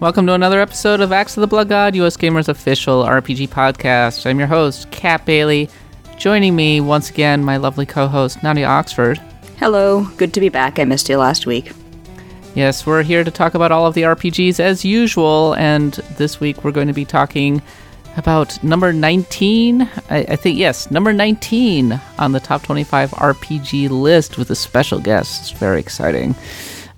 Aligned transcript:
Welcome 0.00 0.28
to 0.28 0.32
another 0.32 0.60
episode 0.60 1.00
of 1.00 1.10
Axe 1.10 1.36
of 1.36 1.40
the 1.40 1.48
Blood 1.48 1.68
God, 1.68 1.96
US 1.96 2.16
Gamers 2.16 2.46
official 2.46 3.02
RPG 3.02 3.48
podcast. 3.48 4.26
I'm 4.26 4.38
your 4.38 4.46
host, 4.46 4.88
Kat 4.92 5.26
Bailey. 5.26 5.68
Joining 6.16 6.54
me 6.54 6.80
once 6.80 7.10
again, 7.10 7.42
my 7.42 7.56
lovely 7.56 7.84
co-host 7.84 8.40
Nadia 8.44 8.64
Oxford. 8.64 9.18
Hello, 9.58 10.04
good 10.16 10.32
to 10.34 10.40
be 10.40 10.50
back. 10.50 10.78
I 10.78 10.84
missed 10.84 11.08
you 11.08 11.16
last 11.16 11.46
week. 11.46 11.72
Yes, 12.54 12.86
we're 12.86 13.02
here 13.02 13.24
to 13.24 13.30
talk 13.32 13.54
about 13.54 13.72
all 13.72 13.86
of 13.86 13.94
the 13.94 14.02
RPGs 14.02 14.60
as 14.60 14.84
usual, 14.84 15.54
and 15.54 15.94
this 16.16 16.38
week 16.38 16.62
we're 16.62 16.70
going 16.70 16.86
to 16.86 16.94
be 16.94 17.04
talking 17.04 17.60
about 18.16 18.62
number 18.62 18.92
19. 18.92 19.82
I, 19.82 19.90
I 20.10 20.36
think, 20.36 20.58
yes, 20.58 20.92
number 20.92 21.12
19 21.12 22.00
on 22.20 22.30
the 22.30 22.40
top 22.40 22.62
25 22.62 23.10
RPG 23.10 23.90
list 23.90 24.38
with 24.38 24.48
a 24.52 24.54
special 24.54 25.00
guest. 25.00 25.40
It's 25.40 25.50
very 25.58 25.80
exciting. 25.80 26.36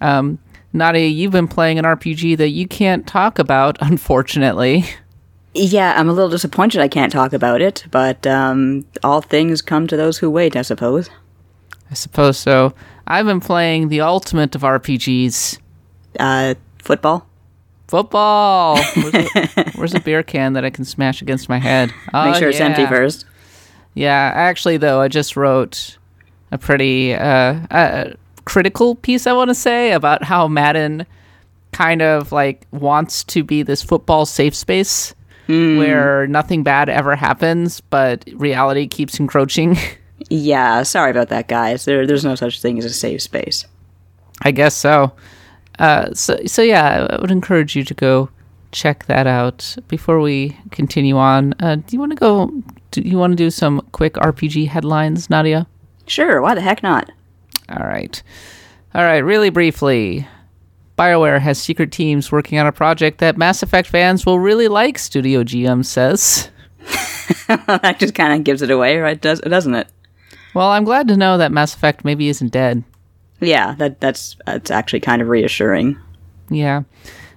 Um, 0.02 0.38
Nadia, 0.72 1.06
you've 1.06 1.32
been 1.32 1.48
playing 1.48 1.78
an 1.78 1.84
RPG 1.84 2.36
that 2.38 2.50
you 2.50 2.66
can't 2.66 3.06
talk 3.06 3.38
about, 3.38 3.76
unfortunately. 3.80 4.84
Yeah, 5.54 5.94
I'm 5.96 6.08
a 6.08 6.12
little 6.12 6.30
disappointed 6.30 6.80
I 6.80 6.86
can't 6.88 7.12
talk 7.12 7.32
about 7.32 7.60
it, 7.60 7.84
but 7.90 8.24
um, 8.26 8.84
all 9.02 9.20
things 9.20 9.62
come 9.62 9.86
to 9.88 9.96
those 9.96 10.18
who 10.18 10.30
wait, 10.30 10.54
I 10.54 10.62
suppose. 10.62 11.10
I 11.90 11.94
suppose 11.94 12.38
so. 12.38 12.72
I've 13.08 13.26
been 13.26 13.40
playing 13.40 13.88
the 13.88 14.00
ultimate 14.02 14.54
of 14.54 14.62
RPGs. 14.62 15.58
Uh, 16.20 16.54
football? 16.78 17.26
Football! 17.88 18.76
Where's 18.94 19.14
a, 19.14 19.70
where's 19.74 19.94
a 19.94 20.00
beer 20.00 20.22
can 20.22 20.52
that 20.52 20.64
I 20.64 20.70
can 20.70 20.84
smash 20.84 21.20
against 21.20 21.48
my 21.48 21.58
head? 21.58 21.88
Make 21.88 21.96
Oh, 22.14 22.32
sure 22.34 22.48
it's 22.50 22.60
empty 22.60 22.86
first. 22.86 23.24
Yeah, 23.94 24.30
actually, 24.32 24.76
though, 24.76 25.00
I 25.00 25.08
just 25.08 25.36
wrote 25.36 25.98
a 26.52 26.58
pretty 26.58 27.12
uh, 27.14 27.58
uh, 27.72 28.10
critical 28.44 28.94
piece, 28.96 29.26
I 29.26 29.32
want 29.32 29.48
to 29.50 29.54
say, 29.54 29.92
about 29.92 30.24
how 30.24 30.48
Madden 30.48 31.06
kind 31.72 32.02
of 32.02 32.32
like 32.32 32.66
wants 32.72 33.22
to 33.24 33.44
be 33.44 33.62
this 33.62 33.82
football 33.82 34.26
safe 34.26 34.54
space 34.54 35.14
where 35.78 36.28
nothing 36.28 36.62
bad 36.62 36.88
ever 36.88 37.16
happens, 37.16 37.80
but 37.80 38.24
reality 38.34 38.86
keeps 38.86 39.18
encroaching. 39.18 39.76
Yeah, 40.28 40.82
sorry 40.82 41.10
about 41.10 41.30
that, 41.30 41.48
guys. 41.48 41.86
There, 41.86 42.06
there's 42.06 42.24
no 42.26 42.34
such 42.34 42.60
thing 42.60 42.78
as 42.78 42.84
a 42.84 42.90
safe 42.90 43.22
space. 43.22 43.64
I 44.42 44.50
guess 44.50 44.76
so. 44.76 45.12
Uh, 45.78 46.12
so, 46.12 46.38
so 46.46 46.60
yeah, 46.62 47.08
I 47.10 47.20
would 47.20 47.30
encourage 47.30 47.74
you 47.74 47.84
to 47.84 47.94
go 47.94 48.28
check 48.70 49.06
that 49.06 49.26
out. 49.26 49.76
Before 49.88 50.20
we 50.20 50.56
continue 50.70 51.16
on, 51.16 51.54
uh, 51.58 51.76
do 51.76 51.96
you 51.96 51.98
want 51.98 52.12
to 52.12 52.16
go? 52.16 52.52
Do 52.90 53.00
you 53.00 53.18
want 53.18 53.32
to 53.32 53.36
do 53.36 53.50
some 53.50 53.80
quick 53.92 54.14
RPG 54.14 54.68
headlines, 54.68 55.30
Nadia? 55.30 55.66
Sure, 56.06 56.42
why 56.42 56.54
the 56.54 56.60
heck 56.60 56.82
not? 56.82 57.10
All 57.70 57.86
right. 57.86 58.22
All 58.94 59.02
right, 59.02 59.18
really 59.18 59.50
briefly. 59.50 60.26
BioWare 60.98 61.40
has 61.40 61.58
secret 61.58 61.92
teams 61.92 62.30
working 62.30 62.58
on 62.58 62.66
a 62.66 62.72
project 62.72 63.18
that 63.18 63.38
Mass 63.38 63.62
Effect 63.62 63.88
fans 63.88 64.26
will 64.26 64.38
really 64.38 64.68
like, 64.68 64.98
Studio 64.98 65.42
GM 65.42 65.84
says. 65.84 66.50
that 67.46 67.96
just 67.98 68.14
kind 68.14 68.34
of 68.34 68.44
gives 68.44 68.60
it 68.62 68.70
away, 68.70 68.98
right? 68.98 69.20
Does 69.20 69.40
doesn't 69.40 69.74
it? 69.74 69.88
Well, 70.52 70.68
I'm 70.68 70.84
glad 70.84 71.08
to 71.08 71.16
know 71.16 71.38
that 71.38 71.52
Mass 71.52 71.74
Effect 71.74 72.04
maybe 72.04 72.28
isn't 72.28 72.52
dead. 72.52 72.82
Yeah, 73.40 73.74
that 73.76 74.00
that's 74.00 74.36
that's 74.44 74.70
actually 74.70 75.00
kind 75.00 75.22
of 75.22 75.28
reassuring. 75.28 75.96
Yeah. 76.50 76.82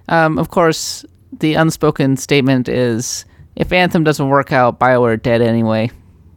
Um, 0.08 0.38
of 0.38 0.50
course, 0.50 1.04
the 1.32 1.54
unspoken 1.54 2.16
statement 2.16 2.68
is 2.68 3.24
if 3.56 3.72
Anthem 3.72 4.04
doesn't 4.04 4.28
work 4.28 4.52
out, 4.52 4.78
BioWare 4.78 5.22
dead 5.22 5.40
anyway. 5.40 5.90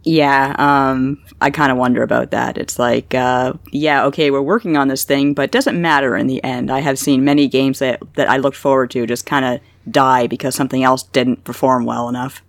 Yeah, 0.08 0.56
um, 0.58 1.22
I 1.42 1.50
kind 1.50 1.70
of 1.70 1.78
wonder 1.78 2.02
about 2.02 2.32
that. 2.32 2.58
It's 2.58 2.80
like, 2.80 3.14
uh, 3.14 3.54
yeah, 3.74 4.06
okay, 4.06 4.32
we're 4.32 4.42
working 4.42 4.78
on 4.78 4.88
this 4.88 5.04
thing, 5.04 5.34
but 5.34 5.42
it 5.42 5.52
doesn't 5.52 5.82
matter 5.82 6.16
in 6.16 6.28
the 6.28 6.42
end. 6.46 6.72
I 6.72 6.80
have 6.80 6.98
seen 6.98 7.26
many 7.26 7.50
games 7.50 7.80
that, 7.80 8.02
that 8.16 8.30
I 8.30 8.38
looked 8.38 8.56
forward 8.56 8.90
to 8.92 9.06
just 9.06 9.26
kind 9.26 9.44
of 9.44 9.60
die 9.92 10.26
because 10.28 10.56
something 10.56 10.82
else 10.82 11.04
didn't 11.04 11.44
perform 11.44 11.84
well 11.86 12.08
enough. 12.08 12.42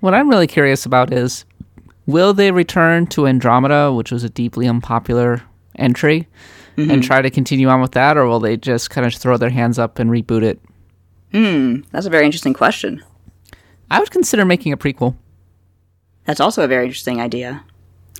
What 0.00 0.14
I'm 0.14 0.30
really 0.30 0.46
curious 0.46 0.86
about 0.86 1.12
is 1.12 1.44
will 2.06 2.32
they 2.32 2.50
return 2.50 3.06
to 3.08 3.26
Andromeda, 3.26 3.92
which 3.92 4.10
was 4.10 4.24
a 4.24 4.30
deeply 4.30 4.66
unpopular 4.66 5.42
entry, 5.78 6.26
and 6.78 7.02
try 7.02 7.20
to 7.20 7.28
continue 7.28 7.68
on 7.68 7.82
with 7.82 7.92
that, 7.92 8.16
or 8.16 8.24
will 8.24 8.40
they 8.40 8.56
just 8.56 8.88
kind 8.88 9.06
of 9.06 9.14
throw 9.14 9.36
their 9.36 9.50
hands 9.50 9.78
up 9.78 9.98
and 9.98 10.08
reboot 10.08 10.42
it? 10.42 10.60
Hmm, 11.32 11.80
that's 11.90 12.06
a 12.06 12.10
very 12.10 12.24
interesting 12.24 12.54
question. 12.54 13.04
I 13.90 13.98
would 13.98 14.10
consider 14.10 14.46
making 14.46 14.72
a 14.72 14.78
prequel. 14.78 15.14
That's 16.26 16.40
also 16.40 16.62
a 16.62 16.68
very 16.68 16.84
interesting 16.84 17.20
idea. 17.20 17.64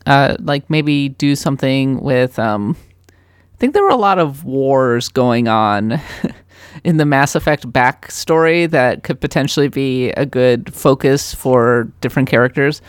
Uh, 0.07 0.37
like 0.41 0.71
maybe 0.71 1.11
do 1.11 1.35
something 1.37 2.01
with. 2.01 2.39
Um, 2.39 2.77
I 3.11 3.59
think 3.59 3.73
there 3.75 3.83
were 3.83 3.89
a 3.89 3.97
lot 3.97 4.19
of 4.19 4.45
wars 4.45 5.09
going 5.09 5.49
on 5.49 6.01
in 6.85 6.99
the 6.99 7.07
Mass 7.07 7.35
Effect 7.35 7.71
backstory 7.73 8.71
that 8.71 9.03
could 9.03 9.21
potentially 9.21 9.69
be 9.69 10.11
a 10.11 10.27
good 10.27 10.73
focus 10.75 11.35
for 11.35 11.91
different 12.01 12.29
characters. 12.29 12.83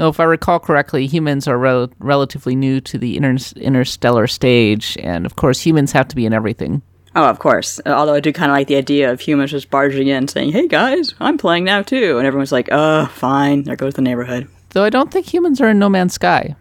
If 0.00 0.18
I 0.18 0.24
recall 0.24 0.58
correctly, 0.58 1.06
humans 1.06 1.46
are 1.46 1.58
rel- 1.58 1.92
relatively 2.00 2.56
new 2.56 2.80
to 2.80 2.98
the 2.98 3.16
inter- 3.16 3.60
interstellar 3.60 4.26
stage, 4.26 4.96
and 5.00 5.24
of 5.24 5.36
course, 5.36 5.60
humans 5.60 5.92
have 5.92 6.08
to 6.08 6.16
be 6.16 6.26
in 6.26 6.32
everything. 6.32 6.82
Oh, 7.14 7.26
of 7.28 7.38
course. 7.38 7.80
Although 7.86 8.14
I 8.14 8.20
do 8.20 8.32
kind 8.32 8.50
of 8.50 8.56
like 8.56 8.66
the 8.66 8.74
idea 8.74 9.12
of 9.12 9.20
humans 9.20 9.52
just 9.52 9.70
barging 9.70 10.08
in 10.08 10.26
saying, 10.26 10.50
hey 10.50 10.66
guys, 10.66 11.14
I'm 11.20 11.38
playing 11.38 11.62
now 11.62 11.82
too. 11.82 12.18
And 12.18 12.26
everyone's 12.26 12.50
like, 12.50 12.72
uh, 12.72 13.06
fine, 13.06 13.62
there 13.62 13.76
goes 13.76 13.94
the 13.94 14.02
neighborhood. 14.02 14.48
Though 14.74 14.84
I 14.84 14.90
don't 14.90 15.10
think 15.10 15.32
humans 15.32 15.60
are 15.60 15.68
in 15.70 15.78
No 15.78 15.88
Man's 15.88 16.12
Sky. 16.14 16.54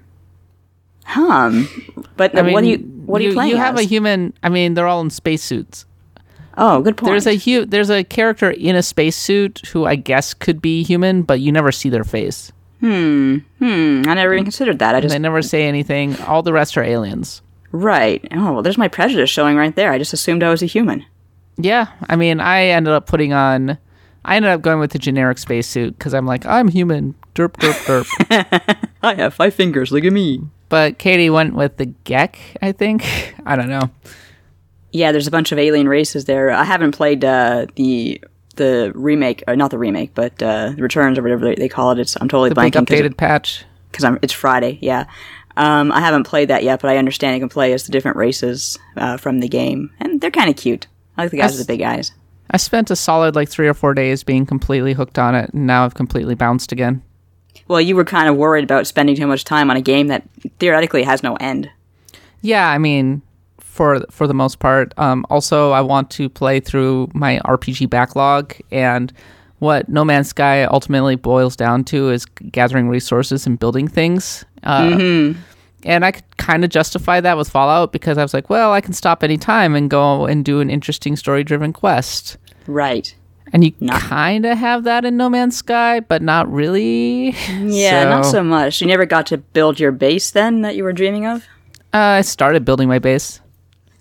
Hum. 1.05 1.67
But 2.15 2.37
I 2.37 2.41
mean, 2.43 2.53
what 2.53 2.61
do 2.61 2.69
you, 2.69 2.77
what 2.77 3.21
are 3.21 3.25
you, 3.25 3.33
playing 3.33 3.51
You 3.51 3.57
have 3.57 3.75
as? 3.75 3.81
a 3.81 3.87
human. 3.87 4.33
I 4.41 4.49
mean, 4.49 4.73
they're 4.75 4.87
all 4.87 5.01
in 5.01 5.09
spacesuits. 5.09 5.85
oh, 6.57 6.81
good 6.81 6.95
point. 6.95 7.11
There's 7.11 7.27
a 7.27 7.35
hu- 7.35 7.65
there's 7.65 7.89
a 7.89 8.03
character 8.03 8.51
in 8.51 8.75
a 8.75 8.83
spacesuit 8.83 9.61
who 9.67 9.85
I 9.85 9.95
guess 9.95 10.33
could 10.33 10.61
be 10.61 10.83
human, 10.83 11.23
but 11.23 11.39
you 11.41 11.51
never 11.51 11.71
see 11.71 11.89
their 11.89 12.03
face. 12.05 12.51
Hmm, 12.79 13.37
I 13.59 14.13
never 14.13 14.33
even 14.33 14.43
considered 14.45 14.79
that. 14.79 14.93
I 14.93 14.99
just 15.01 15.13
They 15.13 15.19
never 15.19 15.41
say 15.41 15.63
anything. 15.67 16.19
All 16.21 16.43
the 16.43 16.51
rest 16.53 16.77
are 16.77 16.83
aliens. 16.83 17.41
Right. 17.71 18.25
Oh, 18.31 18.53
well, 18.53 18.61
there's 18.61 18.77
my 18.77 18.89
prejudice 18.89 19.29
showing 19.29 19.55
right 19.57 19.75
there. 19.75 19.91
I 19.91 19.97
just 19.97 20.13
assumed 20.13 20.43
I 20.43 20.49
was 20.49 20.61
a 20.61 20.65
human. 20.67 21.05
Yeah, 21.57 21.87
I 22.09 22.15
mean, 22.15 22.39
I 22.39 22.65
ended 22.65 22.93
up 22.93 23.07
putting 23.07 23.33
on. 23.33 23.77
I 24.25 24.35
ended 24.35 24.51
up 24.51 24.61
going 24.61 24.79
with 24.79 24.91
the 24.91 24.99
generic 24.99 25.37
spacesuit 25.37 25.97
because 25.97 26.13
I'm 26.13 26.25
like, 26.25 26.45
I'm 26.45 26.67
human. 26.67 27.15
Derp, 27.35 27.53
derp, 27.53 28.05
derp. 28.05 28.87
I 29.03 29.15
have 29.15 29.33
five 29.33 29.53
fingers. 29.53 29.91
Look 29.91 30.03
at 30.05 30.13
me. 30.13 30.41
but 30.69 30.97
Katie 30.99 31.29
went 31.29 31.55
with 31.55 31.77
the 31.77 31.87
Gek, 32.05 32.35
I 32.61 32.71
think. 32.71 33.03
I 33.45 33.55
don't 33.55 33.69
know. 33.69 33.89
Yeah, 34.91 35.11
there's 35.11 35.25
a 35.27 35.31
bunch 35.31 35.51
of 35.51 35.57
alien 35.57 35.87
races 35.89 36.25
there. 36.25 36.51
I 36.51 36.63
haven't 36.63 36.91
played 36.91 37.25
uh, 37.25 37.65
the 37.75 38.21
the 38.55 38.91
remake, 38.93 39.43
uh, 39.47 39.55
not 39.55 39.71
the 39.71 39.79
remake, 39.79 40.13
but 40.13 40.41
uh, 40.43 40.69
the 40.75 40.81
returns 40.83 41.17
or 41.17 41.23
whatever 41.23 41.45
they, 41.45 41.55
they 41.55 41.69
call 41.69 41.89
it. 41.91 41.97
It's 41.99 42.15
I'm 42.21 42.27
totally 42.29 42.49
The 42.49 42.55
big 42.55 42.71
blanking 42.73 42.85
updated 42.85 43.17
patch. 43.17 43.65
because 43.91 44.03
I'm 44.03 44.19
it's 44.21 44.33
Friday. 44.33 44.77
Yeah. 44.81 45.05
Um, 45.57 45.91
I 45.91 45.99
haven't 45.99 46.23
played 46.25 46.49
that 46.49 46.63
yet, 46.63 46.81
but 46.81 46.91
I 46.91 46.97
understand 46.97 47.35
you 47.35 47.39
can 47.41 47.49
play 47.49 47.73
as 47.73 47.85
the 47.85 47.91
different 47.91 48.17
races 48.17 48.77
uh, 48.97 49.17
from 49.17 49.39
the 49.39 49.47
game, 49.47 49.91
and 49.99 50.21
they're 50.21 50.31
kind 50.31 50.49
of 50.49 50.55
cute. 50.55 50.85
I 51.17 51.23
like 51.23 51.31
the 51.31 51.37
guys 51.37 51.43
That's- 51.53 51.57
with 51.59 51.67
the 51.67 51.73
big 51.73 51.81
eyes. 51.83 52.11
I 52.51 52.57
spent 52.57 52.91
a 52.91 52.95
solid 52.95 53.35
like 53.35 53.49
three 53.49 53.67
or 53.67 53.73
four 53.73 53.95
days 53.95 54.23
being 54.23 54.45
completely 54.45 54.93
hooked 54.93 55.17
on 55.17 55.33
it, 55.33 55.51
and 55.53 55.65
now 55.65 55.85
I've 55.85 55.95
completely 55.95 56.35
bounced 56.35 56.71
again. 56.71 57.01
Well, 57.67 57.81
you 57.81 57.95
were 57.95 58.03
kind 58.05 58.27
of 58.29 58.35
worried 58.35 58.63
about 58.63 58.87
spending 58.87 59.15
too 59.15 59.27
much 59.27 59.43
time 59.43 59.69
on 59.69 59.77
a 59.77 59.81
game 59.81 60.07
that 60.07 60.23
theoretically 60.59 61.03
has 61.03 61.23
no 61.23 61.35
end. 61.35 61.69
Yeah, 62.41 62.69
I 62.69 62.77
mean, 62.77 63.21
for 63.59 64.01
for 64.11 64.27
the 64.27 64.33
most 64.33 64.59
part. 64.59 64.93
Um, 64.97 65.25
also, 65.29 65.71
I 65.71 65.81
want 65.81 66.09
to 66.11 66.29
play 66.29 66.59
through 66.59 67.09
my 67.13 67.39
RPG 67.45 67.89
backlog, 67.89 68.53
and 68.71 69.13
what 69.59 69.87
No 69.87 70.03
Man's 70.03 70.27
Sky 70.27 70.65
ultimately 70.65 71.15
boils 71.15 71.55
down 71.55 71.83
to 71.85 72.09
is 72.09 72.25
gathering 72.25 72.89
resources 72.89 73.47
and 73.47 73.57
building 73.57 73.87
things. 73.87 74.45
Uh, 74.63 75.33
And 75.85 76.05
I 76.05 76.11
could 76.11 76.37
kind 76.37 76.63
of 76.63 76.69
justify 76.69 77.19
that 77.19 77.35
with 77.37 77.49
Fallout 77.49 77.91
because 77.91 78.17
I 78.17 78.21
was 78.21 78.33
like, 78.33 78.49
well, 78.49 78.71
I 78.71 78.79
can 78.79 78.93
stop 78.93 79.21
any 79.21 79.37
time 79.37 79.75
and 79.75 79.89
go 79.89 80.25
and 80.25 80.45
do 80.45 80.61
an 80.61 80.69
interesting 80.69 81.17
story-driven 81.17 81.73
quest. 81.73 82.37
Right. 82.67 83.13
And 83.53 83.63
you 83.63 83.71
Not- 83.79 84.01
kind 84.01 84.45
of 84.47 84.57
have 84.57 84.83
that 84.85 85.05
in 85.05 85.15
No 85.15 85.29
Man's 85.29 85.55
Sky, 85.55 85.99
but 85.99 86.21
not 86.23 86.51
really. 86.51 87.35
Yeah, 87.49 88.03
not 88.05 88.25
so 88.25 88.43
much. 88.43 88.81
You 88.81 88.87
never 88.87 89.05
got 89.05 89.27
to 89.27 89.37
build 89.37 89.79
your 89.79 89.91
base 89.91 90.31
then 90.31 90.61
that 90.61 90.75
you 90.75 90.83
were 90.83 90.91
dreaming 90.93 91.25
of? 91.27 91.43
Uh, 91.93 92.17
I 92.17 92.21
started 92.21 92.65
building 92.65 92.87
my 92.89 92.97
base. 92.99 93.39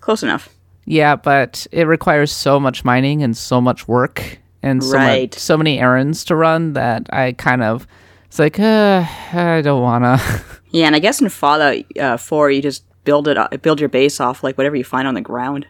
Close 0.01 0.23
enough. 0.23 0.49
Yeah, 0.87 1.17
but 1.17 1.67
it 1.71 1.87
requires 1.87 2.33
so 2.33 2.59
much 2.59 2.85
mining 2.85 3.23
and 3.23 3.37
so 3.37 3.61
much 3.61 3.87
work 3.87 4.39
and 4.63 4.83
so, 4.83 4.97
Right. 4.97 5.31
much, 5.35 5.39
so 5.39 5.57
many 5.59 5.79
errands 5.79 6.25
to 6.25 6.35
run 6.35 6.73
that 6.73 7.07
I 7.13 7.33
kind 7.33 7.63
of 7.63 7.87
it's 8.27 8.39
like 8.39 8.59
uh, 8.59 9.05
I 9.35 9.61
don't 9.63 9.83
wanna. 9.83 10.19
Yeah, 10.71 10.87
and 10.87 10.97
I 10.97 11.01
guess 11.01 11.21
in 11.21 11.29
Fallout 11.29 11.77
uh, 12.01 12.17
4, 12.17 12.51
you 12.51 12.63
just 12.63 12.85
build 13.05 13.29
it, 13.29 13.37
uh, 13.37 13.47
build 13.61 13.79
your 13.79 13.91
base 13.91 14.21
off 14.21 14.43
like 14.43 14.57
whatever 14.57 14.75
you 14.75 14.85
find 14.85 15.07
on 15.07 15.13
the 15.13 15.21
ground. 15.21 15.67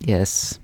yes. 0.00 0.58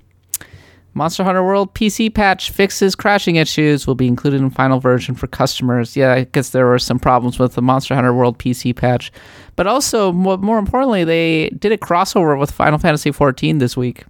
Monster 0.97 1.23
Hunter 1.23 1.43
World 1.43 1.73
PC 1.75 2.13
patch 2.13 2.49
fixes 2.51 2.95
crashing 2.95 3.35
issues 3.37 3.85
will 3.87 3.95
be 3.95 4.07
included 4.07 4.41
in 4.41 4.49
final 4.49 4.79
version 4.79 5.13
for 5.15 5.27
customers. 5.27 5.95
Yeah, 5.95 6.13
I 6.13 6.23
guess 6.25 6.49
there 6.49 6.65
were 6.65 6.79
some 6.79 6.99
problems 6.99 7.37
with 7.39 7.53
the 7.53 7.61
Monster 7.61 7.93
Hunter 7.95 8.13
World 8.13 8.39
PC 8.39 8.75
patch, 8.75 9.11
but 9.55 9.67
also 9.67 10.11
more, 10.11 10.57
importantly, 10.57 11.03
they 11.03 11.49
did 11.49 11.71
a 11.71 11.77
crossover 11.77 12.37
with 12.37 12.51
Final 12.51 12.79
Fantasy 12.79 13.11
XIV 13.11 13.59
this 13.59 13.77
week. 13.77 14.03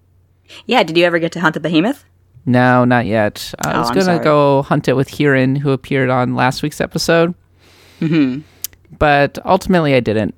Yeah, 0.65 0.81
did 0.83 0.97
you 0.97 1.03
ever 1.03 1.19
get 1.19 1.33
to 1.33 1.41
hunt 1.41 1.53
the 1.55 1.59
behemoth? 1.59 2.05
No, 2.45 2.85
not 2.85 3.05
yet. 3.05 3.53
I 3.59 3.73
Oh, 3.73 3.79
was 3.81 3.91
gonna 3.91 4.23
go 4.23 4.61
hunt 4.61 4.87
it 4.87 4.93
with 4.93 5.09
Hirin, 5.09 5.57
who 5.57 5.71
appeared 5.71 6.09
on 6.09 6.35
last 6.35 6.63
week's 6.63 6.79
episode, 6.79 7.35
hmm 7.99 8.39
but 8.97 9.37
ultimately 9.45 9.93
I 9.95 9.99
didn't. 9.99 10.33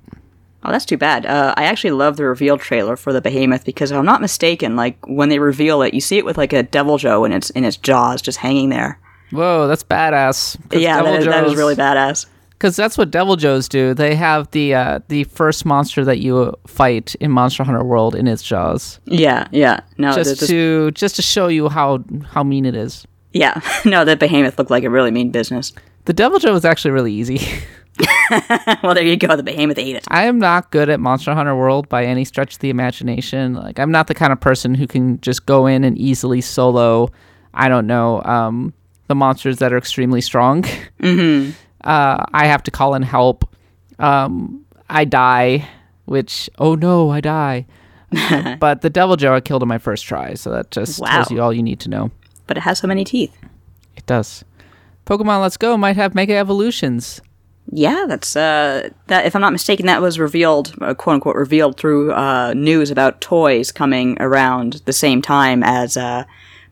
Oh, 0.62 0.70
that's 0.70 0.84
too 0.84 0.98
bad. 0.98 1.24
Uh, 1.24 1.54
I 1.56 1.64
actually 1.64 1.92
love 1.92 2.16
the 2.16 2.24
reveal 2.24 2.58
trailer 2.58 2.96
for 2.96 3.12
the 3.12 3.20
behemoth 3.22 3.64
because 3.64 3.90
if 3.90 3.96
I'm 3.96 4.04
not 4.04 4.20
mistaken, 4.20 4.76
like 4.76 4.98
when 5.06 5.30
they 5.30 5.38
reveal 5.38 5.80
it, 5.82 5.94
you 5.94 6.00
see 6.02 6.18
it 6.18 6.24
with 6.24 6.36
like 6.36 6.52
a 6.52 6.62
Deviljho 6.64 7.24
in 7.24 7.32
its 7.32 7.50
in 7.50 7.64
its 7.64 7.76
jaws 7.78 8.20
just 8.20 8.38
hanging 8.38 8.68
there. 8.68 8.98
Whoa, 9.30 9.66
that's 9.68 9.82
badass. 9.84 10.58
Yeah, 10.72 11.02
that 11.02 11.20
is, 11.20 11.24
that 11.26 11.46
is 11.46 11.54
really 11.56 11.74
badass. 11.76 12.26
Because 12.50 12.76
that's 12.76 12.98
what 12.98 13.10
Deviljhos 13.10 13.70
do. 13.70 13.94
They 13.94 14.14
have 14.16 14.50
the 14.50 14.74
uh, 14.74 14.98
the 15.08 15.24
first 15.24 15.64
monster 15.64 16.04
that 16.04 16.18
you 16.18 16.54
fight 16.66 17.14
in 17.20 17.30
Monster 17.30 17.64
Hunter 17.64 17.82
World 17.82 18.14
in 18.14 18.28
its 18.28 18.42
jaws, 18.42 19.00
Yeah, 19.06 19.48
yeah. 19.52 19.80
No, 19.96 20.12
just 20.12 20.46
to 20.46 20.90
just 20.90 21.16
to 21.16 21.22
show 21.22 21.48
you 21.48 21.70
how 21.70 22.04
how 22.32 22.42
mean 22.42 22.66
it 22.66 22.74
is. 22.74 23.06
yeah, 23.32 23.62
no, 23.86 24.04
the 24.04 24.14
behemoth 24.14 24.58
looked 24.58 24.70
like 24.70 24.84
a 24.84 24.90
really 24.90 25.10
mean 25.10 25.30
business. 25.30 25.72
The 26.04 26.12
Deviljho 26.12 26.52
was 26.52 26.66
actually 26.66 26.90
really 26.90 27.14
easy. 27.14 27.40
well, 28.82 28.94
there 28.94 29.04
you 29.04 29.16
go. 29.16 29.34
The 29.36 29.42
behemoth 29.42 29.78
ate 29.78 29.96
it. 29.96 30.04
I 30.08 30.24
am 30.24 30.38
not 30.38 30.70
good 30.70 30.88
at 30.88 31.00
Monster 31.00 31.34
Hunter 31.34 31.54
World 31.56 31.88
by 31.88 32.04
any 32.04 32.24
stretch 32.24 32.54
of 32.54 32.58
the 32.60 32.70
imagination. 32.70 33.54
Like 33.54 33.78
I'm 33.78 33.90
not 33.90 34.06
the 34.06 34.14
kind 34.14 34.32
of 34.32 34.40
person 34.40 34.74
who 34.74 34.86
can 34.86 35.20
just 35.20 35.46
go 35.46 35.66
in 35.66 35.84
and 35.84 35.96
easily 35.98 36.40
solo. 36.40 37.10
I 37.54 37.68
don't 37.68 37.86
know 37.86 38.22
um, 38.22 38.72
the 39.08 39.14
monsters 39.14 39.58
that 39.58 39.72
are 39.72 39.78
extremely 39.78 40.20
strong. 40.20 40.64
Mm-hmm. 41.00 41.52
Uh, 41.82 42.24
I 42.34 42.46
have 42.46 42.62
to 42.64 42.70
call 42.70 42.94
in 42.94 43.00
help. 43.02 43.48
Um, 43.98 44.66
I 44.90 45.06
die, 45.06 45.66
which 46.04 46.50
oh 46.58 46.74
no, 46.74 47.08
I 47.10 47.22
die. 47.22 47.66
but 48.60 48.82
the 48.82 48.90
Deviljho 48.90 49.30
I 49.32 49.40
killed 49.40 49.62
on 49.62 49.68
my 49.68 49.78
first 49.78 50.04
try, 50.04 50.34
so 50.34 50.50
that 50.50 50.70
just 50.70 51.00
Wow. 51.00 51.08
tells 51.08 51.30
you 51.30 51.40
all 51.40 51.52
you 51.54 51.62
need 51.62 51.80
to 51.80 51.88
know. 51.88 52.10
But 52.46 52.58
it 52.58 52.60
has 52.60 52.80
so 52.80 52.86
many 52.86 53.04
teeth. 53.04 53.34
It 53.96 54.04
does. 54.04 54.44
Pokemon 55.06 55.40
Let's 55.40 55.56
Go 55.56 55.76
might 55.78 55.96
have 55.96 56.14
Mega 56.14 56.34
Evolutions. 56.36 57.22
Yeah, 57.72 58.06
that's 58.08 58.34
uh 58.34 58.90
that 59.06 59.26
if 59.26 59.36
I'm 59.36 59.42
not 59.42 59.52
mistaken 59.52 59.86
that 59.86 60.02
was 60.02 60.18
revealed 60.18 60.74
uh, 60.80 60.94
quote 60.94 61.14
unquote 61.14 61.36
revealed 61.36 61.76
through 61.76 62.12
uh 62.12 62.52
news 62.54 62.90
about 62.90 63.20
toys 63.20 63.70
coming 63.70 64.16
around 64.20 64.82
the 64.86 64.92
same 64.92 65.22
time 65.22 65.62
as 65.62 65.96
uh 65.96 66.24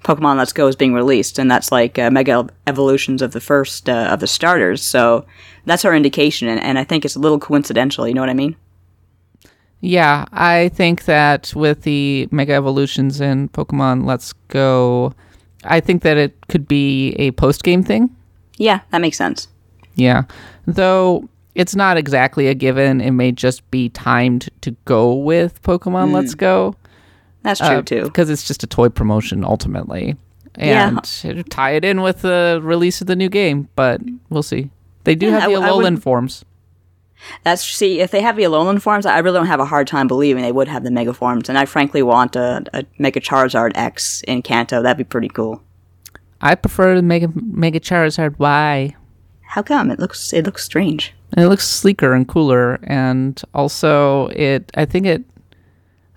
Pokemon 0.04 0.38
Let's 0.38 0.52
Go 0.52 0.66
is 0.66 0.76
being 0.76 0.94
released 0.94 1.38
and 1.38 1.50
that's 1.50 1.70
like 1.70 1.98
uh, 1.98 2.10
mega 2.10 2.48
evolutions 2.66 3.22
of 3.22 3.32
the 3.32 3.40
first 3.40 3.88
uh, 3.88 4.08
of 4.10 4.20
the 4.20 4.26
starters. 4.26 4.82
So 4.82 5.26
that's 5.66 5.84
our 5.84 5.94
indication 5.94 6.48
and, 6.48 6.60
and 6.60 6.78
I 6.78 6.84
think 6.84 7.04
it's 7.04 7.16
a 7.16 7.20
little 7.20 7.38
coincidental, 7.38 8.06
you 8.06 8.14
know 8.14 8.20
what 8.20 8.30
I 8.30 8.34
mean? 8.34 8.56
Yeah, 9.80 10.24
I 10.32 10.70
think 10.70 11.04
that 11.04 11.52
with 11.54 11.82
the 11.82 12.28
Mega 12.32 12.54
Evolutions 12.54 13.20
in 13.20 13.48
Pokemon 13.50 14.04
Let's 14.04 14.32
Go, 14.48 15.14
I 15.64 15.78
think 15.78 16.02
that 16.02 16.16
it 16.16 16.34
could 16.48 16.66
be 16.66 17.10
a 17.12 17.30
post 17.32 17.62
game 17.62 17.84
thing. 17.84 18.14
Yeah, 18.56 18.80
that 18.90 19.00
makes 19.00 19.16
sense. 19.16 19.46
Yeah. 19.98 20.22
Though 20.66 21.28
it's 21.54 21.74
not 21.74 21.96
exactly 21.96 22.46
a 22.46 22.54
given. 22.54 23.00
It 23.00 23.10
may 23.10 23.32
just 23.32 23.68
be 23.70 23.88
timed 23.90 24.48
to 24.62 24.70
go 24.84 25.12
with 25.14 25.60
Pokemon 25.62 26.08
mm. 26.08 26.12
Let's 26.12 26.34
Go. 26.34 26.74
That's 27.42 27.60
true 27.60 27.68
uh, 27.68 27.82
too. 27.82 28.04
Because 28.04 28.30
it's 28.30 28.46
just 28.46 28.62
a 28.62 28.66
toy 28.66 28.88
promotion 28.88 29.44
ultimately. 29.44 30.16
And 30.54 30.98
it'll 31.24 31.44
tie 31.44 31.72
it 31.72 31.84
in 31.84 32.00
with 32.00 32.22
the 32.22 32.60
release 32.62 33.00
of 33.00 33.06
the 33.06 33.14
new 33.16 33.28
game, 33.28 33.68
but 33.76 34.00
we'll 34.28 34.42
see. 34.42 34.70
They 35.04 35.14
do 35.14 35.26
Yeah, 35.26 35.40
have 35.40 35.50
the 35.50 35.56
I- 35.56 35.66
I 35.66 35.68
Alolan 35.70 35.76
wouldn't- 35.76 36.02
forms. 36.02 36.44
That's 37.42 37.64
see 37.64 38.00
if 38.00 38.12
they 38.12 38.20
have 38.20 38.36
the 38.36 38.44
Alolan 38.44 38.80
forms, 38.80 39.04
I 39.04 39.18
really 39.18 39.38
don't 39.38 39.46
have 39.46 39.58
a 39.58 39.64
hard 39.64 39.88
time 39.88 40.06
believing 40.06 40.42
they 40.44 40.52
would 40.52 40.68
have 40.68 40.84
the 40.84 40.90
Mega 40.92 41.12
forms, 41.12 41.48
and 41.48 41.58
I 41.58 41.64
frankly 41.64 42.00
want 42.02 42.36
a, 42.36 42.62
a 42.72 42.84
Mega 42.98 43.18
Charizard 43.20 43.72
X 43.74 44.22
in 44.28 44.42
Kanto. 44.42 44.82
That'd 44.82 44.98
be 44.98 45.02
pretty 45.02 45.28
cool. 45.28 45.60
I 46.40 46.54
prefer 46.54 46.94
the 46.94 47.02
Mega 47.02 47.28
Mega 47.34 47.80
Charizard 47.80 48.38
Y. 48.38 48.94
How 49.48 49.62
come 49.62 49.90
it 49.90 49.98
looks 49.98 50.32
it 50.32 50.44
looks 50.44 50.62
strange? 50.62 51.14
And 51.32 51.44
it 51.44 51.48
looks 51.48 51.66
sleeker 51.66 52.12
and 52.12 52.28
cooler, 52.28 52.78
and 52.84 53.40
also 53.54 54.28
it. 54.28 54.70
I 54.74 54.84
think 54.84 55.06
it. 55.06 55.24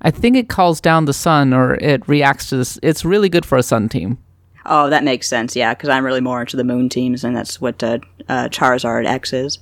I 0.02 0.12
think 0.12 0.36
it 0.36 0.50
calls 0.50 0.82
down 0.82 1.06
the 1.06 1.14
sun, 1.14 1.54
or 1.54 1.76
it 1.76 2.08
reacts 2.08 2.50
to 2.50 2.58
this. 2.58 2.78
It's 2.84 3.06
really 3.06 3.30
good 3.30 3.46
for 3.46 3.58
a 3.58 3.64
sun 3.64 3.88
team. 3.88 4.18
Oh, 4.66 4.90
that 4.90 5.04
makes 5.04 5.28
sense. 5.28 5.56
Yeah, 5.56 5.74
because 5.74 5.90
I'm 5.90 6.06
really 6.06 6.22
more 6.22 6.42
into 6.42 6.58
the 6.58 6.64
Moon 6.64 6.90
teams, 6.90 7.24
and 7.24 7.36
that's 7.36 7.62
what 7.62 7.82
uh, 7.82 8.00
uh, 8.28 8.50
Charizard 8.50 9.06
X 9.06 9.32
is. 9.34 9.60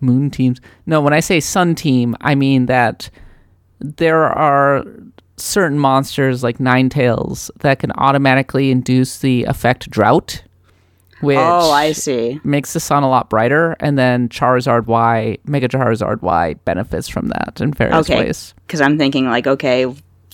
Moon 0.00 0.30
teams. 0.30 0.60
No, 0.84 1.00
when 1.00 1.14
I 1.14 1.20
say 1.20 1.40
sun 1.40 1.74
team, 1.74 2.14
I 2.20 2.34
mean 2.34 2.66
that 2.66 3.08
there 3.80 4.24
are 4.24 4.84
certain 5.36 5.78
monsters 5.78 6.42
like 6.42 6.58
Ninetales 6.58 7.50
that 7.60 7.78
can 7.78 7.90
automatically 7.92 8.70
induce 8.70 9.18
the 9.18 9.44
effect 9.44 9.90
drought, 9.90 10.42
which 11.24 11.38
oh, 11.38 11.70
I 11.70 11.92
see. 11.92 12.40
makes 12.44 12.72
the 12.72 12.80
sun 12.80 13.02
a 13.02 13.08
lot 13.08 13.30
brighter, 13.30 13.76
and 13.80 13.98
then 13.98 14.28
Charizard 14.28 14.86
Y, 14.86 15.38
Mega 15.44 15.68
Charizard 15.68 16.22
Y 16.22 16.54
benefits 16.64 17.08
from 17.08 17.28
that 17.28 17.60
in 17.60 17.72
various 17.72 18.08
Okay. 18.08 18.18
ways. 18.18 18.54
Because 18.66 18.80
I'm 18.80 18.98
thinking 18.98 19.26
like, 19.26 19.46
okay, 19.46 19.86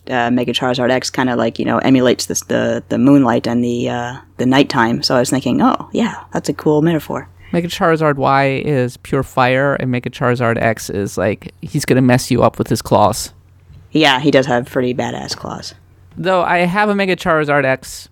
uh, 0.08 0.30
Mega 0.30 0.52
Charizard 0.52 0.90
X 0.90 1.10
kind 1.10 1.30
of 1.30 1.38
like 1.38 1.58
you 1.58 1.64
know 1.64 1.78
emulates 1.78 2.26
this 2.26 2.42
the 2.44 2.82
the 2.88 2.98
moonlight 2.98 3.46
and 3.46 3.62
the 3.62 3.88
uh, 3.88 4.16
the 4.38 4.46
nighttime. 4.46 5.02
So 5.02 5.14
I 5.16 5.20
was 5.20 5.30
thinking, 5.30 5.60
oh 5.62 5.88
yeah, 5.92 6.24
that's 6.32 6.48
a 6.48 6.54
cool 6.54 6.82
metaphor. 6.82 7.28
Mega 7.52 7.68
Charizard 7.68 8.16
Y 8.16 8.62
is 8.64 8.96
pure 8.98 9.22
fire, 9.22 9.74
and 9.74 9.90
Mega 9.90 10.08
Charizard 10.10 10.56
X 10.60 10.88
is 10.90 11.18
like 11.18 11.52
he's 11.62 11.84
gonna 11.84 12.02
mess 12.02 12.30
you 12.30 12.42
up 12.42 12.58
with 12.58 12.68
his 12.68 12.80
claws. 12.82 13.32
Yeah, 13.92 14.20
he 14.20 14.30
does 14.30 14.46
have 14.46 14.66
pretty 14.70 14.94
badass 14.94 15.36
claws. 15.36 15.74
Though 16.16 16.42
I 16.42 16.58
have 16.58 16.88
a 16.88 16.94
Mega 16.94 17.16
Charizard 17.16 17.64
X, 17.64 18.08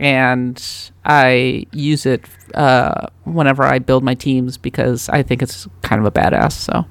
and 0.00 0.90
I 1.04 1.66
use 1.72 2.06
it 2.06 2.24
uh, 2.54 3.06
whenever 3.24 3.62
I 3.62 3.78
build 3.78 4.02
my 4.02 4.14
teams 4.14 4.56
because 4.56 5.08
I 5.10 5.22
think 5.22 5.42
it's 5.42 5.68
kind 5.82 6.00
of 6.00 6.06
a 6.06 6.10
badass. 6.10 6.52
So, 6.52 6.86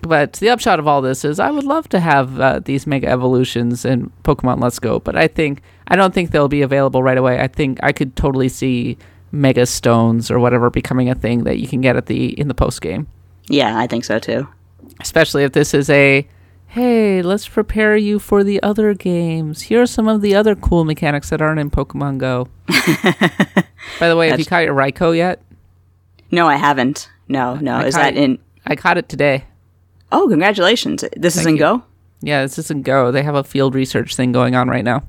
but 0.00 0.32
the 0.34 0.48
upshot 0.48 0.78
of 0.78 0.88
all 0.88 1.02
this 1.02 1.24
is 1.24 1.38
I 1.38 1.50
would 1.50 1.64
love 1.64 1.88
to 1.90 2.00
have 2.00 2.40
uh, 2.40 2.58
these 2.60 2.86
Mega 2.86 3.06
Evolutions 3.08 3.84
in 3.84 4.10
Pokemon 4.24 4.60
Let's 4.62 4.78
Go, 4.78 4.98
but 4.98 5.14
I 5.14 5.28
think 5.28 5.60
I 5.88 5.94
don't 5.94 6.14
think 6.14 6.30
they'll 6.30 6.48
be 6.48 6.62
available 6.62 7.02
right 7.02 7.18
away. 7.18 7.38
I 7.38 7.48
think 7.48 7.78
I 7.82 7.92
could 7.92 8.16
totally 8.16 8.48
see 8.48 8.96
Mega 9.30 9.66
Stones 9.66 10.30
or 10.30 10.38
whatever 10.38 10.70
becoming 10.70 11.10
a 11.10 11.14
thing 11.14 11.44
that 11.44 11.58
you 11.58 11.68
can 11.68 11.82
get 11.82 11.96
at 11.96 12.06
the 12.06 12.38
in 12.40 12.48
the 12.48 12.54
post 12.54 12.80
game. 12.80 13.06
Yeah, 13.48 13.78
I 13.78 13.86
think 13.86 14.04
so 14.04 14.18
too. 14.18 14.48
especially 15.00 15.44
if 15.44 15.52
this 15.52 15.74
is 15.74 15.90
a 15.90 16.26
hey 16.72 17.20
let's 17.22 17.46
prepare 17.48 17.96
you 17.96 18.18
for 18.18 18.42
the 18.42 18.62
other 18.62 18.94
games 18.94 19.62
here 19.62 19.82
are 19.82 19.86
some 19.86 20.08
of 20.08 20.22
the 20.22 20.34
other 20.34 20.54
cool 20.54 20.84
mechanics 20.84 21.28
that 21.30 21.42
aren't 21.42 21.60
in 21.60 21.70
pokemon 21.70 22.16
go 22.18 22.48
by 24.00 24.08
the 24.08 24.16
way 24.16 24.30
have 24.30 24.38
you 24.38 24.44
caught 24.46 24.64
your 24.64 24.74
Raikou 24.74 25.14
yet 25.16 25.40
No, 26.30 26.46
I 26.48 26.56
haven't. 26.56 27.10
No, 27.28 27.56
no. 27.56 27.74
I 27.76 27.84
is 27.86 27.94
that 27.94 28.14
it- 28.16 28.22
in? 28.22 28.38
i 28.66 28.74
caught 28.76 28.98
it 28.98 29.08
today 29.08 29.44
Oh, 30.14 30.28
congratulations! 30.28 31.02
This 31.16 31.36
is 31.36 31.44
Thank 31.44 31.54
in 31.54 31.56
you. 31.56 31.60
Go. 31.60 31.82
yeah 32.20 32.42
this 32.42 32.58
isn't 32.58 32.82
go 32.84 33.10
they 33.10 33.22
have 33.22 33.34
a 33.34 33.44
field 33.44 33.74
research 33.74 34.14
thing 34.16 34.32
going 34.32 34.54
on 34.54 34.68
right 34.68 34.84
now 34.84 35.02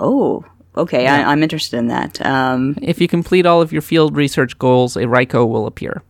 Oh, 0.00 0.44
okay. 0.76 1.08
I, 1.08 1.32
I'm 1.32 1.42
interested 1.42 1.76
in 1.76 1.88
that. 1.88 2.24
Um, 2.24 2.76
if 2.80 3.00
you 3.00 3.08
complete 3.08 3.46
all 3.46 3.60
of 3.60 3.72
your 3.72 3.82
field 3.82 4.16
research 4.16 4.56
goals 4.56 4.96
a 4.96 5.02
Raikou 5.02 5.48
will 5.48 5.66
appear 5.66 6.02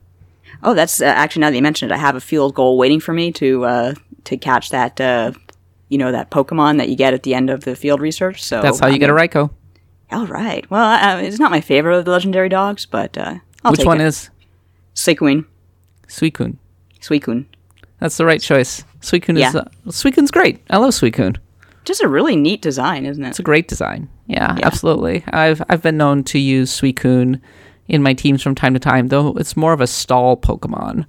oh, 0.62 0.74
that's 0.74 1.00
uh, 1.00 1.04
actually 1.06 1.40
now 1.40 1.50
that 1.50 1.56
you 1.56 1.62
mentioned 1.62 1.90
it, 1.90 1.94
I 1.94 1.98
have 1.98 2.16
a 2.16 2.20
field 2.20 2.54
goal 2.54 2.76
waiting 2.78 3.00
for 3.00 3.12
me 3.14 3.32
to 3.32 3.64
uh, 3.64 3.94
to 4.28 4.36
catch 4.36 4.70
that. 4.70 5.00
Uh, 5.00 5.32
you 5.90 5.96
know 5.98 6.12
that 6.12 6.30
Pokemon 6.30 6.76
that 6.78 6.88
you 6.90 6.96
get 6.96 7.14
at 7.14 7.22
the 7.22 7.34
end 7.34 7.48
of 7.50 7.64
the 7.64 7.74
field 7.74 8.00
research. 8.02 8.42
So 8.44 8.60
that's 8.60 8.78
how 8.80 8.88
you 8.88 8.94
I'm 8.94 9.00
get 9.00 9.08
a 9.10 9.14
Raikou 9.14 9.50
All 10.12 10.26
right. 10.26 10.68
Well, 10.70 10.84
uh, 10.84 11.20
it's 11.22 11.38
not 11.38 11.50
my 11.50 11.62
favorite 11.62 11.96
of 11.98 12.04
the 12.04 12.10
legendary 12.10 12.50
dogs, 12.50 12.84
but 12.84 13.16
uh, 13.16 13.36
I'll 13.64 13.72
which 13.72 13.86
one 13.86 14.00
it. 14.00 14.06
is 14.06 14.28
Suicune? 14.94 15.46
Suicune 16.08 16.56
Suicune. 17.00 17.46
that's 18.00 18.16
the 18.18 18.24
right 18.26 18.40
choice 18.40 18.84
Suicune 19.00 19.36
is 19.36 19.40
Yeah. 19.54 19.60
uh, 19.60 19.64
Suicune's 19.86 20.30
great 20.30 20.60
i 20.70 20.76
love 20.76 20.90
Suicune 20.90 21.36
Just 21.84 22.02
a 22.02 22.08
really 22.08 22.36
neat 22.36 22.60
design, 22.62 23.06
isn't 23.06 23.24
it? 23.24 23.28
It's 23.28 23.38
a 23.38 23.42
great 23.42 23.68
design. 23.68 24.08
Yeah, 24.26 24.56
Yeah. 24.58 24.66
absolutely. 24.66 25.24
I've 25.28 25.62
I've 25.70 25.80
been 25.82 25.96
known 25.96 26.22
to 26.24 26.38
use 26.38 26.70
Suicune 26.78 27.40
in 27.86 28.02
my 28.02 28.12
teams 28.12 28.42
from 28.42 28.54
time 28.54 28.74
to 28.74 28.80
time, 28.80 29.08
though 29.08 29.32
it's 29.38 29.56
more 29.56 29.72
of 29.72 29.80
a 29.80 29.86
stall 29.86 30.36
Pokemon. 30.36 31.06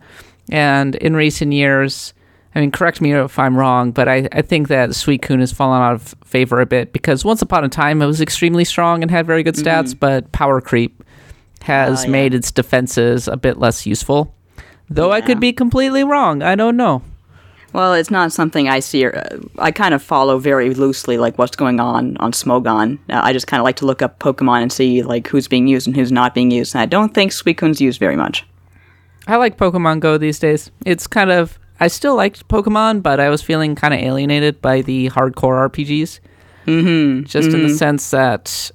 And 0.52 0.96
in 0.96 1.16
recent 1.18 1.52
years, 1.52 2.14
I 2.56 2.62
mean, 2.62 2.72
correct 2.72 3.00
me 3.00 3.14
if 3.14 3.38
I'm 3.38 3.56
wrong, 3.56 3.92
but 3.92 4.08
I, 4.08 4.28
I 4.32 4.42
think 4.42 4.70
that 4.70 4.90
Suicune 4.90 5.40
has 5.40 5.52
fallen 5.52 5.82
out 5.82 5.94
of 5.94 6.16
favor 6.26 6.60
a 6.62 6.66
bit 6.66 6.92
because 6.94 7.24
once 7.24 7.42
upon 7.44 7.64
a 7.64 7.70
time 7.70 8.02
it 8.02 8.08
was 8.08 8.22
extremely 8.22 8.66
strong 8.66 9.02
and 9.04 9.12
had 9.12 9.28
very 9.28 9.44
good 9.44 9.56
stats, 9.56 9.98
but 9.98 10.32
power 10.32 10.60
creep 10.60 11.04
has 11.62 12.02
Oh, 12.02 12.04
yeah. 12.06 12.10
made 12.12 12.34
its 12.34 12.52
defenses 12.52 13.28
a 13.28 13.38
bit 13.38 13.60
less 13.60 13.86
useful. 13.86 14.34
Though 14.90 15.12
I 15.12 15.22
could 15.22 15.40
be 15.40 15.54
completely 15.54 16.04
wrong. 16.04 16.42
I 16.42 16.56
don't 16.56 16.76
know. 16.76 17.04
Well, 17.72 17.94
it's 17.94 18.10
not 18.10 18.32
something 18.32 18.68
I 18.68 18.80
see. 18.80 19.06
Uh, 19.06 19.22
I 19.60 19.70
kind 19.70 19.94
of 19.94 20.02
follow 20.02 20.40
very 20.40 20.74
loosely, 20.74 21.20
like 21.20 21.38
what's 21.38 21.56
going 21.56 21.80
on 21.80 22.18
on 22.18 22.32
Smogon. 22.32 22.98
Uh, 23.12 23.22
I 23.24 23.32
just 23.32 23.46
kind 23.46 23.62
of 23.62 23.64
like 23.66 23.76
to 23.76 23.86
look 23.86 24.02
up 24.02 24.18
Pokemon 24.18 24.64
and 24.64 24.72
see 24.74 25.04
like 25.04 25.28
who's 25.28 25.48
being 25.48 25.68
used 25.68 25.86
and 25.86 25.96
who's 25.96 26.12
not 26.12 26.34
being 26.34 26.50
used. 26.50 26.74
And 26.74 26.82
I 26.82 26.88
don't 26.88 27.14
think 27.14 27.32
Suicune's 27.32 27.80
used 27.80 28.00
very 28.00 28.16
much. 28.16 28.44
I 29.28 29.36
like 29.36 29.58
Pokemon 29.58 30.00
Go 30.00 30.18
these 30.18 30.40
days. 30.40 30.72
It's 30.84 31.06
kind 31.06 31.30
of 31.30 31.60
I 31.80 31.88
still 31.88 32.16
liked 32.16 32.48
Pokemon, 32.48 33.04
but 33.04 33.20
I 33.20 33.30
was 33.30 33.42
feeling 33.42 33.76
kind 33.76 33.94
of 33.94 34.00
alienated 34.00 34.62
by 34.62 34.82
the 34.82 35.10
hardcore 35.10 35.70
RPGs. 35.70 36.20
Mm-hmm. 36.66 37.24
Just 37.26 37.50
in 37.50 37.64
the 37.64 37.70
sense 37.74 38.12
that 38.12 38.72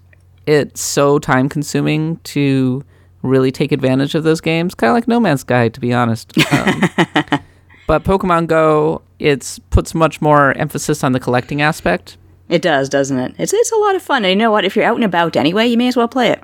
it's 0.46 0.80
so 0.80 1.18
time 1.18 1.49
consuming 1.49 2.16
to 2.25 2.84
really 3.23 3.52
take 3.52 3.73
advantage 3.73 4.14
of 4.14 4.25
those 4.25 4.40
games. 4.40 4.75
Kind 4.75 4.90
of 4.90 4.94
like 4.94 5.08
No 5.08 5.20
Man's 5.20 5.42
Sky, 5.42 5.68
to 5.68 5.80
be 5.80 5.92
honest. 5.92 6.32
Um, 6.52 7.40
but 7.87 8.02
Pokemon 8.04 8.46
Go, 8.46 9.02
it's 9.18 9.58
puts 9.58 9.94
much 9.94 10.23
more 10.23 10.52
emphasis 10.56 11.04
on 11.04 11.12
the 11.12 11.20
collecting 11.20 11.61
aspect. 11.61 12.16
It 12.49 12.62
does, 12.62 12.88
doesn't 12.88 13.18
it? 13.18 13.34
It's 13.38 13.52
it's 13.52 13.73
a 13.73 13.76
lot 13.76 13.94
of 13.94 14.02
fun. 14.02 14.25
And 14.25 14.30
you 14.30 14.37
know 14.37 14.50
what? 14.50 14.64
If 14.64 14.75
you're 14.75 14.84
out 14.84 14.94
and 14.96 15.04
about 15.04 15.37
anyway, 15.37 15.66
you 15.66 15.76
may 15.76 15.88
as 15.88 15.96
well 15.96 16.08
play 16.08 16.30
it. 16.30 16.42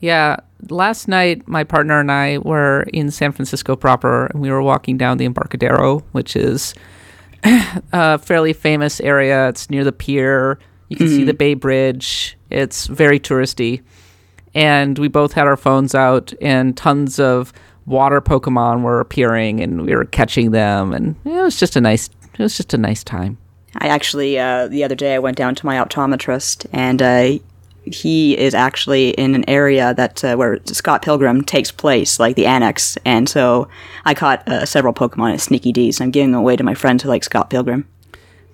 Yeah, 0.00 0.36
last 0.70 1.08
night 1.08 1.46
my 1.48 1.64
partner 1.64 2.00
and 2.00 2.10
I 2.10 2.38
were 2.38 2.82
in 2.92 3.10
San 3.10 3.32
Francisco 3.32 3.76
proper, 3.76 4.26
and 4.26 4.40
we 4.40 4.50
were 4.50 4.62
walking 4.62 4.96
down 4.96 5.18
the 5.18 5.24
Embarcadero, 5.24 6.00
which 6.12 6.36
is 6.36 6.74
a 7.44 8.18
fairly 8.18 8.52
famous 8.52 9.00
area. 9.00 9.48
It's 9.48 9.70
near 9.70 9.84
the 9.84 9.92
pier. 9.92 10.58
You 10.88 10.96
can 10.96 11.08
see 11.08 11.24
the 11.24 11.32
Bay 11.32 11.54
Bridge. 11.54 12.36
It's 12.50 12.86
very 12.86 13.18
touristy, 13.18 13.82
and 14.54 14.98
we 14.98 15.08
both 15.08 15.32
had 15.32 15.46
our 15.46 15.56
phones 15.56 15.94
out, 15.94 16.34
and 16.42 16.76
tons 16.76 17.18
of 17.18 17.50
water 17.86 18.20
Pokemon 18.20 18.82
were 18.82 19.00
appearing, 19.00 19.60
and 19.60 19.86
we 19.86 19.94
were 19.94 20.04
catching 20.04 20.50
them, 20.50 20.92
and 20.92 21.16
it 21.24 21.30
was 21.30 21.58
just 21.58 21.76
a 21.76 21.80
nice. 21.80 22.10
It 22.34 22.38
was 22.38 22.56
just 22.56 22.74
a 22.74 22.78
nice 22.78 23.02
time. 23.02 23.38
I 23.78 23.88
actually 23.88 24.38
uh, 24.38 24.68
the 24.68 24.84
other 24.84 24.94
day 24.94 25.14
I 25.14 25.18
went 25.18 25.38
down 25.38 25.54
to 25.54 25.66
my 25.66 25.76
optometrist, 25.76 26.66
and 26.72 27.00
uh, 27.00 27.38
he 27.84 28.38
is 28.38 28.54
actually 28.54 29.10
in 29.10 29.34
an 29.34 29.48
area 29.48 29.92
that 29.94 30.22
uh, 30.24 30.36
where 30.36 30.58
Scott 30.66 31.02
Pilgrim 31.02 31.42
takes 31.42 31.72
place, 31.72 32.20
like 32.20 32.36
the 32.36 32.46
annex. 32.46 32.96
And 33.04 33.28
so 33.28 33.68
I 34.04 34.14
caught 34.14 34.46
uh, 34.48 34.64
several 34.66 34.94
Pokemon 34.94 35.32
at 35.34 35.40
Sneaky 35.40 35.72
Dee's. 35.72 36.00
I'm 36.00 36.10
giving 36.10 36.32
them 36.32 36.40
away 36.40 36.56
to 36.56 36.62
my 36.64 36.74
friends 36.74 37.02
who 37.02 37.08
like 37.08 37.24
Scott 37.24 37.50
Pilgrim. 37.50 37.88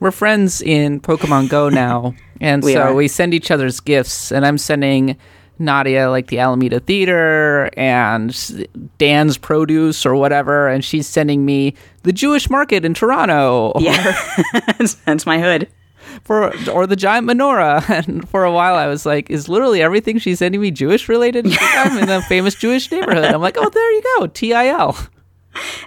We're 0.01 0.13
friends 0.13 0.63
in 0.63 1.01
Pokemon 1.01 1.49
Go 1.49 1.69
now, 1.71 2.15
and 2.41 2.63
We 2.63 2.73
so 2.75 2.83
are. 2.83 2.95
we 2.95 3.09
send 3.09 3.35
each 3.35 3.51
other's 3.51 3.81
gifts. 3.81 4.31
And 4.33 4.47
I'm 4.47 4.57
sending 4.59 5.17
Nadia 5.59 6.09
like 6.09 6.29
the 6.29 6.39
Alameda 6.39 6.81
Theater 6.81 7.69
and 7.77 8.33
Dan's 8.99 9.37
Produce 9.37 10.07
or 10.07 10.15
whatever, 10.15 10.69
and 10.69 10.85
she's 10.85 11.07
sending 11.07 11.45
me 11.45 11.75
the 12.05 12.13
Jewish 12.13 12.49
Market 12.49 12.85
in 12.85 12.95
Toronto, 12.95 13.73
or, 13.75 13.83
Yeah, 13.83 14.17
that's 15.05 15.27
my 15.27 15.41
hood. 15.41 15.69
For 16.25 16.53
or 16.69 16.87
the 16.87 16.97
giant 16.97 17.27
menorah. 17.27 17.89
And 18.09 18.29
for 18.29 18.45
a 18.45 18.53
while, 18.53 18.75
I 18.75 18.87
was 18.87 19.05
like, 19.07 19.31
"Is 19.31 19.49
literally 19.49 19.83
everything 19.83 20.19
she's 20.19 20.39
sending 20.39 20.61
me 20.61 20.71
Jewish 20.71 21.09
related?" 21.09 21.47
I'm 21.61 21.99
in 21.99 22.09
the 22.09 22.23
famous 22.23 22.55
Jewish 22.55 22.91
neighborhood. 22.91 23.25
I'm 23.25 23.41
like, 23.41 23.57
"Oh, 23.59 23.69
there 23.69 23.93
you 23.93 24.03
go, 24.19 24.27
TIL." 24.27 24.97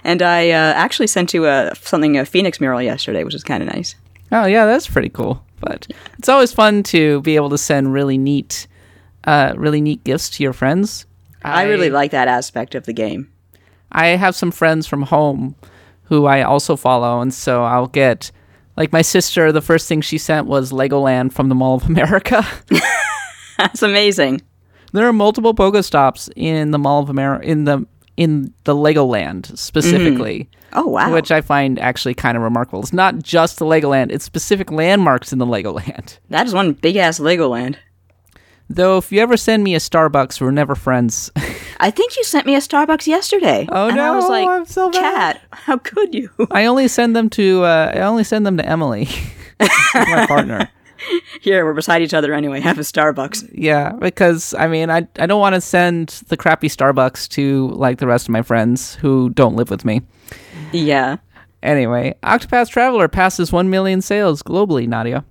And 0.04 0.22
I 0.22 0.50
uh, 0.50 0.72
actually 0.74 1.06
sent 1.06 1.32
you 1.32 1.46
a 1.46 1.72
something 1.80 2.18
a 2.18 2.26
Phoenix 2.26 2.60
mural 2.60 2.82
yesterday, 2.82 3.24
which 3.24 3.34
was 3.34 3.44
kind 3.44 3.62
of 3.62 3.74
nice. 3.74 3.94
Oh 4.30 4.46
yeah, 4.46 4.66
that's 4.66 4.88
pretty 4.88 5.08
cool. 5.08 5.44
But 5.60 5.86
it's 6.18 6.28
always 6.28 6.52
fun 6.52 6.82
to 6.84 7.20
be 7.22 7.36
able 7.36 7.50
to 7.50 7.58
send 7.58 7.92
really 7.92 8.18
neat, 8.18 8.66
uh, 9.24 9.54
really 9.56 9.80
neat 9.80 10.02
gifts 10.02 10.28
to 10.30 10.42
your 10.42 10.52
friends. 10.52 11.06
I, 11.44 11.64
really 11.64 11.90
like 11.90 12.10
that 12.12 12.28
aspect 12.28 12.74
of 12.74 12.84
the 12.84 12.92
game. 12.92 13.30
I 13.90 14.08
have 14.08 14.34
some 14.34 14.50
friends 14.50 14.86
from 14.86 15.02
home 15.02 15.54
who 16.04 16.26
I 16.26 16.42
also 16.42 16.76
follow, 16.76 17.20
and 17.20 17.32
so 17.32 17.64
I'll 17.64 17.86
get 17.86 18.32
like 18.76 18.92
my 18.92 19.02
sister. 19.02 19.52
The 19.52 19.60
first 19.60 19.88
thing 19.88 20.00
she 20.00 20.18
sent 20.18 20.46
was 20.46 20.72
Legoland 20.72 21.32
from 21.32 21.48
the 21.48 21.54
Mall 21.54 21.76
of 21.76 21.84
America. 21.84 22.46
That's 23.58 23.82
amazing. 23.82 24.42
there 24.92 25.06
are 25.06 25.12
multiple 25.12 25.54
Pokestops 25.54 26.30
in 26.36 26.70
the 26.70 26.78
Mall 26.78 27.02
of 27.02 27.10
America 27.10 27.46
in 27.46 27.64
the 27.64 27.86
in 28.16 28.52
the 28.64 28.74
Legoland 28.74 29.56
specifically. 29.56 30.40
Mm-hmm. 30.44 30.78
Oh 30.78 30.86
wow! 30.86 31.12
Which 31.12 31.30
I 31.30 31.40
find 31.40 31.78
actually 31.78 32.14
kind 32.14 32.36
of 32.36 32.42
remarkable. 32.42 32.80
It's 32.80 32.92
not 32.92 33.22
just 33.22 33.58
the 33.58 33.66
Legoland; 33.66 34.10
it's 34.10 34.24
specific 34.24 34.70
landmarks 34.70 35.32
in 35.32 35.38
the 35.38 35.46
Legoland. 35.46 36.18
that 36.30 36.46
is 36.46 36.54
one 36.54 36.72
big 36.72 36.96
ass 36.96 37.18
Legoland. 37.18 37.76
Though, 38.70 38.96
if 38.96 39.12
you 39.12 39.20
ever 39.20 39.36
send 39.36 39.64
me 39.64 39.74
a 39.74 39.78
Starbucks, 39.78 40.40
we're 40.40 40.50
never 40.50 40.74
friends. 40.74 41.30
I 41.82 41.90
think 41.90 42.16
you 42.16 42.22
sent 42.22 42.46
me 42.46 42.54
a 42.54 42.60
Starbucks 42.60 43.08
yesterday. 43.08 43.66
Oh, 43.68 43.88
and 43.88 44.00
I 44.00 44.14
was 44.14 44.22
no, 44.24 44.30
like, 44.30 44.48
I'm 44.48 44.64
so 44.64 44.88
bad. 44.88 45.34
Chat, 45.34 45.42
how 45.50 45.78
could 45.78 46.14
you? 46.14 46.30
I 46.52 46.66
only 46.66 46.86
send 46.86 47.16
them 47.16 47.28
to 47.30 47.64
uh, 47.64 47.90
I 47.92 48.00
only 48.02 48.22
send 48.22 48.46
them 48.46 48.56
to 48.56 48.64
Emily, 48.64 49.08
my 49.94 50.26
partner. 50.28 50.70
Here, 51.40 51.64
we're 51.64 51.74
beside 51.74 52.00
each 52.02 52.14
other 52.14 52.32
anyway. 52.32 52.60
Have 52.60 52.78
a 52.78 52.82
Starbucks. 52.82 53.50
Yeah, 53.52 53.90
because 53.94 54.54
I 54.54 54.68
mean, 54.68 54.90
I 54.90 55.08
I 55.18 55.26
don't 55.26 55.40
want 55.40 55.56
to 55.56 55.60
send 55.60 56.22
the 56.28 56.36
crappy 56.36 56.68
Starbucks 56.68 57.28
to 57.30 57.70
like 57.70 57.98
the 57.98 58.06
rest 58.06 58.26
of 58.26 58.30
my 58.30 58.42
friends 58.42 58.94
who 58.94 59.30
don't 59.30 59.56
live 59.56 59.68
with 59.68 59.84
me. 59.84 60.02
Yeah. 60.70 61.16
Anyway, 61.64 62.14
Octopath 62.22 62.70
Traveler 62.70 63.08
passes 63.08 63.50
one 63.50 63.70
million 63.70 64.00
sales 64.00 64.40
globally. 64.44 64.86
Nadia. 64.86 65.24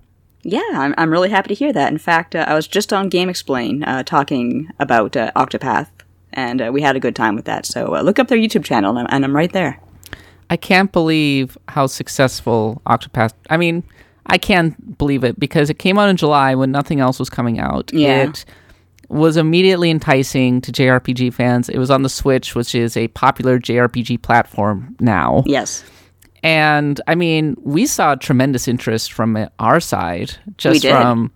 Yeah, 0.44 0.60
I'm, 0.74 0.94
I'm 0.98 1.10
really 1.10 1.30
happy 1.30 1.48
to 1.48 1.54
hear 1.54 1.72
that. 1.72 1.92
In 1.92 1.98
fact, 1.98 2.34
uh, 2.34 2.44
I 2.48 2.54
was 2.54 2.66
just 2.66 2.92
on 2.92 3.08
GameXplain 3.08 3.86
uh, 3.86 4.02
talking 4.02 4.68
about 4.80 5.16
uh, 5.16 5.30
Octopath, 5.36 5.88
and 6.34 6.62
uh, 6.62 6.70
we 6.72 6.82
had 6.82 6.96
a 6.96 7.00
good 7.00 7.16
time 7.16 7.34
with 7.34 7.44
that. 7.46 7.66
So 7.66 7.96
uh, 7.96 8.02
look 8.02 8.18
up 8.18 8.28
their 8.28 8.38
YouTube 8.38 8.64
channel, 8.64 8.90
and 8.90 9.00
I'm, 9.00 9.06
and 9.10 9.24
I'm 9.24 9.36
right 9.36 9.52
there. 9.52 9.80
I 10.50 10.56
can't 10.56 10.92
believe 10.92 11.56
how 11.68 11.86
successful 11.86 12.82
Octopath. 12.86 13.32
I 13.48 13.56
mean, 13.56 13.82
I 14.26 14.38
can't 14.38 14.98
believe 14.98 15.24
it 15.24 15.38
because 15.38 15.70
it 15.70 15.78
came 15.78 15.98
out 15.98 16.08
in 16.08 16.16
July 16.16 16.54
when 16.54 16.70
nothing 16.70 17.00
else 17.00 17.18
was 17.18 17.30
coming 17.30 17.58
out. 17.58 17.92
Yeah. 17.92 18.24
It 18.24 18.44
was 19.08 19.36
immediately 19.36 19.90
enticing 19.90 20.60
to 20.62 20.72
JRPG 20.72 21.34
fans. 21.34 21.68
It 21.68 21.78
was 21.78 21.90
on 21.90 22.02
the 22.02 22.08
Switch, 22.08 22.54
which 22.54 22.74
is 22.74 22.96
a 22.96 23.08
popular 23.08 23.58
JRPG 23.58 24.22
platform 24.22 24.96
now. 25.00 25.42
Yes. 25.46 25.84
And 26.42 27.00
I 27.06 27.14
mean, 27.14 27.56
we 27.60 27.86
saw 27.86 28.14
tremendous 28.14 28.66
interest 28.66 29.12
from 29.12 29.48
our 29.58 29.80
side 29.80 30.36
just 30.56 30.86
from 30.86 31.30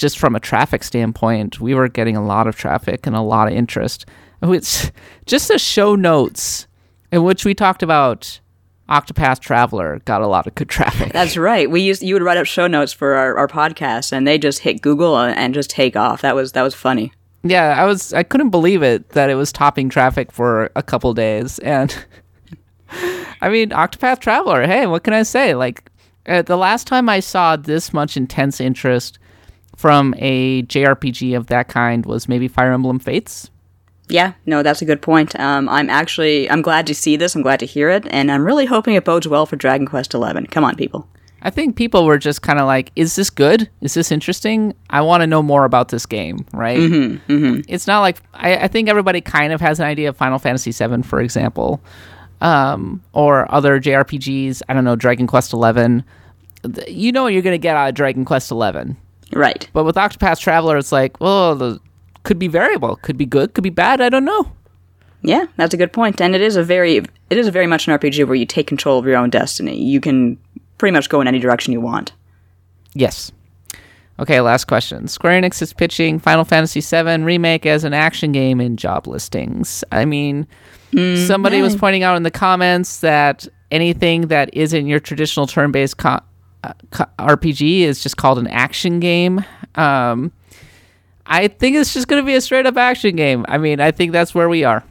just 0.00 0.18
from 0.18 0.34
a 0.34 0.40
traffic 0.40 0.82
standpoint. 0.82 1.60
We 1.60 1.74
were 1.74 1.88
getting 1.88 2.16
a 2.16 2.24
lot 2.24 2.46
of 2.46 2.56
traffic 2.56 3.06
and 3.06 3.14
a 3.14 3.20
lot 3.20 3.46
of 3.46 3.54
interest. 3.54 4.06
It's 4.42 4.90
just 5.26 5.48
the 5.48 5.58
show 5.58 5.94
notes 5.94 6.66
in 7.12 7.22
which 7.22 7.44
we 7.44 7.54
talked 7.54 7.82
about 7.82 8.40
Octopath 8.88 9.40
Traveler 9.40 10.00
got 10.06 10.22
a 10.22 10.26
lot 10.26 10.46
of 10.46 10.54
good 10.54 10.68
traffic. 10.70 11.12
That's 11.12 11.36
right. 11.36 11.70
We 11.70 11.82
used 11.82 12.02
you 12.02 12.14
would 12.14 12.22
write 12.22 12.38
up 12.38 12.46
show 12.46 12.66
notes 12.66 12.92
for 12.94 13.14
our, 13.14 13.36
our 13.36 13.46
podcast, 13.46 14.10
and 14.10 14.26
they 14.26 14.38
just 14.38 14.60
hit 14.60 14.80
Google 14.80 15.18
and, 15.18 15.54
just 15.54 15.68
take 15.70 15.94
off. 15.94 16.22
That 16.22 16.34
was 16.34 16.52
that 16.52 16.62
was 16.62 16.74
funny. 16.74 17.12
yeah, 17.42 17.74
I 17.78 17.84
was 17.84 18.14
I 18.14 18.22
couldn't 18.22 18.50
believe 18.50 18.82
it 18.82 19.10
that 19.10 19.28
it 19.28 19.34
was 19.34 19.52
topping 19.52 19.90
traffic 19.90 20.32
for 20.32 20.70
a 20.74 20.82
couple 20.82 21.12
days 21.12 21.58
and 21.60 21.94
I 23.42 23.48
mean, 23.50 23.70
Octopath 23.70 24.20
Traveler. 24.20 24.66
Hey, 24.66 24.86
what 24.86 25.04
can 25.04 25.14
I 25.14 25.22
say? 25.22 25.54
Like, 25.54 25.90
uh, 26.26 26.42
the 26.42 26.56
last 26.56 26.86
time 26.86 27.08
I 27.08 27.20
saw 27.20 27.56
this 27.56 27.92
much 27.92 28.16
intense 28.16 28.60
interest 28.60 29.18
from 29.80 30.14
a 30.18 30.62
JRPG 30.64 31.34
of 31.34 31.46
that 31.46 31.68
kind 31.68 32.04
was 32.04 32.28
maybe 32.28 32.48
Fire 32.48 32.70
Emblem 32.72 32.98
Fates. 32.98 33.50
Yeah, 34.08 34.34
no, 34.44 34.62
that's 34.62 34.82
a 34.82 34.84
good 34.84 35.00
point. 35.00 35.38
Um, 35.40 35.68
I'm 35.70 35.88
actually 35.88 36.50
I'm 36.50 36.60
glad 36.60 36.86
to 36.88 36.94
see 36.94 37.16
this. 37.16 37.34
I'm 37.34 37.40
glad 37.42 37.60
to 37.60 37.66
hear 37.66 37.88
it, 37.88 38.06
and 38.10 38.30
I'm 38.30 38.44
really 38.44 38.66
hoping 38.66 38.94
it 38.94 39.04
bodes 39.06 39.26
well 39.26 39.46
for 39.46 39.56
Dragon 39.56 39.86
Quest 39.86 40.12
XI. 40.12 40.46
Come 40.50 40.64
on, 40.64 40.76
people. 40.76 41.08
I 41.42 41.48
think 41.48 41.76
people 41.76 42.04
were 42.04 42.18
just 42.18 42.42
kind 42.42 42.58
of 42.58 42.66
like, 42.66 42.92
"Is 42.94 43.16
this 43.16 43.30
good? 43.30 43.70
Is 43.80 43.94
this 43.94 44.12
interesting? 44.12 44.74
I 44.90 45.00
want 45.00 45.22
to 45.22 45.26
know 45.26 45.42
more 45.42 45.64
about 45.64 45.88
this 45.88 46.04
game." 46.04 46.44
Right? 46.52 46.78
Mm-hmm, 46.78 47.32
mm-hmm. 47.32 47.60
It's 47.66 47.86
not 47.86 48.00
like 48.00 48.20
I, 48.34 48.56
I 48.64 48.68
think 48.68 48.90
everybody 48.90 49.22
kind 49.22 49.52
of 49.52 49.60
has 49.62 49.80
an 49.80 49.86
idea 49.86 50.10
of 50.10 50.16
Final 50.18 50.38
Fantasy 50.38 50.72
VII, 50.72 51.02
for 51.02 51.20
example, 51.22 51.80
um, 52.42 53.02
or 53.14 53.50
other 53.54 53.80
JRPGs. 53.80 54.60
I 54.68 54.74
don't 54.74 54.84
know, 54.84 54.96
Dragon 54.96 55.26
Quest 55.26 55.52
XI. 55.52 56.02
Th- 56.74 56.88
You 56.88 57.12
know 57.12 57.22
what 57.22 57.32
you're 57.32 57.40
going 57.42 57.54
to 57.54 57.58
get 57.58 57.76
out 57.76 57.88
of 57.88 57.94
Dragon 57.94 58.24
Quest 58.26 58.48
XI. 58.50 58.96
Right. 59.32 59.68
But 59.72 59.84
with 59.84 59.96
Octopath 59.96 60.40
Traveler, 60.40 60.76
it's 60.76 60.92
like, 60.92 61.20
well, 61.20 61.54
the 61.54 61.80
could 62.22 62.38
be 62.38 62.48
variable, 62.48 62.96
could 62.96 63.16
be 63.16 63.26
good, 63.26 63.54
could 63.54 63.64
be 63.64 63.70
bad. 63.70 64.00
I 64.00 64.08
don't 64.08 64.24
know. 64.24 64.52
Yeah, 65.22 65.46
that's 65.56 65.74
a 65.74 65.76
good 65.76 65.92
point. 65.92 66.20
And 66.20 66.34
it 66.34 66.40
is 66.40 66.56
a 66.56 66.62
very 66.62 66.96
it 66.96 67.38
is 67.38 67.48
very 67.48 67.66
much 67.66 67.86
an 67.86 67.98
RPG 67.98 68.26
where 68.26 68.34
you 68.34 68.46
take 68.46 68.66
control 68.66 68.98
of 68.98 69.06
your 69.06 69.16
own 69.16 69.30
destiny. 69.30 69.82
You 69.82 70.00
can 70.00 70.38
pretty 70.78 70.92
much 70.92 71.08
go 71.08 71.20
in 71.20 71.28
any 71.28 71.38
direction 71.38 71.72
you 71.72 71.80
want. 71.80 72.12
Yes. 72.94 73.30
Okay, 74.18 74.40
last 74.40 74.66
question. 74.66 75.08
Square 75.08 75.40
Enix 75.40 75.62
is 75.62 75.72
pitching 75.72 76.18
Final 76.18 76.44
Fantasy 76.44 76.80
VII 76.80 77.22
Remake 77.22 77.64
as 77.64 77.84
an 77.84 77.94
action 77.94 78.32
game 78.32 78.60
in 78.60 78.76
job 78.76 79.06
listings. 79.06 79.82
I 79.92 80.04
mean, 80.04 80.46
mm, 80.92 81.26
somebody 81.26 81.62
was 81.62 81.74
pointing 81.74 82.02
out 82.02 82.16
in 82.16 82.22
the 82.22 82.30
comments 82.30 83.00
that 83.00 83.48
anything 83.70 84.26
that 84.28 84.50
isn't 84.52 84.86
your 84.86 85.00
traditional 85.00 85.46
turn 85.46 85.72
based 85.72 85.96
co- 85.96 86.20
RPG 86.62 87.80
is 87.80 88.00
just 88.02 88.16
called 88.16 88.38
an 88.38 88.46
action 88.46 89.00
game. 89.00 89.44
Um, 89.74 90.32
I 91.26 91.48
think 91.48 91.76
it's 91.76 91.94
just 91.94 92.08
going 92.08 92.22
to 92.22 92.26
be 92.26 92.34
a 92.34 92.40
straight 92.40 92.66
up 92.66 92.76
action 92.76 93.16
game. 93.16 93.44
I 93.48 93.58
mean, 93.58 93.80
I 93.80 93.92
think 93.92 94.12
that's 94.12 94.34
where 94.34 94.48
we 94.48 94.64
are. 94.64 94.84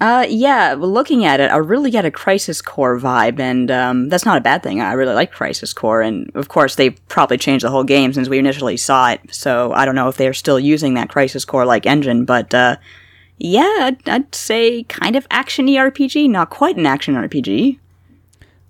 Uh, 0.00 0.26
yeah, 0.28 0.74
looking 0.76 1.24
at 1.24 1.38
it, 1.38 1.50
I 1.52 1.56
really 1.56 1.90
get 1.90 2.04
a 2.04 2.10
Crisis 2.10 2.60
Core 2.60 2.98
vibe, 2.98 3.38
and 3.38 3.70
um, 3.70 4.08
that's 4.08 4.24
not 4.24 4.36
a 4.36 4.40
bad 4.40 4.62
thing. 4.62 4.80
I 4.80 4.92
really 4.92 5.14
like 5.14 5.30
Crisis 5.30 5.72
Core, 5.72 6.02
and 6.02 6.30
of 6.34 6.48
course, 6.48 6.74
they 6.74 6.90
probably 6.90 7.38
changed 7.38 7.64
the 7.64 7.70
whole 7.70 7.84
game 7.84 8.12
since 8.12 8.28
we 8.28 8.38
initially 8.38 8.76
saw 8.76 9.10
it. 9.10 9.20
So 9.32 9.72
I 9.72 9.84
don't 9.84 9.94
know 9.94 10.08
if 10.08 10.16
they're 10.16 10.34
still 10.34 10.58
using 10.58 10.94
that 10.94 11.10
Crisis 11.10 11.44
Core 11.44 11.64
like 11.64 11.86
engine, 11.86 12.24
but 12.24 12.52
uh, 12.52 12.76
yeah, 13.38 13.76
I'd, 13.80 14.08
I'd 14.08 14.34
say 14.34 14.82
kind 14.84 15.14
of 15.16 15.26
action 15.30 15.66
RPG, 15.68 16.28
not 16.28 16.50
quite 16.50 16.76
an 16.76 16.86
action 16.86 17.14
RPG. 17.14 17.78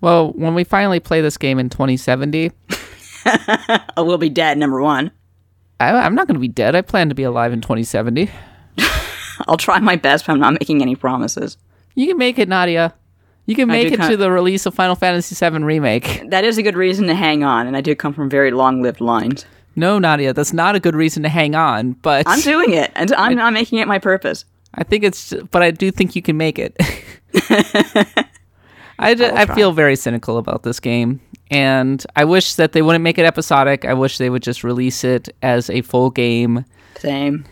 Well, 0.05 0.33
when 0.33 0.53
we 0.53 0.63
finally 0.63 0.99
play 0.99 1.21
this 1.21 1.35
game 1.35 1.57
in 1.57 1.67
2070, 1.67 2.51
I 3.25 3.81
will 3.97 4.19
be 4.19 4.29
dead, 4.29 4.55
number 4.55 4.79
one. 4.79 5.09
I, 5.79 5.89
I'm 5.93 6.13
not 6.13 6.27
going 6.27 6.35
to 6.35 6.39
be 6.39 6.47
dead. 6.47 6.75
I 6.75 6.83
plan 6.83 7.09
to 7.09 7.15
be 7.15 7.23
alive 7.23 7.51
in 7.51 7.59
2070. 7.59 8.29
I'll 9.47 9.57
try 9.57 9.79
my 9.79 9.95
best, 9.95 10.27
but 10.27 10.33
I'm 10.33 10.39
not 10.39 10.53
making 10.53 10.83
any 10.83 10.95
promises. 10.95 11.57
You 11.95 12.05
can 12.05 12.19
make 12.19 12.37
it, 12.37 12.47
Nadia. 12.47 12.93
You 13.47 13.55
can 13.55 13.67
make 13.67 13.91
it 13.91 13.97
kind- 13.97 14.11
to 14.11 14.15
the 14.15 14.29
release 14.29 14.67
of 14.67 14.75
Final 14.75 14.93
Fantasy 14.93 15.33
VII 15.33 15.63
Remake. 15.63 16.29
That 16.29 16.43
is 16.45 16.59
a 16.59 16.61
good 16.61 16.75
reason 16.75 17.07
to 17.07 17.15
hang 17.15 17.43
on, 17.43 17.65
and 17.65 17.75
I 17.75 17.81
do 17.81 17.95
come 17.95 18.13
from 18.13 18.29
very 18.29 18.51
long-lived 18.51 19.01
lines. 19.01 19.47
No, 19.75 19.97
Nadia, 19.97 20.33
that's 20.33 20.53
not 20.53 20.75
a 20.75 20.79
good 20.79 20.95
reason 20.95 21.23
to 21.23 21.29
hang 21.29 21.55
on, 21.55 21.93
but 21.93 22.27
I'm 22.27 22.41
doing 22.41 22.73
it, 22.73 22.91
and 22.93 23.11
I'm 23.13 23.33
not 23.33 23.53
making 23.53 23.79
it 23.79 23.87
my 23.87 23.97
purpose. 23.97 24.45
I 24.75 24.83
think 24.83 25.03
it's, 25.03 25.33
but 25.49 25.63
I 25.63 25.71
do 25.71 25.89
think 25.89 26.15
you 26.15 26.21
can 26.21 26.37
make 26.37 26.59
it. 26.59 26.77
I, 28.97 29.11
I 29.11 29.45
feel 29.53 29.71
very 29.71 29.95
cynical 29.95 30.37
about 30.37 30.63
this 30.63 30.79
game, 30.79 31.19
and 31.51 32.05
I 32.15 32.25
wish 32.25 32.55
that 32.55 32.71
they 32.71 32.81
wouldn't 32.81 33.03
make 33.03 33.17
it 33.17 33.25
episodic. 33.25 33.85
I 33.85 33.93
wish 33.93 34.17
they 34.17 34.29
would 34.29 34.43
just 34.43 34.63
release 34.63 35.03
it 35.03 35.29
as 35.41 35.69
a 35.69 35.81
full 35.81 36.09
game. 36.09 36.65
Same. 36.97 37.45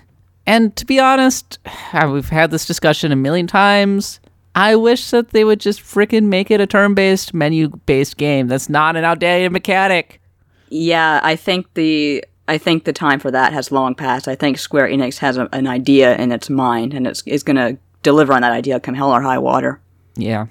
And 0.46 0.76
to 0.76 0.86
be 0.86 1.00
honest, 1.00 1.60
we've 2.08 2.30
had 2.30 2.52
this 2.52 2.66
discussion 2.66 3.12
a 3.12 3.16
million 3.16 3.48
times. 3.48 4.20
I 4.56 4.76
wish 4.76 5.10
that 5.10 5.32
they 5.32 5.44
would 5.44 5.60
just 5.60 5.82
freaking 5.82 6.26
make 6.26 6.52
it 6.52 6.62
a 6.62 6.68
turn 6.68 6.94
based, 6.94 7.34
menu 7.34 7.70
based 7.86 8.18
game 8.18 8.48
that's 8.48 8.70
not 8.70 8.96
an 8.96 9.04
outdated 9.04 9.52
mechanic. 9.52 10.22
Yeah, 10.70 11.20
I 11.24 11.36
think 11.36 11.74
the 11.74 12.24
I 12.48 12.58
think 12.58 12.84
the 12.84 12.94
time 12.94 13.20
for 13.20 13.32
that 13.32 13.54
has 13.54 13.72
long 13.72 13.96
passed. 13.96 14.28
I 14.28 14.36
think 14.36 14.58
Square 14.58 14.90
Enix 14.90 15.18
has 15.20 15.38
a, 15.38 15.50
an 15.54 15.66
idea 15.66 16.16
in 16.18 16.32
its 16.32 16.50
mind, 16.50 16.94
and 16.94 17.08
it's 17.08 17.24
is 17.26 17.44
going 17.44 17.56
to 17.56 17.78
deliver 18.04 18.34
on 18.34 18.42
that 18.42 18.52
idea 18.52 18.80
come 18.80 18.96
hell 18.96 19.12
or 19.12 19.22
high 19.22 19.38
water. 19.38 19.80
Yeah. 20.16 20.48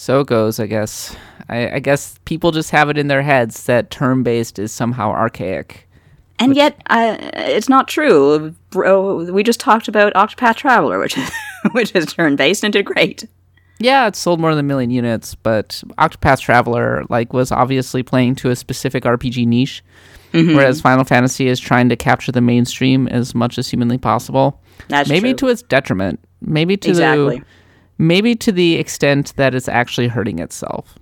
So 0.00 0.20
it 0.20 0.28
goes, 0.28 0.58
I 0.58 0.66
guess. 0.66 1.14
I, 1.50 1.72
I 1.72 1.78
guess 1.78 2.18
people 2.24 2.52
just 2.52 2.70
have 2.70 2.88
it 2.88 2.96
in 2.96 3.08
their 3.08 3.20
heads 3.20 3.64
that 3.64 3.90
turn 3.90 4.22
based 4.22 4.58
is 4.58 4.72
somehow 4.72 5.10
archaic. 5.10 5.86
And 6.38 6.56
yet, 6.56 6.80
uh, 6.88 7.18
it's 7.34 7.68
not 7.68 7.86
true. 7.86 8.54
We 8.72 9.42
just 9.42 9.60
talked 9.60 9.88
about 9.88 10.14
Octopath 10.14 10.56
Traveler, 10.56 10.98
which 10.98 11.18
is 11.18 11.30
which 11.72 11.94
is 11.94 12.06
turn 12.06 12.34
based 12.34 12.64
and 12.64 12.72
did 12.72 12.86
great. 12.86 13.26
Yeah, 13.78 14.06
it 14.06 14.16
sold 14.16 14.40
more 14.40 14.54
than 14.54 14.64
a 14.64 14.66
million 14.66 14.90
units, 14.90 15.34
but 15.34 15.82
Octopath 15.98 16.40
Traveler 16.40 17.04
like 17.10 17.34
was 17.34 17.52
obviously 17.52 18.02
playing 18.02 18.36
to 18.36 18.48
a 18.48 18.56
specific 18.56 19.04
RPG 19.04 19.46
niche, 19.46 19.84
whereas 20.32 20.80
Final 20.80 21.04
Fantasy 21.04 21.46
is 21.46 21.60
trying 21.60 21.90
to 21.90 21.96
capture 21.96 22.32
the 22.32 22.40
mainstream 22.40 23.06
as 23.08 23.34
much 23.34 23.58
as 23.58 23.68
humanly 23.68 23.98
possible. 23.98 24.62
That's 24.88 25.10
maybe 25.10 25.34
true. 25.34 25.48
to 25.48 25.48
its 25.48 25.60
detriment. 25.60 26.20
Maybe 26.40 26.78
to 26.78 26.88
Exactly. 26.88 27.40
the 27.40 27.44
maybe 28.00 28.34
to 28.36 28.50
the 28.52 28.74
extent 28.76 29.34
that 29.36 29.54
it's 29.54 29.68
actually 29.68 30.08
hurting 30.08 30.38
itself. 30.38 30.96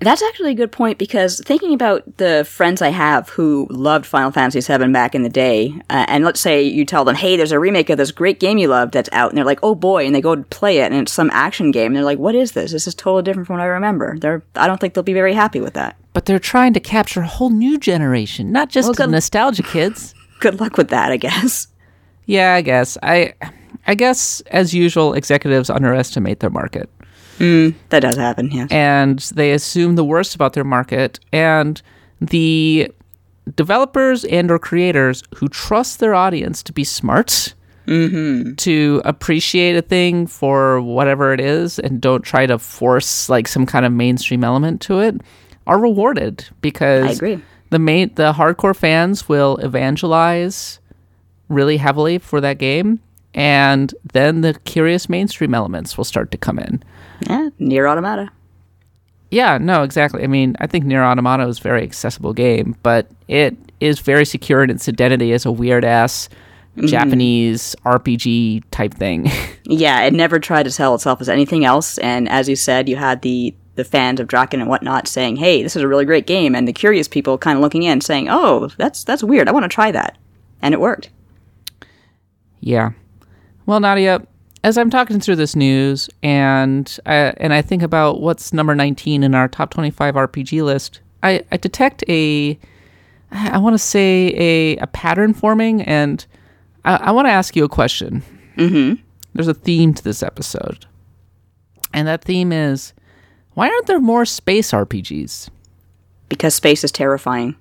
That's 0.00 0.20
actually 0.20 0.50
a 0.50 0.54
good 0.54 0.72
point 0.72 0.98
because 0.98 1.40
thinking 1.46 1.72
about 1.72 2.16
the 2.16 2.44
friends 2.44 2.82
I 2.82 2.88
have 2.88 3.28
who 3.28 3.68
loved 3.70 4.04
Final 4.04 4.32
Fantasy 4.32 4.60
VII 4.60 4.90
back 4.90 5.14
in 5.14 5.22
the 5.22 5.28
day, 5.28 5.72
uh, 5.90 6.06
and 6.08 6.24
let's 6.24 6.40
say 6.40 6.60
you 6.60 6.84
tell 6.84 7.04
them, 7.04 7.14
"Hey, 7.14 7.36
there's 7.36 7.52
a 7.52 7.60
remake 7.60 7.88
of 7.88 7.98
this 7.98 8.10
great 8.10 8.40
game 8.40 8.58
you 8.58 8.66
love 8.66 8.90
that's 8.90 9.08
out," 9.12 9.28
and 9.30 9.38
they're 9.38 9.44
like, 9.44 9.60
"Oh 9.62 9.76
boy!" 9.76 10.04
and 10.04 10.12
they 10.12 10.20
go 10.20 10.34
to 10.34 10.42
play 10.42 10.78
it, 10.78 10.90
and 10.90 11.02
it's 11.02 11.12
some 11.12 11.30
action 11.32 11.70
game, 11.70 11.86
and 11.86 11.96
they're 11.96 12.02
like, 12.02 12.18
"What 12.18 12.34
is 12.34 12.50
this? 12.50 12.72
This 12.72 12.88
is 12.88 12.96
totally 12.96 13.22
different 13.22 13.46
from 13.46 13.58
what 13.58 13.62
I 13.62 13.66
remember." 13.66 14.18
They're, 14.18 14.42
I 14.56 14.66
don't 14.66 14.80
think 14.80 14.94
they'll 14.94 15.04
be 15.04 15.12
very 15.12 15.34
happy 15.34 15.60
with 15.60 15.74
that. 15.74 15.94
But 16.14 16.26
they're 16.26 16.40
trying 16.40 16.72
to 16.72 16.80
capture 16.80 17.20
a 17.20 17.26
whole 17.28 17.50
new 17.50 17.78
generation, 17.78 18.50
not 18.50 18.70
just 18.70 18.86
Well, 18.86 18.94
the 18.94 19.04
good- 19.04 19.10
nostalgia 19.12 19.62
kids. 19.62 20.14
Good 20.40 20.58
luck 20.58 20.76
with 20.76 20.88
that, 20.88 21.12
I 21.12 21.16
guess. 21.16 21.68
Yeah, 22.26 22.54
I 22.54 22.62
guess. 22.62 22.98
I 23.04 23.34
I 23.86 23.94
guess 23.94 24.40
as 24.48 24.72
usual 24.74 25.14
executives 25.14 25.70
underestimate 25.70 26.40
their 26.40 26.50
market. 26.50 26.88
Mm, 27.38 27.74
that 27.88 28.00
does 28.00 28.16
happen, 28.16 28.50
yes. 28.50 28.70
and 28.70 29.18
they 29.34 29.52
assume 29.52 29.96
the 29.96 30.04
worst 30.04 30.34
about 30.34 30.52
their 30.52 30.64
market 30.64 31.18
and 31.32 31.80
the 32.20 32.92
developers 33.56 34.24
and 34.26 34.50
or 34.50 34.58
creators 34.58 35.22
who 35.34 35.48
trust 35.48 35.98
their 35.98 36.14
audience 36.14 36.62
to 36.62 36.72
be 36.72 36.84
smart 36.84 37.54
mm-hmm. 37.86 38.54
to 38.54 39.02
appreciate 39.04 39.76
a 39.76 39.82
thing 39.82 40.26
for 40.26 40.80
whatever 40.80 41.32
it 41.32 41.40
is 41.40 41.78
and 41.78 42.00
don't 42.00 42.22
try 42.22 42.46
to 42.46 42.58
force 42.58 43.28
like 43.28 43.48
some 43.48 43.66
kind 43.66 43.84
of 43.84 43.92
mainstream 43.92 44.44
element 44.44 44.80
to 44.80 45.00
it 45.00 45.20
are 45.66 45.78
rewarded 45.78 46.44
because 46.60 47.06
I 47.06 47.12
agree. 47.12 47.42
the 47.70 47.78
main 47.78 48.14
the 48.14 48.32
hardcore 48.32 48.76
fans 48.76 49.28
will 49.28 49.56
evangelize 49.58 50.78
really 51.48 51.76
heavily 51.76 52.18
for 52.18 52.40
that 52.40 52.58
game 52.58 53.00
and 53.34 53.94
then 54.12 54.40
the 54.42 54.54
curious 54.64 55.08
mainstream 55.08 55.54
elements 55.54 55.96
will 55.96 56.04
start 56.04 56.30
to 56.32 56.38
come 56.38 56.58
in 56.58 56.82
Yeah, 57.28 57.48
Nier 57.58 57.86
Automata. 57.88 58.30
yeah, 59.30 59.58
no, 59.58 59.82
exactly. 59.82 60.22
I 60.22 60.26
mean, 60.26 60.56
I 60.60 60.66
think 60.66 60.84
Nier 60.84 61.02
Automata 61.02 61.46
is 61.46 61.58
a 61.58 61.62
very 61.62 61.82
accessible 61.82 62.32
game, 62.34 62.76
but 62.82 63.06
it 63.28 63.56
is 63.80 63.98
very 64.00 64.24
secure 64.26 64.62
in 64.62 64.70
its 64.70 64.88
identity 64.88 65.32
as 65.32 65.46
a 65.46 65.50
weird 65.52 65.84
ass 65.84 66.28
mm-hmm. 66.76 66.86
Japanese 66.86 67.74
RPG 67.84 68.62
type 68.70 68.94
thing. 68.94 69.30
Yeah, 69.64 70.02
it 70.02 70.12
never 70.12 70.38
tried 70.40 70.64
to 70.64 70.70
sell 70.72 70.94
itself 70.94 71.20
as 71.20 71.28
anything 71.28 71.64
else, 71.64 71.96
and 71.98 72.28
as 72.28 72.48
you 72.48 72.56
said, 72.56 72.88
you 72.88 72.96
had 72.96 73.22
the 73.22 73.54
the 73.76 73.84
fans 73.84 74.20
of 74.20 74.26
Draken 74.26 74.60
and 74.60 74.68
whatnot 74.68 75.06
saying, 75.08 75.36
"Hey, 75.36 75.62
this 75.62 75.76
is 75.76 75.82
a 75.82 75.88
really 75.88 76.04
great 76.04 76.26
game," 76.26 76.54
and 76.54 76.66
the 76.68 76.72
curious 76.74 77.06
people 77.08 77.38
kind 77.38 77.56
of 77.56 77.62
looking 77.62 77.84
in, 77.84 78.00
saying, 78.02 78.28
"Oh, 78.28 78.68
that's 78.76 79.02
that's 79.04 79.22
weird. 79.22 79.48
I 79.48 79.52
want 79.52 79.62
to 79.62 79.68
try 79.68 79.90
that," 79.92 80.18
and 80.60 80.74
it 80.74 80.80
worked. 80.80 81.08
yeah. 82.60 82.90
Well, 83.66 83.80
Nadia, 83.80 84.26
as 84.64 84.78
I'm 84.78 84.90
talking 84.90 85.20
through 85.20 85.36
this 85.36 85.56
news 85.56 86.08
and 86.22 86.98
I, 87.06 87.14
and 87.36 87.52
I 87.52 87.62
think 87.62 87.82
about 87.82 88.20
what's 88.20 88.52
number 88.52 88.74
19 88.74 89.22
in 89.22 89.34
our 89.34 89.48
top 89.48 89.70
25 89.70 90.14
RPG 90.14 90.64
list, 90.64 91.00
I, 91.22 91.44
I 91.50 91.56
detect 91.56 92.04
a 92.08 92.58
I 93.32 93.58
want 93.58 93.74
to 93.74 93.78
say 93.78 94.34
a, 94.36 94.76
a 94.76 94.86
pattern 94.86 95.32
forming, 95.32 95.82
and 95.82 96.24
I, 96.84 96.96
I 96.96 97.10
want 97.12 97.26
to 97.26 97.32
ask 97.32 97.56
you 97.56 97.64
a 97.64 97.68
question. 97.68 98.22
Mm-hmm. 98.56 99.02
There's 99.34 99.48
a 99.48 99.54
theme 99.54 99.94
to 99.94 100.04
this 100.04 100.22
episode, 100.22 100.84
and 101.94 102.06
that 102.06 102.22
theme 102.22 102.52
is 102.52 102.92
why 103.54 103.68
aren't 103.68 103.86
there 103.86 104.00
more 104.00 104.26
space 104.26 104.72
RPGs? 104.72 105.48
Because 106.28 106.54
space 106.54 106.84
is 106.84 106.92
terrifying. 106.92 107.56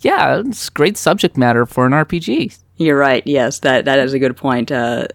Yeah, 0.00 0.40
it's 0.46 0.70
great 0.70 0.96
subject 0.96 1.36
matter 1.36 1.66
for 1.66 1.86
an 1.86 1.92
RPG. 1.92 2.58
You're 2.76 2.98
right. 2.98 3.22
Yes, 3.26 3.60
that 3.60 3.84
that 3.84 3.98
is 3.98 4.14
a 4.14 4.18
good 4.18 4.36
point. 4.36 4.72
Uh, 4.72 5.08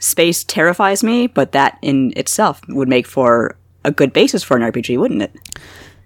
space 0.00 0.42
terrifies 0.44 1.04
me, 1.04 1.28
but 1.28 1.52
that 1.52 1.78
in 1.82 2.12
itself 2.16 2.60
would 2.68 2.88
make 2.88 3.06
for 3.06 3.56
a 3.84 3.90
good 3.90 4.12
basis 4.12 4.42
for 4.42 4.56
an 4.56 4.62
RPG, 4.62 4.98
wouldn't 4.98 5.22
it? 5.22 5.32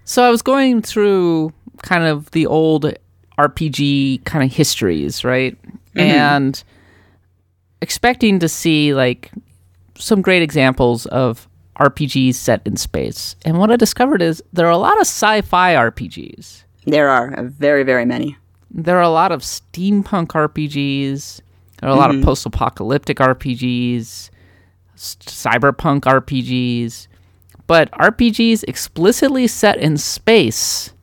So 0.03 0.23
I 0.23 0.29
was 0.29 0.41
going 0.41 0.81
through 0.81 1.51
kind 1.81 2.03
of 2.03 2.29
the 2.31 2.45
old 2.45 2.93
RPG 3.39 4.23
kind 4.25 4.43
of 4.43 4.55
histories, 4.55 5.23
right? 5.23 5.57
Mm-hmm. 5.63 5.99
And 5.99 6.63
expecting 7.81 8.39
to 8.39 8.47
see 8.47 8.93
like 8.93 9.31
some 9.97 10.21
great 10.21 10.41
examples 10.41 11.05
of 11.07 11.47
RPGs 11.79 12.35
set 12.35 12.61
in 12.65 12.77
space. 12.77 13.35
And 13.43 13.57
what 13.57 13.71
I 13.71 13.75
discovered 13.75 14.21
is 14.21 14.43
there 14.53 14.67
are 14.67 14.71
a 14.71 14.77
lot 14.77 14.95
of 14.97 15.01
sci-fi 15.01 15.73
RPGs. 15.73 16.63
There 16.85 17.09
are 17.09 17.43
very, 17.43 17.83
very 17.83 18.05
many. 18.05 18.37
There 18.71 18.97
are 18.97 19.03
a 19.03 19.09
lot 19.09 19.31
of 19.31 19.41
steampunk 19.41 20.27
RPGs. 20.27 21.41
There 21.81 21.89
are 21.89 21.95
a 21.95 21.99
lot 21.99 22.13
of 22.13 22.21
post-apocalyptic 22.21 23.17
RPGs, 23.17 24.29
cyberpunk 24.95 26.01
RPGs, 26.01 27.07
but 27.67 27.91
RPGs 27.91 28.63
explicitly 28.67 29.47
set 29.47 29.77
in 29.77 29.97
space, 29.97 30.93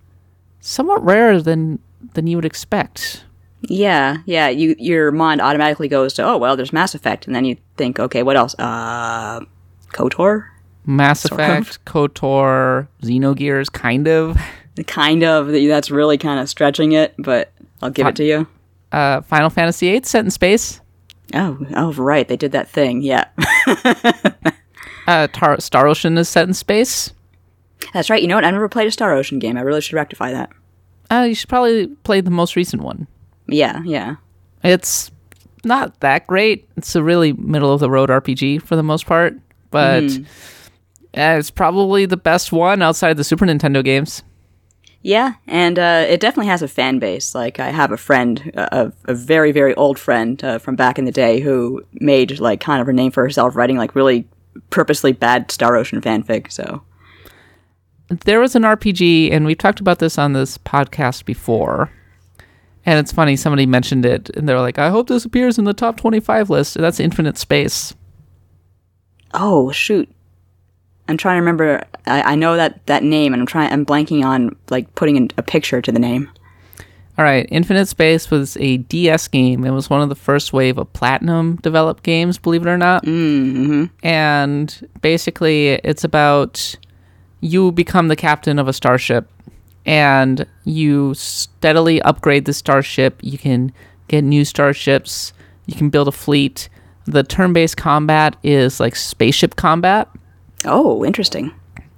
somewhat 0.60 1.04
rarer 1.04 1.40
than 1.40 1.78
than 2.14 2.26
you 2.26 2.36
would 2.36 2.44
expect. 2.44 3.24
Yeah, 3.62 4.18
yeah. 4.26 4.48
You 4.48 4.74
your 4.78 5.12
mind 5.12 5.40
automatically 5.40 5.88
goes 5.88 6.14
to, 6.14 6.24
oh 6.24 6.36
well, 6.36 6.56
there's 6.56 6.72
Mass 6.72 6.94
Effect, 6.94 7.26
and 7.26 7.34
then 7.34 7.44
you 7.44 7.56
think, 7.76 8.00
okay, 8.00 8.22
what 8.22 8.36
else? 8.36 8.54
Uh, 8.58 9.40
Kotor, 9.92 10.48
Mass 10.84 11.20
Sort 11.20 11.40
of. 11.40 11.62
Effect, 11.62 11.84
KOTOR, 11.84 12.88
Xenogears, 13.02 13.70
kind 13.70 14.08
of. 14.08 14.36
kind 14.86 15.22
of. 15.22 15.48
That's 15.48 15.90
really 15.90 16.18
kind 16.18 16.40
of 16.40 16.48
stretching 16.48 16.92
it, 16.92 17.14
but 17.18 17.52
I'll 17.80 17.90
give 17.90 18.06
it 18.06 18.16
to 18.16 18.24
you. 18.24 18.46
Uh, 18.92 19.22
Final 19.22 19.50
Fantasy 19.50 19.90
VIII 19.90 20.02
set 20.04 20.24
in 20.24 20.30
space. 20.30 20.80
Oh, 21.34 21.58
oh, 21.74 21.92
right. 21.94 22.28
They 22.28 22.36
did 22.36 22.52
that 22.52 22.68
thing. 22.68 23.00
Yeah, 23.02 23.24
Uh, 25.06 25.26
Tar- 25.32 25.60
Star 25.60 25.88
Ocean 25.88 26.16
is 26.16 26.28
set 26.28 26.46
in 26.46 26.54
space. 26.54 27.12
that's 27.92 28.08
right. 28.08 28.22
You 28.22 28.28
know 28.28 28.36
what? 28.36 28.44
I 28.44 28.50
never 28.50 28.68
played 28.68 28.86
a 28.86 28.90
Star 28.92 29.12
Ocean 29.14 29.38
game. 29.40 29.56
I 29.56 29.62
really 29.62 29.80
should 29.80 29.94
rectify 29.96 30.30
that. 30.32 30.50
Uh, 31.10 31.22
you 31.28 31.34
should 31.34 31.48
probably 31.48 31.88
play 31.88 32.20
the 32.20 32.30
most 32.30 32.54
recent 32.54 32.82
one. 32.82 33.08
Yeah, 33.48 33.82
yeah. 33.84 34.16
It's 34.62 35.10
not 35.64 35.98
that 36.00 36.26
great. 36.28 36.68
It's 36.76 36.94
a 36.94 37.02
really 37.02 37.32
middle 37.32 37.72
of 37.72 37.80
the 37.80 37.90
road 37.90 38.10
RPG 38.10 38.62
for 38.62 38.76
the 38.76 38.82
most 38.84 39.06
part, 39.06 39.34
but 39.72 40.04
uh, 40.04 40.18
it's 41.14 41.50
probably 41.50 42.06
the 42.06 42.16
best 42.16 42.52
one 42.52 42.80
outside 42.80 43.10
of 43.10 43.16
the 43.16 43.24
Super 43.24 43.44
Nintendo 43.44 43.82
games. 43.84 44.22
Yeah, 45.02 45.34
and 45.48 45.78
uh, 45.80 46.06
it 46.08 46.20
definitely 46.20 46.48
has 46.48 46.62
a 46.62 46.68
fan 46.68 47.00
base. 47.00 47.34
Like 47.34 47.58
I 47.58 47.70
have 47.70 47.90
a 47.90 47.96
friend, 47.96 48.52
a, 48.54 48.92
a 49.06 49.14
very 49.14 49.50
very 49.50 49.74
old 49.74 49.98
friend 49.98 50.42
uh, 50.44 50.58
from 50.58 50.76
back 50.76 50.98
in 50.98 51.04
the 51.04 51.12
day, 51.12 51.40
who 51.40 51.84
made 51.94 52.38
like 52.38 52.60
kind 52.60 52.80
of 52.80 52.88
a 52.88 52.92
name 52.92 53.10
for 53.10 53.22
herself 53.22 53.56
writing 53.56 53.76
like 53.76 53.96
really 53.96 54.28
purposely 54.70 55.12
bad 55.12 55.50
Star 55.50 55.76
Ocean 55.76 56.00
fanfic. 56.00 56.52
So 56.52 56.82
there 58.08 58.40
was 58.40 58.54
an 58.54 58.62
RPG, 58.62 59.32
and 59.32 59.44
we've 59.44 59.58
talked 59.58 59.80
about 59.80 59.98
this 59.98 60.18
on 60.18 60.34
this 60.34 60.56
podcast 60.58 61.24
before. 61.24 61.90
And 62.84 62.98
it's 62.98 63.12
funny, 63.12 63.36
somebody 63.36 63.64
mentioned 63.66 64.04
it, 64.04 64.28
and 64.30 64.48
they're 64.48 64.60
like, 64.60 64.78
I 64.78 64.90
hope 64.90 65.08
this 65.08 65.24
appears 65.24 65.56
in 65.58 65.64
the 65.64 65.72
top 65.72 65.96
25 65.96 66.50
list. 66.50 66.74
That's 66.74 66.98
Infinite 67.00 67.38
Space. 67.38 67.94
Oh 69.34 69.72
shoot! 69.72 70.08
I'm 71.12 71.18
trying 71.18 71.36
to 71.36 71.40
remember. 71.40 71.82
I, 72.06 72.22
I 72.22 72.34
know 72.36 72.56
that 72.56 72.86
that 72.86 73.02
name, 73.02 73.34
and 73.34 73.42
I'm 73.42 73.46
trying. 73.46 73.70
I'm 73.70 73.84
blanking 73.84 74.24
on 74.24 74.56
like 74.70 74.94
putting 74.94 75.16
in 75.16 75.30
a 75.36 75.42
picture 75.42 75.82
to 75.82 75.92
the 75.92 75.98
name. 75.98 76.30
All 77.18 77.24
right, 77.26 77.46
Infinite 77.50 77.86
Space 77.86 78.30
was 78.30 78.56
a 78.56 78.78
DS 78.78 79.28
game. 79.28 79.66
It 79.66 79.72
was 79.72 79.90
one 79.90 80.00
of 80.00 80.08
the 80.08 80.14
first 80.14 80.54
wave 80.54 80.78
of 80.78 80.90
Platinum 80.94 81.56
developed 81.56 82.02
games, 82.02 82.38
believe 82.38 82.62
it 82.62 82.70
or 82.70 82.78
not. 82.78 83.04
Mm-hmm. 83.04 83.84
And 84.02 84.88
basically, 85.02 85.72
it's 85.84 86.02
about 86.02 86.74
you 87.42 87.72
become 87.72 88.08
the 88.08 88.16
captain 88.16 88.58
of 88.58 88.68
a 88.68 88.72
starship 88.72 89.28
and 89.84 90.46
you 90.64 91.12
steadily 91.12 92.00
upgrade 92.00 92.46
the 92.46 92.54
starship. 92.54 93.18
You 93.20 93.36
can 93.36 93.70
get 94.08 94.24
new 94.24 94.46
starships, 94.46 95.34
you 95.66 95.74
can 95.74 95.90
build 95.90 96.08
a 96.08 96.12
fleet. 96.12 96.70
The 97.04 97.22
turn 97.22 97.52
based 97.52 97.76
combat 97.76 98.36
is 98.42 98.80
like 98.80 98.96
spaceship 98.96 99.56
combat. 99.56 100.08
Oh, 100.64 101.04
interesting. 101.04 101.52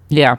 Yeah. 0.08 0.36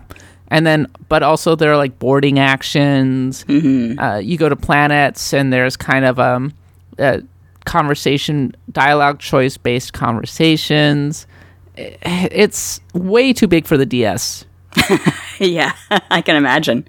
And 0.50 0.66
then, 0.66 0.88
but 1.10 1.24
also 1.24 1.56
there 1.56 1.72
are 1.72 1.78
like 1.78 1.98
boarding 2.00 2.40
actions. 2.40 3.44
Uh, 3.50 4.22
you 4.24 4.38
go 4.38 4.48
to 4.48 4.56
planets, 4.56 5.34
and 5.34 5.52
there's 5.52 5.76
kind 5.76 6.06
of 6.06 6.20
um, 6.20 6.54
a 7.00 7.24
conversation, 7.66 8.56
dialogue 8.72 9.20
choice 9.20 9.58
based 9.58 9.94
conversations. 9.94 11.28
It's 11.76 12.80
way 12.94 13.34
too 13.34 13.48
big 13.48 13.66
for 13.66 13.76
the 13.76 13.86
DS. 13.86 14.46
yeah, 15.40 15.74
I 16.12 16.22
can 16.22 16.36
imagine. 16.36 16.88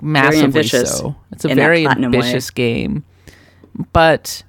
massively 0.00 0.44
ambitious 0.44 0.98
so. 0.98 1.14
It's 1.32 1.44
a 1.44 1.54
very 1.54 1.84
platinum 1.84 2.12
way. 2.12 2.18
ambitious 2.18 2.50
game, 2.50 3.04
but 3.92 4.42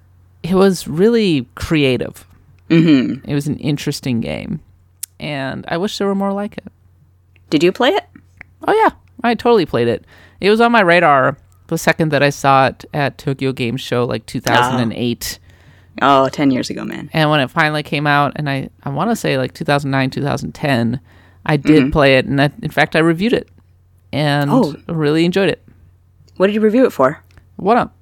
it 0.43 0.55
was 0.55 0.87
really 0.87 1.47
creative. 1.55 2.25
Mm-hmm. 2.69 3.29
It 3.29 3.33
was 3.33 3.47
an 3.47 3.57
interesting 3.57 4.21
game, 4.21 4.61
and 5.21 5.65
I 5.67 5.77
wish 5.77 5.97
there 5.97 6.07
were 6.07 6.15
more 6.15 6.33
like 6.33 6.57
it. 6.57 6.65
Did 7.49 7.63
you 7.63 7.71
play 7.71 7.91
it? 7.91 8.05
Oh 8.67 8.73
yeah, 8.73 8.89
I 9.23 9.35
totally 9.35 9.65
played 9.65 9.87
it. 9.87 10.05
It 10.41 10.49
was 10.49 10.59
on 10.59 10.71
my 10.71 10.81
radar 10.81 11.37
the 11.67 11.77
second 11.77 12.11
that 12.11 12.21
I 12.21 12.29
saw 12.29 12.67
it 12.67 12.83
at 12.93 13.17
Tokyo 13.17 13.53
Game 13.53 13.77
Show, 13.77 14.03
like 14.03 14.25
2008. 14.25 15.39
Ah. 16.01 16.25
Oh, 16.25 16.29
10 16.29 16.51
years 16.51 16.69
ago, 16.69 16.83
man. 16.83 17.09
And 17.13 17.29
when 17.29 17.39
it 17.39 17.49
finally 17.49 17.81
came 17.83 18.05
out, 18.05 18.33
and 18.35 18.49
I, 18.49 18.69
I 18.83 18.89
want 18.89 19.09
to 19.09 19.15
say 19.15 19.37
like 19.37 19.53
2009, 19.53 20.09
2010, 20.09 20.99
I 21.45 21.57
did 21.57 21.83
mm-hmm. 21.83 21.91
play 21.91 22.17
it. 22.17 22.25
And 22.25 22.41
I, 22.41 22.49
in 22.61 22.71
fact, 22.71 22.95
I 22.95 22.99
reviewed 22.99 23.33
it 23.33 23.49
and 24.11 24.51
Oh. 24.51 24.75
really 24.87 25.23
enjoyed 25.23 25.49
it. 25.49 25.63
What 26.35 26.47
did 26.47 26.55
you 26.55 26.61
review 26.61 26.85
it 26.85 26.91
for? 26.91 27.23
What 27.55 27.77
up? 27.77 27.95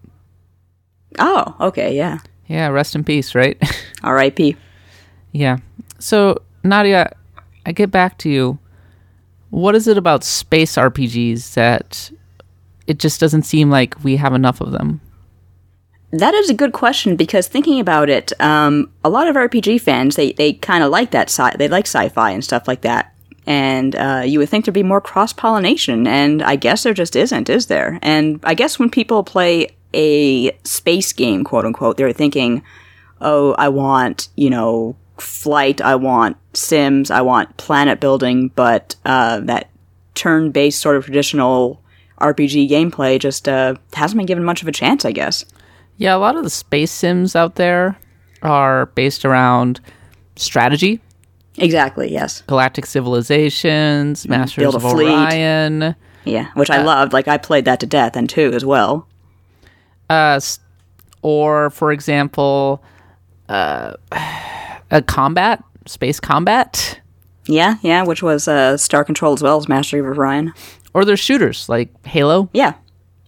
Oh, 1.20 1.56
okay, 1.60 1.96
yeah. 1.96 2.20
Yeah, 2.48 2.70
rest 2.70 2.96
in 2.96 3.04
peace, 3.04 3.36
right? 3.36 3.62
R.I.P. 4.04 4.56
yeah. 5.32 5.58
So, 6.00 6.42
Nadia, 6.64 7.16
I 7.66 7.72
get 7.72 7.92
back 7.92 8.18
to 8.20 8.30
you. 8.30 8.60
What 9.50 9.76
is 9.76 9.88
it 9.88 9.98
about 9.98 10.24
space 10.24 10.76
RPGs 10.76 11.54
that 11.54 12.12
it 12.88 13.00
just 13.00 13.20
doesn't 13.20 13.44
seem 13.44 13.70
like 13.70 14.04
we 14.04 14.18
have 14.18 14.34
enough 14.34 14.62
of 14.62 14.72
them? 14.72 15.02
That 16.12 16.34
is 16.34 16.50
a 16.50 16.56
good 16.56 16.74
question 16.74 17.16
because 17.16 17.48
thinking 17.48 17.80
about 17.80 18.10
it, 18.10 18.34
um, 18.42 18.92
a 19.04 19.10
lot 19.10 19.28
of 19.28 19.36
RPG 19.36 19.82
fans 19.82 20.16
they, 20.16 20.32
they 20.32 20.54
kind 20.54 20.84
of 20.84 20.90
like 20.90 21.12
that 21.12 21.30
sci- 21.30 21.56
they 21.58 21.68
like 21.68 21.86
sci-fi 21.86 22.32
and 22.32 22.44
stuff 22.44 22.68
like 22.68 22.82
that, 22.82 23.14
and 23.46 23.96
uh, 23.96 24.24
you 24.26 24.40
would 24.40 24.50
think 24.50 24.66
there'd 24.66 24.74
be 24.74 24.82
more 24.82 25.02
cross 25.02 25.34
pollination, 25.34 26.08
and 26.08 26.42
I 26.42 26.56
guess 26.56 26.82
there 26.82 26.96
just 26.96 27.16
isn't, 27.16 27.48
is 27.48 27.68
there? 27.68 28.00
And 28.02 28.40
I 28.44 28.56
guess 28.56 28.80
when 28.80 28.90
people 28.90 29.24
play 29.24 29.70
a 29.94 30.52
space 30.64 31.14
game, 31.14 31.44
quote 31.44 31.66
unquote, 31.66 31.98
they're 31.98 32.12
thinking, 32.12 32.64
oh, 33.22 33.54
I 33.54 33.70
want 33.70 34.30
you 34.36 34.50
know 34.50 34.96
flight, 35.22 35.82
I 35.82 35.96
want 35.96 36.38
Sims, 36.54 37.12
I 37.12 37.22
want 37.22 37.56
planet 37.58 38.00
building, 38.00 38.50
but 38.56 38.96
uh, 39.06 39.40
that 39.42 39.70
turn-based 40.16 40.80
sort 40.82 40.96
of 40.98 41.06
traditional 41.06 41.82
RPG 42.20 42.70
gameplay 42.70 43.20
just 43.20 43.48
uh, 43.48 43.76
hasn't 43.94 44.18
been 44.18 44.26
given 44.26 44.44
much 44.44 44.62
of 44.62 44.68
a 44.68 44.72
chance, 44.72 45.06
I 45.06 45.12
guess. 45.12 45.46
Yeah, 45.98 46.16
a 46.16 46.18
lot 46.18 46.36
of 46.36 46.44
the 46.44 46.50
space 46.50 46.92
sims 46.92 47.36
out 47.36 47.56
there 47.56 47.98
are 48.42 48.88
based 48.88 49.26
around 49.26 49.80
strategy, 50.36 51.02
Exactly. 51.58 52.10
Yes. 52.12 52.42
galactic 52.48 52.86
civilizations, 52.86 54.26
Masters 54.28 54.62
build 54.62 54.76
a 54.76 54.78
of 54.78 54.84
fleet. 54.84 55.10
Orion. 55.10 55.94
Yeah, 56.24 56.48
which 56.54 56.70
I 56.70 56.82
loved. 56.82 57.12
Like 57.12 57.28
I 57.28 57.38
played 57.38 57.66
that 57.66 57.80
to 57.82 57.86
death 57.86 58.16
and 58.16 58.30
two 58.30 58.52
as 58.54 58.64
well. 58.64 59.08
uh, 60.10 60.40
or 61.22 61.70
for 61.72 61.92
example, 61.92 62.82
uh, 63.50 63.94
a 64.92 65.02
combat, 65.02 65.64
space 65.86 66.20
combat, 66.20 67.00
Yeah, 67.48 67.76
yeah, 67.82 68.04
which 68.04 68.22
was 68.24 68.48
uh, 68.48 68.78
Star 68.78 69.04
Control 69.04 69.34
as 69.34 69.42
well 69.42 69.58
as 69.58 69.68
Mastery 69.68 70.00
of 70.02 70.06
Orion. 70.08 70.54
or 70.94 71.06
there's 71.06 71.20
shooters 71.20 71.68
like 71.70 71.90
Halo, 72.06 72.50
Yeah, 72.54 72.74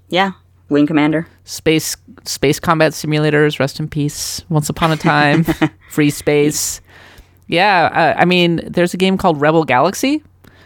yeah, 0.09 0.31
Wing 0.69 0.87
Commander. 0.87 1.27
space 1.43 1.95
space 2.25 2.59
combat 2.59 2.91
simulators. 2.93 3.59
Rest 3.59 3.79
in 3.79 3.87
peace. 3.87 4.43
Once 4.49 4.69
upon 4.69 4.91
a 4.91 4.97
time, 4.97 5.43
free 5.89 6.09
space. 6.11 6.81
Yeah, 7.47 7.89
uh, 7.91 8.19
I 8.21 8.25
mean, 8.25 8.61
there's 8.69 8.93
a 8.93 8.97
game 8.97 9.17
called 9.17 9.41
Rebel 9.41 9.63
Galaxy, 9.65 10.23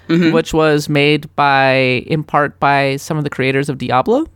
which 0.07 0.53
was 0.53 0.87
made 0.87 1.33
by, 1.35 2.03
in 2.05 2.23
part, 2.23 2.59
by 2.59 2.97
some 2.97 3.17
of 3.17 3.23
the 3.23 3.29
creators 3.29 3.69
of 3.69 3.77
Diablo. 3.79 4.27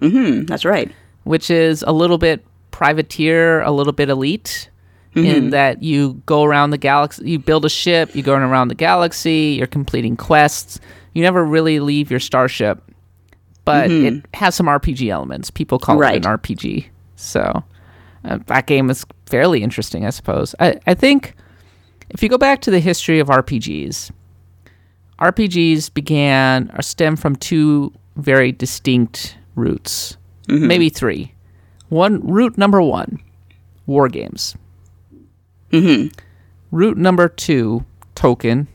Mm, 0.00 0.46
that's 0.46 0.64
right. 0.64 0.90
which 1.24 1.50
is 1.50 1.82
a 1.86 1.92
little 1.92 2.16
bit 2.16 2.42
privateer, 2.70 3.60
a 3.62 3.70
little 3.70 3.92
bit 3.92 4.08
elite, 4.08 4.69
Mm-hmm. 5.14 5.26
in 5.26 5.50
that 5.50 5.82
you 5.82 6.22
go 6.26 6.44
around 6.44 6.70
the 6.70 6.78
galaxy, 6.78 7.28
you 7.30 7.40
build 7.40 7.64
a 7.64 7.68
ship, 7.68 8.14
you 8.14 8.22
go 8.22 8.34
around 8.34 8.68
the 8.68 8.76
galaxy, 8.76 9.56
you're 9.58 9.66
completing 9.66 10.16
quests. 10.16 10.78
You 11.14 11.22
never 11.22 11.44
really 11.44 11.80
leave 11.80 12.12
your 12.12 12.20
starship, 12.20 12.80
but 13.64 13.90
mm-hmm. 13.90 14.18
it 14.18 14.24
has 14.34 14.54
some 14.54 14.66
RPG 14.66 15.10
elements. 15.10 15.50
People 15.50 15.80
call 15.80 15.96
Right. 15.98 16.14
it 16.14 16.24
an 16.24 16.38
RPG. 16.38 16.86
So 17.16 17.64
uh, 18.24 18.38
that 18.46 18.66
game 18.66 18.88
is 18.88 19.04
fairly 19.26 19.64
interesting, 19.64 20.06
I 20.06 20.10
suppose. 20.10 20.54
I, 20.60 20.78
I 20.86 20.94
think 20.94 21.34
if 22.10 22.22
you 22.22 22.28
go 22.28 22.38
back 22.38 22.60
to 22.62 22.70
the 22.70 22.80
history 22.80 23.18
of 23.18 23.26
RPGs, 23.26 24.12
RPGs 25.20 25.92
began 25.92 26.70
or 26.76 26.82
stem 26.82 27.16
from 27.16 27.34
two 27.36 27.92
very 28.16 28.52
distinct 28.52 29.36
roots, 29.56 30.16
mm-hmm. 30.48 30.66
maybe 30.66 30.88
three. 30.88 31.34
One 31.88 32.24
root 32.24 32.56
number 32.56 32.80
one, 32.80 33.18
war 33.86 34.08
games. 34.08 34.54
Mm-hmm. 35.72 36.08
Root 36.70 36.96
number 36.96 37.28
two, 37.28 37.84
Tolkien. 38.16 38.66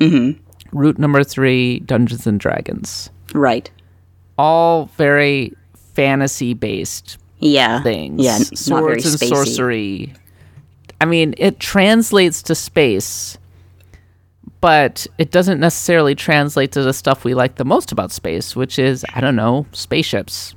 Mm-hmm. 0.00 0.40
Root 0.76 0.98
number 0.98 1.24
three, 1.24 1.80
Dungeons 1.80 2.26
and 2.26 2.38
Dragons. 2.40 3.10
Right. 3.34 3.70
All 4.38 4.86
very 4.96 5.54
fantasy 5.94 6.52
based 6.54 7.18
Yeah. 7.38 7.82
things. 7.82 8.22
Yeah. 8.22 8.34
n- 8.36 8.40
not 8.68 8.82
very 8.84 9.00
Swords 9.00 9.06
and 9.06 9.14
spacey. 9.20 9.28
sorcery. 9.28 10.14
I 11.00 11.04
mean, 11.04 11.34
it 11.38 11.60
translates 11.60 12.42
to 12.44 12.54
space, 12.54 13.38
but 14.60 15.06
it 15.18 15.30
doesn't 15.30 15.60
necessarily 15.60 16.14
translate 16.14 16.72
to 16.72 16.82
the 16.82 16.92
stuff 16.92 17.24
we 17.24 17.34
like 17.34 17.56
the 17.56 17.64
most 17.64 17.92
about 17.92 18.12
space, 18.12 18.56
which 18.56 18.78
is, 18.78 19.04
I 19.14 19.20
don't 19.20 19.36
know, 19.36 19.66
spaceships. 19.72 20.54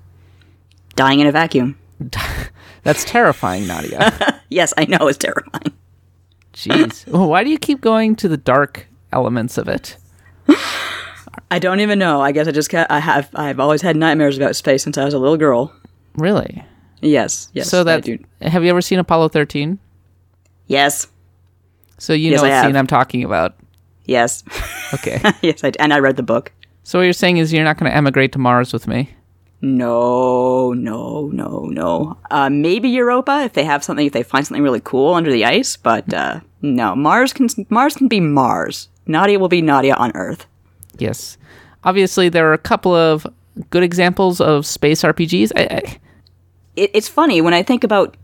Dying 0.96 1.20
in 1.20 1.28
a 1.28 1.32
vacuum. 1.32 1.78
That's 2.84 3.04
terrifying, 3.06 3.68
Nadia. 3.68 4.42
Yes, 4.52 4.74
I 4.78 4.86
know 4.86 5.08
it's 5.08 5.18
terrifying. 5.20 5.74
Jeez. 6.54 7.06
Well, 7.12 7.30
Why 7.30 7.44
do 7.44 7.52
you 7.52 7.60
keep 7.60 7.82
going 7.82 8.16
to 8.16 8.28
the 8.28 8.36
dark 8.38 8.88
elements 9.14 9.60
of 9.60 9.68
it? 9.68 9.96
I 11.52 11.60
don't 11.60 11.80
even 11.82 12.00
know. 12.00 12.20
I 12.22 12.32
guess 12.32 12.48
I 12.48 12.52
just 12.52 12.74
I 12.74 13.00
have 13.00 13.30
I've 13.36 13.60
always 13.60 13.84
had 13.84 13.96
nightmares 13.96 14.38
about 14.38 14.56
space 14.56 14.82
since 14.84 14.98
I 14.98 15.06
was 15.06 15.14
a 15.14 15.20
little 15.20 15.38
girl. 15.38 15.72
Really? 16.16 16.64
Yes. 17.02 17.50
Yes. 17.54 17.70
so 17.70 17.84
that 17.84 18.08
have 18.42 18.64
you 18.64 18.70
ever 18.72 18.82
seen 18.82 18.98
Apollo 18.98 19.30
13? 19.30 19.78
Yes. 20.66 21.08
So 22.00 22.14
you 22.14 22.32
Yes, 22.32 22.42
know 22.42 22.50
what 22.50 22.66
scene 22.66 22.76
I'm 22.76 22.88
talking 22.88 23.24
about. 23.24 23.56
Yes. 24.06 24.44
Okay. 24.96 25.22
yes. 25.44 25.64
I, 25.64 25.72
and 25.80 25.94
I 25.94 26.00
read 26.00 26.16
the 26.16 26.24
book. 26.24 26.52
so 26.82 26.98
what 26.98 27.04
you're 27.04 27.14
saying 27.14 27.38
is 27.38 27.54
you're 27.54 27.64
not 27.64 27.78
going 27.78 27.92
to 27.92 27.96
emigrate 27.96 28.32
to 28.32 28.40
Mars 28.40 28.74
with 28.74 28.88
me? 28.88 29.12
No, 29.62 30.74
no, 30.74 31.28
no, 31.28 31.66
no. 31.66 32.18
Uh, 32.32 32.50
maybe 32.50 32.90
Europa 32.90 33.42
if 33.44 33.54
they 33.54 33.66
have 33.66 33.84
something, 33.84 34.08
if 34.08 34.14
they 34.14 34.24
find 34.24 34.48
something 34.48 34.64
really 34.64 34.80
cool 34.80 35.14
under 35.14 35.32
the 35.32 35.46
ice. 35.46 35.76
But 35.76 36.14
uh, 36.14 36.40
no, 36.62 36.96
Mars 36.96 37.34
can 37.34 37.50
Mars 37.70 37.96
can 37.96 38.08
be 38.08 38.20
Mars. 38.20 38.88
Nadia 39.06 39.40
will 39.40 39.50
be 39.50 39.62
Nadia 39.62 39.96
on 39.96 40.12
Earth. 40.16 40.46
Yes. 40.98 41.38
Obviously, 41.84 42.30
there 42.30 42.50
are 42.50 42.54
a 42.54 42.58
couple 42.58 42.94
of 42.94 43.28
good 43.70 43.84
examples 43.84 44.40
of 44.40 44.66
space 44.66 45.02
RPGs. 45.02 45.52
I, 45.56 45.62
I, 45.62 46.00
It, 46.76 46.92
it's 46.94 47.10
funny 47.10 47.42
when 47.42 47.54
I 47.54 47.64
think 47.64 47.84
about 47.84 48.16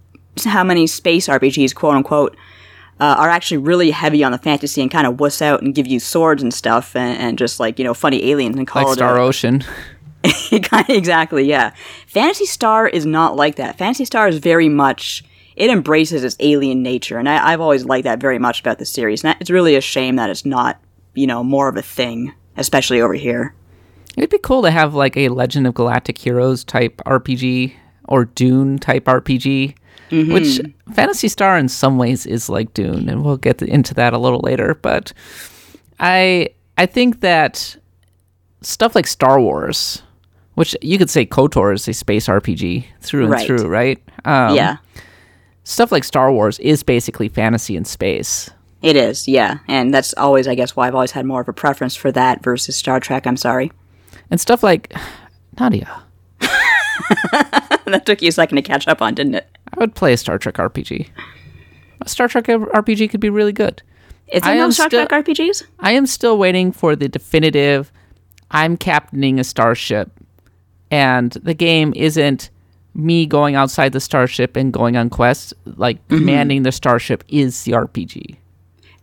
how 0.45 0.63
many 0.63 0.87
space 0.87 1.27
RPGs, 1.27 1.73
quote 1.75 1.95
unquote, 1.95 2.37
uh, 2.99 3.15
are 3.17 3.29
actually 3.29 3.57
really 3.57 3.91
heavy 3.91 4.23
on 4.23 4.31
the 4.31 4.37
fantasy 4.37 4.81
and 4.81 4.89
kind 4.89 5.05
of 5.05 5.19
wuss 5.19 5.41
out 5.41 5.61
and 5.61 5.75
give 5.75 5.87
you 5.87 5.99
swords 5.99 6.41
and 6.41 6.53
stuff 6.53 6.95
and, 6.95 7.17
and 7.19 7.37
just 7.37 7.59
like 7.59 7.77
you 7.77 7.83
know 7.83 7.93
funny 7.93 8.31
aliens 8.31 8.55
and 8.55 8.67
call 8.67 8.83
like 8.83 8.93
it 8.93 8.95
Star 8.95 9.17
Ocean. 9.19 9.63
exactly, 10.89 11.43
yeah. 11.45 11.73
Phantasy 12.07 12.45
Star 12.45 12.87
is 12.87 13.05
not 13.05 13.35
like 13.35 13.55
that. 13.55 13.77
Phantasy 13.77 14.05
Star 14.05 14.27
is 14.27 14.37
very 14.37 14.69
much 14.69 15.23
it 15.55 15.69
embraces 15.69 16.23
its 16.23 16.35
alien 16.39 16.83
nature, 16.83 17.17
and 17.17 17.29
I, 17.29 17.51
have 17.51 17.61
always 17.61 17.85
liked 17.85 18.03
that 18.03 18.19
very 18.19 18.39
much 18.39 18.59
about 18.59 18.77
the 18.77 18.85
series. 18.85 19.23
And 19.23 19.35
it's 19.39 19.49
really 19.49 19.75
a 19.75 19.81
shame 19.81 20.17
that 20.17 20.29
it's 20.29 20.45
not, 20.45 20.81
you 21.13 21.27
know, 21.27 21.43
more 21.43 21.69
of 21.69 21.77
a 21.77 21.81
thing, 21.81 22.33
especially 22.57 23.01
over 23.01 23.13
here. 23.13 23.55
It'd 24.17 24.29
be 24.29 24.37
cool 24.37 24.61
to 24.63 24.71
have 24.71 24.93
like 24.93 25.15
a 25.15 25.29
Legend 25.29 25.67
of 25.67 25.73
Galactic 25.73 26.17
Heroes 26.17 26.63
type 26.63 26.97
RPG 27.05 27.73
or 28.07 28.25
Dune 28.25 28.79
type 28.79 29.05
RPG, 29.05 29.75
mm-hmm. 30.09 30.33
which 30.33 30.59
Phantasy 30.93 31.27
Star 31.29 31.57
in 31.57 31.69
some 31.69 31.97
ways 31.97 32.25
is 32.25 32.49
like 32.49 32.73
Dune, 32.73 33.07
and 33.07 33.23
we'll 33.23 33.37
get 33.37 33.61
into 33.61 33.93
that 33.93 34.13
a 34.13 34.17
little 34.17 34.41
later. 34.41 34.75
But 34.81 35.13
I 35.99 36.49
I 36.77 36.85
think 36.85 37.21
that 37.21 37.77
stuff 38.61 38.95
like 38.95 39.07
Star 39.07 39.39
Wars 39.39 40.01
which 40.55 40.75
you 40.81 40.97
could 40.97 41.09
say 41.09 41.25
KOTOR 41.25 41.73
is 41.73 41.87
a 41.87 41.93
space 41.93 42.27
RPG 42.27 42.85
through 43.01 43.23
and 43.23 43.31
right. 43.31 43.45
through, 43.45 43.67
right? 43.67 44.01
Um, 44.25 44.55
yeah. 44.55 44.77
Stuff 45.63 45.91
like 45.91 46.03
Star 46.03 46.31
Wars 46.31 46.59
is 46.59 46.83
basically 46.83 47.29
fantasy 47.29 47.75
in 47.75 47.85
space. 47.85 48.49
It 48.81 48.95
is, 48.95 49.27
yeah. 49.27 49.59
And 49.67 49.93
that's 49.93 50.13
always, 50.13 50.47
I 50.47 50.55
guess, 50.55 50.75
why 50.75 50.87
I've 50.87 50.95
always 50.95 51.11
had 51.11 51.25
more 51.25 51.41
of 51.41 51.47
a 51.47 51.53
preference 51.53 51.95
for 51.95 52.11
that 52.11 52.43
versus 52.43 52.75
Star 52.75 52.99
Trek. 52.99 53.25
I'm 53.25 53.37
sorry. 53.37 53.71
And 54.29 54.39
stuff 54.39 54.63
like 54.63 54.93
Nadia. 55.59 56.03
that 56.39 58.03
took 58.05 58.21
you 58.21 58.29
a 58.29 58.31
second 58.31 58.57
to 58.57 58.61
catch 58.61 58.87
up 58.87 59.01
on, 59.01 59.15
didn't 59.15 59.35
it? 59.35 59.49
I 59.73 59.79
would 59.79 59.95
play 59.95 60.13
a 60.13 60.17
Star 60.17 60.37
Trek 60.37 60.55
RPG. 60.55 61.09
A 62.01 62.09
Star 62.09 62.27
Trek 62.27 62.45
RPG 62.45 63.09
could 63.09 63.19
be 63.19 63.29
really 63.29 63.53
good. 63.53 63.81
Is 64.27 64.43
there 64.43 64.53
I 64.53 64.57
no 64.57 64.69
Star 64.69 64.89
Trek 64.89 65.09
RPGs? 65.09 65.65
I 65.79 65.91
am 65.91 66.05
still 66.05 66.37
waiting 66.37 66.71
for 66.71 66.95
the 66.95 67.07
definitive. 67.09 67.91
I'm 68.51 68.77
captaining 68.77 69.39
a 69.39 69.43
starship 69.43 70.11
and 70.91 71.31
the 71.31 71.53
game 71.53 71.93
isn't 71.95 72.49
me 72.93 73.25
going 73.25 73.55
outside 73.55 73.91
the 73.91 73.99
starship 73.99 74.55
and 74.55 74.71
going 74.71 74.95
on 74.95 75.09
quests. 75.09 75.53
Like 75.65 75.97
mm-hmm. 76.07 76.17
commanding 76.17 76.63
the 76.63 76.71
starship 76.71 77.23
is 77.27 77.63
the 77.63 77.73
RPG. 77.73 78.37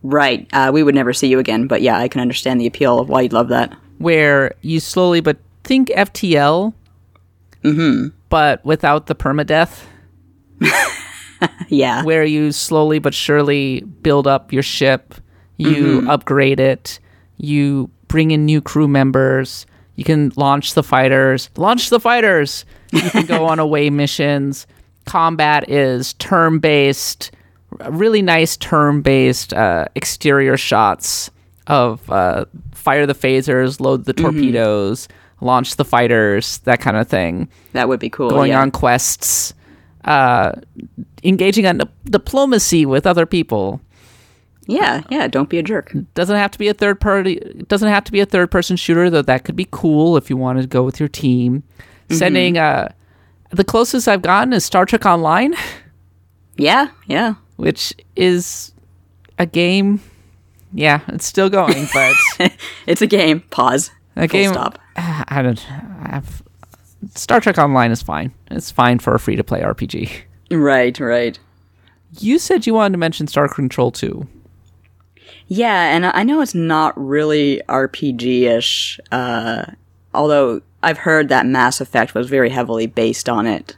Right. 0.01 0.47
Uh, 0.51 0.71
we 0.73 0.83
would 0.83 0.95
never 0.95 1.13
see 1.13 1.27
you 1.27 1.39
again, 1.39 1.67
but 1.67 1.81
yeah, 1.81 1.97
I 1.97 2.07
can 2.07 2.19
understand 2.19 2.59
the 2.59 2.67
appeal 2.67 2.99
of 2.99 3.07
why 3.07 3.21
you'd 3.21 3.33
love 3.33 3.47
that. 3.49 3.73
Where 3.99 4.53
you 4.61 4.79
slowly, 4.79 5.21
but 5.21 5.37
think 5.63 5.89
FTL, 5.89 6.73
mm-hmm. 7.63 8.07
but 8.27 8.65
without 8.65 9.05
the 9.07 9.15
permadeath. 9.15 9.85
yeah. 11.69 12.03
Where 12.03 12.25
you 12.25 12.51
slowly 12.51 12.99
but 12.99 13.13
surely 13.13 13.81
build 13.81 14.27
up 14.27 14.51
your 14.51 14.63
ship, 14.63 15.15
you 15.57 15.99
mm-hmm. 15.99 16.09
upgrade 16.09 16.59
it, 16.59 16.99
you 17.37 17.89
bring 18.09 18.31
in 18.31 18.45
new 18.45 18.61
crew 18.61 18.87
members, 18.87 19.65
you 19.95 20.03
can 20.03 20.31
launch 20.35 20.73
the 20.73 20.83
fighters. 20.83 21.49
Launch 21.55 21.89
the 21.89 21.99
fighters. 21.99 22.65
You 22.91 23.09
can 23.09 23.25
go 23.25 23.45
on 23.45 23.59
away 23.59 23.89
missions. 23.91 24.67
Combat 25.05 25.69
is 25.69 26.13
turn 26.13 26.59
based, 26.59 27.31
really 27.89 28.21
nice 28.21 28.57
turn 28.57 29.01
based 29.01 29.53
uh, 29.53 29.85
exterior 29.95 30.57
shots 30.57 31.29
of 31.67 32.09
uh, 32.09 32.45
fire 32.71 33.05
the 33.05 33.15
phasers, 33.15 33.79
load 33.79 34.05
the 34.05 34.13
mm-hmm. 34.13 34.23
torpedoes, 34.23 35.07
mm-hmm. 35.07 35.45
launch 35.45 35.75
the 35.75 35.85
fighters, 35.85 36.59
that 36.59 36.79
kind 36.79 36.97
of 36.97 37.07
thing. 37.07 37.49
That 37.73 37.87
would 37.87 37.99
be 37.99 38.09
cool. 38.09 38.29
Going 38.29 38.51
yeah. 38.51 38.61
on 38.61 38.71
quests, 38.71 39.53
uh, 40.05 40.53
engaging 41.23 41.65
on 41.65 41.81
diplomacy 42.05 42.85
with 42.85 43.05
other 43.05 43.25
people. 43.25 43.81
Yeah, 44.65 45.03
yeah. 45.09 45.27
Don't 45.27 45.49
be 45.49 45.59
a 45.59 45.63
jerk. 45.63 45.93
Doesn't 46.13 46.35
have 46.35 46.51
to 46.51 46.59
be 46.59 46.67
a 46.67 46.73
third 46.73 46.99
party. 47.01 47.35
Doesn't 47.67 47.89
have 47.89 48.03
to 48.05 48.11
be 48.11 48.19
a 48.21 48.25
third 48.25 48.49
person 48.51 48.75
shooter. 48.77 49.09
Though 49.09 49.21
that 49.21 49.43
could 49.43 49.55
be 49.55 49.67
cool 49.71 50.15
if 50.17 50.29
you 50.29 50.37
wanted 50.37 50.61
to 50.61 50.67
go 50.67 50.83
with 50.83 50.99
your 50.99 51.09
team. 51.09 51.63
Mm-hmm. 52.07 52.15
Sending 52.15 52.57
uh, 52.57 52.91
the 53.51 53.63
closest 53.63 54.07
I've 54.07 54.21
gotten 54.21 54.53
is 54.53 54.65
Star 54.65 54.85
Trek 54.85 55.05
Online. 55.05 55.55
Yeah, 56.55 56.89
yeah. 57.07 57.33
Which 57.55 57.95
is 58.15 58.73
a 59.39 59.45
game. 59.47 60.01
Yeah, 60.71 61.01
it's 61.07 61.25
still 61.25 61.49
going, 61.49 61.87
but 61.93 62.15
it's 62.87 63.01
a 63.01 63.07
game. 63.07 63.41
Pause. 63.49 63.91
A 64.15 64.27
game. 64.27 64.53
Stop. 64.53 64.79
I 64.95 65.41
don't. 65.41 65.71
I've, 66.03 66.43
Star 67.15 67.39
Trek 67.39 67.57
Online 67.57 67.91
is 67.91 68.01
fine. 68.01 68.33
It's 68.51 68.71
fine 68.71 68.99
for 68.99 69.15
a 69.15 69.19
free 69.19 69.35
to 69.35 69.43
play 69.43 69.61
RPG. 69.61 70.11
Right, 70.51 70.99
right. 70.99 71.39
You 72.19 72.37
said 72.37 72.67
you 72.67 72.75
wanted 72.75 72.93
to 72.93 72.99
mention 72.99 73.27
Star 73.27 73.47
Control 73.47 73.91
2. 73.91 74.27
Yeah, 75.47 75.95
and 75.95 76.05
I 76.05 76.23
know 76.23 76.41
it's 76.41 76.55
not 76.55 76.93
really 76.99 77.61
RPG 77.67 78.43
ish, 78.43 78.99
uh, 79.11 79.65
although 80.13 80.61
I've 80.81 80.99
heard 80.99 81.29
that 81.29 81.45
Mass 81.45 81.81
Effect 81.81 82.13
was 82.13 82.29
very 82.29 82.49
heavily 82.49 82.87
based 82.87 83.29
on 83.29 83.45
it. 83.45 83.77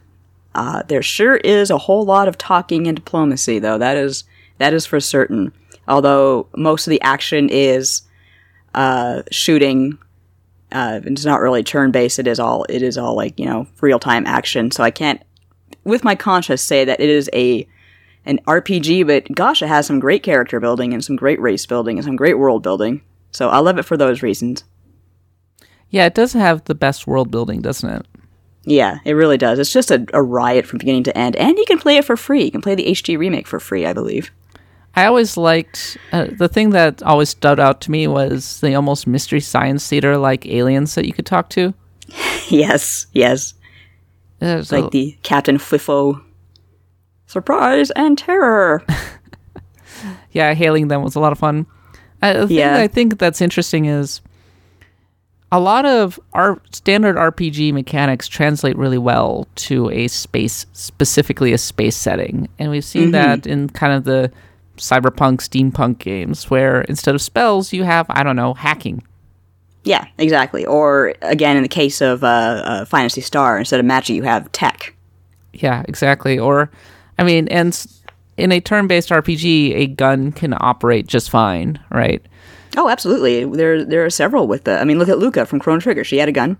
Uh, 0.53 0.83
there 0.87 1.01
sure 1.01 1.35
is 1.37 1.69
a 1.69 1.77
whole 1.77 2.05
lot 2.05 2.27
of 2.27 2.37
talking 2.37 2.87
and 2.87 2.95
diplomacy, 2.95 3.59
though. 3.59 3.77
That 3.77 3.97
is 3.97 4.23
that 4.57 4.73
is 4.73 4.85
for 4.85 4.99
certain. 4.99 5.51
Although 5.87 6.47
most 6.55 6.87
of 6.87 6.91
the 6.91 7.01
action 7.01 7.49
is 7.49 8.01
uh, 8.73 9.23
shooting, 9.31 9.97
uh, 10.71 11.01
it's 11.03 11.25
not 11.25 11.41
really 11.41 11.63
turn 11.63 11.91
based. 11.91 12.19
It 12.19 12.27
is 12.27 12.39
all 12.39 12.65
it 12.69 12.81
is 12.81 12.97
all 12.97 13.15
like 13.15 13.39
you 13.39 13.45
know 13.45 13.67
real 13.81 13.99
time 13.99 14.25
action. 14.25 14.71
So 14.71 14.83
I 14.83 14.91
can't, 14.91 15.21
with 15.83 16.03
my 16.03 16.15
conscience, 16.15 16.61
say 16.61 16.85
that 16.85 16.99
it 16.99 17.09
is 17.09 17.29
a 17.33 17.67
an 18.25 18.39
RPG, 18.47 19.05
but 19.07 19.33
gosh, 19.33 19.61
it 19.61 19.67
has 19.67 19.85
some 19.85 19.99
great 19.99 20.23
character 20.23 20.59
building 20.59 20.93
and 20.93 21.03
some 21.03 21.15
great 21.15 21.39
race 21.39 21.65
building 21.65 21.97
and 21.97 22.05
some 22.05 22.15
great 22.15 22.37
world 22.37 22.63
building. 22.63 23.01
So 23.31 23.49
I 23.49 23.59
love 23.59 23.77
it 23.77 23.83
for 23.83 23.97
those 23.97 24.21
reasons. 24.21 24.63
Yeah, 25.89 26.05
it 26.05 26.15
does 26.15 26.33
have 26.33 26.65
the 26.65 26.75
best 26.75 27.07
world 27.07 27.31
building, 27.31 27.61
doesn't 27.61 27.89
it? 27.89 28.05
Yeah, 28.63 28.97
it 29.05 29.13
really 29.13 29.37
does. 29.37 29.59
It's 29.59 29.71
just 29.71 29.91
a, 29.91 30.05
a 30.13 30.23
riot 30.23 30.65
from 30.65 30.79
beginning 30.79 31.03
to 31.03 31.17
end, 31.17 31.35
and 31.35 31.57
you 31.57 31.65
can 31.67 31.77
play 31.77 31.97
it 31.97 32.05
for 32.05 32.17
free. 32.17 32.43
You 32.43 32.51
can 32.51 32.61
play 32.61 32.75
the 32.75 32.87
HD 32.87 33.17
remake 33.17 33.47
for 33.47 33.59
free, 33.59 33.85
I 33.85 33.93
believe. 33.93 34.31
I 34.95 35.05
always 35.05 35.37
liked 35.37 35.97
uh, 36.11 36.27
the 36.37 36.47
thing 36.47 36.71
that 36.71 37.03
always 37.03 37.29
stood 37.29 37.59
out 37.59 37.81
to 37.81 37.91
me 37.91 38.07
was 38.07 38.61
the 38.61 38.73
almost 38.75 39.05
mystery 39.05 39.41
science 39.41 39.87
theater 39.87 40.17
like 40.17 40.45
aliens 40.45 40.95
that 40.95 41.05
you 41.05 41.13
could 41.13 41.25
talk 41.25 41.49
to. 41.49 41.73
yes, 42.47 43.07
yes. 43.13 43.53
There's 44.39 44.71
like 44.71 44.85
a, 44.85 44.89
the 44.89 45.17
Captain 45.21 45.57
Fwiffo 45.57 46.24
surprise 47.27 47.91
and 47.91 48.17
terror. 48.17 48.83
yeah, 50.31 50.53
hailing 50.53 50.87
them 50.87 51.03
was 51.03 51.15
a 51.15 51.19
lot 51.19 51.31
of 51.31 51.39
fun. 51.39 51.65
Uh, 52.21 52.33
the 52.33 52.47
thing 52.47 52.57
yeah. 52.57 52.77
I 52.77 52.87
think 52.87 53.17
that's 53.19 53.41
interesting 53.41 53.85
is 53.85 54.21
a 55.51 55.59
lot 55.59 55.85
of 55.85 56.19
our 56.33 56.59
standard 56.71 57.15
RPG 57.15 57.73
mechanics 57.73 58.27
translate 58.27 58.77
really 58.77 58.97
well 58.97 59.47
to 59.55 59.89
a 59.91 60.07
space, 60.07 60.65
specifically 60.73 61.53
a 61.53 61.57
space 61.57 61.95
setting, 61.95 62.49
and 62.59 62.71
we've 62.71 62.85
seen 62.85 63.03
mm-hmm. 63.03 63.11
that 63.11 63.47
in 63.47 63.69
kind 63.69 63.93
of 63.93 64.03
the 64.03 64.31
cyberpunk, 64.77 65.37
steampunk 65.37 65.99
games, 65.99 66.49
where 66.49 66.81
instead 66.81 67.15
of 67.15 67.21
spells, 67.21 67.71
you 67.73 67.83
have 67.83 68.05
I 68.09 68.23
don't 68.23 68.35
know 68.35 68.53
hacking. 68.53 69.03
Yeah, 69.83 70.07
exactly. 70.17 70.65
Or 70.65 71.13
again, 71.21 71.57
in 71.57 71.63
the 71.63 71.69
case 71.69 72.01
of 72.01 72.23
uh, 72.23 72.27
uh, 72.27 72.85
Phantasy 72.85 73.21
Star, 73.21 73.59
instead 73.59 73.79
of 73.79 73.85
magic, 73.85 74.15
you 74.15 74.23
have 74.23 74.51
tech. 74.51 74.95
Yeah, 75.53 75.83
exactly. 75.87 76.39
Or 76.39 76.71
I 77.17 77.23
mean, 77.23 77.47
and 77.47 77.85
in 78.37 78.51
a 78.51 78.59
turn-based 78.59 79.09
RPG, 79.09 79.75
a 79.75 79.87
gun 79.87 80.31
can 80.31 80.53
operate 80.59 81.07
just 81.07 81.29
fine, 81.29 81.79
right? 81.89 82.25
Oh, 82.77 82.89
absolutely. 82.89 83.45
There, 83.45 83.85
there 83.85 84.05
are 84.05 84.09
several 84.09 84.47
with 84.47 84.65
the. 84.65 84.79
I 84.79 84.83
mean, 84.83 84.99
look 84.99 85.09
at 85.09 85.19
Lucca 85.19 85.45
from 85.45 85.59
Chrono 85.59 85.79
Trigger. 85.79 86.03
She 86.03 86.17
had 86.17 86.27
a 86.27 86.33
gun. 86.33 86.57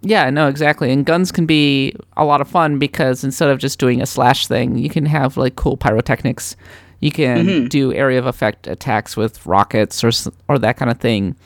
Yeah, 0.00 0.30
no, 0.30 0.48
exactly. 0.48 0.90
And 0.90 1.06
guns 1.06 1.30
can 1.30 1.46
be 1.46 1.94
a 2.16 2.24
lot 2.24 2.40
of 2.40 2.48
fun 2.48 2.78
because 2.78 3.22
instead 3.22 3.48
of 3.48 3.58
just 3.58 3.78
doing 3.78 4.02
a 4.02 4.06
slash 4.06 4.48
thing, 4.48 4.76
you 4.76 4.88
can 4.88 5.06
have 5.06 5.36
like 5.36 5.56
cool 5.56 5.76
pyrotechnics. 5.76 6.56
You 7.00 7.12
can 7.12 7.46
mm-hmm. 7.46 7.66
do 7.68 7.92
area 7.92 8.18
of 8.18 8.26
effect 8.26 8.66
attacks 8.66 9.16
with 9.16 9.44
rockets 9.46 10.02
or 10.02 10.10
or 10.48 10.58
that 10.58 10.76
kind 10.76 10.90
of 10.90 10.98
thing. 10.98 11.36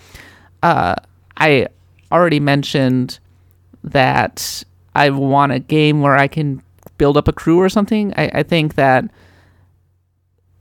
Uh, 0.63 0.95
I 1.37 1.69
already 2.11 2.41
mentioned 2.41 3.19
that 3.85 4.65
I 4.95 5.11
want 5.11 5.53
a 5.53 5.59
game 5.59 6.01
where 6.01 6.17
I 6.17 6.29
can 6.29 6.63
build 6.99 7.17
up 7.17 7.29
a 7.29 7.33
crew 7.33 7.61
or 7.61 7.69
something. 7.69 8.13
I, 8.17 8.31
I 8.35 8.43
think 8.43 8.75
that 8.75 9.05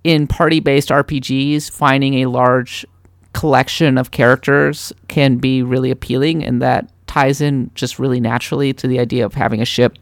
in 0.03 0.27
party 0.27 0.59
based 0.59 0.89
RPGs, 0.89 1.71
finding 1.71 2.15
a 2.15 2.25
large 2.27 2.85
collection 3.33 3.97
of 3.97 4.11
characters 4.11 4.93
can 5.07 5.37
be 5.37 5.61
really 5.61 5.91
appealing, 5.91 6.43
and 6.43 6.61
that 6.61 6.89
ties 7.07 7.41
in 7.41 7.71
just 7.75 7.99
really 7.99 8.19
naturally 8.19 8.73
to 8.73 8.87
the 8.87 8.99
idea 8.99 9.25
of 9.25 9.33
having 9.33 9.61
a 9.61 9.65
ship. 9.65 9.97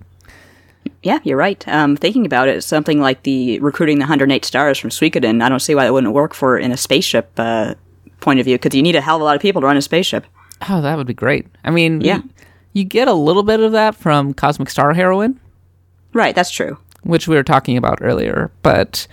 Yeah, 1.01 1.19
you're 1.23 1.37
right. 1.37 1.65
Um, 1.67 1.95
thinking 1.95 2.25
about 2.25 2.49
it, 2.49 2.63
something 2.63 2.99
like 2.99 3.23
the 3.23 3.59
recruiting 3.59 3.97
the 3.97 4.03
108 4.03 4.43
stars 4.45 4.77
from 4.77 4.89
Suikoden, 4.89 5.41
I 5.41 5.49
don't 5.49 5.59
see 5.59 5.75
why 5.75 5.85
that 5.85 5.93
wouldn't 5.93 6.13
work 6.13 6.33
for 6.33 6.57
in 6.57 6.71
a 6.71 6.77
spaceship 6.77 7.31
uh, 7.37 7.75
point 8.19 8.39
of 8.39 8.45
view, 8.45 8.55
because 8.55 8.75
you 8.75 8.81
need 8.81 8.95
a 8.95 9.01
hell 9.01 9.15
of 9.15 9.21
a 9.21 9.25
lot 9.25 9.35
of 9.35 9.41
people 9.41 9.61
to 9.61 9.67
run 9.67 9.77
a 9.77 9.81
spaceship. 9.81 10.25
Oh, 10.69 10.81
that 10.81 10.97
would 10.97 11.07
be 11.07 11.13
great. 11.13 11.47
I 11.63 11.71
mean, 11.71 12.01
yeah. 12.01 12.17
You, 12.17 12.29
you 12.73 12.83
get 12.83 13.07
a 13.07 13.13
little 13.13 13.43
bit 13.43 13.59
of 13.59 13.71
that 13.73 13.95
from 13.95 14.33
Cosmic 14.33 14.69
Star 14.69 14.93
Heroine, 14.93 15.39
Right, 16.13 16.35
that's 16.35 16.51
true. 16.51 16.77
Which 17.03 17.27
we 17.27 17.35
were 17.35 17.43
talking 17.43 17.75
about 17.77 17.99
earlier, 18.01 18.51
but 18.61 19.07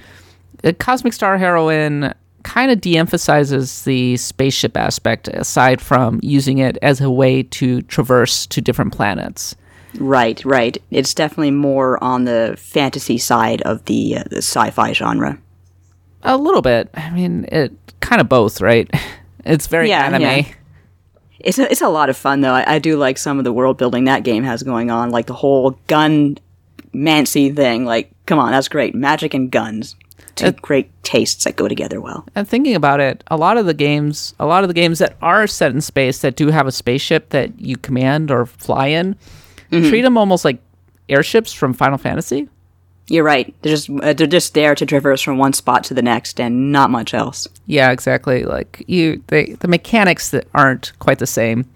uh, 0.62 0.72
Cosmic 0.78 1.12
Star 1.12 1.38
Heroine 1.38 2.14
kind 2.42 2.70
of 2.70 2.80
de-emphasizes 2.80 3.82
the 3.84 4.16
spaceship 4.16 4.76
aspect 4.76 5.28
aside 5.28 5.80
from 5.80 6.20
using 6.22 6.58
it 6.58 6.78
as 6.82 7.00
a 7.00 7.10
way 7.10 7.42
to 7.42 7.82
traverse 7.82 8.46
to 8.46 8.60
different 8.60 8.92
planets. 8.94 9.54
Right, 9.98 10.42
right. 10.44 10.78
It's 10.90 11.12
definitely 11.14 11.50
more 11.50 12.02
on 12.02 12.24
the 12.24 12.54
fantasy 12.56 13.18
side 13.18 13.60
of 13.62 13.84
the, 13.86 14.18
uh, 14.18 14.24
the 14.30 14.36
sci-fi 14.38 14.92
genre. 14.92 15.36
A 16.22 16.36
little 16.36 16.62
bit. 16.62 16.88
I 16.94 17.10
mean, 17.10 17.44
it 17.50 17.72
kind 18.00 18.20
of 18.20 18.28
both, 18.28 18.60
right? 18.60 18.88
It's 19.42 19.66
very 19.68 19.88
Yeah, 19.88 20.04
anime. 20.04 20.20
yeah. 20.20 20.42
It's 21.40 21.58
a, 21.58 21.70
it's 21.72 21.80
a 21.80 21.88
lot 21.88 22.10
of 22.10 22.16
fun 22.18 22.42
though. 22.42 22.52
I, 22.52 22.74
I 22.74 22.78
do 22.78 22.98
like 22.98 23.16
some 23.16 23.38
of 23.38 23.44
the 23.44 23.54
world 23.54 23.78
building 23.78 24.04
that 24.04 24.22
game 24.22 24.44
has 24.44 24.62
going 24.62 24.90
on, 24.90 25.08
like 25.10 25.24
the 25.26 25.32
whole 25.32 25.70
gun 25.86 26.36
mancy 26.92 27.50
thing. 27.50 27.84
Like, 27.84 28.10
come 28.26 28.38
on, 28.38 28.52
that's 28.52 28.68
great. 28.68 28.94
Magic 28.94 29.34
and 29.34 29.50
guns, 29.50 29.96
two 30.36 30.52
great 30.52 30.90
tastes 31.02 31.44
that 31.44 31.56
go 31.56 31.68
together 31.68 32.00
well. 32.00 32.26
And 32.34 32.48
thinking 32.48 32.74
about 32.74 33.00
it, 33.00 33.22
a 33.28 33.36
lot 33.36 33.56
of 33.58 33.66
the 33.66 33.74
games, 33.74 34.34
a 34.38 34.46
lot 34.46 34.64
of 34.64 34.68
the 34.68 34.74
games 34.74 34.98
that 35.00 35.16
are 35.22 35.46
set 35.46 35.72
in 35.72 35.80
space 35.80 36.20
that 36.20 36.36
do 36.36 36.48
have 36.48 36.66
a 36.66 36.72
spaceship 36.72 37.30
that 37.30 37.60
you 37.60 37.76
command 37.76 38.30
or 38.30 38.46
fly 38.46 38.86
in, 38.88 39.16
Mm-hmm. 39.70 39.88
treat 39.88 40.02
them 40.02 40.18
almost 40.18 40.44
like 40.44 40.58
airships 41.08 41.52
from 41.52 41.72
Final 41.74 41.96
Fantasy. 41.96 42.48
You're 43.06 43.22
right. 43.22 43.54
They're 43.62 43.70
just 43.76 43.88
uh, 43.88 44.12
they're 44.14 44.26
just 44.26 44.54
there 44.54 44.74
to 44.74 44.84
traverse 44.84 45.20
from 45.20 45.38
one 45.38 45.52
spot 45.52 45.84
to 45.84 45.94
the 45.94 46.02
next, 46.02 46.40
and 46.40 46.72
not 46.72 46.90
much 46.90 47.14
else. 47.14 47.46
Yeah, 47.66 47.92
exactly. 47.92 48.42
Like 48.44 48.84
you, 48.88 49.22
they, 49.28 49.52
the 49.60 49.68
mechanics 49.68 50.30
that 50.30 50.48
aren't 50.54 50.92
quite 50.98 51.20
the 51.20 51.26
same. 51.26 51.66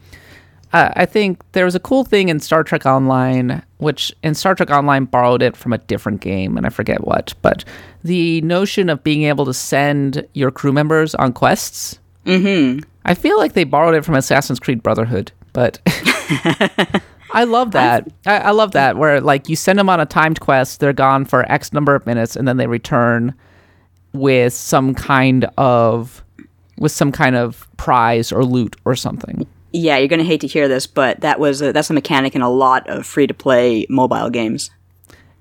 Uh, 0.72 0.90
I 0.96 1.06
think 1.06 1.40
there 1.52 1.64
was 1.64 1.76
a 1.76 1.80
cool 1.80 2.02
thing 2.04 2.30
in 2.30 2.40
Star 2.40 2.64
Trek 2.64 2.84
Online, 2.84 3.62
which 3.84 4.12
in 4.22 4.34
Star 4.34 4.54
Trek 4.54 4.70
Online 4.70 5.04
borrowed 5.04 5.42
it 5.42 5.56
from 5.56 5.72
a 5.72 5.78
different 5.78 6.20
game, 6.20 6.56
and 6.56 6.66
I 6.66 6.70
forget 6.70 7.04
what. 7.04 7.34
But 7.42 7.64
the 8.02 8.40
notion 8.42 8.88
of 8.88 9.04
being 9.04 9.24
able 9.24 9.44
to 9.44 9.54
send 9.54 10.26
your 10.34 10.50
crew 10.50 10.72
members 10.72 11.14
on 11.14 11.32
quests. 11.32 11.98
Mm-hmm. 12.26 12.80
I 13.04 13.14
feel 13.14 13.38
like 13.38 13.52
they 13.52 13.64
borrowed 13.64 13.94
it 13.94 14.04
from 14.04 14.14
Assassin's 14.14 14.58
Creed 14.58 14.82
Brotherhood, 14.82 15.30
but 15.52 15.78
I 17.32 17.44
love 17.44 17.72
that. 17.72 18.08
I, 18.24 18.38
I 18.38 18.50
love 18.50 18.72
that 18.72 18.96
where 18.96 19.20
like 19.20 19.48
you 19.48 19.56
send 19.56 19.78
them 19.78 19.88
on 19.88 20.00
a 20.00 20.06
timed 20.06 20.40
quest, 20.40 20.80
they're 20.80 20.92
gone 20.92 21.24
for 21.24 21.50
X 21.50 21.72
number 21.72 21.94
of 21.94 22.06
minutes, 22.06 22.34
and 22.34 22.48
then 22.48 22.56
they 22.56 22.66
return 22.66 23.34
with 24.14 24.54
some 24.54 24.94
kind 24.94 25.44
of 25.58 26.24
with 26.78 26.92
some 26.92 27.12
kind 27.12 27.36
of 27.36 27.68
prize 27.76 28.32
or 28.32 28.44
loot 28.44 28.76
or 28.84 28.96
something. 28.96 29.46
Yeah, 29.76 29.98
you're 29.98 30.08
gonna 30.08 30.22
hate 30.22 30.40
to 30.42 30.46
hear 30.46 30.68
this, 30.68 30.86
but 30.86 31.20
that 31.22 31.40
was 31.40 31.60
a, 31.60 31.72
that's 31.72 31.90
a 31.90 31.94
mechanic 31.94 32.36
in 32.36 32.42
a 32.42 32.50
lot 32.50 32.88
of 32.88 33.04
free 33.04 33.26
to 33.26 33.34
play 33.34 33.86
mobile 33.90 34.30
games. 34.30 34.70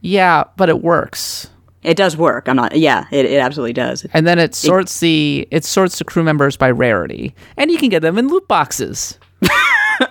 Yeah, 0.01 0.45
but 0.57 0.69
it 0.69 0.81
works. 0.81 1.51
It 1.83 1.97
does 1.97 2.17
work. 2.17 2.47
I'm 2.47 2.55
not. 2.55 2.75
Yeah, 2.75 3.05
it, 3.11 3.25
it 3.25 3.39
absolutely 3.39 3.73
does. 3.73 4.07
And 4.11 4.25
then 4.25 4.39
it 4.39 4.55
sorts 4.55 4.99
the 5.01 5.47
it 5.51 5.63
sorts 5.63 5.99
the 5.99 6.03
crew 6.03 6.23
members 6.23 6.57
by 6.57 6.71
rarity, 6.71 7.35
and 7.57 7.69
you 7.69 7.77
can 7.77 7.89
get 7.89 8.01
them 8.01 8.17
in 8.17 8.27
loot 8.27 8.47
boxes. 8.47 9.19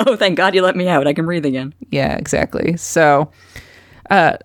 oh, 0.06 0.14
thank 0.14 0.37
God 0.37 0.54
you 0.54 0.62
let 0.62 0.76
me 0.76 0.87
out. 0.87 1.06
I 1.08 1.14
can 1.14 1.24
breathe 1.24 1.44
again. 1.44 1.74
Yeah, 1.90 2.14
exactly. 2.16 2.76
So, 2.76 3.30
uh, 4.08 4.37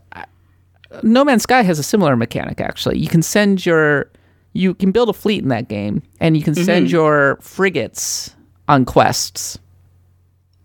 No 1.03 1.23
Man's 1.23 1.43
Sky 1.43 1.61
has 1.61 1.77
a 1.77 1.83
similar 1.83 2.15
mechanic. 2.15 2.59
Actually, 2.59 2.97
you 2.97 3.09
can 3.09 3.21
send 3.21 3.63
your 3.63 4.09
you 4.53 4.73
can 4.73 4.91
build 4.91 5.09
a 5.09 5.13
fleet 5.13 5.43
in 5.43 5.49
that 5.49 5.67
game, 5.67 6.01
and 6.19 6.35
you 6.35 6.41
can 6.41 6.55
send 6.55 6.89
your 6.89 7.37
frigates 7.41 8.33
on 8.67 8.85
quests. 8.85 9.59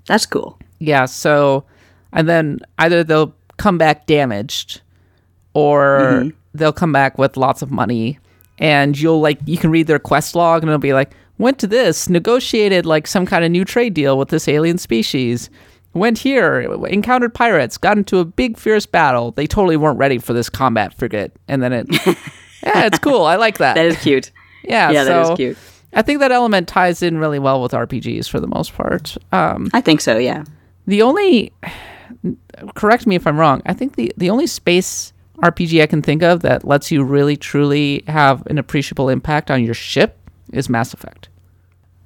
That's 0.07 0.27
cool. 0.27 0.59
Yeah, 0.79 1.05
so 1.05 1.65
and 2.13 2.29
then 2.29 2.61
either 2.79 3.05
they'll 3.05 3.35
come 3.57 3.79
back 3.79 4.07
damaged 4.07 4.81
or 5.55 5.99
mm-hmm. 6.01 6.29
they'll 6.55 6.73
come 6.73 6.93
back 6.93 7.19
with 7.19 7.37
lots 7.37 7.63
of 7.63 7.71
money 7.71 8.19
and 8.59 8.99
you'll 8.99 9.21
like 9.21 9.39
you 9.47 9.59
can 9.59 9.71
read 9.71 9.87
their 9.87 9.99
quest 9.99 10.35
log 10.35 10.63
and 10.63 10.71
it'll 10.71 10.79
be 10.79 10.93
like 10.93 11.13
went 11.39 11.59
to 11.59 11.67
this, 11.67 12.09
negotiated 12.09 12.87
like 12.87 13.07
some 13.07 13.27
kind 13.27 13.45
of 13.45 13.51
new 13.51 13.65
trade 13.65 13.95
deal 13.95 14.17
with 14.17 14.29
this 14.29 14.49
alien 14.49 14.79
species. 14.79 15.51
Went 15.95 16.17
here, 16.17 16.61
encountered 16.87 17.35
pirates, 17.35 17.77
got 17.77 17.99
into 17.99 18.19
a 18.19 18.25
big 18.25 18.57
fierce 18.57 18.87
battle. 18.87 19.33
They 19.33 19.47
totally 19.47 19.77
weren't 19.77 19.99
ready 19.99 20.17
for 20.17 20.33
this 20.33 20.49
combat 20.49 20.95
frigate. 20.95 21.37
And 21.49 21.63
then 21.63 21.73
it 21.75 21.87
Yeah, 22.63 22.87
it's 22.87 22.99
cool. 22.99 23.25
I 23.25 23.37
like 23.37 23.59
that. 23.59 23.75
That 23.75 23.87
is 23.87 24.01
cute. 24.01 24.31
yeah, 24.65 24.91
yeah, 24.91 25.05
that 25.05 25.31
is 25.31 25.37
cute. 25.37 25.59
I 25.95 26.03
think 26.03 26.21
that 26.21 26.33
element 26.33 26.69
ties 26.69 27.03
in 27.03 27.19
really 27.19 27.39
well 27.39 27.61
with 27.63 27.73
RPGs 27.73 28.29
for 28.29 28.41
the 28.41 28.47
most 28.47 28.75
part. 28.75 29.17
Um, 29.31 29.69
I 29.73 29.81
think 29.81 30.01
so. 30.01 30.19
Yeah. 30.19 30.45
the 30.87 31.03
only 31.03 31.53
correct 32.75 33.07
me 33.07 33.17
if 33.17 33.27
I'm 33.27 33.39
wrong. 33.39 33.63
I 33.67 33.75
think 33.75 33.97
the 33.97 34.13
the 34.17 34.31
only 34.31 34.47
space 34.47 35.13
RPG 35.39 35.83
I 35.83 35.87
can 35.87 36.03
think 36.03 36.23
of 36.23 36.41
that 36.43 36.65
lets 36.65 36.91
you 36.91 37.03
really 37.03 37.37
truly 37.37 38.05
have 38.07 38.47
an 38.47 38.59
appreciable 38.59 39.09
impact 39.09 39.51
on 39.51 39.65
your 39.65 39.75
ship 39.75 40.19
is 40.53 40.69
Mass 40.69 40.95
Effect. 40.95 41.29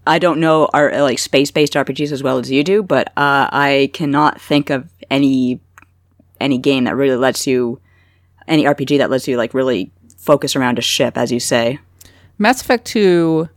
I 0.07 0.19
don't 0.19 0.41
know 0.41 0.69
our 0.73 1.03
like 1.03 1.19
space 1.19 1.51
based 1.51 1.75
RPGs 1.75 2.13
as 2.13 2.23
well 2.23 2.39
as 2.39 2.51
you 2.51 2.63
do, 2.65 2.83
but 2.83 3.09
uh, 3.09 3.49
I 3.51 3.91
cannot 3.93 4.41
think 4.41 4.71
of 4.71 4.89
any 5.11 5.61
any 6.41 6.59
game 6.59 6.85
that 6.85 6.97
really 6.97 7.17
lets 7.17 7.47
you 7.47 7.81
any 8.47 8.65
RPG 8.65 8.99
that 8.99 9.11
lets 9.11 9.27
you 9.27 9.37
like 9.37 9.55
really 9.55 9.91
focus 10.17 10.57
around 10.57 10.79
a 10.79 10.83
ship, 10.83 11.19
as 11.19 11.33
you 11.33 11.41
say. 11.41 11.79
Mass 12.39 12.61
Effect 12.61 12.85
2 12.87 13.49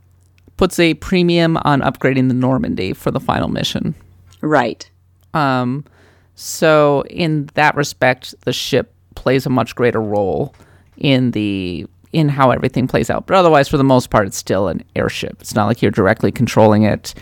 puts 0.60 0.78
a 0.78 0.92
premium 0.92 1.56
on 1.62 1.80
upgrading 1.80 2.28
the 2.28 2.34
Normandy 2.34 2.92
for 2.92 3.10
the 3.10 3.18
final 3.18 3.48
mission. 3.48 3.94
Right. 4.42 4.90
Um, 5.32 5.86
so 6.34 7.02
in 7.08 7.48
that 7.54 7.74
respect, 7.76 8.34
the 8.42 8.52
ship 8.52 8.92
plays 9.14 9.46
a 9.46 9.48
much 9.48 9.74
greater 9.74 10.02
role 10.02 10.54
in 10.98 11.30
the 11.30 11.86
in 12.12 12.28
how 12.28 12.50
everything 12.50 12.86
plays 12.86 13.08
out. 13.08 13.26
But 13.26 13.36
otherwise, 13.36 13.70
for 13.70 13.78
the 13.78 13.84
most 13.84 14.10
part, 14.10 14.26
it's 14.26 14.36
still 14.36 14.68
an 14.68 14.84
airship. 14.94 15.38
It's 15.40 15.54
not 15.54 15.64
like 15.64 15.80
you're 15.80 15.90
directly 15.90 16.30
controlling 16.30 16.82
it. 16.82 17.14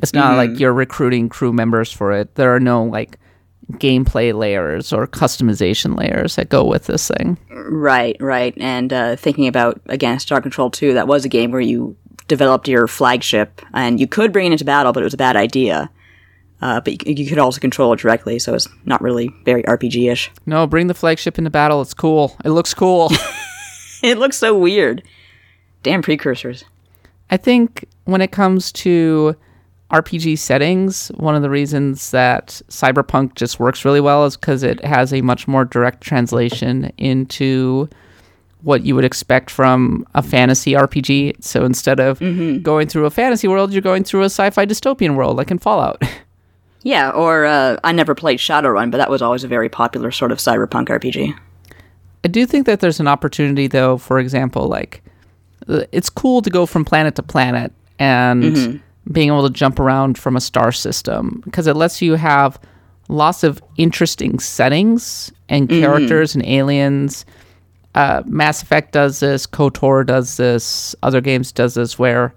It's 0.00 0.12
not 0.12 0.36
like 0.36 0.60
you're 0.60 0.72
recruiting 0.72 1.28
crew 1.28 1.52
members 1.52 1.90
for 1.90 2.12
it. 2.12 2.36
There 2.36 2.54
are 2.54 2.60
no 2.60 2.84
like 2.84 3.18
gameplay 3.72 4.32
layers 4.32 4.92
or 4.92 5.08
customization 5.08 5.98
layers 5.98 6.36
that 6.36 6.48
go 6.48 6.64
with 6.64 6.86
this 6.86 7.08
thing. 7.08 7.38
Right, 7.50 8.16
right. 8.20 8.54
And 8.58 8.92
uh, 8.92 9.16
thinking 9.16 9.48
about, 9.48 9.80
again, 9.86 10.20
Star 10.20 10.40
Control 10.40 10.70
2, 10.70 10.94
that 10.94 11.08
was 11.08 11.24
a 11.24 11.28
game 11.28 11.50
where 11.50 11.60
you 11.60 11.96
developed 12.28 12.68
your 12.68 12.86
flagship 12.86 13.60
and 13.72 14.00
you 14.00 14.06
could 14.06 14.32
bring 14.32 14.46
it 14.46 14.52
into 14.52 14.64
battle, 14.64 14.92
but 14.92 15.02
it 15.02 15.04
was 15.04 15.14
a 15.14 15.18
bad 15.18 15.36
idea. 15.36 15.90
Uh, 16.62 16.80
but 16.80 17.06
you, 17.06 17.14
you 17.14 17.28
could 17.28 17.38
also 17.38 17.60
control 17.60 17.92
it 17.92 18.00
directly, 18.00 18.38
so 18.38 18.54
it's 18.54 18.68
not 18.86 19.02
really 19.02 19.30
very 19.44 19.62
RPG 19.64 20.10
ish. 20.10 20.30
No, 20.46 20.66
bring 20.66 20.86
the 20.86 20.94
flagship 20.94 21.36
into 21.36 21.50
battle. 21.50 21.82
It's 21.82 21.94
cool. 21.94 22.36
It 22.44 22.50
looks 22.50 22.72
cool. 22.72 23.10
it 24.02 24.18
looks 24.18 24.36
so 24.36 24.56
weird. 24.56 25.02
Damn 25.82 26.02
precursors. 26.02 26.64
I 27.30 27.36
think 27.36 27.84
when 28.04 28.20
it 28.20 28.32
comes 28.32 28.72
to 28.72 29.36
RPG 29.90 30.38
settings, 30.38 31.08
one 31.16 31.34
of 31.34 31.42
the 31.42 31.50
reasons 31.50 32.10
that 32.10 32.60
Cyberpunk 32.68 33.34
just 33.34 33.60
works 33.60 33.84
really 33.84 34.00
well 34.00 34.24
is 34.24 34.36
because 34.36 34.62
it 34.62 34.84
has 34.84 35.12
a 35.12 35.20
much 35.20 35.46
more 35.46 35.64
direct 35.64 36.02
translation 36.02 36.92
into 36.96 37.88
what 38.64 38.84
you 38.84 38.94
would 38.94 39.04
expect 39.04 39.50
from 39.50 40.06
a 40.14 40.22
fantasy 40.22 40.72
RPG. 40.72 41.42
So 41.44 41.64
instead 41.64 42.00
of 42.00 42.18
going 42.62 42.88
through 42.88 43.06
a 43.06 43.10
fantasy 43.10 43.46
world, 43.46 43.72
you're 43.72 43.82
going 43.82 44.04
through 44.04 44.22
a 44.22 44.26
sci 44.26 44.50
fi 44.50 44.66
dystopian 44.66 45.14
world, 45.14 45.36
like 45.36 45.50
in 45.50 45.58
Fallout. 45.58 46.02
Yeah, 46.86 47.12
or 47.12 47.46
uh, 47.46 47.78
I 47.82 47.92
never 47.92 48.14
played 48.14 48.38
Shadowrun, 48.38 48.90
but 48.90 48.98
that 48.98 49.08
was 49.08 49.22
always 49.22 49.42
a 49.42 49.48
very 49.48 49.70
popular 49.70 50.10
sort 50.10 50.30
of 50.30 50.36
cyberpunk 50.36 50.88
RPG. 50.88 51.34
I 52.24 52.28
do 52.28 52.44
think 52.44 52.66
that 52.66 52.80
there's 52.80 53.00
an 53.00 53.08
opportunity, 53.08 53.68
though, 53.68 53.96
for 53.96 54.18
example, 54.18 54.68
like 54.68 55.02
uh, 55.66 55.84
it's 55.92 56.10
cool 56.10 56.42
to 56.42 56.50
go 56.50 56.66
from 56.66 56.84
planet 56.84 57.14
to 57.16 57.22
planet 57.22 57.72
and 57.98 58.82
being 59.10 59.28
able 59.28 59.48
to 59.48 59.52
jump 59.52 59.80
around 59.80 60.18
from 60.18 60.36
a 60.36 60.40
star 60.42 60.72
system 60.72 61.40
because 61.46 61.66
it 61.66 61.74
lets 61.74 62.02
you 62.02 62.16
have 62.16 62.58
lots 63.08 63.42
of 63.44 63.62
interesting 63.78 64.38
settings 64.38 65.32
and 65.48 65.70
characters 65.70 66.34
and 66.34 66.44
aliens. 66.44 67.24
Uh, 67.94 68.22
Mass 68.26 68.62
Effect 68.62 68.92
does 68.92 69.20
this, 69.20 69.46
KOTOR 69.46 70.04
does 70.04 70.36
this, 70.36 70.96
other 71.02 71.20
games 71.20 71.52
does 71.52 71.74
this 71.74 71.98
where 71.98 72.34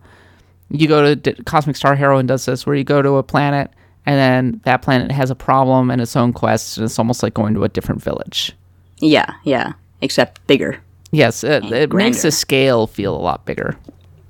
you 0.69 0.87
go 0.87 1.01
to 1.01 1.15
D- 1.15 1.41
Cosmic 1.45 1.75
Star 1.75 1.95
Heroine 1.95 2.27
does 2.27 2.45
this 2.45 2.65
where 2.65 2.75
you 2.75 2.83
go 2.83 3.01
to 3.01 3.15
a 3.15 3.23
planet 3.23 3.71
and 4.07 4.17
then 4.17 4.61
that 4.63 4.81
planet 4.81 5.11
has 5.11 5.29
a 5.29 5.35
problem 5.35 5.91
and 5.91 6.01
its 6.01 6.15
own 6.15 6.31
quest, 6.31 6.77
and 6.77 6.85
it's 6.85 6.97
almost 6.97 7.21
like 7.21 7.33
going 7.33 7.53
to 7.55 7.65
a 7.65 7.69
different 7.69 8.01
village. 8.01 8.53
Yeah, 8.99 9.33
yeah, 9.43 9.73
except 10.01 10.47
bigger. 10.47 10.79
Yes, 11.11 11.43
it, 11.43 11.65
it 11.65 11.91
makes 11.93 12.21
the 12.21 12.31
scale 12.31 12.87
feel 12.87 13.13
a 13.15 13.19
lot 13.19 13.45
bigger. 13.45 13.77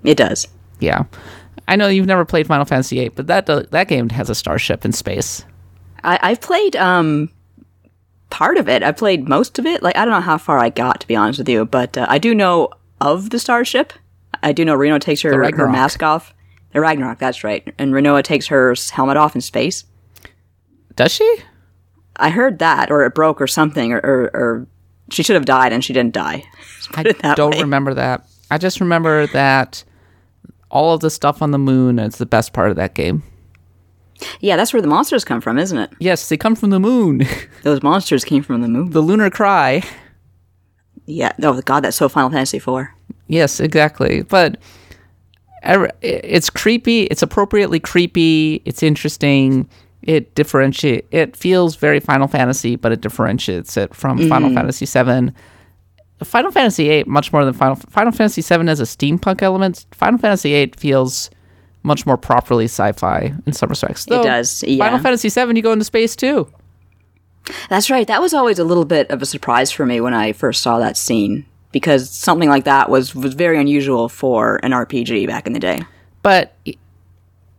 It 0.04 0.18
does. 0.18 0.48
Yeah, 0.80 1.04
I 1.68 1.76
know 1.76 1.90
you've 1.90 2.08
never 2.08 2.26
played 2.26 2.48
Final 2.48 2.66
Fantasy 2.66 2.98
VIII, 2.98 3.10
but 3.10 3.28
that 3.28 3.46
that 3.46 3.88
game 3.88 4.10
has 4.10 4.32
a 4.32 4.36
starship 4.36 4.84
in 4.84 4.94
space. 4.94 5.46
I, 6.04 6.18
I've 6.24 6.42
played 6.42 6.76
um 6.76 7.30
part 8.30 8.58
of 8.58 8.68
it. 8.68 8.84
I 8.84 8.92
played 8.92 9.28
most 9.28 9.60
of 9.60 9.66
it. 9.66 9.82
Like 9.84 9.98
I 9.98 10.06
don't 10.06 10.14
know 10.14 10.22
how 10.22 10.38
far 10.38 10.60
I 10.60 10.70
got 10.70 11.02
to 11.02 11.08
be 11.08 11.16
honest 11.16 11.40
with 11.40 11.50
you, 11.50 11.66
but 11.66 11.98
uh, 11.98 12.06
I 12.10 12.18
do 12.18 12.34
know 12.36 12.70
of 13.02 13.30
the 13.30 13.40
starship. 13.40 13.94
I 14.44 14.52
do 14.52 14.66
know 14.66 14.78
Rinoa 14.78 15.00
takes 15.00 15.22
her, 15.22 15.32
her 15.32 15.70
mask 15.70 16.04
off. 16.04 16.34
The 16.74 16.82
Ragnarok, 16.82 17.18
that's 17.18 17.44
right. 17.44 17.74
And 17.78 17.94
Rinoa 17.94 18.24
takes 18.24 18.48
her 18.48 18.76
helmet 18.92 19.18
off 19.18 19.36
in 19.36 19.42
space. 19.42 19.86
Does 20.96 21.12
she? 21.12 21.38
I 22.18 22.30
heard 22.30 22.60
that, 22.60 22.92
or 22.92 23.06
it 23.06 23.16
broke, 23.16 23.42
or 23.42 23.48
something, 23.48 23.94
or, 23.94 24.00
or, 24.00 24.32
or 24.34 24.68
she 25.12 25.24
should 25.24 25.36
have 25.36 25.46
died, 25.46 25.72
and 25.72 25.84
she 25.84 25.94
didn't 25.94 26.14
die. 26.14 26.44
I 26.96 27.34
don't 27.36 27.52
way. 27.52 27.62
remember 27.62 27.94
that. 27.94 28.28
I 28.52 28.58
just 28.58 28.80
remember 28.80 29.28
that 29.28 29.84
all 30.70 30.94
of 30.94 31.00
the 31.00 31.10
stuff 31.10 31.42
on 31.42 31.52
the 31.52 31.58
moon 31.58 32.00
is 32.00 32.18
the 32.18 32.26
best 32.26 32.54
part 32.54 32.70
of 32.70 32.76
that 32.76 32.94
game. 32.94 33.24
Yeah, 34.40 34.56
that's 34.56 34.74
where 34.74 34.82
the 34.82 34.88
monsters 34.88 35.24
come 35.24 35.42
from, 35.42 35.58
isn't 35.58 35.78
it? 35.78 35.92
Yes, 36.00 36.30
they 36.30 36.38
come 36.38 36.56
from 36.56 36.70
the 36.70 36.80
moon. 36.80 37.24
Those 37.64 37.84
monsters 37.84 38.24
came 38.24 38.44
from 38.44 38.62
the 38.62 38.68
moon. 38.68 38.92
the 38.92 39.02
lunar 39.02 39.30
cry. 39.30 39.84
Yeah. 41.06 41.32
Oh 41.42 41.62
God, 41.62 41.82
that's 41.82 41.98
so 41.98 42.10
Final 42.10 42.30
Fantasy 42.30 42.58
IV. 42.58 42.88
Yes, 43.28 43.60
exactly. 43.60 44.24
But 44.24 44.58
it's 46.02 46.50
creepy. 46.50 47.04
It's 47.04 47.22
appropriately 47.22 47.80
creepy. 47.80 48.62
It's 48.66 48.84
interesting. 48.84 49.70
It 50.02 50.36
differentiate. 50.36 51.08
It 51.12 51.36
feels 51.36 51.76
very 51.76 52.00
Final 52.00 52.28
Fantasy, 52.28 52.76
but 52.76 52.92
it 52.92 53.02
differentiates 53.02 53.76
it 53.78 53.94
from 53.94 54.20
mm. 54.20 54.30
Final 54.30 54.54
Fantasy 54.54 54.86
VII. 54.86 55.34
Final 56.24 56.52
Fantasy 56.52 56.88
VIII, 56.88 57.04
much 57.06 57.32
more 57.32 57.46
than 57.46 57.54
Final 57.54 57.76
Final 57.76 58.12
Fantasy 58.12 58.42
VII 58.42 58.68
has 58.68 58.80
a 58.80 58.84
steampunk 58.84 59.42
element. 59.42 59.86
Final 59.92 60.20
Fantasy 60.20 60.52
VIII 60.52 60.74
feels 60.78 61.30
much 61.88 62.06
more 62.06 62.18
properly 62.18 62.66
sci-fi 62.66 63.34
in 63.46 63.54
some 63.54 63.70
respects. 63.70 64.06
Though, 64.06 64.24
does, 64.24 64.64
yeah. 64.64 64.84
Final 64.84 65.00
Fantasy 65.00 65.30
VII, 65.30 65.56
you 65.56 65.64
go 65.64 65.72
into 65.72 65.86
space 65.86 66.16
too. 66.16 66.52
That's 67.70 67.90
right. 67.90 68.06
That 68.06 68.22
was 68.22 68.34
always 68.34 68.60
a 68.60 68.66
little 68.66 68.86
bit 68.86 69.10
of 69.10 69.22
a 69.22 69.26
surprise 69.26 69.72
for 69.72 69.86
me 69.86 70.02
when 70.02 70.14
I 70.14 70.34
first 70.34 70.62
saw 70.62 70.80
that 70.80 70.98
scene 70.98 71.46
because 71.72 72.10
something 72.10 72.50
like 72.50 72.66
that 72.66 72.90
was 72.90 73.16
was 73.16 73.34
very 73.34 73.60
unusual 73.60 74.10
for 74.10 74.60
an 74.64 74.72
RPG 74.72 75.28
back 75.28 75.48
in 75.48 75.54
the 75.54 75.60
day. 75.60 75.82
But 76.24 76.54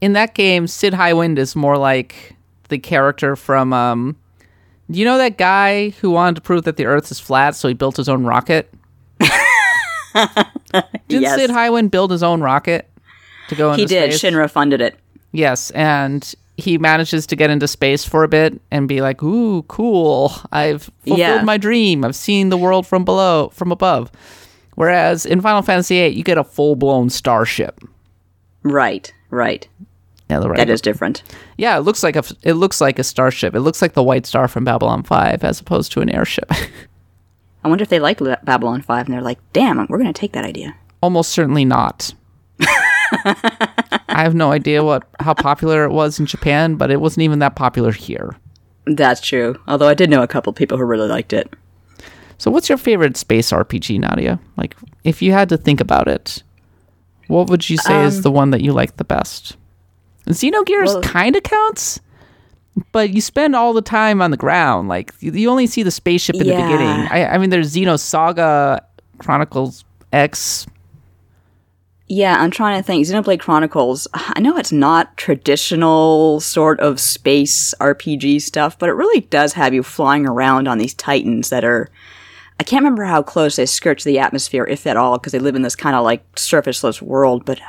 in 0.00 0.12
that 0.12 0.34
game, 0.34 0.66
Cid 0.66 0.92
Highwind 0.92 1.38
is 1.38 1.56
more 1.56 1.78
like 1.78 2.36
the 2.68 2.78
character 2.78 3.34
from. 3.34 3.72
Um, 3.72 4.16
you 4.90 5.04
know 5.04 5.18
that 5.18 5.36
guy 5.36 5.90
who 5.90 6.10
wanted 6.10 6.36
to 6.36 6.40
prove 6.40 6.64
that 6.64 6.76
the 6.76 6.86
Earth 6.86 7.10
is 7.10 7.20
flat, 7.20 7.54
so 7.54 7.68
he 7.68 7.74
built 7.74 7.98
his 7.98 8.08
own 8.08 8.24
rocket. 8.24 8.72
Didn't 9.20 11.22
Yes. 11.22 11.36
Cid 11.36 11.50
Highwind 11.50 11.90
build 11.90 12.10
his 12.10 12.22
own 12.22 12.40
rocket 12.40 12.88
to 13.48 13.54
go 13.54 13.70
into 13.72 13.80
He 13.82 13.86
did. 13.86 14.12
space? 14.12 14.32
Shinra 14.32 14.50
funded 14.50 14.80
it. 14.80 14.96
Yes, 15.32 15.70
and 15.72 16.34
he 16.56 16.78
manages 16.78 17.26
to 17.26 17.36
get 17.36 17.50
into 17.50 17.68
space 17.68 18.04
for 18.04 18.24
a 18.24 18.28
bit 18.28 18.60
and 18.70 18.88
be 18.88 19.00
like, 19.00 19.22
"Ooh, 19.22 19.62
cool! 19.68 20.32
I've 20.52 20.82
fulfilled 21.04 21.18
Yeah. 21.18 21.42
my 21.42 21.56
dream. 21.56 22.04
I've 22.04 22.16
seen 22.16 22.48
the 22.48 22.56
world 22.56 22.86
from 22.86 23.04
below, 23.04 23.50
from 23.54 23.70
above." 23.72 24.10
Whereas 24.74 25.26
in 25.26 25.40
Final 25.40 25.62
Fantasy 25.62 25.96
VIII, 25.96 26.16
you 26.16 26.22
get 26.24 26.38
a 26.38 26.44
full 26.44 26.76
blown 26.76 27.10
starship. 27.10 27.80
Right. 28.62 29.12
Right. 29.30 29.68
Yeah, 30.30 30.40
the 30.40 30.48
right. 30.48 30.56
That 30.58 30.70
is 30.70 30.80
different. 30.80 31.22
Yeah, 31.56 31.76
it 31.78 31.80
looks 31.80 32.02
like 32.02 32.16
a 32.16 32.22
it 32.42 32.54
looks 32.54 32.80
like 32.80 32.98
a 32.98 33.04
starship. 33.04 33.54
It 33.54 33.60
looks 33.60 33.80
like 33.82 33.94
the 33.94 34.02
White 34.02 34.26
Star 34.26 34.46
from 34.48 34.64
Babylon 34.64 35.02
Five, 35.02 35.42
as 35.44 35.60
opposed 35.60 35.90
to 35.92 36.00
an 36.00 36.10
airship. 36.10 36.50
I 37.64 37.68
wonder 37.68 37.82
if 37.82 37.88
they 37.88 37.98
like 37.98 38.20
Babylon 38.44 38.82
5 38.82 39.06
and 39.06 39.12
they're 39.14 39.20
like, 39.20 39.38
damn, 39.52 39.78
we're 39.88 39.98
going 39.98 40.12
to 40.12 40.18
take 40.18 40.32
that 40.32 40.44
idea. 40.44 40.76
Almost 41.02 41.30
certainly 41.32 41.64
not. 41.64 42.14
I 44.08 44.22
have 44.22 44.34
no 44.34 44.52
idea 44.52 44.84
what 44.84 45.08
how 45.20 45.34
popular 45.34 45.84
it 45.84 45.90
was 45.90 46.18
in 46.18 46.26
Japan, 46.26 46.76
but 46.76 46.90
it 46.90 47.00
wasn't 47.00 47.22
even 47.22 47.38
that 47.40 47.56
popular 47.56 47.92
here. 47.92 48.36
That's 48.86 49.20
true. 49.20 49.56
Although 49.66 49.88
I 49.88 49.94
did 49.94 50.10
know 50.10 50.22
a 50.22 50.28
couple 50.28 50.52
people 50.52 50.78
who 50.78 50.84
really 50.84 51.08
liked 51.08 51.32
it. 51.32 51.52
So, 52.38 52.50
what's 52.50 52.68
your 52.68 52.78
favorite 52.78 53.16
space 53.16 53.50
RPG, 53.50 53.98
Nadia? 54.00 54.38
Like, 54.56 54.76
if 55.04 55.20
you 55.20 55.32
had 55.32 55.48
to 55.48 55.56
think 55.56 55.80
about 55.80 56.06
it, 56.08 56.42
what 57.26 57.50
would 57.50 57.68
you 57.68 57.76
say 57.76 58.04
is 58.04 58.18
um, 58.18 58.22
the 58.22 58.30
one 58.30 58.50
that 58.50 58.62
you 58.62 58.72
like 58.72 58.96
the 58.96 59.04
best? 59.04 59.56
Xenogears 60.26 60.86
Well- 60.86 61.02
kind 61.02 61.34
of 61.34 61.42
counts, 61.42 62.00
but 62.92 63.10
you 63.10 63.20
spend 63.20 63.56
all 63.56 63.72
the 63.72 63.82
time 63.82 64.22
on 64.22 64.30
the 64.30 64.36
ground. 64.36 64.88
Like, 64.88 65.12
you, 65.20 65.32
you 65.32 65.50
only 65.50 65.66
see 65.66 65.82
the 65.82 65.90
spaceship 65.90 66.36
in 66.36 66.46
the 66.46 66.54
beginning. 66.54 67.08
I, 67.10 67.26
I 67.34 67.38
mean, 67.38 67.50
there's 67.50 67.74
Xenosaga 67.74 68.80
Chronicles 69.18 69.84
X. 70.12 70.66
Yeah, 72.08 72.40
I'm 72.40 72.50
trying 72.50 72.78
to 72.78 72.82
think. 72.82 73.06
Xenoblade 73.06 73.40
Chronicles, 73.40 74.08
I 74.14 74.40
know 74.40 74.56
it's 74.56 74.72
not 74.72 75.16
traditional 75.18 76.40
sort 76.40 76.80
of 76.80 76.98
space 76.98 77.74
RPG 77.80 78.40
stuff, 78.40 78.78
but 78.78 78.88
it 78.88 78.94
really 78.94 79.20
does 79.20 79.52
have 79.52 79.74
you 79.74 79.82
flying 79.82 80.26
around 80.26 80.68
on 80.68 80.78
these 80.78 80.94
titans 80.94 81.50
that 81.50 81.64
are. 81.64 81.90
I 82.60 82.64
can't 82.64 82.82
remember 82.82 83.04
how 83.04 83.22
close 83.22 83.54
they 83.54 83.66
skirt 83.66 83.98
to 84.00 84.04
the 84.04 84.18
atmosphere, 84.18 84.64
if 84.64 84.86
at 84.86 84.96
all, 84.96 85.16
because 85.16 85.32
they 85.32 85.38
live 85.38 85.54
in 85.54 85.62
this 85.62 85.76
kind 85.76 85.94
of 85.94 86.02
like 86.02 86.24
surfaceless 86.34 87.00
world, 87.00 87.44
but 87.44 87.60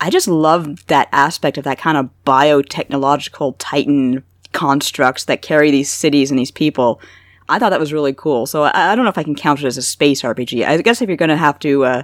I 0.00 0.10
just 0.10 0.26
love 0.26 0.86
that 0.86 1.08
aspect 1.12 1.56
of 1.56 1.64
that 1.64 1.78
kind 1.78 1.96
of 1.96 2.10
biotechnological 2.26 3.54
titan 3.58 4.24
constructs 4.52 5.24
that 5.24 5.42
carry 5.42 5.70
these 5.70 5.90
cities 5.90 6.30
and 6.30 6.38
these 6.38 6.50
people. 6.50 7.00
I 7.48 7.58
thought 7.58 7.70
that 7.70 7.80
was 7.80 7.92
really 7.92 8.14
cool. 8.14 8.46
So 8.46 8.64
I, 8.64 8.92
I 8.92 8.94
don't 8.96 9.04
know 9.04 9.10
if 9.10 9.18
I 9.18 9.22
can 9.22 9.34
count 9.34 9.60
it 9.60 9.66
as 9.66 9.76
a 9.76 9.82
space 9.82 10.22
RPG. 10.22 10.66
I 10.66 10.80
guess 10.80 11.00
if 11.00 11.08
you're 11.08 11.16
going 11.16 11.28
to 11.28 11.36
have 11.36 11.58
to, 11.60 11.84
uh, 11.84 12.02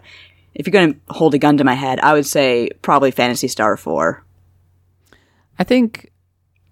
if 0.54 0.66
you're 0.66 0.72
going 0.72 0.94
to 0.94 1.00
hold 1.14 1.34
a 1.34 1.38
gun 1.38 1.56
to 1.58 1.64
my 1.64 1.74
head, 1.74 2.00
I 2.00 2.12
would 2.12 2.26
say 2.26 2.70
probably 2.82 3.10
Phantasy 3.10 3.48
Star 3.48 3.76
4. 3.76 4.24
I 5.58 5.64
think 5.64 6.10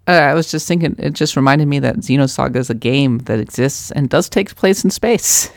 uh, 0.07 0.13
I 0.13 0.35
was 0.35 0.51
just 0.51 0.67
thinking. 0.67 0.97
It 0.99 1.13
just 1.13 1.37
reminded 1.37 1.69
me 1.69 1.79
that 1.81 1.97
Xenosaga 1.97 2.57
is 2.57 2.71
a 2.71 2.75
game 2.75 3.19
that 3.21 3.39
exists 3.39 3.91
and 3.91 4.09
does 4.09 4.29
take 4.29 4.55
place 4.57 4.83
in 4.83 4.91
space. 4.91 5.51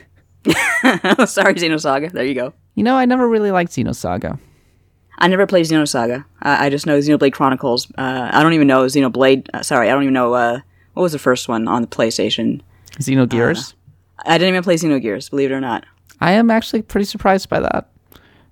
Sorry, 0.46 1.54
Xenosaga. 1.56 2.12
There 2.12 2.26
you 2.26 2.34
go. 2.36 2.54
You 2.76 2.84
know, 2.84 2.96
I 2.96 3.06
never 3.06 3.28
really 3.28 3.52
liked 3.52 3.72
Xenosaga. 3.72 4.40
I 5.18 5.28
never 5.28 5.46
played 5.46 5.66
Xenosaga. 5.66 6.26
I, 6.42 6.66
I 6.66 6.70
just 6.70 6.86
know 6.86 6.98
Xenoblade 6.98 7.32
Chronicles. 7.32 7.90
Uh, 7.98 8.30
I 8.32 8.44
don't 8.44 8.54
even 8.54 8.68
know 8.68 8.86
Xenoblade. 8.86 9.48
Uh, 9.54 9.62
sorry, 9.62 9.90
I 9.90 9.94
don't 9.94 10.04
even 10.04 10.14
know 10.14 10.34
uh, 10.34 10.60
what 10.94 11.04
was 11.04 11.12
the 11.12 11.20
first 11.20 11.48
one 11.48 11.68
on 11.68 11.82
the 11.82 11.88
PlayStation. 11.88 12.62
Xenogears. 13.00 13.76
I 14.26 14.38
didn't 14.38 14.50
even 14.50 14.64
play 14.64 14.76
Xenogears, 14.76 15.30
believe 15.30 15.52
it 15.52 15.54
or 15.54 15.62
not. 15.62 15.86
I 16.20 16.34
am 16.34 16.52
actually 16.52 16.82
pretty 16.82 17.06
surprised 17.06 17.50
by 17.50 17.60
that, 17.60 17.90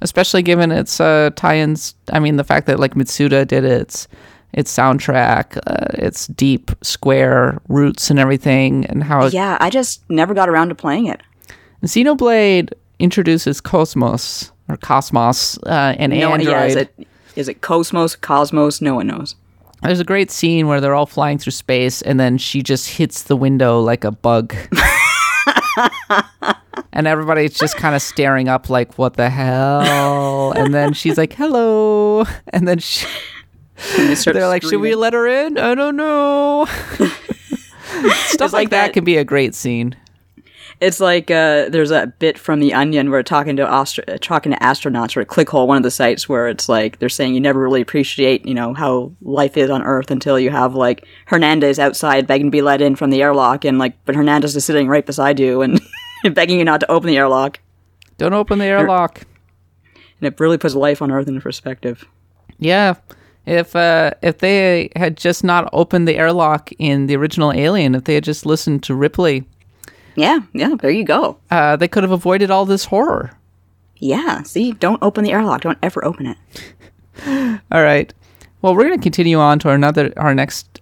especially 0.01 0.41
given 0.41 0.71
its 0.71 0.99
uh, 0.99 1.29
tie-ins. 1.35 1.95
I 2.11 2.19
mean, 2.19 2.37
the 2.37 2.43
fact 2.43 2.67
that 2.67 2.79
like 2.79 2.95
Mitsuda 2.95 3.47
did 3.47 3.63
its 3.65 4.07
its 4.53 4.75
soundtrack, 4.75 5.57
uh, 5.67 5.87
its 6.03 6.25
deep 6.27 6.71
square 6.81 7.59
roots 7.69 8.09
and 8.09 8.17
everything, 8.19 8.85
and 8.87 9.03
how 9.03 9.25
it, 9.25 9.33
Yeah, 9.33 9.57
I 9.59 9.69
just 9.69 10.01
never 10.09 10.33
got 10.33 10.49
around 10.49 10.69
to 10.69 10.75
playing 10.75 11.05
it. 11.07 11.21
Xenoblade 11.83 12.73
introduces 12.97 13.61
Cosmos 13.61 14.51
or 14.67 14.75
Cosmos 14.77 15.57
uh, 15.65 15.95
and 15.97 16.11
No 16.13 16.33
Android. 16.33 16.49
yeah, 16.49 16.65
is 16.65 16.75
it 16.75 17.07
is 17.35 17.47
it 17.47 17.61
Cosmos, 17.61 18.15
Cosmos? 18.15 18.81
No 18.81 18.95
one 18.95 19.07
knows. 19.07 19.35
There's 19.81 19.99
a 20.01 20.03
great 20.03 20.29
scene 20.29 20.67
where 20.67 20.81
they're 20.81 20.95
all 20.95 21.05
flying 21.05 21.37
through 21.37 21.51
space, 21.51 22.01
and 22.01 22.19
then 22.19 22.37
she 22.37 22.61
just 22.61 22.89
hits 22.89 23.23
the 23.23 23.37
window 23.37 23.79
like 23.79 24.03
a 24.03 24.11
bug. 24.11 24.53
and 26.91 27.07
everybody's 27.07 27.53
just 27.57 27.77
kind 27.77 27.95
of 27.95 28.01
staring 28.01 28.47
up, 28.47 28.69
like, 28.69 28.97
what 28.97 29.15
the 29.15 29.29
hell? 29.29 30.51
and 30.53 30.73
then 30.73 30.93
she's 30.93 31.17
like, 31.17 31.33
hello. 31.33 32.25
And 32.49 32.67
then 32.67 32.79
she, 32.79 33.05
And 33.97 34.09
they 34.09 34.31
they're 34.31 34.47
like, 34.47 34.63
should 34.63 34.81
we 34.81 34.95
let 34.95 35.13
her 35.13 35.27
in? 35.27 35.57
I 35.57 35.75
don't 35.75 35.95
know. 35.95 36.65
Stuff 36.65 38.51
like, 38.53 38.53
like 38.53 38.69
that. 38.69 38.87
that- 38.87 38.93
can 38.93 39.03
be 39.03 39.17
a 39.17 39.23
great 39.25 39.55
scene. 39.55 39.95
It's 40.81 41.01
like 41.01 41.29
uh, 41.29 41.67
there's 41.67 41.91
a 41.91 42.07
bit 42.19 42.37
from 42.37 42.61
The 42.61 42.73
Onion 42.73 43.11
where 43.11 43.21
talking 43.21 43.57
to 43.57 43.67
uh, 43.69 43.83
talking 44.21 44.53
to 44.53 44.57
astronauts 44.59 45.17
or 45.17 45.25
Clickhole, 45.25 45.67
one 45.67 45.75
of 45.75 45.83
the 45.83 45.91
sites 45.91 46.29
where 46.29 46.47
it's 46.47 46.69
like 46.69 46.99
they're 46.99 47.09
saying 47.09 47.33
you 47.33 47.41
never 47.41 47.59
really 47.59 47.81
appreciate 47.81 48.45
you 48.45 48.53
know 48.53 48.73
how 48.73 49.11
life 49.21 49.57
is 49.57 49.69
on 49.69 49.83
Earth 49.83 50.09
until 50.09 50.39
you 50.39 50.51
have 50.51 50.75
like 50.75 51.05
Hernandez 51.25 51.79
outside 51.79 52.27
begging 52.27 52.47
to 52.47 52.51
be 52.51 52.61
let 52.61 52.81
in 52.81 52.95
from 52.95 53.09
the 53.09 53.21
airlock, 53.21 53.65
and 53.65 53.77
like 53.77 53.93
but 54.05 54.15
Hernandez 54.15 54.55
is 54.55 54.63
sitting 54.63 54.87
right 54.87 55.05
beside 55.05 55.37
you 55.37 55.61
and 55.61 55.81
begging 56.33 56.59
you 56.59 56.65
not 56.65 56.79
to 56.81 56.91
open 56.91 57.07
the 57.07 57.17
airlock, 57.17 57.59
Don't 58.17 58.33
open 58.33 58.59
the 58.59 58.65
airlock. 58.65 59.21
and 59.95 60.27
it 60.27 60.39
really 60.39 60.57
puts 60.57 60.75
life 60.75 61.01
on 61.01 61.11
Earth 61.11 61.27
into 61.27 61.41
perspective. 61.41 62.05
Yeah. 62.57 62.95
If 63.45 63.75
uh, 63.75 64.11
if 64.21 64.39
they 64.39 64.89
had 64.95 65.17
just 65.17 65.43
not 65.43 65.69
opened 65.73 66.07
the 66.07 66.17
airlock 66.17 66.71
in 66.77 67.07
the 67.07 67.15
original 67.15 67.51
Alien, 67.53 67.95
if 67.95 68.03
they 68.03 68.13
had 68.15 68.23
just 68.23 68.45
listened 68.45 68.83
to 68.83 68.93
Ripley, 68.93 69.45
Yeah, 70.15 70.39
yeah, 70.53 70.75
there 70.79 70.91
you 70.91 71.03
go. 71.05 71.37
uh, 71.49 71.75
they 71.77 71.87
could 71.87 72.03
have 72.03 72.11
avoided 72.11 72.51
all 72.51 72.65
this 72.65 72.85
horror. 72.85 73.31
Yeah, 73.97 74.43
see, 74.43 74.73
don't 74.73 75.01
open 75.01 75.23
the 75.23 75.31
airlock. 75.31 75.61
Don't 75.61 75.79
ever 75.81 76.03
open 76.05 76.27
it. 76.27 76.37
All 77.71 77.83
right. 77.83 78.13
Well, 78.61 78.73
we're 78.75 78.85
going 78.87 78.97
to 78.99 79.03
continue 79.03 79.37
on 79.39 79.59
to 79.59 79.69
another 79.71 80.13
our 80.15 80.33
next 80.35 80.79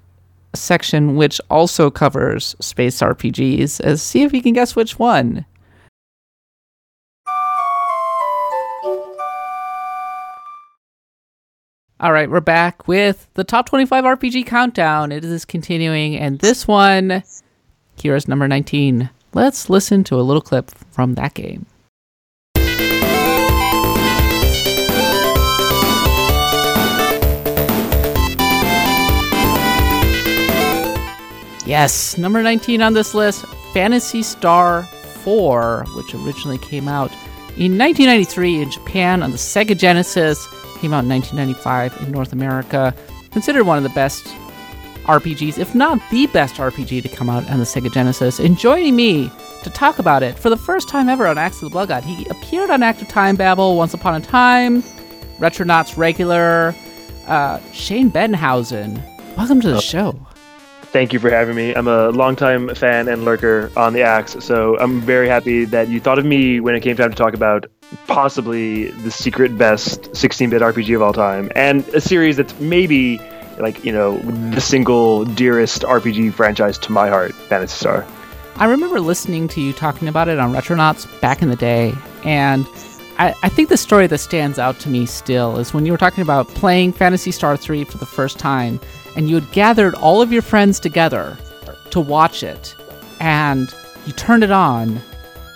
section, 0.56 1.16
which 1.16 1.40
also 1.50 1.90
covers 1.90 2.56
space 2.60 3.00
RPGs. 3.00 3.80
As 3.82 4.02
see 4.02 4.24
if 4.24 4.34
you 4.34 4.42
can 4.42 4.54
guess 4.54 4.76
which 4.76 5.00
one. 5.00 5.46
All 12.00 12.14
right, 12.14 12.30
we're 12.30 12.42
back 12.42 12.88
with 12.88 13.28
the 13.34 13.44
top 13.44 13.68
25 13.68 14.04
RPG 14.04 14.46
countdown. 14.46 15.12
It 15.12 15.26
is 15.26 15.46
continuing, 15.46 16.16
and 16.16 16.38
this 16.40 16.68
one 16.68 17.24
is 18.04 18.28
number 18.28 18.48
19. 18.48 19.10
Let's 19.34 19.68
listen 19.68 20.04
to 20.04 20.16
a 20.16 20.22
little 20.22 20.42
clip 20.42 20.70
from 20.92 21.16
that 21.16 21.34
game. 21.34 21.66
Yes, 31.68 32.18
number 32.18 32.42
19 32.42 32.82
on 32.82 32.94
this 32.94 33.14
list 33.14 33.46
Phantasy 33.74 34.24
Star 34.24 34.84
4, 34.84 35.84
which 35.98 36.16
originally 36.16 36.58
came 36.60 36.88
out 36.88 37.12
in 37.58 37.78
1993 37.78 38.62
in 38.62 38.72
Japan 38.72 39.22
on 39.22 39.32
the 39.32 39.38
Sega 39.38 39.78
Genesis, 39.78 40.48
came 40.80 40.94
out 40.94 41.04
in 41.04 41.10
1995 41.10 42.08
in 42.08 42.12
North 42.14 42.32
America. 42.32 42.96
Considered 43.32 43.66
one 43.66 43.78
of 43.78 43.84
the 43.84 43.90
best 43.90 44.28
RPGs, 45.08 45.58
if 45.58 45.76
not 45.76 46.00
the 46.10 46.28
best 46.28 46.56
RPG 46.56 47.04
to 47.04 47.10
come 47.10 47.30
out 47.30 47.50
on 47.50 47.60
the 47.60 47.66
Sega 47.66 47.92
Genesis. 47.92 48.40
And 48.40 48.58
joining 48.58 48.96
me 48.96 49.30
to 49.64 49.70
talk 49.70 50.00
about 50.00 50.24
it 50.24 50.40
for 50.40 50.50
the 50.50 50.56
first 50.56 50.88
time 50.88 51.10
ever 51.10 51.28
on 51.28 51.38
Axe 51.38 51.58
of 51.58 51.64
the 51.64 51.70
Blood 51.72 51.90
God, 51.90 52.04
he 52.06 52.26
appeared 52.30 52.70
on 52.70 52.82
Active 52.82 53.10
Time 53.10 53.36
Babble 53.36 53.76
once 53.76 53.94
upon 53.94 54.16
a 54.16 54.22
time, 54.22 54.84
Retronauts 55.38 55.98
regular, 55.98 56.74
uh, 57.28 57.60
Shane 57.74 58.10
Bettenhausen. 58.10 59.04
Welcome 59.36 59.60
to 59.60 59.70
the 59.70 59.82
show. 59.82 60.27
Thank 60.92 61.12
you 61.12 61.20
for 61.20 61.30
having 61.30 61.56
me. 61.56 61.74
I'm 61.76 61.88
a 61.88 62.10
longtime 62.10 62.74
fan 62.74 63.10
and 63.10 63.26
lurker 63.26 63.70
on 63.76 63.94
the 63.94 64.04
Axe, 64.04 64.38
so 64.40 64.80
I'm 64.80 65.02
very 65.02 65.28
happy 65.28 65.66
that 65.66 65.90
you 65.90 66.00
thought 66.00 66.18
of 66.18 66.26
me 66.26 66.62
when 66.62 66.76
it 66.76 66.82
came 66.82 66.96
time 66.96 67.10
to 67.10 67.16
talk 67.16 67.34
about 67.34 67.66
possibly 68.08 68.90
the 68.92 69.12
secret 69.12 69.58
best 69.58 70.04
16-bit 70.14 70.62
RPG 70.62 70.96
of 70.96 71.02
all 71.02 71.12
time, 71.12 71.52
and 71.56 71.88
a 71.90 72.00
series 72.00 72.38
that's 72.38 72.58
maybe 72.62 73.20
like 73.60 73.84
you 73.84 73.92
know 73.92 74.18
the 74.52 74.62
single 74.62 75.26
dearest 75.26 75.82
RPG 75.82 76.34
franchise 76.34 76.78
to 76.80 76.92
my 76.92 77.10
heart, 77.10 77.34
Phantasy 77.34 77.76
Star. 77.76 78.06
I 78.56 78.66
remember 78.66 79.00
listening 79.02 79.48
to 79.50 79.62
you 79.62 79.74
talking 79.74 80.08
about 80.08 80.30
it 80.30 80.40
on 80.40 80.54
Retronauts 80.54 81.20
back 81.22 81.42
in 81.42 81.50
the 81.50 81.56
day, 81.56 81.94
and 82.24 82.66
I, 83.20 83.36
I, 83.44 83.50
think 83.50 83.70
the 83.70 83.78
story 83.78 84.08
that 84.08 84.18
stands 84.20 84.58
out 84.58 84.80
to 84.80 84.90
me 84.90 85.06
still 85.06 85.58
is 85.58 85.74
when 85.74 85.86
you 85.86 85.92
were 85.92 85.98
talking 85.98 86.22
about 86.22 86.48
playing 86.50 86.94
Phantasy 86.94 87.32
Star 87.32 87.58
3 87.58 87.84
for 87.84 87.98
the 87.98 88.06
first 88.06 88.40
time, 88.40 88.80
and 89.18 89.28
you 89.28 89.36
had 89.36 89.52
gathered 89.52 89.96
all 89.96 90.22
of 90.22 90.32
your 90.32 90.44
friends 90.44 90.80
together 90.80 91.36
to 91.90 92.00
watch 92.00 92.44
it, 92.44 92.76
and 93.20 93.74
you 94.06 94.14
turned 94.14 94.44
it 94.44 94.52
on, 94.52 95.02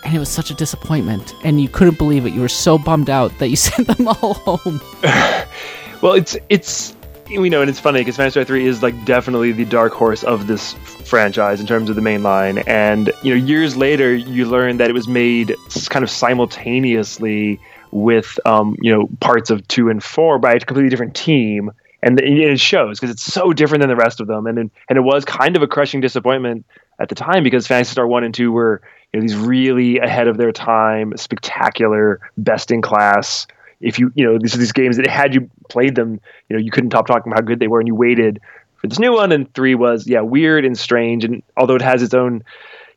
and 0.04 0.16
it 0.16 0.20
was 0.20 0.30
such 0.30 0.50
a 0.50 0.54
disappointment, 0.56 1.34
and 1.44 1.62
you 1.62 1.70
couldn't 1.70 1.98
believe 1.98 2.26
it. 2.26 2.34
You 2.34 2.42
were 2.42 2.50
so 2.50 2.78
bummed 2.78 3.10
out 3.10 3.38
that 3.40 3.48
you 3.48 3.56
sent 3.70 3.88
them 3.88 4.08
all 4.08 4.34
home. 4.34 4.82
well, 6.02 6.14
it's 6.14 6.36
it's 6.50 6.96
we 7.38 7.50
know, 7.50 7.62
and 7.62 7.70
it's 7.70 7.80
funny 7.80 8.02
because 8.02 8.18
Phantasy 8.18 8.44
3 8.44 8.66
is 8.66 8.84
like 8.84 9.06
definitely 9.06 9.52
the 9.52 9.66
dark 9.66 9.94
horse 9.94 10.24
of 10.24 10.48
this 10.48 10.74
franchise 11.06 11.62
in 11.62 11.68
terms 11.68 11.90
of 11.90 11.96
the 11.96 12.02
main 12.02 12.24
line. 12.24 12.60
And 12.68 13.12
you 13.22 13.34
know, 13.34 13.46
years 13.46 13.78
later, 13.78 14.14
you 14.14 14.46
learn 14.46 14.78
that 14.78 14.90
it 14.90 14.94
was 14.94 15.08
made 15.08 15.56
kind 15.90 16.04
of 16.04 16.10
simultaneously 16.10 17.60
with 17.92 18.40
um, 18.46 18.76
you 18.82 18.92
know 18.92 19.08
parts 19.20 19.50
of 19.50 19.66
two 19.68 19.90
and 19.90 20.04
four 20.04 20.40
by 20.40 20.54
a 20.54 20.60
completely 20.60 20.90
different 20.90 21.16
team, 21.16 21.72
and 22.04 22.20
it 22.20 22.60
shows 22.60 23.00
because 23.00 23.14
it's 23.14 23.24
so 23.24 23.54
different 23.54 23.82
than 23.82 23.90
the 23.90 23.96
rest 23.96 24.20
of 24.20 24.28
them. 24.28 24.48
And 24.48 24.58
and 24.58 24.98
it 24.98 25.02
was 25.02 25.26
kind 25.26 25.56
of 25.56 25.62
a 25.62 25.68
crushing 25.68 26.02
disappointment 26.02 26.66
at 27.00 27.10
the 27.10 27.16
time 27.16 27.44
because 27.44 27.68
Phantasy 27.68 27.92
Star 27.92 28.08
one 28.08 28.24
and 28.24 28.34
two 28.34 28.52
were 28.52 28.82
you 29.14 29.20
know 29.20 29.22
these 29.22 29.36
really 29.36 30.00
ahead 30.00 30.28
of 30.28 30.38
their 30.38 30.52
time, 30.52 31.16
spectacular, 31.18 32.20
best 32.38 32.72
in 32.72 32.82
class 32.82 33.48
if 33.82 34.00
you 34.00 34.12
you 34.16 34.24
know 34.24 34.38
these 34.40 34.56
are 34.56 34.58
these 34.58 34.72
games 34.72 34.98
that 34.98 35.08
had 35.08 35.34
you 35.34 35.50
played 35.70 35.96
them, 35.96 36.20
you 36.50 36.56
know 36.56 36.62
you 36.62 36.72
couldn't 36.72 36.92
stop 36.92 37.08
talking 37.08 37.32
about 37.32 37.44
how 37.44 37.46
good 37.46 37.60
they 37.60 37.68
were, 37.68 37.80
and 37.80 37.88
you 37.88 37.96
waited 37.96 38.40
for 38.78 38.88
this 38.88 39.00
new 39.00 39.14
one. 39.14 39.32
And 39.32 39.52
three 39.54 39.76
was 39.76 40.08
yeah 40.08 40.22
weird 40.22 40.66
and 40.66 40.78
strange, 40.78 41.24
and 41.26 41.44
although 41.58 41.76
it 41.76 41.82
has 41.82 42.02
its 42.02 42.14
own 42.14 42.44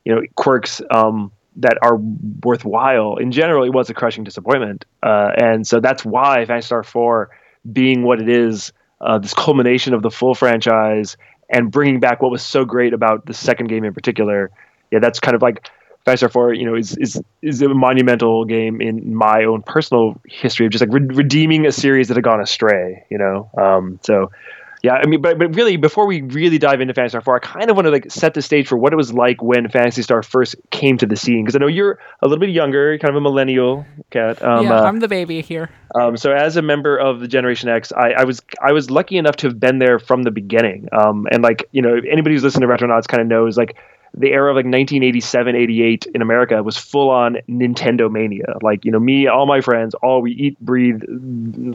you 0.05 0.15
know 0.15 0.23
quirks 0.37 0.81
um, 0.91 1.33
that 1.57 1.79
are 1.83 1.97
worthwhile, 2.43 3.17
in 3.17 3.33
general 3.33 3.65
it 3.65 3.73
was 3.73 3.91
a 3.91 3.95
crushing 3.95 4.25
disappointment. 4.25 4.85
Uh, 5.03 5.31
and 5.37 5.67
so 5.67 5.81
that's 5.81 6.05
why 6.05 6.45
Phantasy 6.45 6.67
Star 6.67 6.83
Four, 6.83 7.31
being 7.73 8.03
what 8.03 8.21
it 8.21 8.29
is, 8.29 8.73
uh, 9.05 9.19
this 9.19 9.35
culmination 9.35 9.95
of 9.95 10.03
the 10.03 10.11
full 10.11 10.35
franchise 10.35 11.17
and 11.51 11.71
bringing 11.71 12.01
back 12.01 12.23
what 12.23 12.31
was 12.31 12.43
so 12.43 12.65
great 12.65 12.93
about 12.93 13.27
the 13.27 13.35
second 13.35 13.69
game 13.69 13.85
in 13.85 13.95
particular. 13.95 14.51
Yeah, 14.91 14.99
that's 14.99 15.21
kind 15.21 15.35
of 15.35 15.43
like 15.43 15.69
Phantasy 16.05 16.29
4, 16.29 16.55
you 16.55 16.67
know, 16.67 16.75
is 16.75 16.97
is 16.99 17.23
is 17.43 17.63
a 17.63 17.69
monumental 17.69 18.45
game 18.45 18.81
in 18.81 19.15
my 19.15 19.45
own 19.45 19.63
personal 19.63 20.21
history 20.27 20.67
of 20.67 20.73
just 20.73 20.85
like 20.85 20.93
re- 20.93 21.15
redeeming 21.15 21.67
a 21.67 21.73
series 21.73 22.09
that 22.09 22.17
had 22.17 22.25
gone 22.25 22.41
astray, 22.41 23.05
you 23.11 23.19
know. 23.19 23.51
Um, 23.57 23.99
so 24.03 24.31
yeah, 24.85 25.01
I 25.03 25.07
mean, 25.07 25.23
but 25.23 25.39
but 25.39 25.57
really, 25.57 25.79
before 25.79 26.07
we 26.07 26.21
really 26.21 26.59
dive 26.59 26.83
into 26.83 26.93
Phantasy 26.93 27.13
Star 27.13 27.23
4, 27.23 27.37
I 27.37 27.39
kind 27.39 27.71
of 27.71 27.77
want 27.77 27.87
to 27.87 27.91
like 27.91 28.13
set 28.13 28.35
the 28.35 28.43
stage 28.43 28.69
for 28.69 28.77
what 28.77 28.93
it 28.93 28.97
was 28.97 29.15
like 29.15 29.43
when 29.43 29.67
Phantasy 29.71 30.03
Star 30.03 30.23
first 30.23 30.57
came 30.73 30.99
to 30.99 31.07
the 31.07 31.17
scene, 31.17 31.43
because 31.43 31.57
I 31.57 31.59
know 31.59 31.69
you're 31.69 31.99
a 32.21 32.29
little 32.29 32.39
bit 32.39 32.51
younger, 32.51 32.99
kind 32.99 33.09
of 33.09 33.17
a 33.17 33.21
millennial 33.23 33.87
cat. 34.11 34.43
Um, 34.43 34.67
yeah, 34.67 34.81
uh, 34.81 34.83
I'm 34.83 35.01
the 35.01 35.09
baby 35.09 35.41
here. 35.41 35.71
Um, 35.95 36.19
so 36.19 36.33
as 36.33 36.59
a 36.59 36.63
member 36.63 36.99
of 36.99 37.21
the 37.21 37.29
Generation 37.29 37.71
X, 37.71 37.93
I, 37.93 38.11
I, 38.11 38.25
was 38.25 38.43
I 38.63 38.73
was 38.73 38.91
lucky 38.91 39.17
enough 39.17 39.37
to 39.37 39.47
have 39.47 39.59
been 39.59 39.79
there 39.79 39.99
from 39.99 40.23
the 40.23 40.31
beginning. 40.31 40.87
Um, 40.93 41.27
and 41.33 41.43
like 41.43 41.67
you 41.73 41.81
know, 41.81 41.95
anybody 41.95 42.35
who's 42.35 42.45
listened 42.45 42.61
to 42.61 42.69
Retronauts 42.69 43.09
kind 43.09 43.23
of 43.23 43.27
knows 43.27 43.57
like 43.57 43.79
the 44.13 44.33
era 44.33 44.51
of 44.51 44.57
like 44.57 44.67
1987, 44.67 45.57
88 45.57 46.07
in 46.15 46.21
America 46.21 46.63
was 46.63 46.77
full 46.77 47.09
on 47.09 47.39
Nintendo 47.49 48.13
mania. 48.13 48.59
Like, 48.61 48.85
you 48.85 48.93
know, 48.93 49.01
me, 49.01 49.29
all 49.29 49.47
my 49.47 49.63
friends, 49.63 49.95
all 49.95 50.21
we 50.21 50.33
eat, 50.33 50.61
breathe, 50.61 51.03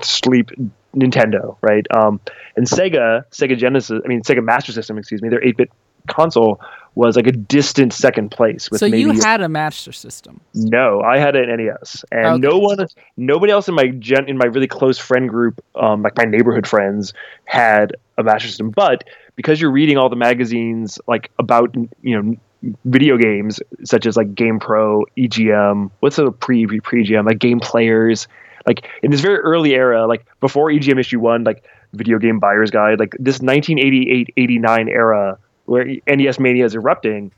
sleep 0.03 0.51
Nintendo, 0.96 1.58
right? 1.62 1.86
Um, 1.92 2.20
and 2.56 2.66
Sega, 2.66 3.24
Sega 3.32 3.58
Genesis, 3.58 4.02
I 4.04 4.08
mean, 4.08 4.22
Sega 4.22 4.44
Master 4.44 4.72
System, 4.72 4.98
excuse 4.98 5.22
me, 5.22 5.30
their 5.30 5.44
8 5.44 5.58
bit 5.58 5.72
console 6.08 6.60
was 6.96 7.16
like 7.16 7.28
a 7.28 7.32
distant 7.32 7.94
second 7.94 8.30
place. 8.32 8.70
With 8.70 8.80
so 8.80 8.86
you 8.86 9.12
had 9.12 9.42
a 9.42 9.50
Master 9.50 9.92
System? 9.92 10.42
No, 10.54 11.02
I 11.02 11.18
had 11.20 11.36
an 11.36 11.56
NES, 11.56 12.04
and 12.12 12.26
okay. 12.26 12.40
no 12.40 12.58
one, 12.58 12.86
nobody 13.16 13.52
else 13.52 13.68
in 13.68 13.76
my 13.76 13.88
gen, 13.88 14.28
in 14.28 14.38
my 14.38 14.48
really 14.48 14.68
close 14.68 14.98
friend 14.98 15.30
group, 15.30 15.64
um, 15.76 16.02
like 16.02 16.18
my 16.18 16.26
neighborhood 16.26 16.68
friends, 16.68 17.14
had 17.46 17.96
a 18.18 18.24
Master 18.24 18.48
System. 18.48 18.72
But 18.72 19.04
because 19.36 19.62
you're 19.62 19.72
reading 19.72 19.98
all 19.98 20.10
the 20.10 20.16
magazines 20.16 21.00
like 21.08 21.32
about 21.40 21.74
you 22.02 22.22
know 22.22 22.36
video 22.84 23.18
games 23.18 23.62
such 23.86 24.06
as 24.06 24.18
like 24.18 24.36
Game 24.36 24.60
Pro, 24.60 25.06
EGM, 25.18 25.92
what's 26.02 26.18
the 26.18 26.32
pre 26.32 26.66
pre 26.66 27.06
EGM 27.06 27.26
like 27.26 27.40
Game 27.40 27.60
Players, 27.60 28.28
like 28.66 28.88
in 29.03 29.12
this 29.12 29.22
very 29.22 29.38
early 29.38 29.74
era, 29.74 30.07
like 30.07 30.26
before 30.39 30.70
EGM 30.70 30.99
issue 30.99 31.20
one, 31.20 31.43
like 31.43 31.64
Video 31.93 32.20
Game 32.20 32.39
Buyer's 32.39 32.72
Guide, 32.72 32.99
like 32.99 33.16
this 33.20 33.39
1988-89 33.39 34.89
era 34.89 35.38
where 35.66 35.86
NES 36.07 36.39
mania 36.39 36.66
is 36.66 36.76
erupting, 36.76 37.32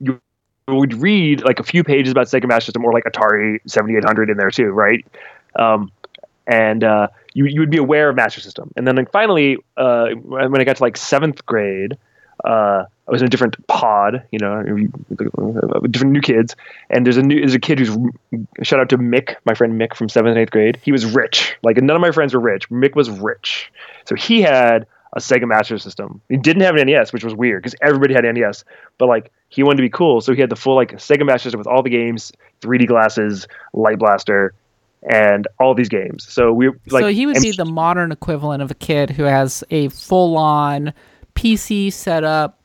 you 0.00 0.20
would 0.68 0.94
read 0.94 1.42
like 1.44 1.60
a 1.60 1.62
few 1.62 1.84
pages 1.84 2.10
about 2.12 2.26
Sega 2.26 2.46
Master 2.46 2.66
System 2.66 2.84
or 2.84 2.92
like 2.92 3.04
Atari 3.04 3.58
7800 3.66 4.30
in 4.30 4.36
there 4.36 4.50
too, 4.50 4.70
right? 4.70 5.04
Um, 5.56 5.90
and 6.46 6.82
uh, 6.82 7.08
you 7.34 7.46
you 7.46 7.60
would 7.60 7.70
be 7.70 7.78
aware 7.78 8.08
of 8.08 8.16
Master 8.16 8.40
System. 8.40 8.72
And 8.76 8.86
then 8.86 8.96
like, 8.96 9.10
finally, 9.12 9.58
uh, 9.76 10.10
when 10.10 10.60
I 10.60 10.64
got 10.64 10.76
to 10.76 10.82
like 10.82 10.96
seventh 10.96 11.44
grade, 11.46 11.96
uh, 12.44 12.84
I 13.08 13.10
was 13.10 13.20
in 13.20 13.26
a 13.26 13.30
different 13.30 13.66
pod, 13.66 14.22
you 14.30 14.38
know, 14.38 14.62
different 15.90 16.12
new 16.12 16.20
kids. 16.20 16.54
And 16.90 17.04
there's 17.04 17.16
a 17.16 17.22
new 17.22 17.40
there's 17.40 17.54
a 17.54 17.60
kid 17.60 17.78
who's 17.78 17.96
shout 18.62 18.80
out 18.80 18.88
to 18.90 18.98
Mick, 18.98 19.36
my 19.44 19.54
friend 19.54 19.80
Mick 19.80 19.94
from 19.94 20.08
seventh 20.08 20.32
and 20.32 20.38
eighth 20.38 20.50
grade. 20.50 20.78
He 20.82 20.92
was 20.92 21.04
rich. 21.04 21.56
Like 21.62 21.76
none 21.76 21.96
of 21.96 22.00
my 22.00 22.12
friends 22.12 22.34
were 22.34 22.40
rich. 22.40 22.68
Mick 22.70 22.94
was 22.94 23.10
rich, 23.10 23.72
so 24.06 24.14
he 24.14 24.40
had 24.40 24.86
a 25.14 25.20
Sega 25.20 25.46
Master 25.46 25.78
System. 25.78 26.20
He 26.28 26.36
didn't 26.36 26.62
have 26.62 26.76
an 26.76 26.86
NES, 26.86 27.12
which 27.12 27.24
was 27.24 27.34
weird 27.34 27.62
because 27.62 27.74
everybody 27.82 28.14
had 28.14 28.24
NES. 28.24 28.64
But 28.98 29.06
like 29.06 29.32
he 29.48 29.62
wanted 29.62 29.76
to 29.78 29.82
be 29.82 29.90
cool, 29.90 30.20
so 30.20 30.32
he 30.32 30.40
had 30.40 30.50
the 30.50 30.56
full 30.56 30.76
like 30.76 30.92
Sega 30.92 31.26
Master 31.26 31.46
System 31.46 31.58
with 31.58 31.66
all 31.66 31.82
the 31.82 31.90
games, 31.90 32.32
3D 32.60 32.86
glasses, 32.86 33.46
Light 33.74 33.98
Blaster, 33.98 34.54
and 35.02 35.48
all 35.58 35.74
these 35.74 35.88
games. 35.88 36.26
So 36.32 36.52
we 36.52 36.68
like. 36.88 37.02
So 37.02 37.08
he 37.08 37.26
would 37.26 37.42
be 37.42 37.52
the 37.52 37.64
modern 37.64 38.12
equivalent 38.12 38.62
of 38.62 38.70
a 38.70 38.74
kid 38.74 39.10
who 39.10 39.24
has 39.24 39.64
a 39.70 39.88
full-on 39.88 40.94
PC 41.34 41.92
setup, 41.92 42.60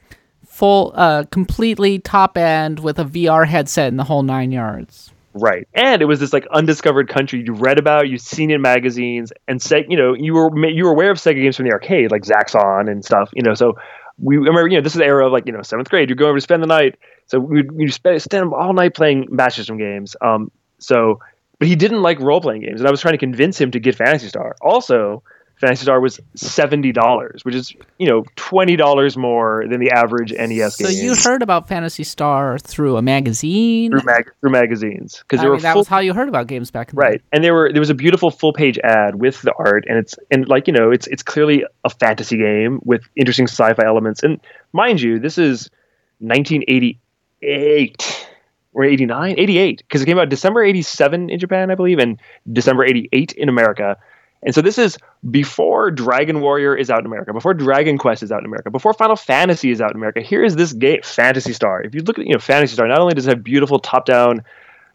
full, 0.45 0.93
uh, 0.95 1.25
completely 1.31 1.99
top 1.99 2.37
end 2.37 2.79
with 2.79 2.99
a 2.99 3.05
VR 3.05 3.47
headset 3.47 3.87
and 3.89 3.99
the 3.99 4.03
whole 4.03 4.23
nine 4.23 4.51
yards. 4.51 5.11
Right, 5.33 5.67
and 5.73 6.01
it 6.01 6.05
was 6.05 6.19
this 6.19 6.33
like 6.33 6.47
undiscovered 6.47 7.09
country 7.09 7.43
you 7.45 7.53
read 7.53 7.77
about, 7.77 8.09
you've 8.09 8.21
seen 8.21 8.49
in 8.49 8.61
magazines, 8.61 9.31
and 9.47 9.61
say 9.61 9.85
you 9.87 9.95
know 9.95 10.15
you 10.15 10.33
were 10.33 10.67
you 10.67 10.85
were 10.85 10.91
aware 10.91 11.11
of 11.11 11.17
Sega 11.17 11.35
games 11.35 11.55
from 11.55 11.65
the 11.65 11.73
arcade, 11.73 12.11
like 12.11 12.23
Zaxxon 12.23 12.89
and 12.89 13.05
stuff. 13.05 13.29
You 13.33 13.43
know, 13.43 13.53
so 13.53 13.77
we 14.19 14.37
remember 14.37 14.67
you 14.67 14.77
know 14.77 14.81
this 14.81 14.93
is 14.93 14.97
the 14.97 15.05
era 15.05 15.27
of 15.27 15.31
like 15.31 15.45
you 15.45 15.51
know 15.51 15.61
seventh 15.61 15.89
grade. 15.89 16.09
You're 16.09 16.15
going 16.15 16.29
over 16.29 16.37
to 16.37 16.41
spend 16.41 16.63
the 16.63 16.67
night, 16.67 16.97
so 17.27 17.39
we 17.39 17.63
we 17.63 17.87
spend 17.91 18.21
stand 18.21 18.51
all 18.51 18.73
night 18.73 18.95
playing 18.95 19.27
Master 19.29 19.61
System 19.61 19.77
games. 19.77 20.15
Um, 20.21 20.51
so 20.79 21.19
but 21.59 21.67
he 21.67 21.75
didn't 21.75 22.01
like 22.01 22.19
role 22.19 22.41
playing 22.41 22.61
games, 22.61 22.81
and 22.81 22.87
I 22.87 22.91
was 22.91 23.01
trying 23.01 23.13
to 23.13 23.19
convince 23.19 23.59
him 23.59 23.71
to 23.71 23.79
get 23.79 23.95
Phantasy 23.95 24.27
Star. 24.27 24.55
Also, 24.61 25.23
Phantasy 25.59 25.83
Star 25.83 25.99
was 25.99 26.19
seventy 26.35 26.91
dollars, 26.91 27.43
which 27.43 27.55
is 27.55 27.73
you 27.97 28.07
know 28.07 28.23
twenty 28.35 28.75
dollars 28.75 29.17
more 29.17 29.63
than 29.69 29.79
the 29.79 29.89
average 29.89 30.31
NES 30.31 30.77
so 30.77 30.85
game. 30.85 30.93
So 30.95 31.03
you 31.03 31.15
heard 31.15 31.41
about 31.41 31.67
Phantasy 31.67 32.03
Star 32.03 32.59
through 32.59 32.97
a 32.97 33.01
magazine, 33.01 33.91
through, 33.91 34.03
mag- 34.03 34.31
through 34.39 34.51
magazines, 34.51 35.23
because 35.27 35.43
mean, 35.43 35.59
that 35.59 35.73
full- 35.73 35.81
was 35.81 35.87
how 35.87 35.99
you 35.99 36.13
heard 36.13 36.29
about 36.29 36.47
games 36.47 36.69
back 36.69 36.93
in 36.93 36.97
right. 36.97 37.21
And 37.31 37.43
there 37.43 37.53
were 37.53 37.71
there 37.71 37.81
was 37.81 37.89
a 37.89 37.95
beautiful 37.95 38.29
full 38.29 38.53
page 38.53 38.77
ad 38.79 39.15
with 39.15 39.41
the 39.41 39.53
art, 39.57 39.85
and 39.87 39.97
it's 39.97 40.15
and 40.29 40.47
like 40.47 40.67
you 40.67 40.73
know 40.73 40.91
it's 40.91 41.07
it's 41.07 41.23
clearly 41.23 41.63
a 41.83 41.89
fantasy 41.89 42.37
game 42.37 42.79
with 42.83 43.01
interesting 43.15 43.47
sci-fi 43.47 43.83
elements. 43.83 44.21
And 44.21 44.39
mind 44.73 45.01
you, 45.01 45.17
this 45.17 45.39
is 45.39 45.71
nineteen 46.19 46.63
eighty 46.67 46.99
eight 47.41 48.27
or 48.73 48.83
89 48.83 49.35
88 49.37 49.77
because 49.79 50.01
it 50.01 50.05
came 50.05 50.17
out 50.17 50.29
december 50.29 50.63
87 50.63 51.29
in 51.29 51.39
japan 51.39 51.69
i 51.69 51.75
believe 51.75 51.99
and 51.99 52.19
december 52.51 52.83
88 52.83 53.33
in 53.33 53.47
america 53.47 53.95
And 54.43 54.53
so 54.53 54.61
this 54.61 54.77
is 54.77 54.97
before 55.29 55.89
Dragon 55.91 56.41
Warrior 56.41 56.75
is 56.75 56.89
out 56.89 56.99
in 56.99 57.05
America, 57.05 57.33
before 57.33 57.53
Dragon 57.53 57.97
Quest 57.97 58.21
is 58.21 58.31
out 58.31 58.39
in 58.39 58.45
America, 58.45 58.69
before 58.69 58.93
Final 58.93 59.15
Fantasy 59.15 59.71
is 59.71 59.81
out 59.81 59.91
in 59.91 59.97
America. 59.97 60.21
Here 60.21 60.43
is 60.43 60.55
this 60.55 60.73
game, 60.73 61.01
Phantasy 61.03 61.53
Star. 61.53 61.81
If 61.81 61.95
you 61.95 62.01
look 62.01 62.19
at 62.19 62.25
you 62.25 62.33
know 62.33 62.39
Phantasy 62.39 62.73
Star, 62.73 62.87
not 62.87 62.99
only 62.99 63.13
does 63.13 63.25
it 63.25 63.31
have 63.31 63.43
beautiful 63.43 63.79
top-down, 63.79 64.43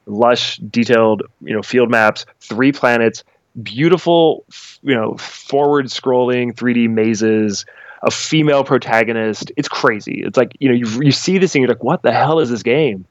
lush, 0.07 0.59
detailed 0.59 1.22
you 1.40 1.55
know 1.55 1.62
field 1.62 1.90
maps, 1.90 2.24
three 2.40 2.72
planets, 2.72 3.24
beautiful 3.62 4.45
you 4.82 4.95
know 4.95 5.16
forward-scrolling 5.16 6.55
3D 6.55 6.88
mazes, 6.88 7.66
a 8.03 8.11
female 8.12 8.62
protagonist. 8.62 9.51
It's 9.57 9.68
crazy. 9.68 10.22
It's 10.24 10.36
like 10.36 10.57
you 10.61 10.68
know 10.68 10.74
you 10.74 10.86
you 11.03 11.12
see 11.12 11.38
this 11.38 11.55
and 11.57 11.62
you're 11.62 11.68
like, 11.68 11.82
what 11.82 12.03
the 12.03 12.12
hell 12.12 12.38
is 12.38 12.49
this 12.49 12.62
game? 12.62 13.07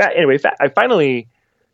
Anyway, 0.00 0.38
I 0.58 0.68
finally 0.68 1.28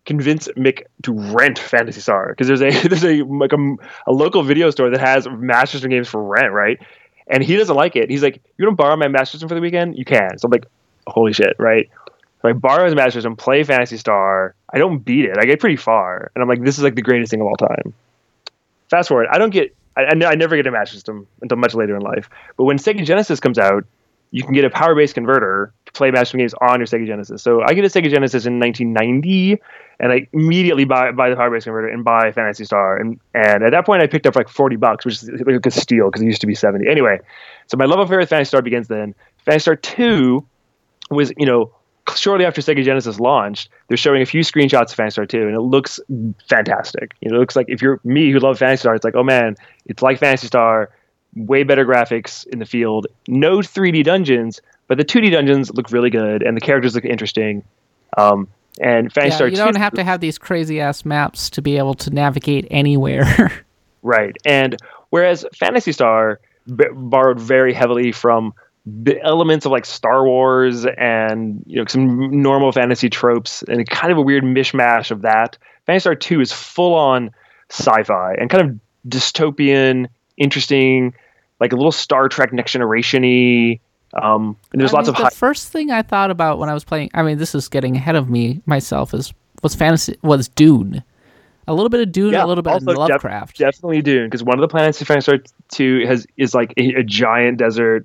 convince 0.07 0.49
Mick 0.49 0.85
to 1.03 1.13
rent 1.13 1.59
Phantasy 1.59 2.01
Star 2.01 2.31
because 2.31 2.49
there's 2.49 2.63
a 2.63 2.71
there's 2.89 3.05
a 3.05 3.23
like 3.23 3.53
a, 3.53 3.77
a, 4.07 4.13
local 4.13 4.43
video 4.43 4.71
store 4.71 4.91
that 4.91 5.01
has 5.01 5.29
Master 5.29 5.77
System 5.77 5.91
games 5.91 6.09
for 6.09 6.23
rent, 6.23 6.53
right? 6.53 6.79
And 7.27 7.43
he 7.43 7.57
doesn't 7.57 7.77
like 7.77 7.97
it. 7.97 8.11
He's 8.11 8.23
like, 8.23 8.43
"You 8.59 8.67
to 8.67 8.73
borrow 8.73 8.97
my 8.97 9.09
Master 9.09 9.33
System 9.33 9.49
for 9.49 9.55
the 9.55 9.61
weekend? 9.61 9.97
You 9.97 10.05
can." 10.05 10.39
So 10.39 10.47
I'm 10.47 10.53
like, 10.53 10.67
"Holy 11.07 11.33
shit!" 11.33 11.55
Right? 11.59 11.89
So 12.43 12.49
I 12.49 12.53
borrow 12.53 12.87
his 12.87 12.95
Master 12.95 13.13
System, 13.13 13.37
play 13.37 13.63
Phantasy 13.63 13.99
Star. 13.99 14.55
I 14.73 14.79
don't 14.79 14.99
beat 14.99 15.27
it. 15.27 15.37
I 15.39 15.45
get 15.45 15.61
pretty 15.61 15.77
far, 15.77 16.31
and 16.35 16.43
I'm 16.43 16.49
like, 16.49 16.63
"This 16.65 16.79
is 16.79 16.85
like 16.85 16.95
the 16.95 17.03
greatest 17.03 17.31
thing 17.31 17.41
of 17.41 17.47
all 17.47 17.57
time." 17.57 17.95
Fast 18.89 19.09
forward, 19.09 19.29
I 19.31 19.39
don't 19.39 19.51
get. 19.51 19.75
I, 19.97 20.05
I 20.05 20.35
never 20.35 20.57
get 20.57 20.67
a 20.67 20.71
Master 20.71 20.95
System 20.95 21.27
until 21.43 21.59
much 21.59 21.75
later 21.75 21.95
in 21.97 22.03
life. 22.03 22.31
But 22.57 22.65
when 22.65 22.79
Sega 22.79 23.05
Genesis 23.05 23.41
comes 23.41 23.59
out, 23.59 23.85
you 24.31 24.45
can 24.45 24.53
get 24.53 24.65
a 24.65 24.71
power 24.71 24.95
base 24.95 25.13
converter 25.13 25.73
to 25.87 25.93
play 25.93 26.11
Master 26.11 26.39
games 26.39 26.55
on 26.61 26.79
your 26.79 26.87
Sega 26.87 27.07
Genesis. 27.07 27.43
So 27.43 27.63
I 27.63 27.75
get 27.75 27.85
a 27.85 27.89
Sega 27.89 28.11
Genesis 28.11 28.47
in 28.47 28.61
1990, 28.61 29.61
and 29.99 30.13
I 30.13 30.27
immediately 30.33 30.85
buy 30.85 31.11
buy 31.13 31.31
the 31.31 31.37
power 31.37 31.51
base 31.51 31.65
converter 31.65 31.89
and 31.89 32.05
buy 32.05 32.31
Phantasy 32.33 32.65
Star. 32.65 32.97
And 32.97 33.19
and 33.35 33.65
at 33.65 33.71
that 33.71 33.87
point, 33.87 34.03
I 34.03 34.07
picked 34.07 34.27
up 34.27 34.37
like 34.37 34.49
40 34.49 34.77
bucks, 34.77 35.05
which 35.05 35.23
is 35.23 35.31
like 35.45 35.67
a 35.67 35.71
steal 35.71 36.07
because 36.07 36.23
it 36.23 36.27
used 36.27 36.41
to 36.43 36.47
be 36.47 36.55
70. 36.55 36.89
Anyway, 36.89 37.19
so 37.67 37.77
my 37.77 37.87
love 37.87 37.99
affair 37.99 38.19
with 38.19 38.29
Phantasy 38.29 38.49
Star 38.49 38.63
begins 38.63 38.89
then. 38.89 39.15
Phantasy 39.45 39.63
Star 39.63 39.77
2 39.77 40.47
was 41.11 41.33
you 41.37 41.47
know 41.47 41.73
shortly 42.17 42.45
after 42.45 42.61
Sega 42.61 42.85
Genesis 42.85 43.21
launched, 43.21 43.69
they're 43.89 43.97
showing 43.97 44.23
a 44.23 44.27
few 44.27 44.43
screenshots 44.43 44.91
of 44.91 44.95
Phantasy 44.95 45.15
Star 45.15 45.27
2, 45.27 45.43
and 45.43 45.55
it 45.55 45.61
looks 45.61 45.99
fantastic. 46.49 47.15
You 47.21 47.31
know, 47.31 47.37
it 47.37 47.41
looks 47.41 47.57
like 47.57 47.67
if 47.69 47.83
you're 47.83 48.01
me 48.05 48.31
who 48.31 48.39
love 48.39 48.59
Phantasy 48.59 48.83
Star, 48.83 48.95
it's 48.95 49.05
like, 49.05 49.17
oh 49.17 49.25
man, 49.25 49.57
it's 49.87 50.03
like 50.03 50.19
Phantasy 50.19 50.47
Star 50.47 50.91
way 51.35 51.63
better 51.63 51.85
graphics 51.87 52.47
in 52.49 52.59
the 52.59 52.67
field. 52.67 53.07
No 53.29 53.59
3D 53.59 54.05
dungeons, 54.05 54.61
but 54.89 54.99
the 54.99 55.05
2D 55.05 55.33
dungeons 55.33 55.73
look 55.73 55.91
really 55.93 56.11
good, 56.11 56.43
and 56.43 56.57
the 56.57 56.61
characters 56.61 56.95
look 56.95 57.05
interesting. 57.05 57.63
Um, 58.17 58.49
and 58.81 59.13
Phantasy 59.13 59.31
yeah, 59.31 59.37
Star 59.37 59.49
you 59.49 59.57
don't 59.57 59.77
have 59.77 59.95
to 59.95 60.05
have 60.05 60.21
these 60.21 60.39
crazy 60.39 60.81
ass 60.81 61.05
maps 61.05 61.51
to 61.51 61.63
be 61.63 61.77
able 61.77 61.95
to 61.95 62.11
navigate 62.11 62.67
anywhere. 62.71 63.65
right, 64.03 64.37
and 64.45 64.77
whereas 65.11 65.45
Phantasy 65.55 65.93
Star 65.93 66.41
b- 66.75 66.87
borrowed 66.93 67.39
very 67.39 67.73
heavily 67.73 68.13
from 68.13 68.55
the 68.87 69.21
elements 69.23 69.67
of 69.67 69.73
like 69.73 69.85
Star 69.85 70.25
Wars 70.25 70.87
and 70.87 71.63
you 71.67 71.77
know 71.77 71.85
some 71.87 72.43
normal 72.43 72.73
fantasy 72.73 73.11
tropes 73.11 73.63
and 73.63 73.89
kind 73.89 74.11
of 74.11 74.19
a 74.19 74.23
weird 74.23 74.45
mishmash 74.45 75.11
of 75.11 75.23
that. 75.23 75.59
Phantasy 75.87 76.03
Star 76.03 76.15
2 76.15 76.41
is 76.41 76.53
full 76.53 76.95
on 76.95 77.31
sci-fi 77.71 78.35
and 78.35 78.51
kind 78.51 78.69
of 78.69 78.81
dystopian 79.09 80.07
interesting, 80.41 81.15
like 81.61 81.73
a 81.73 81.77
little 81.77 81.93
Star 81.93 82.29
Trek 82.29 82.53
Next 82.53 82.73
Generation 82.73 83.23
y. 83.23 83.79
Um, 84.21 84.57
and 84.73 84.81
there's 84.81 84.93
I 84.93 84.97
lots 84.97 85.07
mean, 85.07 85.15
of 85.15 85.19
the 85.19 85.23
high- 85.25 85.31
first 85.31 85.71
thing 85.71 85.93
I 85.93 86.03
thought 86.03 86.33
about 86.33 86.59
when 86.59 86.69
I 86.69 86.75
was 86.75 86.83
playing. 86.83 87.11
I 87.15 87.23
mean, 87.23 87.39
this 87.39 87.55
is 87.55 87.69
getting 87.69 87.95
ahead 87.97 88.17
of 88.17 88.29
me 88.29 88.61
myself. 88.67 89.15
Is 89.15 89.33
was 89.63 89.75
fantasy 89.77 90.17
was 90.23 90.49
Dune. 90.49 91.05
A 91.69 91.75
little 91.75 91.91
bit 91.91 92.01
of 92.01 92.11
Dune, 92.11 92.33
Yeah, 92.33 92.45
a 92.45 92.47
little 92.49 92.63
bit 92.63 92.71
of 92.73 92.83
also 92.83 92.87
def- 92.87 92.99
Lovecraft. 92.99 93.59
definitely 93.59 94.03
Dune 94.03 94.27
because 94.27 94.43
one 94.43 94.59
of 94.59 94.61
the 94.63 94.67
planets 94.69 95.01
in 95.01 95.05
Phantasy 95.05 95.25
Star 95.25 95.39
Two 95.69 96.05
has 96.07 96.27
is 96.37 96.55
like 96.55 96.75
a, 96.77 96.95
a 96.95 97.03
giant 97.05 97.59
desert. 97.59 98.05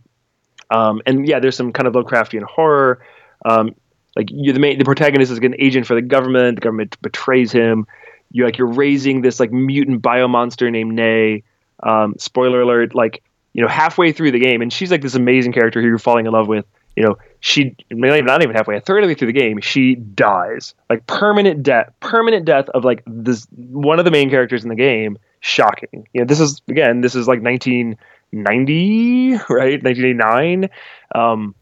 Um, 0.69 1.01
and 1.07 1.27
yeah, 1.27 1.39
there's 1.39 1.55
some 1.55 1.71
kind 1.73 1.87
of 1.87 1.93
Lovecraftian 1.93 2.43
horror. 2.43 3.01
Um, 3.45 3.73
like 4.15 4.27
you, 4.29 4.53
the 4.53 4.59
main, 4.59 4.77
the 4.77 4.85
protagonist 4.85 5.31
is 5.31 5.39
like 5.39 5.45
an 5.45 5.55
agent 5.59 5.87
for 5.87 5.95
the 5.95 6.01
government. 6.03 6.57
The 6.57 6.61
government 6.61 7.01
betrays 7.01 7.51
him. 7.51 7.87
You 8.31 8.45
like 8.45 8.57
you're 8.59 8.67
raising 8.67 9.21
this 9.21 9.39
like 9.39 9.51
mutant 9.51 10.03
biomonster 10.03 10.71
named 10.71 10.93
Nei. 10.93 11.41
Um, 11.83 12.15
spoiler 12.17 12.61
alert! 12.61 12.95
Like 12.95 13.23
you 13.53 13.61
know, 13.61 13.67
halfway 13.67 14.11
through 14.11 14.31
the 14.31 14.39
game, 14.39 14.61
and 14.61 14.71
she's 14.71 14.91
like 14.91 15.01
this 15.01 15.15
amazing 15.15 15.53
character 15.53 15.81
who 15.81 15.87
you're 15.87 15.97
falling 15.97 16.25
in 16.25 16.31
love 16.33 16.47
with. 16.47 16.65
You 16.95 17.03
know, 17.03 17.17
she 17.39 17.75
not 17.91 18.41
even 18.41 18.55
halfway, 18.55 18.77
a 18.77 18.81
third 18.81 19.03
of 19.03 19.07
the 19.07 19.13
way 19.13 19.15
through 19.15 19.27
the 19.27 19.39
game, 19.39 19.59
she 19.59 19.95
dies. 19.95 20.73
Like 20.89 21.05
permanent 21.07 21.63
death, 21.63 21.91
permanent 21.99 22.45
death 22.45 22.69
of 22.69 22.85
like 22.85 23.03
this 23.05 23.45
one 23.55 23.99
of 23.99 24.05
the 24.05 24.11
main 24.11 24.29
characters 24.29 24.63
in 24.63 24.69
the 24.69 24.75
game. 24.75 25.17
Shocking. 25.41 26.07
You 26.13 26.21
know, 26.21 26.25
this 26.25 26.39
is 26.39 26.61
again, 26.67 27.01
this 27.01 27.15
is 27.15 27.27
like 27.27 27.41
1990, 27.41 29.31
right? 29.49 29.83
1989. 29.83 30.69
Um, 31.13 31.53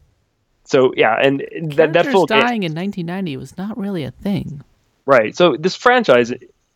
so 0.64 0.92
yeah, 0.96 1.14
and 1.20 1.40
that 1.40 1.76
that 1.76 1.92
Characters 1.92 2.12
full 2.12 2.26
dying 2.26 2.62
in 2.62 2.74
1990 2.74 3.36
was 3.36 3.56
not 3.58 3.76
really 3.76 4.04
a 4.04 4.10
thing. 4.10 4.62
Right. 5.06 5.36
So 5.36 5.56
this 5.56 5.76
franchise, 5.76 6.32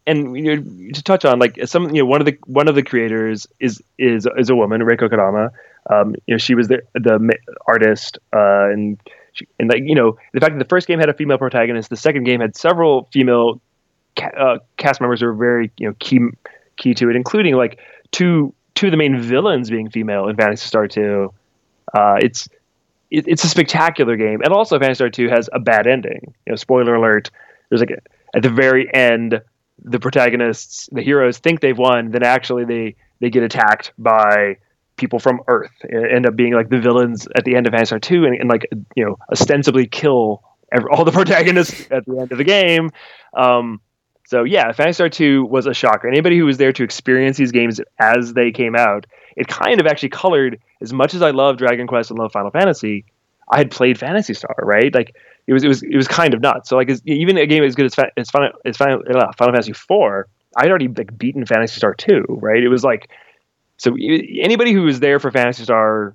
and 0.08 0.36
you 0.36 0.56
know, 0.56 0.90
to 0.92 1.02
touch 1.02 1.24
on 1.24 1.38
like 1.38 1.58
some, 1.66 1.94
you 1.94 2.02
know, 2.02 2.06
one 2.06 2.20
of 2.20 2.26
the 2.26 2.36
one 2.46 2.66
of 2.66 2.74
the 2.74 2.82
creators 2.82 3.46
is 3.60 3.82
is 3.98 4.26
is 4.36 4.50
a 4.50 4.56
woman, 4.56 4.80
Rieko 4.80 5.08
Kodama. 5.08 5.50
Um, 5.90 6.14
you 6.26 6.34
know, 6.34 6.38
she 6.38 6.54
was 6.54 6.68
the 6.68 6.82
the 6.94 7.36
artist, 7.66 8.18
uh, 8.34 8.70
and 8.70 9.00
she, 9.32 9.46
and 9.58 9.68
like 9.70 9.82
you 9.84 9.94
know, 9.94 10.18
the 10.32 10.40
fact 10.40 10.54
that 10.54 10.58
the 10.58 10.68
first 10.68 10.88
game 10.88 10.98
had 10.98 11.08
a 11.08 11.14
female 11.14 11.38
protagonist, 11.38 11.90
the 11.90 11.96
second 11.96 12.24
game 12.24 12.40
had 12.40 12.56
several 12.56 13.08
female 13.12 13.60
ca- 14.16 14.36
uh, 14.36 14.58
cast 14.78 15.00
members 15.00 15.20
who 15.20 15.26
were 15.26 15.34
very 15.34 15.70
you 15.78 15.88
know 15.88 15.94
key 15.98 16.20
key 16.76 16.94
to 16.94 17.10
it, 17.10 17.16
including 17.16 17.54
like 17.54 17.78
two 18.10 18.54
two 18.74 18.86
of 18.86 18.90
the 18.90 18.96
main 18.96 19.20
villains 19.20 19.70
being 19.70 19.90
female 19.90 20.28
in 20.28 20.36
Phantasy 20.36 20.66
Star 20.66 20.88
Two. 20.88 21.32
Uh, 21.94 22.16
it's 22.20 22.48
it, 23.10 23.26
it's 23.28 23.44
a 23.44 23.48
spectacular 23.48 24.16
game, 24.16 24.40
and 24.42 24.52
also 24.52 24.78
Phantasy 24.78 24.96
Star 24.96 25.10
Two 25.10 25.28
has 25.28 25.48
a 25.52 25.60
bad 25.60 25.86
ending. 25.86 26.34
You 26.46 26.52
know, 26.52 26.56
spoiler 26.56 26.94
alert. 26.94 27.30
There's 27.68 27.80
like 27.80 27.90
a, 27.90 28.36
at 28.36 28.42
the 28.42 28.50
very 28.50 28.92
end, 28.94 29.40
the 29.82 29.98
protagonists, 30.00 30.88
the 30.92 31.02
heroes, 31.02 31.38
think 31.38 31.60
they've 31.60 31.78
won, 31.78 32.10
then 32.10 32.22
actually 32.22 32.64
they 32.64 32.96
they 33.20 33.30
get 33.30 33.42
attacked 33.42 33.92
by 33.98 34.58
people 34.96 35.18
from 35.18 35.40
Earth. 35.48 35.72
and 35.82 36.06
end 36.06 36.26
up 36.26 36.36
being 36.36 36.52
like 36.52 36.68
the 36.68 36.80
villains 36.80 37.26
at 37.36 37.44
the 37.44 37.56
end 37.56 37.66
of 37.66 37.86
Star 37.86 37.98
Two, 37.98 38.24
and, 38.24 38.34
and 38.38 38.48
like 38.48 38.66
you 38.94 39.04
know 39.04 39.18
ostensibly 39.30 39.86
kill 39.86 40.42
every, 40.72 40.90
all 40.90 41.04
the 41.04 41.12
protagonists 41.20 41.86
at 41.90 42.04
the 42.06 42.18
end 42.18 42.32
of 42.32 42.38
the 42.38 42.44
game. 42.44 42.90
Um, 43.34 43.80
so 44.28 44.44
yeah, 44.44 44.72
Phantasy 44.72 44.96
Star 44.96 45.08
2 45.08 45.46
was 45.46 45.66
a 45.66 45.72
shocker. 45.72 46.06
Anybody 46.06 46.36
who 46.36 46.44
was 46.44 46.58
there 46.58 46.72
to 46.74 46.84
experience 46.84 47.38
these 47.38 47.50
games 47.50 47.80
as 47.98 48.34
they 48.34 48.50
came 48.50 48.76
out, 48.76 49.06
it 49.36 49.48
kind 49.48 49.80
of 49.80 49.86
actually 49.86 50.10
colored 50.10 50.60
as 50.82 50.92
much 50.92 51.14
as 51.14 51.22
I 51.22 51.30
love 51.30 51.56
Dragon 51.56 51.86
Quest 51.86 52.10
and 52.10 52.18
love 52.18 52.30
Final 52.32 52.50
Fantasy. 52.50 53.06
I 53.50 53.58
had 53.58 53.70
played 53.70 53.98
Phantasy 53.98 54.34
Star, 54.34 54.54
right? 54.62 54.94
Like 54.94 55.14
it 55.46 55.52
was, 55.52 55.64
it 55.64 55.68
was, 55.68 55.82
it 55.82 55.96
was 55.96 56.08
kind 56.08 56.34
of 56.34 56.40
nuts. 56.40 56.68
So 56.68 56.76
like, 56.76 56.90
even 57.06 57.38
a 57.38 57.46
game 57.46 57.64
as 57.64 57.74
good 57.74 57.86
as 57.86 57.96
as 58.16 58.30
Final, 58.30 58.50
as 58.64 58.76
Final, 58.76 59.02
uh, 59.08 59.32
Final 59.36 59.54
Fantasy 59.54 59.72
4, 59.72 60.28
I'd 60.56 60.68
already 60.68 60.88
like 60.88 61.16
beaten 61.16 61.46
Phantasy 61.46 61.76
Star 61.76 61.94
2, 61.94 62.24
right? 62.28 62.62
It 62.62 62.68
was 62.68 62.84
like, 62.84 63.10
so 63.76 63.96
anybody 63.96 64.72
who 64.72 64.82
was 64.82 65.00
there 65.00 65.20
for 65.20 65.30
Phantasy 65.30 65.64
Star 65.64 66.14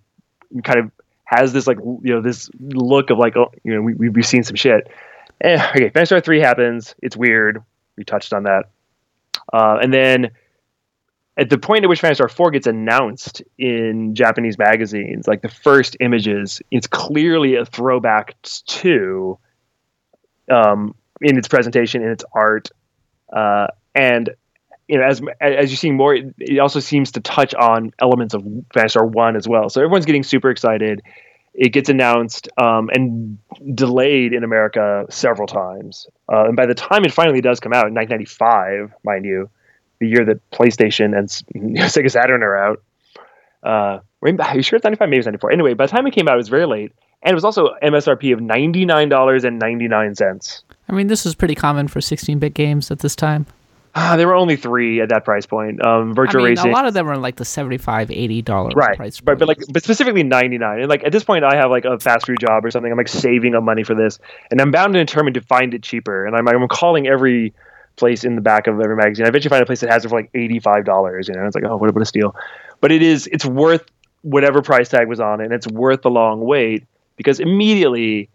kind 0.64 0.80
of 0.80 0.92
has 1.24 1.54
this 1.54 1.66
like 1.66 1.78
you 1.80 2.14
know 2.14 2.22
this 2.22 2.50
look 2.60 3.10
of 3.10 3.18
like 3.18 3.36
oh 3.36 3.52
you 3.64 3.74
know 3.74 3.82
we 3.82 3.94
we've 3.96 4.26
seen 4.26 4.44
some 4.44 4.56
shit. 4.56 4.88
Eh, 5.42 5.56
okay, 5.72 5.90
Phantasy 5.90 6.08
Star 6.08 6.22
3 6.22 6.40
happens. 6.40 6.96
It's 7.02 7.18
weird. 7.18 7.64
We 7.96 8.04
touched 8.04 8.34
on 8.34 8.44
that. 8.44 8.66
Uh, 9.52 9.78
and 9.82 9.94
then 9.94 10.32
at 11.36 11.50
the 11.50 11.58
point 11.58 11.84
at 11.84 11.90
which 11.90 12.02
Phantasy 12.02 12.18
Star 12.18 12.30
4 12.30 12.52
gets 12.52 12.68
announced 12.68 13.42
in 13.58 14.14
Japanese 14.14 14.58
magazines, 14.58 15.28
like 15.28 15.42
the 15.42 15.50
first 15.50 15.98
images, 16.00 16.62
it's 16.70 16.88
clearly 16.88 17.56
a 17.56 17.66
throwback 17.66 18.40
to 18.68 19.40
um, 20.52 20.94
in 21.22 21.38
its 21.38 21.48
presentation, 21.48 22.04
in 22.04 22.10
its 22.10 22.24
art, 22.36 22.70
uh, 23.36 23.68
and 23.96 24.30
you 24.88 25.00
know, 25.00 25.06
as 25.06 25.22
as 25.40 25.72
you 25.72 25.78
see 25.78 25.92
more, 25.92 26.14
it 26.14 26.60
also 26.60 26.80
seems 26.80 27.14
to 27.14 27.22
touch 27.22 27.56
on 27.56 27.92
elements 28.00 28.34
of 28.34 28.44
Phantasy 28.74 28.92
Star 28.92 29.06
One 29.06 29.36
as 29.36 29.48
well. 29.48 29.70
So 29.70 29.82
everyone's 29.82 30.06
getting 30.06 30.24
super 30.24 30.50
excited. 30.50 31.02
It 31.54 31.70
gets 31.70 31.88
announced 31.90 32.50
um, 32.58 32.90
and 32.94 33.38
delayed 33.74 34.34
in 34.34 34.44
America 34.44 35.06
several 35.10 35.48
times, 35.48 36.08
uh, 36.32 36.46
and 36.46 36.56
by 36.56 36.66
the 36.66 36.76
time 36.76 37.06
it 37.06 37.14
finally 37.14 37.42
does 37.42 37.60
come 37.60 37.72
out 37.72 37.88
in 37.88 37.94
1995, 37.94 38.94
mind 39.04 39.26
you, 39.26 39.50
the 40.04 40.10
year 40.10 40.26
that 40.26 40.52
PlayStation 40.52 41.18
and 41.18 41.30
Sega 41.90 42.12
Saturn 42.12 42.44
are 42.44 42.58
out. 42.58 42.84
Uh, 43.64 44.00
are 44.22 44.56
you 44.56 44.62
sure 44.62 44.78
it's 44.78 44.84
95? 44.84 45.10
Maybe 45.10 45.20
it's 45.20 45.26
94. 45.26 45.52
Anyway, 45.52 45.74
by 45.74 45.86
the 45.86 45.92
time 45.92 46.06
it 46.08 46.12
came 46.12 46.28
out, 46.28 46.34
it 46.36 46.38
was 46.38 46.50
very 46.50 46.66
late, 46.66 46.92
and 47.22 47.32
it 47.32 47.36
was 47.36 47.46
also 47.46 47.70
MSRP 47.82 48.34
of 48.34 48.40
$99.99. 48.40 50.64
I 50.90 50.94
mean, 50.94 51.08
this 51.08 51.24
was 51.24 51.36
pretty 51.36 51.56
common 51.56 51.88
for 51.88 52.00
16-bit 52.00 52.54
games 52.54 52.92
at 52.92 53.00
this 53.00 53.16
time. 53.16 53.46
Ah, 53.96 54.16
there 54.18 54.28
were 54.28 54.34
only 54.34 54.56
three 54.56 55.02
at 55.02 55.10
that 55.10 55.24
price 55.24 55.46
point. 55.46 55.80
Um, 55.86 56.16
Virtua 56.16 56.30
I 56.30 56.38
mean, 56.38 56.46
Racing, 56.46 56.72
a 56.72 56.74
lot 56.74 56.88
of 56.88 56.96
them 56.96 57.08
are 57.08 57.18
like 57.18 57.36
the 57.36 57.44
$75, 57.44 58.10
80 58.10 58.42
dollar 58.42 58.72
right? 58.72 58.98
price. 58.98 59.20
But, 59.20 59.38
but 59.38 59.48
like, 59.48 59.60
but 59.72 59.84
specifically 59.84 60.24
99. 60.24 60.80
And 60.80 60.90
like 60.90 61.04
at 61.04 61.12
this 61.12 61.24
point, 61.24 61.46
I 61.46 61.56
have 61.56 61.70
like 61.70 61.86
a 61.86 62.00
fast 62.00 62.26
food 62.26 62.40
job 62.40 62.66
or 62.66 62.72
something. 62.72 62.92
I'm 62.92 62.98
like 62.98 63.08
saving 63.08 63.54
up 63.54 63.62
money 63.64 63.84
for 63.84 63.94
this, 63.94 64.18
and 64.50 64.60
I'm 64.60 64.72
bound 64.72 64.96
and 64.96 65.08
determined 65.08 65.36
to 65.36 65.42
find 65.42 65.76
it 65.76 65.84
cheaper. 65.84 66.26
And 66.26 66.36
I'm 66.36 66.48
I'm 66.48 66.68
calling 66.68 67.06
every 67.06 67.54
place 67.96 68.24
in 68.24 68.36
the 68.36 68.42
back 68.42 68.68
of 68.68 68.80
every 68.80 68.96
magazine. 68.96 69.26
I 69.26 69.30
eventually 69.30 69.50
find 69.50 69.64
a 69.64 69.66
place 69.66 69.82
that 69.82 69.90
has 69.90 70.06
it 70.06 70.10
for 70.10 70.20
like 70.20 70.30
eighty 70.34 70.60
five 70.60 70.86
dollars. 70.86 71.28
You 71.28 71.36
know, 71.36 71.46
it's 71.46 71.56
like 71.56 71.66
oh, 71.66 71.78
what, 71.78 71.90
a, 71.90 71.94
what 71.94 72.02
a 72.02 72.06
steal! 72.06 72.36
But 72.82 72.92
it 72.92 73.02
is 73.02 73.28
it's 73.28 73.46
worth 73.46 73.86
whatever 74.22 74.62
price 74.62 74.90
tag 74.90 75.08
was 75.08 75.20
on 75.20 75.42
it, 75.42 75.46
and 75.46 75.54
it's 75.54 75.68
worth 75.68 76.02
the 76.02 76.10
long 76.10 76.42
wait 76.42 76.86
because 77.18 77.40
immediately 77.40 78.30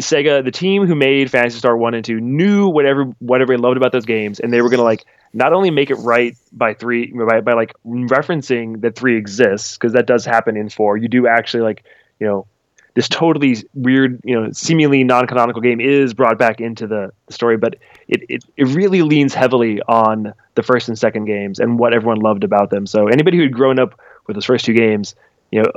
Sega, 0.00 0.44
the 0.44 0.50
team 0.50 0.86
who 0.86 0.94
made 0.94 1.30
Phantasy 1.30 1.58
Star 1.58 1.76
One 1.76 1.94
and 1.94 2.04
Two, 2.04 2.20
knew 2.20 2.68
whatever 2.68 3.04
whatever 3.18 3.56
they 3.56 3.62
loved 3.62 3.76
about 3.76 3.92
those 3.92 4.06
games, 4.06 4.40
and 4.40 4.52
they 4.52 4.62
were 4.62 4.70
gonna 4.70 4.82
like 4.82 5.04
not 5.34 5.52
only 5.52 5.70
make 5.70 5.90
it 5.90 5.96
right 5.96 6.36
by 6.52 6.74
three 6.74 7.12
by, 7.12 7.40
by 7.40 7.52
like 7.52 7.74
referencing 7.86 8.80
that 8.80 8.96
three 8.96 9.16
exists 9.16 9.76
because 9.76 9.92
that 9.92 10.06
does 10.06 10.24
happen 10.24 10.56
in 10.56 10.68
four. 10.68 10.96
You 10.96 11.08
do 11.08 11.26
actually 11.26 11.62
like 11.62 11.84
you 12.20 12.26
know 12.26 12.46
this 12.94 13.08
totally 13.08 13.56
weird, 13.74 14.20
you 14.24 14.38
know, 14.38 14.50
seemingly 14.52 15.02
non-canonical 15.02 15.62
game 15.62 15.80
is 15.80 16.12
brought 16.12 16.38
back 16.38 16.60
into 16.60 16.86
the, 16.86 17.10
the 17.26 17.32
story, 17.32 17.56
but 17.56 17.76
it, 18.08 18.22
it, 18.28 18.44
it 18.56 18.64
really 18.68 19.02
leans 19.02 19.32
heavily 19.32 19.80
on 19.82 20.34
the 20.54 20.62
first 20.62 20.88
and 20.88 20.98
second 20.98 21.24
games 21.24 21.58
and 21.58 21.78
what 21.78 21.94
everyone 21.94 22.20
loved 22.20 22.44
about 22.44 22.70
them. 22.70 22.86
So 22.86 23.08
anybody 23.08 23.38
who'd 23.38 23.52
grown 23.52 23.78
up 23.78 23.98
with 24.26 24.36
those 24.36 24.44
first 24.44 24.64
two 24.64 24.74
games, 24.74 25.14
you 25.50 25.62
know, 25.62 25.70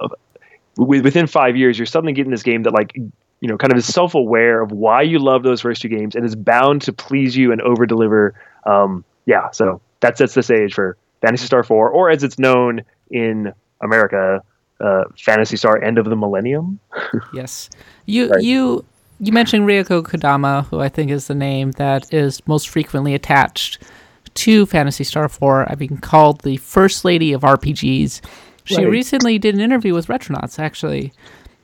within 0.77 1.27
five 1.27 1.55
years, 1.55 1.77
you're 1.79 1.85
suddenly 1.85 2.13
getting 2.13 2.31
this 2.31 2.43
game 2.43 2.63
that 2.63 2.73
like 2.73 2.93
you 2.95 3.49
know 3.49 3.57
kind 3.57 3.71
of 3.71 3.77
is 3.77 3.85
self-aware 3.85 4.61
of 4.61 4.71
why 4.71 5.01
you 5.01 5.19
love 5.19 5.43
those 5.43 5.61
first 5.61 5.81
two 5.81 5.87
games 5.87 6.15
and 6.15 6.25
is 6.25 6.35
bound 6.35 6.81
to 6.83 6.93
please 6.93 7.35
you 7.35 7.51
and 7.51 7.61
over 7.61 7.85
deliver. 7.85 8.33
Um, 8.65 9.03
yeah, 9.25 9.51
so 9.51 9.81
that 10.01 10.17
sets 10.17 10.33
the 10.33 10.43
stage 10.43 10.73
for 10.73 10.97
Phantasy 11.21 11.45
Star 11.45 11.63
4, 11.63 11.89
or 11.89 12.09
as 12.09 12.23
it's 12.23 12.37
known 12.37 12.81
in 13.09 13.53
America, 13.81 14.43
uh, 14.79 15.05
Phantasy 15.17 15.57
Star 15.57 15.81
End 15.81 15.97
of 15.97 16.05
the 16.05 16.15
Millennium. 16.15 16.79
yes, 17.33 17.69
you 18.05 18.29
right. 18.29 18.43
you 18.43 18.85
you 19.19 19.31
mentioned 19.31 19.67
Rieko 19.67 20.03
Kodama, 20.03 20.65
who 20.65 20.79
I 20.79 20.89
think 20.89 21.11
is 21.11 21.27
the 21.27 21.35
name 21.35 21.71
that 21.71 22.13
is 22.13 22.45
most 22.47 22.69
frequently 22.69 23.13
attached 23.13 23.81
to 24.35 24.65
Phantasy 24.65 25.03
Star 25.03 25.29
4. 25.29 25.71
I've 25.71 25.79
been 25.79 25.97
called 25.97 26.41
the 26.41 26.57
First 26.57 27.05
Lady 27.05 27.31
of 27.33 27.41
RPGs. 27.41 28.21
She 28.65 28.77
right. 28.77 28.89
recently 28.89 29.39
did 29.39 29.55
an 29.55 29.61
interview 29.61 29.93
with 29.93 30.07
Retronauts, 30.07 30.59
actually. 30.59 31.13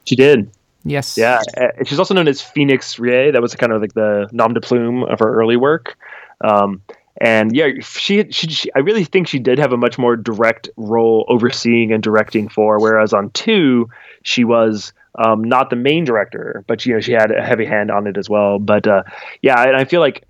She 0.06 0.16
did. 0.16 0.52
Yes. 0.84 1.18
Yeah. 1.18 1.42
Uh, 1.58 1.68
she's 1.86 2.00
also 2.00 2.14
known 2.14 2.28
as 2.28 2.42
Phoenix 2.42 2.98
Rie. 2.98 3.32
That 3.32 3.42
was 3.42 3.54
kind 3.56 3.72
of 3.72 3.82
like 3.82 3.94
the 3.94 4.30
nom 4.32 4.54
de 4.54 4.62
plume 4.62 5.04
of 5.04 5.20
her 5.20 5.34
early 5.34 5.58
work. 5.58 5.98
Um, 6.42 6.82
and 7.22 7.56
yeah, 7.56 7.68
she, 7.82 8.32
she, 8.32 8.48
she, 8.48 8.74
I 8.74 8.80
really 8.80 9.04
think 9.04 9.28
she 9.28 9.38
did 9.38 9.60
have 9.60 9.74
a 9.74 9.78
much 9.78 10.00
more 10.00 10.16
direct 10.16 10.70
role 10.76 11.24
overseeing 11.30 11.94
and 11.94 12.02
directing 12.02 12.50
for, 12.50 12.80
whereas 12.80 13.14
on 13.14 13.30
two, 13.30 13.90
she 14.24 14.44
was 14.44 14.92
um, 15.24 15.44
not 15.44 15.70
the 15.70 15.76
main 15.76 16.04
director, 16.04 16.64
but 16.66 16.84
you 16.84 16.96
know 16.96 17.00
she 17.00 17.12
had 17.12 17.30
a 17.30 17.44
heavy 17.44 17.66
hand 17.66 17.92
on 17.92 18.08
it 18.08 18.18
as 18.18 18.28
well. 18.28 18.58
But 18.58 18.88
uh, 18.88 19.04
yeah, 19.44 19.62
and 19.62 19.78
I 19.78 19.86
feel 19.86 20.00
like 20.02 20.26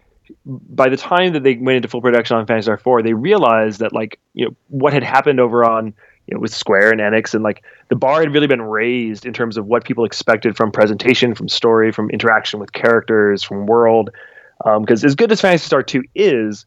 by 0.45 0.89
the 0.89 0.97
time 0.97 1.31
that 1.31 1.43
they 1.43 1.55
went 1.55 1.77
into 1.77 1.87
full 1.87 2.01
production 2.01 2.35
on 2.35 2.45
Phantasy 2.45 2.65
Star 2.65 2.77
Four, 2.77 3.03
they 3.03 3.13
realized 3.13 3.79
that 3.79 3.93
like 3.93 4.19
you 4.33 4.47
know 4.47 4.55
what 4.67 4.91
had 4.91 5.03
happened 5.03 5.39
over 5.39 5.63
on 5.63 5.93
you 6.27 6.35
know, 6.35 6.41
with 6.41 6.53
Square 6.53 6.91
and 6.91 6.99
Enix, 6.99 7.33
and 7.33 7.41
like 7.41 7.63
the 7.87 7.95
bar 7.95 8.19
had 8.19 8.33
really 8.33 8.47
been 8.47 8.61
raised 8.61 9.25
in 9.25 9.31
terms 9.31 9.55
of 9.55 9.65
what 9.65 9.85
people 9.85 10.03
expected 10.03 10.57
from 10.57 10.73
presentation, 10.73 11.35
from 11.35 11.47
story, 11.47 11.93
from 11.93 12.09
interaction 12.09 12.59
with 12.59 12.73
characters, 12.73 13.43
from 13.43 13.65
world. 13.65 14.09
Because 14.57 15.03
um, 15.03 15.07
as 15.07 15.15
good 15.15 15.31
as 15.31 15.39
Phantasy 15.39 15.65
Star 15.65 15.83
Two 15.83 16.03
is, 16.15 16.65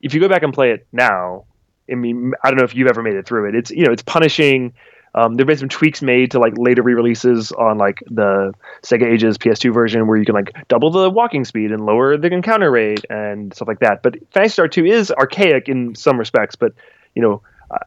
if 0.00 0.14
you 0.14 0.20
go 0.20 0.28
back 0.28 0.42
and 0.42 0.52
play 0.52 0.72
it 0.72 0.86
now, 0.92 1.44
I 1.90 1.94
mean, 1.94 2.32
I 2.42 2.50
don't 2.50 2.58
know 2.58 2.64
if 2.64 2.74
you've 2.74 2.88
ever 2.88 3.02
made 3.02 3.14
it 3.14 3.26
through 3.26 3.48
it. 3.48 3.54
It's 3.54 3.70
you 3.70 3.84
know, 3.84 3.92
it's 3.92 4.02
punishing. 4.02 4.74
Um, 5.14 5.34
there've 5.34 5.46
been 5.46 5.56
some 5.56 5.70
tweaks 5.70 6.02
made 6.02 6.32
to 6.32 6.38
like 6.38 6.52
later 6.58 6.82
re-releases 6.82 7.50
on 7.52 7.78
like 7.78 8.02
the 8.10 8.52
Sega 8.82 9.10
Ages 9.10 9.38
PS2 9.38 9.72
version 9.72 10.06
where 10.06 10.18
you 10.18 10.24
can 10.24 10.34
like 10.34 10.52
double 10.68 10.90
the 10.90 11.08
walking 11.08 11.44
speed 11.44 11.72
and 11.72 11.84
lower 11.86 12.16
the 12.16 12.28
encounter 12.28 12.70
rate 12.70 13.04
and 13.08 13.54
stuff 13.54 13.66
like 13.66 13.80
that. 13.80 14.02
But 14.02 14.16
Phantasy 14.32 14.52
Star 14.52 14.68
2 14.68 14.84
is 14.84 15.10
archaic 15.10 15.68
in 15.68 15.94
some 15.94 16.18
respects, 16.18 16.56
but 16.56 16.74
you 17.14 17.22
know, 17.22 17.42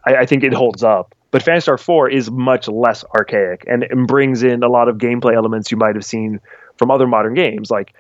I, 0.06 0.18
I 0.18 0.26
think 0.26 0.44
it 0.44 0.54
holds 0.54 0.84
up. 0.84 1.16
But 1.30 1.44
Phantasy 1.44 1.66
Star 1.66 1.78
4 1.78 2.10
is 2.10 2.30
much 2.32 2.68
less 2.68 3.06
archaic 3.16 3.66
and, 3.68 3.84
and 3.84 4.08
brings 4.08 4.44
in 4.44 4.64
a 4.64 4.68
lot 4.68 4.90
of 4.90 4.98
gameplay 4.98 5.36
elements 5.36 5.72
you 5.72 5.78
might 5.78 5.96
have 5.96 6.06
seen 6.06 6.42
from 6.78 6.92
other 6.92 7.08
modern 7.08 7.36
games. 7.36 7.70
Like 7.70 7.94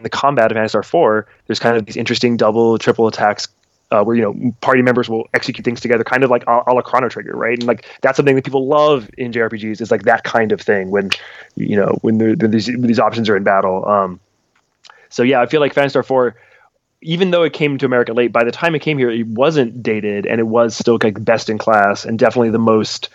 the 0.00 0.10
combat 0.10 0.50
of 0.50 0.56
Phantasy 0.56 0.70
Star 0.70 0.82
4, 0.82 1.26
there's 1.46 1.58
kind 1.58 1.76
of 1.76 1.86
these 1.86 1.96
interesting 1.96 2.36
double, 2.36 2.78
triple 2.78 3.06
attacks 3.06 3.48
uh, 3.90 4.02
where 4.02 4.14
you 4.14 4.22
know 4.22 4.52
party 4.60 4.82
members 4.82 5.08
will 5.08 5.28
execute 5.32 5.64
things 5.64 5.80
together, 5.80 6.04
kind 6.04 6.22
of 6.22 6.30
like 6.30 6.44
a, 6.46 6.62
a 6.66 6.72
la 6.74 6.82
Chrono 6.82 7.08
Trigger, 7.08 7.34
right? 7.34 7.58
And 7.58 7.66
like 7.66 7.86
that's 8.02 8.16
something 8.16 8.36
that 8.36 8.44
people 8.44 8.66
love 8.66 9.08
in 9.16 9.32
JRPGs 9.32 9.80
is 9.80 9.90
like 9.90 10.02
that 10.02 10.24
kind 10.24 10.52
of 10.52 10.60
thing 10.60 10.90
when 10.90 11.10
you 11.56 11.76
know 11.76 11.98
when, 12.02 12.18
these 12.18 12.66
these 12.66 12.98
options 12.98 13.28
are 13.28 13.36
in 13.36 13.44
battle. 13.44 13.86
Um, 13.88 14.20
so 15.08 15.22
yeah, 15.22 15.40
I 15.40 15.46
feel 15.46 15.60
like 15.60 15.72
Phantasy 15.72 15.92
Star 15.92 16.02
4 16.02 16.36
even 17.00 17.30
though 17.30 17.44
it 17.44 17.52
came 17.52 17.78
to 17.78 17.86
America 17.86 18.12
late, 18.12 18.32
by 18.32 18.44
the 18.44 18.50
time 18.50 18.74
it 18.74 18.80
came 18.80 18.98
here, 18.98 19.10
it 19.10 19.26
wasn't 19.26 19.82
dated 19.82 20.26
and 20.26 20.40
it 20.40 20.46
was 20.46 20.76
still 20.76 20.98
like 21.02 21.22
best 21.24 21.48
in 21.48 21.58
class 21.58 22.04
and 22.04 22.18
definitely 22.18 22.50
the 22.50 22.58
most 22.58 23.08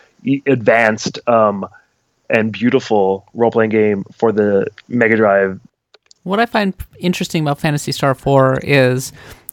advanced 0.45 1.19
um, 1.27 1.67
and 2.29 2.51
beautiful 2.51 3.27
role 3.33 3.51
playing 3.51 3.69
game 3.69 4.05
for 4.13 4.31
the 4.31 4.67
Mega 4.87 5.17
Drive. 5.17 5.59
What 6.23 6.39
I 6.39 6.45
find 6.45 6.73
interesting 6.99 7.43
about 7.43 7.59
Phantasy 7.59 7.91
Star 7.91 8.15
4 8.15 8.59
is 8.63 9.11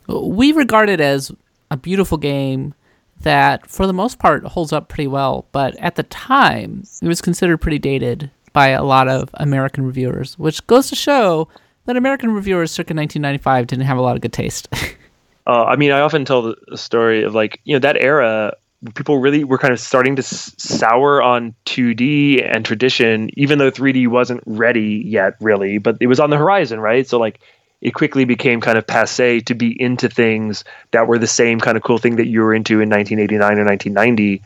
we 0.09 0.53
regard 0.53 0.89
it 0.89 1.01
as 1.01 1.33
a 1.71 1.77
beautiful 1.77 2.19
game 2.19 2.75
that, 3.21 3.69
for 3.69 3.87
the 3.87 3.93
most 3.93 4.19
part, 4.19 4.45
holds 4.45 4.73
up 4.73 4.89
pretty 4.89 5.07
well. 5.07 5.47
But 5.53 5.77
at 5.77 5.97
the 5.97 6.03
time, 6.05 6.85
it 7.03 7.09
was 7.09 7.21
considered 7.21 7.59
pretty 7.59 7.79
dated 7.79 8.31
by 8.53 8.69
a 8.69 8.83
lot 8.83 9.09
of 9.09 9.31
American 9.35 9.85
reviewers, 9.85 10.39
which 10.39 10.67
goes 10.67 10.89
to 10.89 10.97
show 10.97 11.49
that 11.87 11.97
American 11.97 12.33
reviewers 12.33 12.71
circa 12.71 12.95
1995 12.95 13.67
didn't 13.67 13.85
have 13.85 13.99
a 13.99 14.03
lot 14.03 14.17
of 14.17 14.23
good 14.23 14.33
taste. 14.33 14.69
uh, 15.47 15.65
I 15.65 15.77
mean, 15.77 15.93
I 15.93 16.01
often 16.01 16.25
tell 16.25 16.43
the 16.43 16.77
story 16.77 17.23
of 17.23 17.35
like, 17.35 17.61
you 17.65 17.75
know, 17.75 17.81
that 17.81 17.97
era, 17.97 18.55
people 18.95 19.19
really 19.19 19.45
were 19.45 19.59
kind 19.59 19.73
of 19.73 19.81
starting 19.81 20.17
to 20.17 20.21
s- 20.23 20.55
sour 20.57 21.23
on 21.23 21.55
2D 21.67 22.43
and 22.43 22.65
tradition, 22.65 23.31
even 23.35 23.59
though 23.59 23.71
3D 23.71 24.07
wasn't 24.07 24.43
ready 24.47 25.03
yet, 25.05 25.37
really, 25.41 25.79
but 25.79 25.97
it 26.01 26.07
was 26.07 26.21
on 26.21 26.31
the 26.31 26.39
horizon, 26.39 26.81
right? 26.81 27.07
So, 27.07 27.19
like, 27.19 27.41
it 27.81 27.93
quickly 27.93 28.25
became 28.25 28.61
kind 28.61 28.77
of 28.77 28.87
passe 28.87 29.41
to 29.41 29.55
be 29.55 29.81
into 29.81 30.09
things 30.09 30.65
that 30.91 31.07
were 31.07 31.19
the 31.19 31.27
same 31.27 31.61
kind 31.61 31.77
of 31.77 31.83
cool 31.83 31.99
thing 31.99 32.17
that 32.17 32.27
you 32.27 32.41
were 32.43 32.55
into 32.55 32.81
in 32.81 32.91
1989 32.91 33.59
or 33.59 33.65
1990. 33.65 34.43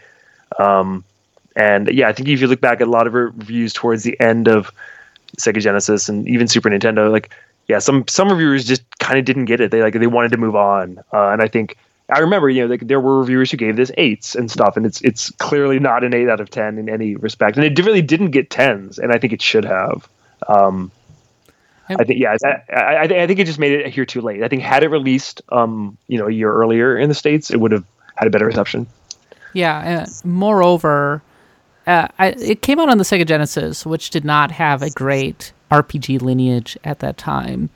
Um, 0.58 1.04
and 1.56 1.88
yeah, 1.92 2.08
I 2.08 2.12
think 2.12 2.28
if 2.28 2.40
you 2.40 2.46
look 2.46 2.60
back 2.60 2.80
at 2.80 2.86
a 2.86 2.90
lot 2.90 3.06
of 3.06 3.14
reviews 3.14 3.72
towards 3.72 4.02
the 4.04 4.18
end 4.20 4.48
of 4.48 4.70
Sega 5.38 5.60
Genesis 5.60 6.08
and 6.08 6.28
even 6.28 6.46
Super 6.46 6.70
Nintendo, 6.70 7.10
like 7.10 7.30
yeah, 7.66 7.78
some 7.78 8.06
some 8.08 8.28
reviewers 8.28 8.64
just 8.64 8.82
kind 8.98 9.18
of 9.18 9.24
didn't 9.24 9.46
get 9.46 9.60
it. 9.60 9.70
They 9.70 9.82
like 9.82 9.94
they 9.94 10.06
wanted 10.06 10.32
to 10.32 10.36
move 10.36 10.54
on, 10.54 10.98
uh, 11.12 11.28
and 11.28 11.40
I 11.40 11.48
think 11.48 11.76
I 12.14 12.20
remember 12.20 12.48
you 12.48 12.62
know 12.62 12.68
like, 12.68 12.86
there 12.86 13.00
were 13.00 13.20
reviewers 13.20 13.50
who 13.50 13.56
gave 13.56 13.76
this 13.76 13.90
eights 13.96 14.34
and 14.34 14.50
stuff, 14.50 14.76
and 14.76 14.86
it's 14.86 15.00
it's 15.02 15.30
clearly 15.32 15.78
not 15.78 16.04
an 16.04 16.14
eight 16.14 16.28
out 16.28 16.40
of 16.40 16.50
ten 16.50 16.78
in 16.78 16.88
any 16.88 17.16
respect, 17.16 17.56
and 17.56 17.66
it 17.66 17.84
really 17.84 18.02
didn't 18.02 18.30
get 18.30 18.50
tens, 18.50 18.98
and 18.98 19.12
I 19.12 19.18
think 19.18 19.32
it 19.32 19.42
should 19.42 19.64
have. 19.64 20.08
Um, 20.48 20.90
I 21.88 22.04
think 22.04 22.18
yeah, 22.18 22.36
I, 22.44 22.72
I, 22.72 23.02
I, 23.02 23.26
think 23.26 23.38
it 23.38 23.46
just 23.46 23.58
made 23.58 23.72
it 23.72 23.92
here 23.92 24.06
too 24.06 24.22
late. 24.22 24.42
I 24.42 24.48
think 24.48 24.62
had 24.62 24.82
it 24.82 24.88
released, 24.88 25.42
um, 25.50 25.98
you 26.08 26.18
know, 26.18 26.26
a 26.26 26.30
year 26.32 26.50
earlier 26.50 26.96
in 26.96 27.08
the 27.10 27.14
states, 27.14 27.50
it 27.50 27.60
would 27.60 27.72
have 27.72 27.84
had 28.16 28.26
a 28.26 28.30
better 28.30 28.46
reception. 28.46 28.86
Yeah. 29.52 30.06
moreover, 30.24 31.22
uh, 31.86 32.08
I, 32.18 32.28
it 32.28 32.62
came 32.62 32.80
out 32.80 32.88
on 32.88 32.98
the 32.98 33.04
Sega 33.04 33.26
Genesis, 33.26 33.84
which 33.84 34.10
did 34.10 34.24
not 34.24 34.50
have 34.50 34.82
a 34.82 34.90
great 34.90 35.52
RPG 35.70 36.22
lineage 36.22 36.78
at 36.84 37.00
that 37.00 37.18
time. 37.18 37.68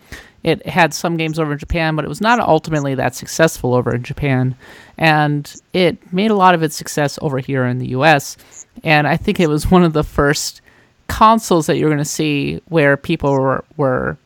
It 0.49 0.67
had 0.67 0.95
some 0.95 1.17
games 1.17 1.39
over 1.39 1.53
in 1.53 1.59
Japan, 1.59 1.95
but 1.95 2.05
it 2.05 2.09
was 2.09 2.21
not 2.21 2.41
ultimately 2.41 2.95
that 2.95 3.15
successful 3.15 3.75
over 3.75 3.95
in 3.95 4.03
Japan. 4.03 4.55
And 4.97 5.55
it 5.73 6.13
made 6.13 6.31
a 6.31 6.35
lot 6.35 6.55
of 6.55 6.63
its 6.63 6.75
success 6.77 7.19
over 7.23 7.39
here 7.39 7.65
in 7.67 7.79
the 7.79 7.89
US. 7.89 8.37
And 8.83 9.07
I 9.07 9.17
think 9.17 9.41
it 9.41 9.49
was 9.49 9.71
one 9.71 9.85
of 9.85 9.93
the 9.93 10.05
first 10.05 10.61
consoles 11.09 11.67
that 11.67 11.77
you're 11.77 11.89
going 11.89 11.99
to 11.99 12.05
see 12.05 12.61
where 12.69 12.97
people 12.97 13.33
were, 13.33 13.65
were 13.77 14.17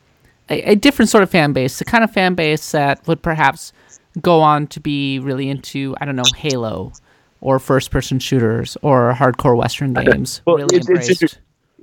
a, 0.49 0.71
a 0.71 0.75
different 0.75 1.09
sort 1.09 1.23
of 1.23 1.29
fan 1.29 1.53
base, 1.53 1.79
the 1.79 1.85
kind 1.85 2.03
of 2.03 2.11
fan 2.11 2.35
base 2.35 2.71
that 2.71 3.05
would 3.07 3.21
perhaps 3.21 3.73
go 4.21 4.41
on 4.41 4.67
to 4.67 4.79
be 4.79 5.19
really 5.19 5.49
into, 5.49 5.95
I 5.99 6.05
don't 6.05 6.15
know, 6.15 6.23
Halo 6.35 6.93
or 7.41 7.59
first 7.59 7.91
person 7.91 8.19
shooters 8.19 8.77
or 8.81 9.13
hardcore 9.13 9.57
Western 9.57 9.93
games. 9.93 10.41
well, 10.45 10.55
really 10.57 10.77
it's, 10.77 11.21
it's 11.21 11.37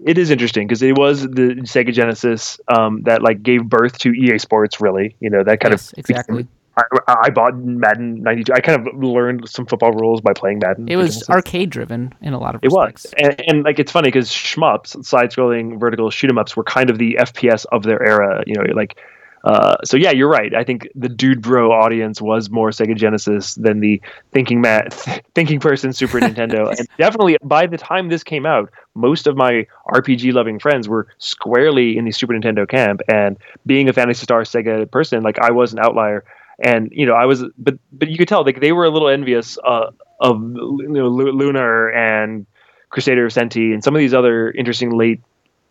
it 0.07 0.19
is 0.19 0.31
interesting 0.31 0.67
because 0.67 0.83
it 0.83 0.97
was 0.97 1.23
the 1.23 1.57
Sega 1.63 1.93
Genesis 1.93 2.61
um, 2.69 3.03
that 3.03 3.23
like 3.23 3.43
gave 3.43 3.65
birth 3.65 3.99
to 3.99 4.11
EA 4.11 4.39
Sports. 4.39 4.81
Really, 4.81 5.17
you 5.21 5.31
know 5.31 5.45
that 5.45 5.61
kind 5.61 5.73
yes, 5.73 5.93
of 5.93 5.99
exactly. 5.99 6.47
I, 6.77 7.17
I, 7.25 7.31
bought 7.31 7.57
Madden 7.57 8.23
'92. 8.23 8.53
I 8.53 8.61
kind 8.61 8.87
of 8.87 9.03
learned 9.03 9.49
some 9.49 9.67
football 9.67 9.93
rules 9.93 10.21
by 10.21 10.33
playing 10.33 10.61
Madden. 10.61 10.89
It 10.89 10.97
was 10.97 11.29
arcade 11.29 11.69
driven 11.71 12.15
in 12.23 12.33
a 12.33 12.39
lot 12.39 12.55
of 12.55 12.63
respects. 12.63 13.07
It 13.07 13.23
was, 13.23 13.35
and, 13.39 13.49
and 13.49 13.65
like 13.65 13.79
it's 13.79 13.93
funny 13.93 14.09
because 14.09 14.31
shmups, 14.31 15.05
side-scrolling 15.05 15.79
vertical 15.79 16.11
shoot 16.11 16.31
'em 16.31 16.39
ups, 16.39 16.57
were 16.57 16.65
kind 16.65 16.89
of 16.89 16.99
the 16.99 17.19
FPS 17.21 17.67
of 17.73 17.83
their 17.83 18.03
era. 18.03 18.43
You 18.47 18.55
know, 18.55 18.63
like 18.75 18.99
uh, 19.45 19.77
so 19.85 19.97
yeah, 19.97 20.11
you're 20.11 20.29
right. 20.29 20.55
I 20.55 20.65
think 20.65 20.89
the 20.95 21.09
dude 21.09 21.41
bro 21.41 21.73
audience 21.73 22.21
was 22.21 22.51
more 22.51 22.71
Sega 22.71 22.95
Genesis 22.95 23.55
than 23.55 23.81
the 23.81 24.01
thinking 24.33 24.61
man, 24.61 24.89
thinking 25.35 25.61
person 25.61 25.93
Super 25.93 26.19
Nintendo. 26.21 26.77
And 26.77 26.87
definitely 26.99 27.39
by 27.43 27.67
the 27.67 27.79
time 27.79 28.09
this 28.09 28.23
came 28.23 28.45
out, 28.45 28.71
most 28.95 29.27
of 29.27 29.37
my 29.37 29.67
RPG 29.89 30.33
loving 30.33 30.59
friends 30.59 30.89
were 30.89 31.09
squarely 31.19 31.97
in 31.97 32.05
the 32.05 32.13
Super 32.13 32.35
Nintendo 32.35 32.69
camp. 32.69 33.01
And 33.09 33.39
being 33.65 33.89
a 33.89 33.93
Phantasy 33.93 34.23
Star 34.23 34.43
Sega 34.43 34.91
person, 34.91 35.23
like 35.23 35.39
I 35.39 35.51
was 35.51 35.73
an 35.73 35.79
outlier. 35.79 36.25
And 36.63 36.91
you 36.93 37.07
know, 37.07 37.15
I 37.15 37.25
was, 37.25 37.43
but 37.57 37.79
but 37.93 38.09
you 38.09 38.19
could 38.19 38.29
tell 38.29 38.45
like 38.45 38.61
they 38.61 38.73
were 38.73 38.85
a 38.85 38.91
little 38.91 39.09
envious 39.09 39.57
uh, 39.65 39.91
of 40.21 40.39
you 40.43 40.89
know 40.89 41.09
Lunar 41.09 41.91
and 41.93 42.45
Crusader 42.91 43.25
of 43.25 43.33
Centy 43.33 43.73
and 43.73 43.83
some 43.83 43.95
of 43.97 44.01
these 44.01 44.13
other 44.13 44.51
interesting 44.51 44.91
late 44.99 45.23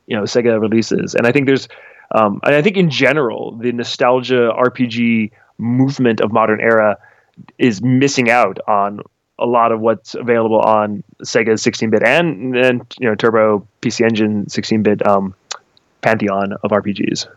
you 0.08 0.18
know 0.18 0.24
Sega 0.24 0.60
releases. 0.60 1.14
And 1.14 1.28
I 1.28 1.32
think 1.32 1.46
there's 1.46 1.68
um, 2.12 2.40
and 2.44 2.56
I 2.56 2.62
think 2.62 2.78
in 2.78 2.90
general, 2.90 3.56
the 3.58 3.72
nostalgia 3.72 4.52
RPG 4.58 5.32
movement 5.58 6.22
of 6.22 6.32
modern 6.32 6.60
era 6.60 6.98
is 7.58 7.82
missing 7.82 8.30
out 8.30 8.58
on 8.68 9.02
a 9.38 9.46
lot 9.46 9.72
of 9.72 9.80
what's 9.80 10.16
available 10.16 10.60
on 10.60 11.04
Sega's 11.24 11.64
16-bit 11.64 12.04
and 12.04 12.56
and 12.58 12.96
you 13.00 13.08
know 13.08 13.16
Turbo 13.16 13.66
PC 13.82 14.02
Engine 14.02 14.46
16-bit 14.46 15.06
um, 15.08 15.34
pantheon 16.02 16.54
of 16.64 16.72
RPGs. 16.72 17.28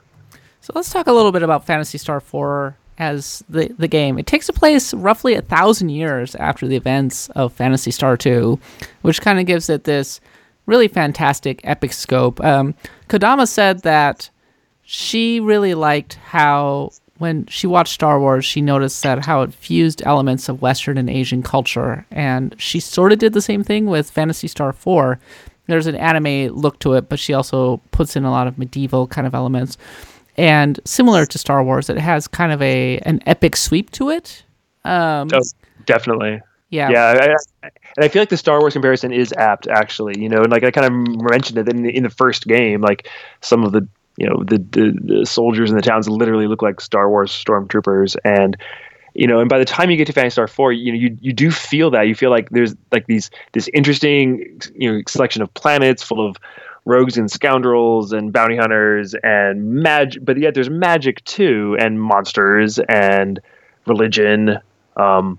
So 0.60 0.72
let's 0.74 0.90
talk 0.90 1.06
a 1.06 1.12
little 1.12 1.32
bit 1.32 1.42
about 1.42 1.66
Phantasy 1.66 1.98
Star 1.98 2.20
4 2.20 2.76
as 2.98 3.42
the 3.48 3.72
the 3.78 3.88
game. 3.88 4.18
It 4.18 4.26
takes 4.26 4.50
place 4.50 4.94
roughly 4.94 5.34
a 5.34 5.42
thousand 5.42 5.90
years 5.90 6.34
after 6.36 6.66
the 6.66 6.76
events 6.76 7.28
of 7.30 7.52
Phantasy 7.52 7.90
Star 7.90 8.16
2, 8.16 8.58
which 9.02 9.20
kind 9.20 9.38
of 9.38 9.46
gives 9.46 9.68
it 9.68 9.84
this 9.84 10.20
really 10.66 10.88
fantastic 10.88 11.60
epic 11.64 11.92
scope. 11.92 12.42
Um, 12.44 12.74
Kodama 13.08 13.48
said 13.48 13.82
that 13.82 14.30
she 14.83 15.41
really 15.41 15.74
liked 15.74 16.14
how 16.14 16.91
when 17.18 17.47
she 17.47 17.66
watched 17.68 17.95
Star 17.95 18.18
Wars, 18.18 18.45
she 18.45 18.61
noticed 18.61 19.03
that 19.05 19.24
how 19.24 19.43
it 19.43 19.55
fused 19.55 20.03
elements 20.05 20.49
of 20.49 20.61
Western 20.61 20.99
and 20.99 21.09
Asian 21.09 21.43
culture, 21.43 22.05
and 22.11 22.55
she 22.59 22.80
sort 22.80 23.12
of 23.12 23.18
did 23.20 23.33
the 23.33 23.41
same 23.41 23.62
thing 23.62 23.87
with 23.87 24.11
Phantasy 24.11 24.49
Star 24.49 24.72
Four. 24.72 25.20
There's 25.68 25.87
an 25.87 25.95
anime 25.95 26.49
look 26.49 26.80
to 26.80 26.95
it, 26.95 27.09
but 27.09 27.20
she 27.20 27.33
also 27.33 27.76
puts 27.93 28.16
in 28.16 28.24
a 28.24 28.30
lot 28.30 28.49
of 28.49 28.59
medieval 28.59 29.07
kind 29.07 29.26
of 29.26 29.35
elements. 29.35 29.78
And 30.37 30.80
similar 30.85 31.24
to 31.26 31.39
Star 31.39 31.62
Wars, 31.62 31.89
it 31.89 31.99
has 31.99 32.26
kind 32.26 32.51
of 32.51 32.61
a 32.61 32.99
an 32.99 33.22
epic 33.26 33.55
sweep 33.55 33.91
to 33.93 34.11
it. 34.11 34.43
Um, 34.85 35.28
oh, 35.33 35.43
definitely. 35.87 36.41
Yeah. 36.70 36.91
Yeah. 36.91 37.37
I, 37.62 37.70
and 37.97 38.05
I 38.05 38.09
feel 38.09 38.22
like 38.22 38.30
the 38.30 38.37
Star 38.37 38.59
Wars 38.59 38.72
comparison 38.72 39.12
is 39.12 39.33
apt, 39.35 39.68
actually. 39.68 40.20
You 40.20 40.28
know, 40.28 40.39
and 40.39 40.51
like 40.51 40.64
I 40.64 40.70
kind 40.70 40.87
of 40.87 41.22
mentioned 41.30 41.59
it 41.59 41.68
in 41.68 41.83
the, 41.83 41.97
in 41.97 42.03
the 42.03 42.11
first 42.11 42.47
game, 42.49 42.80
like 42.80 43.09
some 43.43 43.62
of 43.62 43.72
the 43.72 43.87
you 44.16 44.28
know 44.28 44.42
the, 44.44 44.58
the, 44.58 44.98
the 45.02 45.26
soldiers 45.26 45.70
in 45.70 45.76
the 45.76 45.82
towns 45.82 46.08
literally 46.08 46.46
look 46.46 46.62
like 46.62 46.80
Star 46.80 47.08
Wars 47.08 47.30
stormtroopers. 47.30 48.16
And 48.24 48.56
you 49.14 49.26
know 49.26 49.40
and 49.40 49.48
by 49.48 49.58
the 49.58 49.64
time 49.64 49.90
you 49.90 49.96
get 49.96 50.06
to 50.06 50.12
Phantasy 50.12 50.34
Star 50.34 50.48
4 50.48 50.72
you 50.72 50.92
know 50.92 50.98
you, 50.98 51.16
you 51.20 51.32
do 51.32 51.50
feel 51.50 51.90
that. 51.90 52.06
You 52.08 52.14
feel 52.14 52.30
like 52.30 52.50
there's 52.50 52.74
like 52.90 53.06
these 53.06 53.30
this 53.52 53.68
interesting 53.74 54.60
you 54.74 54.92
know 54.92 55.02
selection 55.06 55.42
of 55.42 55.52
planets 55.54 56.02
full 56.02 56.26
of 56.26 56.36
rogues 56.84 57.16
and 57.16 57.30
scoundrels 57.30 58.12
and 58.12 58.32
bounty 58.32 58.56
hunters 58.56 59.14
and 59.22 59.82
magic 59.82 60.24
but 60.24 60.38
yet 60.38 60.54
there's 60.54 60.70
magic 60.70 61.22
too 61.24 61.76
and 61.78 62.00
monsters 62.00 62.80
and 62.88 63.40
religion 63.86 64.58
um, 64.96 65.38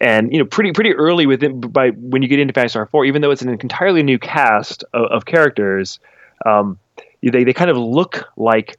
and 0.00 0.32
you 0.32 0.38
know 0.38 0.44
pretty 0.44 0.72
pretty 0.72 0.92
early 0.94 1.26
within 1.26 1.60
by 1.60 1.90
when 1.90 2.22
you 2.22 2.28
get 2.28 2.38
into 2.38 2.52
Phantasy 2.52 2.72
Star 2.72 2.86
4 2.86 3.04
even 3.04 3.22
though 3.22 3.30
it's 3.30 3.42
an 3.42 3.48
entirely 3.48 4.02
new 4.02 4.18
cast 4.18 4.84
of, 4.92 5.10
of 5.10 5.24
characters 5.24 5.98
um, 6.44 6.78
they 7.30 7.44
they 7.44 7.52
kind 7.52 7.70
of 7.70 7.76
look 7.76 8.24
like 8.36 8.78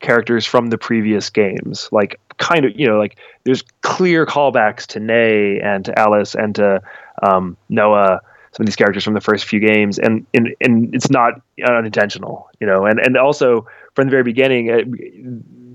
characters 0.00 0.46
from 0.46 0.68
the 0.68 0.78
previous 0.78 1.30
games. 1.30 1.88
Like 1.92 2.20
kind 2.38 2.64
of 2.64 2.78
you 2.78 2.86
know 2.86 2.98
like 2.98 3.18
there's 3.44 3.62
clear 3.82 4.26
callbacks 4.26 4.86
to 4.88 5.00
Nei 5.00 5.58
and 5.60 5.84
to 5.84 5.98
Alis 5.98 6.34
and 6.34 6.54
to 6.56 6.82
um, 7.22 7.56
Noah. 7.68 8.20
Some 8.52 8.64
of 8.64 8.68
these 8.68 8.76
characters 8.76 9.04
from 9.04 9.12
the 9.12 9.20
first 9.20 9.44
few 9.44 9.60
games, 9.60 9.98
and 9.98 10.26
and, 10.32 10.54
and 10.62 10.94
it's 10.94 11.10
not 11.10 11.42
unintentional, 11.62 12.48
you 12.58 12.66
know. 12.66 12.86
And 12.86 12.98
and 12.98 13.16
also 13.18 13.66
from 13.94 14.06
the 14.06 14.10
very 14.10 14.22
beginning, 14.22 14.70
uh, 14.70 14.80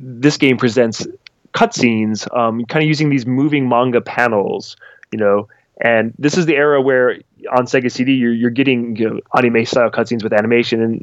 this 0.02 0.38
game 0.38 0.58
presents 0.58 1.06
cutscenes, 1.54 2.34
um, 2.36 2.66
kind 2.66 2.84
of 2.84 2.88
using 2.88 3.10
these 3.10 3.28
moving 3.28 3.70
manga 3.70 4.02
panels, 4.02 4.78
you 5.12 5.20
know. 5.20 5.48
And 5.84 6.14
this 6.18 6.38
is 6.38 6.48
the 6.48 6.56
era 6.56 6.82
where 6.82 7.20
on 7.52 7.66
Sega 7.66 7.92
CD 7.92 8.14
you're 8.14 8.34
you're 8.34 8.50
getting 8.50 8.96
you 8.96 9.10
know, 9.10 9.20
anime 9.36 9.66
style 9.66 9.92
cutscenes 9.92 10.24
with 10.24 10.34
animation, 10.34 10.82
and 10.82 11.02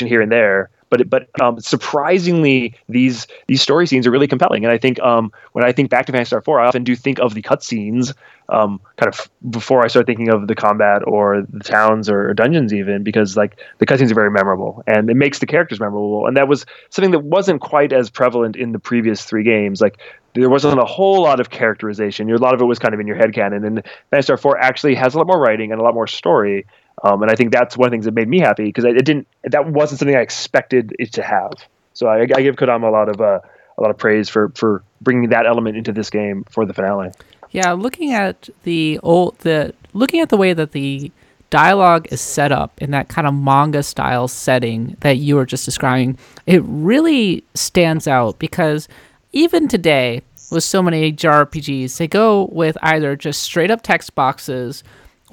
here 0.00 0.20
and 0.20 0.30
there. 0.30 0.70
But 0.90 1.08
but 1.08 1.28
um, 1.40 1.58
surprisingly, 1.58 2.74
these 2.88 3.26
these 3.46 3.62
story 3.62 3.86
scenes 3.86 4.06
are 4.06 4.10
really 4.10 4.28
compelling. 4.28 4.64
And 4.64 4.72
I 4.72 4.76
think 4.76 5.00
um, 5.00 5.32
when 5.52 5.64
I 5.64 5.72
think 5.72 5.88
back 5.88 6.06
to 6.06 6.12
Phantasy 6.12 6.28
Star 6.28 6.42
Four, 6.42 6.60
I 6.60 6.66
often 6.66 6.84
do 6.84 6.94
think 6.94 7.18
of 7.18 7.32
the 7.34 7.40
cutscenes 7.40 8.12
um, 8.48 8.80
kind 8.96 9.08
of 9.08 9.30
before 9.50 9.82
I 9.82 9.88
start 9.88 10.06
thinking 10.06 10.28
of 10.28 10.46
the 10.46 10.54
combat 10.54 11.02
or 11.06 11.46
the 11.48 11.60
towns 11.60 12.10
or 12.10 12.34
dungeons, 12.34 12.74
even 12.74 13.02
because 13.02 13.36
like 13.36 13.58
the 13.78 13.86
cutscenes 13.86 14.10
are 14.10 14.14
very 14.14 14.30
memorable 14.30 14.84
and 14.86 15.08
it 15.08 15.16
makes 15.16 15.38
the 15.38 15.46
characters 15.46 15.80
memorable. 15.80 16.26
And 16.26 16.36
that 16.36 16.48
was 16.48 16.66
something 16.90 17.12
that 17.12 17.20
wasn't 17.24 17.62
quite 17.62 17.92
as 17.92 18.10
prevalent 18.10 18.56
in 18.56 18.72
the 18.72 18.78
previous 18.78 19.24
three 19.24 19.44
games. 19.44 19.80
Like 19.80 19.98
there 20.34 20.50
wasn't 20.50 20.78
a 20.78 20.84
whole 20.84 21.22
lot 21.22 21.40
of 21.40 21.50
characterization. 21.50 22.30
A 22.30 22.36
lot 22.36 22.54
of 22.54 22.60
it 22.60 22.64
was 22.64 22.78
kind 22.78 22.92
of 22.92 23.00
in 23.00 23.06
your 23.06 23.16
head 23.16 23.32
canon. 23.32 23.64
And 23.64 23.82
Phantasy 24.10 24.26
Star 24.26 24.36
4 24.36 24.58
actually 24.58 24.94
has 24.96 25.14
a 25.14 25.18
lot 25.18 25.26
more 25.26 25.40
writing 25.40 25.72
and 25.72 25.80
a 25.80 25.84
lot 25.84 25.94
more 25.94 26.06
story. 26.06 26.66
Um, 27.02 27.22
and 27.22 27.30
I 27.30 27.34
think 27.34 27.52
that's 27.52 27.76
one 27.76 27.86
of 27.86 27.90
the 27.90 27.94
things 27.94 28.04
that 28.04 28.14
made 28.14 28.28
me 28.28 28.40
happy 28.40 28.64
because 28.64 28.84
it 28.84 29.04
didn't. 29.04 29.26
That 29.44 29.66
wasn't 29.66 29.98
something 30.00 30.16
I 30.16 30.20
expected 30.20 30.94
it 30.98 31.12
to 31.14 31.22
have. 31.22 31.52
So 31.94 32.06
I, 32.06 32.22
I 32.22 32.42
give 32.42 32.56
Kodama 32.56 32.88
a 32.88 32.90
lot 32.90 33.08
of 33.08 33.20
uh, 33.20 33.40
a 33.78 33.80
lot 33.82 33.90
of 33.90 33.98
praise 33.98 34.28
for 34.28 34.50
for 34.50 34.82
bringing 35.00 35.30
that 35.30 35.46
element 35.46 35.76
into 35.76 35.92
this 35.92 36.10
game 36.10 36.44
for 36.50 36.64
the 36.64 36.74
finale. 36.74 37.10
Yeah, 37.50 37.72
looking 37.72 38.12
at 38.12 38.48
the 38.62 39.00
old 39.02 39.38
the 39.40 39.74
looking 39.92 40.20
at 40.20 40.28
the 40.28 40.36
way 40.36 40.52
that 40.52 40.72
the 40.72 41.10
dialogue 41.50 42.08
is 42.10 42.20
set 42.20 42.50
up 42.50 42.80
in 42.80 42.92
that 42.92 43.08
kind 43.08 43.26
of 43.26 43.34
manga 43.34 43.82
style 43.82 44.26
setting 44.26 44.96
that 45.00 45.18
you 45.18 45.36
were 45.36 45.44
just 45.44 45.66
describing, 45.66 46.16
it 46.46 46.62
really 46.64 47.44
stands 47.54 48.08
out 48.08 48.38
because 48.38 48.88
even 49.32 49.68
today 49.68 50.22
with 50.50 50.64
so 50.64 50.82
many 50.82 51.12
JRPGs, 51.12 51.98
they 51.98 52.08
go 52.08 52.48
with 52.52 52.78
either 52.82 53.16
just 53.16 53.42
straight 53.42 53.70
up 53.70 53.82
text 53.82 54.14
boxes 54.14 54.82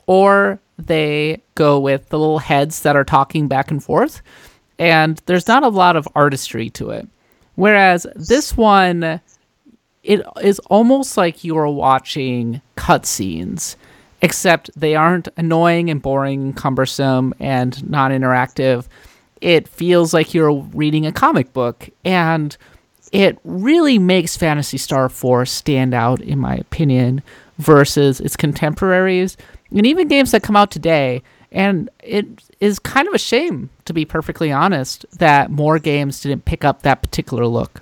or 0.08 0.60
they 0.88 1.42
go 1.56 1.80
with 1.80 2.10
the 2.10 2.20
little 2.20 2.40
heads 2.40 2.82
that 2.82 2.96
are 2.96 3.04
talking 3.04 3.48
back 3.48 3.70
and 3.70 3.84
forth. 3.84 4.22
And 4.78 5.22
there's 5.26 5.48
not 5.48 5.64
a 5.64 5.70
lot 5.70 5.96
of 5.96 6.08
artistry 6.16 6.70
to 6.72 6.92
it. 6.92 7.08
Whereas 7.56 8.08
this 8.16 8.56
one, 8.56 9.20
it 10.04 10.22
is 10.42 10.60
almost 10.60 11.18
like 11.18 11.44
you 11.44 11.58
are 11.58 11.68
watching 11.68 12.62
cutscenes, 12.78 13.76
except 14.22 14.70
they 14.80 14.96
aren't 14.96 15.28
annoying 15.36 15.90
and 15.90 16.02
boring 16.02 16.42
and 16.42 16.56
cumbersome 16.56 17.34
and 17.40 17.88
non 17.90 18.12
interactive. 18.12 18.88
It 19.42 19.68
feels 19.68 20.14
like 20.14 20.34
you're 20.34 20.54
reading 20.54 21.06
a 21.06 21.12
comic 21.12 21.52
book. 21.52 21.90
And 22.06 22.56
it 23.12 23.38
really 23.44 24.00
makes 24.00 24.38
Phantasy 24.38 24.78
Star 24.78 25.10
4 25.10 25.46
stand 25.46 25.94
out, 25.94 26.22
in 26.22 26.40
my 26.40 26.56
opinion, 26.56 27.22
versus 27.58 28.22
its 28.22 28.38
contemporaries 28.38 29.36
and 29.72 29.86
even 29.86 30.08
games 30.08 30.32
that 30.32 30.44
come 30.44 30.56
out 30.56 30.72
today. 30.72 31.22
And 31.52 31.90
it 32.04 32.28
is 32.60 32.78
kind 32.78 33.08
of 33.08 33.14
a 33.14 33.18
shame, 33.18 33.72
to 33.86 33.94
be 33.94 34.06
perfectly 34.06 34.52
honest, 34.52 35.06
that 35.18 35.50
more 35.50 35.80
games 35.80 36.22
didn't 36.22 36.46
pick 36.46 36.64
up 36.64 36.84
that 36.84 37.02
particular 37.02 37.48
look. 37.48 37.82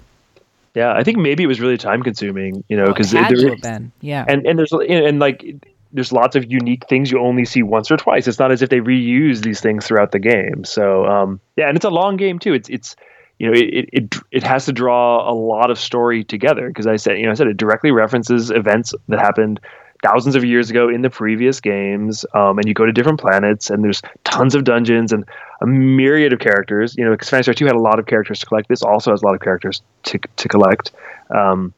Yeah, 0.73 0.93
I 0.93 1.03
think 1.03 1.17
maybe 1.17 1.43
it 1.43 1.47
was 1.47 1.59
really 1.59 1.77
time 1.77 2.03
consuming, 2.03 2.63
you 2.69 2.77
know, 2.77 2.85
because 2.85 3.13
well, 3.13 3.23
it 3.23 3.27
had 3.27 3.35
to 3.35 3.49
have 3.49 3.61
been, 3.61 3.91
yeah. 3.99 4.23
And 4.27 4.45
and 4.45 4.59
there's 4.59 4.71
and 4.71 5.19
like 5.19 5.43
there's 5.91 6.11
lots 6.11 6.35
of 6.35 6.49
unique 6.51 6.87
things 6.87 7.11
you 7.11 7.19
only 7.19 7.45
see 7.45 7.63
once 7.63 7.89
or 7.89 7.97
twice. 7.97 8.27
It's 8.27 8.39
not 8.39 8.51
as 8.51 8.61
if 8.61 8.69
they 8.69 8.79
reuse 8.79 9.41
these 9.41 9.59
things 9.59 9.87
throughout 9.87 10.11
the 10.11 10.19
game. 10.19 10.63
So 10.63 11.05
um, 11.05 11.39
yeah, 11.55 11.67
and 11.67 11.75
it's 11.75 11.85
a 11.85 11.89
long 11.89 12.15
game 12.15 12.39
too. 12.39 12.53
It's 12.53 12.69
it's 12.69 12.95
you 13.39 13.47
know 13.47 13.53
it 13.53 13.89
it 13.91 14.15
it 14.31 14.43
has 14.43 14.65
to 14.65 14.71
draw 14.71 15.29
a 15.29 15.33
lot 15.33 15.71
of 15.71 15.79
story 15.79 16.23
together 16.23 16.67
because 16.67 16.85
I 16.85 16.97
said 16.97 17.17
you 17.17 17.25
know 17.25 17.31
I 17.31 17.33
said 17.33 17.47
it 17.47 17.57
directly 17.57 17.91
references 17.91 18.51
events 18.51 18.93
that 19.07 19.19
happened 19.19 19.59
thousands 20.03 20.35
of 20.35 20.43
years 20.43 20.69
ago 20.69 20.89
in 20.89 21.01
the 21.01 21.09
previous 21.09 21.59
games, 21.59 22.25
um, 22.33 22.57
and 22.57 22.67
you 22.67 22.73
go 22.73 22.85
to 22.85 22.91
different 22.91 23.19
planets, 23.19 23.69
and 23.69 23.83
there's 23.83 24.01
tons 24.23 24.55
of 24.55 24.63
dungeons 24.63 25.11
and 25.11 25.25
a 25.61 25.67
myriad 25.67 26.33
of 26.33 26.39
characters. 26.39 26.95
You 26.97 27.05
know, 27.05 27.11
because 27.11 27.29
Phantasy 27.29 27.45
Star 27.45 27.53
Two 27.53 27.65
had 27.65 27.75
a 27.75 27.79
lot 27.81 27.99
of 27.99 28.05
characters 28.05 28.39
to 28.39 28.45
collect. 28.45 28.69
This 28.69 28.83
also 28.83 29.11
has 29.11 29.21
a 29.21 29.25
lot 29.25 29.35
of 29.35 29.41
characters 29.41 29.81
to 30.03 30.19
to 30.19 30.47
collect. 30.47 30.91
Um, 31.29 31.73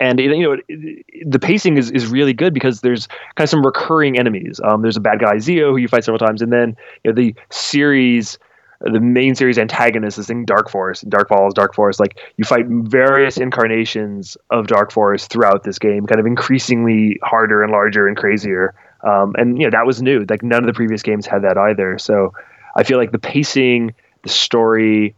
and 0.00 0.18
it, 0.18 0.36
you 0.36 0.42
know 0.42 0.56
it, 0.68 1.04
the 1.26 1.38
pacing 1.38 1.76
is, 1.76 1.90
is 1.90 2.06
really 2.06 2.32
good 2.32 2.54
because 2.54 2.80
there's 2.80 3.06
kind 3.36 3.44
of 3.44 3.50
some 3.50 3.64
recurring 3.64 4.18
enemies. 4.18 4.60
Um, 4.62 4.82
there's 4.82 4.96
a 4.96 5.00
bad 5.00 5.20
guy 5.20 5.38
Zio 5.38 5.70
who 5.70 5.76
you 5.76 5.88
fight 5.88 6.04
several 6.04 6.18
times, 6.18 6.42
and 6.42 6.52
then 6.52 6.76
you 7.02 7.12
know 7.12 7.14
the 7.14 7.34
series 7.50 8.38
the 8.92 9.00
main 9.00 9.34
series 9.34 9.58
antagonist 9.58 10.18
is 10.18 10.28
in 10.28 10.44
Dark 10.44 10.70
Force, 10.70 11.00
Dark 11.02 11.28
Falz, 11.28 11.54
Dark 11.54 11.74
Force. 11.74 11.98
Like 11.98 12.18
you 12.36 12.44
fight 12.44 12.66
various 12.66 13.38
incarnations 13.38 14.36
of 14.50 14.66
Dark 14.66 14.92
Force 14.92 15.26
throughout 15.26 15.64
this 15.64 15.78
game, 15.78 16.06
kind 16.06 16.20
of 16.20 16.26
increasingly 16.26 17.18
harder 17.22 17.62
and 17.62 17.72
larger 17.72 18.06
and 18.06 18.16
crazier. 18.16 18.74
Um, 19.02 19.34
and 19.38 19.58
you 19.58 19.64
know 19.64 19.70
that 19.70 19.86
was 19.86 20.02
new. 20.02 20.24
Like 20.28 20.42
none 20.42 20.62
of 20.62 20.66
the 20.66 20.72
previous 20.74 21.02
games 21.02 21.26
had 21.26 21.42
that 21.42 21.56
either. 21.56 21.98
So 21.98 22.34
I 22.76 22.82
feel 22.82 22.98
like 22.98 23.12
the 23.12 23.18
pacing, 23.18 23.94
the 24.22 24.28
story, 24.28 25.14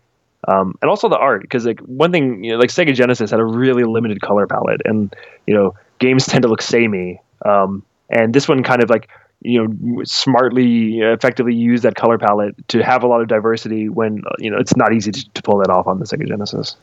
um, 0.49 0.77
and 0.81 0.89
also 0.89 1.09
the 1.09 1.19
art 1.19 1.43
because 1.43 1.67
like 1.67 1.81
one 1.81 2.13
thing 2.13 2.45
you 2.45 2.53
know 2.53 2.59
like 2.59 2.71
Sega 2.71 2.95
Genesis 2.95 3.31
had 3.31 3.41
a 3.41 3.45
really 3.45 3.85
limited 3.85 4.21
color 4.21 4.47
palette, 4.47 4.83
and 4.85 5.15
you 5.47 5.55
know 5.55 5.75
games 5.99 6.27
tend 6.27 6.43
to 6.43 6.49
look 6.49 6.63
samey, 6.63 7.21
um, 7.45 7.83
and 8.11 8.35
this 8.35 8.49
one 8.49 8.63
kind 8.63 8.83
of 8.83 8.91
like 8.91 9.09
you 9.41 9.63
know 9.63 10.03
smartly 10.05 11.01
effectively 11.01 11.55
use 11.55 11.83
that 11.83 11.95
color 11.95 12.19
palette 12.19 12.57
to 12.69 12.83
have 12.83 13.03
a 13.03 13.07
lot 13.07 13.21
of 13.21 13.29
diversity 13.29 13.89
when 13.89 14.23
you 14.39 14.51
know 14.51 14.59
it's 14.59 14.77
not 14.77 14.93
easy 14.93 15.13
to, 15.13 15.31
to 15.31 15.43
pull 15.43 15.59
that 15.59 15.71
off 15.71 15.87
on 15.87 15.99
the 15.99 16.05
Sega 16.05 16.27
Genesis. 16.27 16.77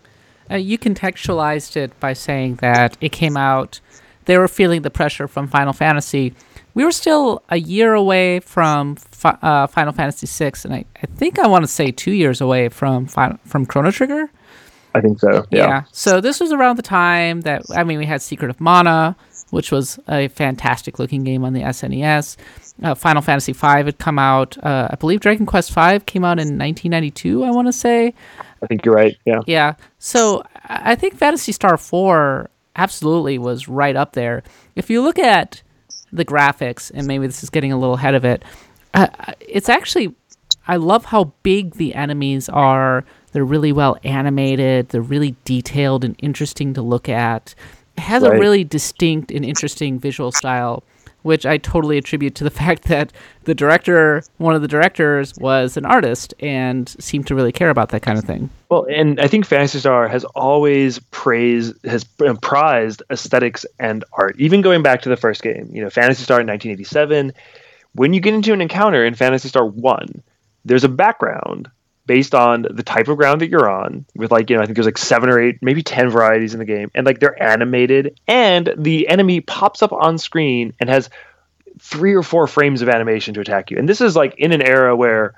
Uh, 0.51 0.55
you 0.55 0.77
contextualized 0.77 1.75
it 1.75 1.97
by 1.99 2.13
saying 2.13 2.55
that 2.55 2.97
it 3.01 3.11
came 3.11 3.37
out. 3.37 3.79
They 4.25 4.37
were 4.37 4.47
feeling 4.47 4.81
the 4.81 4.89
pressure 4.89 5.27
from 5.27 5.47
Final 5.47 5.73
Fantasy. 5.73 6.33
We 6.73 6.83
were 6.83 6.91
still 6.91 7.43
a 7.49 7.57
year 7.57 7.93
away 7.93 8.39
from 8.39 8.95
fi- 8.95 9.37
uh, 9.41 9.67
Final 9.67 9.93
Fantasy 9.93 10.27
VI, 10.27 10.53
and 10.65 10.73
I, 10.73 10.85
I 11.01 11.05
think 11.05 11.39
I 11.39 11.47
want 11.47 11.63
to 11.63 11.67
say 11.67 11.91
two 11.91 12.11
years 12.11 12.41
away 12.41 12.69
from 12.69 13.07
Final, 13.07 13.37
from 13.45 13.65
Chrono 13.65 13.91
Trigger. 13.91 14.29
I 14.95 15.01
think 15.01 15.19
so. 15.19 15.45
Yeah. 15.51 15.67
yeah. 15.67 15.83
So 15.91 16.21
this 16.21 16.39
was 16.39 16.51
around 16.51 16.77
the 16.77 16.83
time 16.83 17.41
that 17.41 17.63
I 17.75 17.83
mean 17.83 17.99
we 17.99 18.05
had 18.05 18.21
Secret 18.21 18.49
of 18.49 18.59
Mana, 18.61 19.15
which 19.53 19.71
was 19.71 19.99
a 20.09 20.29
fantastic 20.29 20.97
looking 20.97 21.23
game 21.23 21.45
on 21.45 21.53
the 21.53 21.61
SNES. 21.61 22.37
Uh, 22.81 22.95
Final 22.95 23.21
Fantasy 23.21 23.51
V 23.53 23.67
had 23.67 23.99
come 23.99 24.17
out. 24.17 24.57
Uh, 24.63 24.87
I 24.89 24.95
believe 24.95 25.19
Dragon 25.19 25.45
Quest 25.45 25.71
V 25.71 25.99
came 25.99 26.25
out 26.25 26.39
in 26.39 26.57
1992. 26.57 27.43
I 27.43 27.51
want 27.51 27.67
to 27.67 27.71
say. 27.71 28.15
I 28.63 28.65
think 28.65 28.83
you're 28.83 28.95
right. 28.95 29.15
Yeah. 29.25 29.41
Yeah. 29.45 29.75
So 29.99 30.43
I 30.65 30.95
think 30.95 31.17
Phantasy 31.17 31.51
Star 31.51 31.77
4 31.77 32.49
absolutely 32.75 33.37
was 33.37 33.67
right 33.67 33.95
up 33.95 34.13
there. 34.13 34.41
If 34.75 34.89
you 34.89 35.03
look 35.03 35.19
at 35.19 35.61
the 36.11 36.25
graphics, 36.25 36.91
and 36.91 37.05
maybe 37.05 37.27
this 37.27 37.43
is 37.43 37.51
getting 37.51 37.71
a 37.71 37.77
little 37.77 37.93
ahead 37.93 38.15
of 38.15 38.25
it, 38.25 38.43
uh, 38.95 39.07
it's 39.39 39.69
actually. 39.69 40.15
I 40.67 40.77
love 40.77 41.05
how 41.05 41.25
big 41.43 41.75
the 41.75 41.93
enemies 41.93 42.49
are. 42.49 43.05
They're 43.33 43.45
really 43.45 43.73
well 43.73 43.97
animated. 44.03 44.89
They're 44.89 45.01
really 45.01 45.35
detailed 45.43 46.05
and 46.05 46.15
interesting 46.19 46.73
to 46.73 46.81
look 46.81 47.07
at. 47.07 47.53
Has 47.97 48.23
right. 48.23 48.35
a 48.35 48.39
really 48.39 48.63
distinct 48.63 49.31
and 49.31 49.45
interesting 49.45 49.99
visual 49.99 50.31
style 50.31 50.83
which 51.23 51.45
I 51.45 51.57
totally 51.57 51.97
attribute 51.97 52.35
to 52.35 52.43
the 52.43 52.49
fact 52.63 52.83
that 52.83 53.11
the 53.45 53.55
director, 53.55 54.23
one 54.37 54.55
of 54.55 54.61
the 54.61 54.67
directors, 54.67 55.33
was 55.37 55.75
an 55.75 55.85
artist 55.85 56.33
and 56.39 56.87
seemed 56.99 57.27
to 57.27 57.35
really 57.35 57.51
care 57.51 57.69
about 57.69 57.89
that 57.89 58.01
kind 58.01 58.19
of 58.19 58.25
thing. 58.25 58.49
Well, 58.69 58.85
and 58.89 59.19
I 59.19 59.27
think 59.27 59.45
Phantasy 59.45 59.79
Star 59.79 60.07
has 60.07 60.23
always 60.35 60.99
praised, 61.11 61.75
has 61.85 62.03
prized 62.41 63.01
aesthetics 63.09 63.65
and 63.79 64.03
art, 64.13 64.35
even 64.37 64.61
going 64.61 64.83
back 64.83 65.01
to 65.01 65.09
the 65.09 65.17
first 65.17 65.41
game. 65.41 65.69
You 65.71 65.81
know, 65.81 65.89
Phantasy 65.89 66.23
Star 66.23 66.39
in 66.39 66.47
1987. 66.47 67.33
When 67.95 68.13
you 68.13 68.19
get 68.19 68.33
into 68.33 68.53
an 68.53 68.61
encounter 68.61 69.05
in 69.05 69.13
Phantasy 69.15 69.47
Star 69.47 69.65
1, 69.65 70.23
there's 70.65 70.83
a 70.83 70.89
background 70.89 71.69
based 72.05 72.35
on 72.35 72.65
the 72.69 72.83
type 72.83 73.07
of 73.07 73.17
ground 73.17 73.41
that 73.41 73.49
you're 73.49 73.69
on 73.69 74.05
with 74.15 74.31
like 74.31 74.49
you 74.49 74.55
know 74.55 74.61
i 74.61 74.65
think 74.65 74.75
there's 74.75 74.85
like 74.85 74.97
seven 74.97 75.29
or 75.29 75.39
eight 75.39 75.57
maybe 75.61 75.81
ten 75.81 76.09
varieties 76.09 76.53
in 76.53 76.59
the 76.59 76.65
game 76.65 76.91
and 76.93 77.05
like 77.05 77.19
they're 77.19 77.41
animated 77.41 78.19
and 78.27 78.73
the 78.77 79.07
enemy 79.07 79.39
pops 79.39 79.81
up 79.81 79.93
on 79.93 80.17
screen 80.17 80.73
and 80.79 80.89
has 80.89 81.09
three 81.79 82.13
or 82.13 82.23
four 82.23 82.47
frames 82.47 82.81
of 82.81 82.89
animation 82.89 83.33
to 83.33 83.41
attack 83.41 83.71
you. 83.71 83.77
And 83.77 83.87
this 83.87 84.01
is 84.01 84.15
like 84.15 84.35
in 84.37 84.51
an 84.51 84.61
era 84.61 84.95
where 84.95 85.35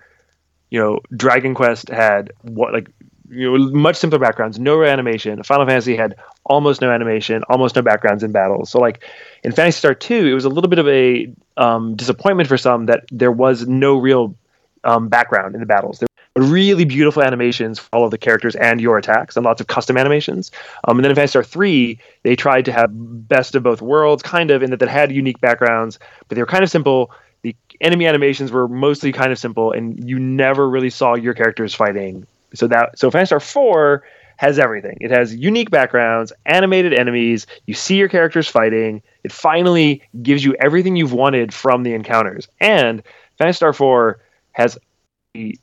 you 0.70 0.80
know 0.80 1.00
dragon 1.16 1.54
quest 1.54 1.90
had 1.90 2.32
what 2.42 2.74
like 2.74 2.90
you 3.30 3.58
know 3.58 3.72
much 3.72 3.96
simpler 3.96 4.20
backgrounds 4.20 4.60
no 4.60 4.84
animation. 4.84 5.42
Final 5.44 5.66
fantasy 5.66 5.96
had 5.96 6.16
almost 6.46 6.82
no 6.82 6.92
animation 6.92 7.44
almost 7.50 7.76
no 7.76 7.82
backgrounds 7.82 8.24
in 8.24 8.32
battles. 8.32 8.70
So 8.70 8.80
like 8.80 9.04
in 9.44 9.52
phantasy 9.52 9.80
star 9.80 9.94
2 9.94 10.28
it 10.28 10.34
was 10.34 10.46
a 10.46 10.50
little 10.50 10.70
bit 10.70 10.80
of 10.80 10.88
a 10.88 11.34
um, 11.58 11.96
disappointment 11.96 12.48
for 12.48 12.58
some 12.58 12.88
that 12.88 13.06
there 13.12 13.32
was 13.32 13.68
no 13.68 13.98
real 13.98 14.36
um, 14.84 15.08
background 15.08 15.56
in 15.56 15.62
the 15.62 15.66
battles. 15.66 16.00
there 16.00 16.08
really 16.36 16.86
beautiful 16.86 17.24
animations 17.24 17.80
for 17.80 17.88
all 17.94 18.06
of 18.06 18.12
the 18.12 18.18
characters 18.18 18.56
and 18.56 18.82
your 18.82 18.98
attacks, 18.98 19.36
and 19.36 19.46
lots 19.46 19.62
of 19.62 19.68
custom 19.68 19.98
animations. 19.98 20.52
Um, 20.86 20.98
and 20.98 21.06
then 21.06 21.16
Phantasy 21.16 21.32
Star 21.32 21.44
3, 21.44 22.00
they 22.24 22.36
tried 22.36 22.66
to 22.66 22.72
have 22.72 22.90
best 22.92 23.56
of 23.56 23.64
both 23.64 23.82
worlds, 23.82 24.22
kind 24.22 24.52
of, 24.52 24.62
in 24.62 24.72
that 24.72 24.80
they 24.80 24.88
had 24.88 25.12
unique 25.12 25.40
backgrounds, 25.40 25.98
but 26.28 26.36
they 26.36 26.42
were 26.42 26.48
kind 26.48 26.64
of 26.64 26.70
simple. 26.70 27.12
The 27.44 27.56
enemy 27.80 28.08
animations 28.08 28.52
were 28.52 28.68
mostly 28.68 29.12
kind 29.12 29.32
of 29.32 29.40
simple, 29.40 29.72
and 29.72 30.08
you 30.08 30.20
never 30.20 30.70
really 30.70 30.90
saw 30.90 31.16
your 31.16 31.34
characters 31.34 31.74
fighting. 31.74 32.26
So 32.54 32.68
that 32.68 32.98
so 32.98 33.10
Phantasy 33.12 33.28
Star 33.28 33.40
4 33.40 34.04
has 34.38 34.60
everything. 34.60 34.98
It 35.00 35.12
has 35.12 35.34
unique 35.34 35.70
backgrounds, 35.70 36.34
animated 36.46 36.94
enemies. 36.94 37.48
You 37.68 37.74
see 37.74 37.98
your 37.98 38.10
characters 38.10 38.48
fighting. 38.48 39.02
It 39.24 39.32
finally 39.32 40.02
gives 40.22 40.44
you 40.44 40.56
everything 40.60 40.96
you've 40.96 41.14
wanted 41.14 41.54
from 41.54 41.84
the 41.84 41.94
encounters. 41.94 42.48
And 42.60 43.02
Phantasy 43.38 43.58
Star 43.58 43.74
4 43.74 44.20
has 44.52 44.78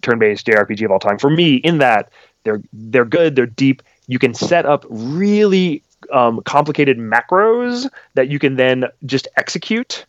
turn-based 0.02 0.46
JRPG 0.46 0.84
of 0.84 0.90
all 0.90 0.98
time. 0.98 1.18
For 1.18 1.30
me, 1.30 1.56
in 1.56 1.78
that 1.78 2.10
they're 2.44 2.62
they're 2.72 3.04
good, 3.04 3.36
they're 3.36 3.46
deep. 3.46 3.82
You 4.06 4.18
can 4.18 4.34
set 4.34 4.66
up 4.66 4.84
really 4.88 5.82
um, 6.12 6.42
complicated 6.42 6.98
macros 6.98 7.88
that 8.14 8.28
you 8.28 8.38
can 8.38 8.56
then 8.56 8.86
just 9.06 9.28
execute 9.36 10.04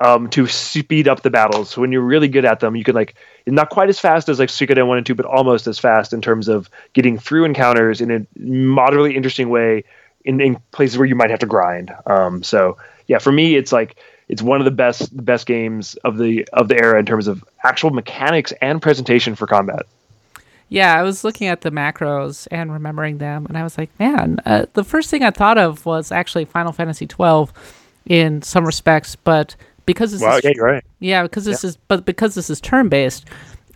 um, 0.00 0.28
to 0.30 0.46
speed 0.46 1.08
up 1.08 1.22
the 1.22 1.30
battles. 1.30 1.70
So 1.70 1.80
when 1.80 1.92
you're 1.92 2.02
really 2.02 2.28
good 2.28 2.44
at 2.44 2.60
them, 2.60 2.76
you 2.76 2.84
can 2.84 2.94
like 2.94 3.14
not 3.46 3.70
quite 3.70 3.88
as 3.88 3.98
fast 3.98 4.28
as 4.28 4.38
like 4.38 4.48
Suikoden 4.48 4.86
one 4.86 4.98
and 4.98 5.06
two, 5.06 5.14
but 5.14 5.26
almost 5.26 5.66
as 5.66 5.78
fast 5.78 6.12
in 6.12 6.20
terms 6.20 6.48
of 6.48 6.70
getting 6.92 7.18
through 7.18 7.44
encounters 7.44 8.00
in 8.00 8.10
a 8.10 8.26
moderately 8.38 9.16
interesting 9.16 9.48
way 9.48 9.84
in, 10.24 10.40
in 10.40 10.58
places 10.72 10.98
where 10.98 11.06
you 11.06 11.14
might 11.14 11.30
have 11.30 11.40
to 11.40 11.46
grind. 11.46 11.92
Um, 12.06 12.42
so 12.42 12.76
yeah, 13.06 13.18
for 13.18 13.32
me, 13.32 13.56
it's 13.56 13.72
like 13.72 13.96
it's 14.28 14.42
one 14.42 14.60
of 14.60 14.64
the 14.64 14.70
best 14.70 15.14
the 15.16 15.22
best 15.22 15.46
games 15.46 15.94
of 16.04 16.18
the 16.18 16.46
of 16.52 16.68
the 16.68 16.78
era 16.78 16.98
in 16.98 17.06
terms 17.06 17.26
of 17.26 17.44
actual 17.64 17.90
mechanics 17.90 18.52
and 18.60 18.80
presentation 18.80 19.34
for 19.34 19.46
combat. 19.46 19.86
Yeah, 20.70 20.98
I 20.98 21.02
was 21.02 21.24
looking 21.24 21.46
at 21.46 21.62
the 21.62 21.70
macros 21.70 22.46
and 22.50 22.70
remembering 22.70 23.18
them, 23.18 23.46
and 23.46 23.56
I 23.56 23.62
was 23.62 23.78
like, 23.78 23.88
man, 23.98 24.38
uh, 24.44 24.66
the 24.74 24.84
first 24.84 25.08
thing 25.08 25.22
I 25.22 25.30
thought 25.30 25.56
of 25.56 25.86
was 25.86 26.12
actually 26.12 26.44
Final 26.44 26.72
Fantasy 26.72 27.06
twelve 27.06 27.52
in 28.06 28.42
some 28.42 28.66
respects, 28.66 29.16
but 29.16 29.56
because 29.86 30.12
this 30.12 30.20
wow, 30.20 30.36
is 30.36 30.44
yeah, 30.44 30.52
you're 30.54 30.66
right. 30.66 30.84
Yeah, 31.00 31.22
because 31.22 31.46
this 31.46 31.64
yeah. 31.64 31.68
is 31.68 31.76
but 31.88 32.04
because 32.04 32.34
this 32.34 32.50
is 32.50 32.60
turn 32.60 32.90
based, 32.90 33.26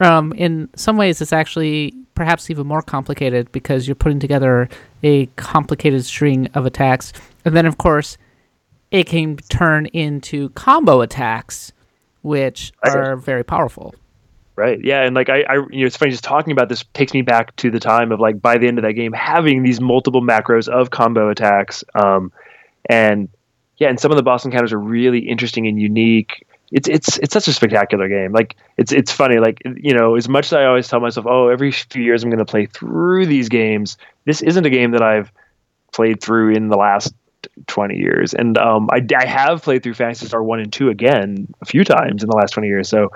um, 0.01 0.33
in 0.35 0.69
some 0.77 0.99
ways 0.99 1.23
it's 1.23 1.33
actually 1.33 1.95
perhaps 2.15 2.51
even 2.51 2.67
more 2.67 2.83
complicated 2.83 3.51
because 3.53 3.89
you're 3.89 3.95
putting 3.95 4.21
together 4.21 4.69
a 5.03 5.27
complicated 5.37 6.05
string 6.05 6.49
of 6.53 6.67
attacks, 6.67 7.15
and 7.47 7.57
then 7.57 7.65
of 7.65 7.79
course 7.79 8.19
it 8.93 9.07
can 9.07 9.39
turn 9.49 9.87
into 9.87 10.51
combo 10.51 11.01
attacks, 11.01 11.73
which 12.21 12.73
are 12.85 13.17
very 13.17 13.43
powerful. 13.43 13.95
Right. 14.55 14.79
Yeah, 14.85 15.03
and 15.03 15.17
like 15.17 15.31
I, 15.31 15.43
I, 15.49 15.55
you 15.71 15.81
know, 15.81 15.87
it's 15.87 15.97
funny 15.97 16.11
just 16.11 16.23
talking 16.23 16.53
about 16.53 16.69
this 16.69 16.85
takes 16.93 17.15
me 17.15 17.23
back 17.23 17.57
to 17.57 17.71
the 17.71 17.81
time 17.81 18.13
of 18.13 18.21
like 18.21 18.41
by 18.41 18.59
the 18.59 18.69
end 18.69 18.79
of 18.79 18.85
that 18.85 18.93
game 18.93 19.13
having 19.15 19.63
these 19.63 19.81
multiple 19.81 20.21
macros 20.21 20.69
of 20.69 20.91
combo 20.91 21.31
attacks, 21.31 21.83
um, 21.95 22.31
and 22.89 23.31
yeah, 23.79 23.89
and 23.89 23.99
some 23.99 24.11
of 24.11 24.19
the 24.19 24.23
boss 24.23 24.45
encounters 24.45 24.75
are 24.75 24.79
really 24.79 25.21
interesting 25.21 25.67
and 25.67 25.81
unique. 25.81 26.47
It's 26.71 26.87
it's 26.87 27.17
it's 27.19 27.33
such 27.33 27.49
a 27.49 27.53
spectacular 27.55 28.09
game. 28.09 28.33
Like 28.33 28.57
it's 28.77 28.93
it's 28.93 29.11
funny. 29.11 29.39
Like 29.39 29.63
you 29.65 29.95
know, 29.95 30.17
as 30.17 30.29
much 30.29 30.47
as 30.47 30.53
I 30.53 30.67
always 30.67 30.87
tell 30.87 31.01
myself, 31.01 31.25
oh, 31.27 31.49
every 31.49 31.73
few 31.73 32.03
years 32.03 32.23
I'm 32.23 32.29
going 32.29 32.39
to 32.39 32.45
play 32.45 32.67
through 32.67 33.25
these 33.25 33.49
games. 33.49 33.97
This 34.27 34.43
isn't 34.43 34.67
a 34.67 34.71
game 34.71 34.91
that 34.91 35.03
I've 35.03 35.33
played 35.93 36.23
through 36.23 36.55
in 36.55 36.69
the 36.69 36.77
last 36.77 37.15
20 37.67 37.97
years. 37.97 38.35
And 38.35 38.59
um, 38.59 38.89
I, 38.93 39.07
I 39.17 39.27
have 39.27 39.63
played 39.63 39.83
through 39.83 39.95
Phantasy 39.95 40.27
Star 40.27 40.43
1 40.43 40.61
and 40.61 40.73
2 40.73 40.89
again 40.89 41.53
a 41.61 41.65
few 41.65 41.85
times 41.85 42.23
in 42.23 42.29
the 42.29 42.37
last 42.37 42.53
20 42.53 42.69
years. 42.69 42.89
So 42.89 43.11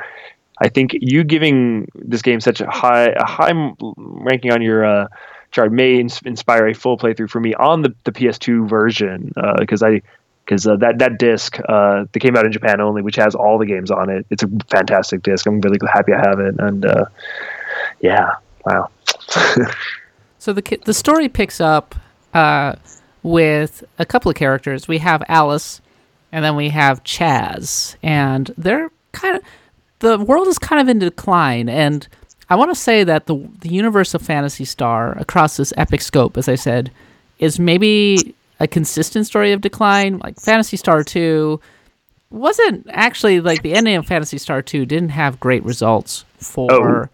I 0.59 0.68
think 0.68 0.97
you 1.01 1.24
giving 1.24 1.89
this 1.95 2.22
game 2.22 2.41
such 2.41 2.61
a 2.61 2.70
high 2.70 3.09
a 3.09 3.27
high 3.27 3.53
ranking 3.97 4.53
on 4.53 4.62
your 4.62 4.85
uh, 4.85 5.09
chart 5.51 5.72
may 5.72 6.01
ins- 6.01 6.22
inspire 6.22 6.66
a 6.68 6.74
full 6.74 6.97
playthrough 6.97 7.31
for 7.31 7.41
me 7.41 7.55
on 7.55 7.83
the, 7.83 7.95
the 8.05 8.12
PS2 8.12 8.68
version 8.68 9.33
because 9.59 9.83
uh, 9.83 9.87
I 9.87 10.03
because 10.45 10.66
uh, 10.66 10.77
that 10.77 10.99
that 10.99 11.18
disc 11.18 11.59
uh, 11.68 12.05
that 12.11 12.20
came 12.20 12.37
out 12.37 12.47
in 12.47 12.53
Japan 12.53 12.81
only, 12.81 13.03
which 13.03 13.16
has 13.16 13.35
all 13.35 13.59
the 13.59 13.66
games 13.66 13.91
on 13.91 14.09
it. 14.09 14.24
It's 14.31 14.43
a 14.43 14.49
fantastic 14.70 15.22
disc. 15.22 15.47
I'm 15.47 15.61
really 15.61 15.79
happy 15.93 16.12
I 16.12 16.18
have 16.18 16.39
it, 16.41 16.55
and 16.59 16.87
uh, 16.87 17.07
yeah, 18.01 18.35
wow. 18.64 18.89
so 20.39 20.53
the 20.53 20.79
the 20.85 20.95
story 20.95 21.29
picks 21.29 21.61
up 21.61 21.95
uh, 22.33 22.77
with 23.27 23.83
a 23.99 24.07
couple 24.07 24.31
of 24.31 24.37
characters. 24.37 24.87
We 24.87 24.99
have 24.99 25.20
Alys, 25.29 25.81
and 26.31 26.45
then 26.45 26.55
we 26.55 26.68
have 26.68 27.03
Chaz, 27.03 27.97
and 28.03 28.55
they're 28.57 28.91
kind 29.12 29.37
of 29.37 29.43
the 29.99 30.18
world 30.18 30.47
is 30.47 30.59
kind 30.59 30.81
of 30.81 30.89
in 30.89 31.01
decline. 31.01 31.68
And 31.68 32.07
I 32.49 32.55
want 32.55 32.70
to 32.70 32.77
say 32.77 33.03
that 33.03 33.27
the 33.27 33.35
the 33.61 33.68
universe 33.68 34.14
of 34.14 34.22
Phantasy 34.22 34.64
Star 34.64 35.18
across 35.18 35.57
this 35.57 35.72
epic 35.77 36.03
scope, 36.03 36.39
as 36.39 36.49
I 36.49 36.55
said, 36.55 36.93
is 37.41 37.59
maybe 37.59 38.35
a 38.61 38.68
consistent 38.68 39.27
story 39.27 39.53
of 39.53 39.61
decline. 39.61 40.18
Like 40.18 40.41
Phantasy 40.41 40.77
Star 40.77 41.03
Two 41.03 41.61
wasn't 42.31 42.87
actually 42.91 43.41
like 43.41 43.62
the 43.62 43.74
ending 43.74 43.97
of 43.97 44.07
Phantasy 44.07 44.39
Star 44.39 44.62
Two 44.62 44.87
didn't 44.87 45.11
have 45.11 45.41
great 45.41 45.64
results 45.64 46.24
for. 46.39 46.72
Oh. 46.72 47.09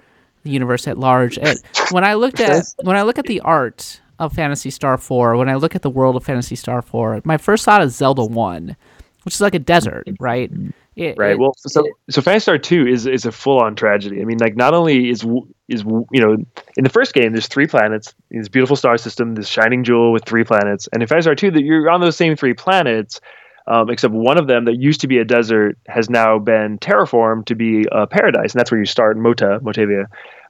The 0.44 0.50
universe 0.50 0.88
at 0.88 0.98
large. 0.98 1.38
And 1.38 1.56
when 1.92 2.02
I 2.02 2.14
looked 2.14 2.40
at 2.40 2.64
when 2.82 2.96
I 2.96 3.02
look 3.02 3.16
at 3.16 3.26
the 3.26 3.38
art 3.42 4.00
of 4.22 4.32
Phantasy 4.32 4.70
Star 4.70 4.96
4, 4.96 5.36
when 5.36 5.48
I 5.48 5.56
look 5.56 5.74
at 5.74 5.82
the 5.82 5.90
world 5.90 6.16
of 6.16 6.24
Phantasy 6.24 6.56
Star 6.56 6.82
4, 6.82 7.22
my 7.24 7.36
first 7.36 7.64
thought 7.64 7.82
is 7.82 7.94
Zelda 7.96 8.24
1, 8.24 8.76
which 9.24 9.34
is 9.34 9.40
like 9.40 9.54
a 9.54 9.58
desert, 9.58 10.08
right? 10.20 10.50
It, 10.94 11.16
right. 11.16 11.32
it- 11.32 11.38
well, 11.38 11.54
so 11.56 11.84
so 12.10 12.20
Phantasy 12.20 12.42
Star 12.42 12.58
Two 12.58 12.86
is 12.86 13.06
is 13.06 13.24
a 13.24 13.32
full 13.32 13.58
on 13.60 13.74
tragedy. 13.74 14.20
I 14.20 14.24
mean, 14.24 14.38
like 14.38 14.56
not 14.56 14.74
only 14.74 15.08
is 15.08 15.24
is 15.68 15.82
you 15.84 16.20
know 16.20 16.36
in 16.76 16.84
the 16.84 16.90
first 16.90 17.14
game 17.14 17.32
there's 17.32 17.46
three 17.48 17.66
planets, 17.66 18.14
this 18.30 18.48
beautiful 18.48 18.76
star 18.76 18.98
system, 18.98 19.34
this 19.34 19.48
shining 19.48 19.84
jewel 19.84 20.12
with 20.12 20.24
three 20.26 20.44
planets, 20.44 20.88
and 20.92 21.02
in 21.02 21.08
Phantasy 21.08 21.24
Star 21.24 21.34
Two 21.34 21.50
that 21.50 21.62
you're 21.62 21.88
on 21.90 22.00
those 22.00 22.16
same 22.16 22.36
three 22.36 22.54
planets. 22.54 23.20
Um, 23.68 23.90
except 23.90 24.12
one 24.12 24.38
of 24.38 24.48
them 24.48 24.64
that 24.64 24.80
used 24.80 25.00
to 25.02 25.06
be 25.06 25.18
a 25.18 25.24
desert 25.24 25.78
has 25.86 26.10
now 26.10 26.36
been 26.36 26.80
terraformed 26.80 27.44
to 27.46 27.54
be 27.54 27.86
a 27.92 28.08
paradise, 28.08 28.52
and 28.52 28.58
that's 28.58 28.72
where 28.72 28.80
you 28.80 28.84
start 28.86 29.16
Mota, 29.16 29.60
Motavia. 29.62 30.06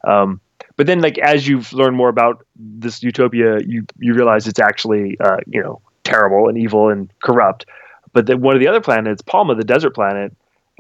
Um, 0.09 0.41
but 0.77 0.87
then, 0.87 1.01
like 1.01 1.19
as 1.19 1.47
you've 1.47 1.73
learned 1.73 1.97
more 1.97 2.09
about 2.09 2.47
this 2.57 3.03
utopia, 3.03 3.59
you 3.67 3.85
you 3.99 4.15
realize 4.15 4.47
it's 4.47 4.61
actually 4.61 5.17
uh, 5.21 5.39
you 5.47 5.63
know 5.63 5.81
terrible 6.05 6.49
and 6.49 6.59
evil 6.59 6.89
and 6.89 7.13
corrupt. 7.23 7.67
But 8.13 8.27
then 8.27 8.41
one 8.41 8.55
of 8.55 8.61
the 8.61 8.69
other 8.69 8.81
planets, 8.81 9.23
Palma, 9.23 9.55
the 9.55 9.65
desert 9.65 9.95
planet, 9.95 10.35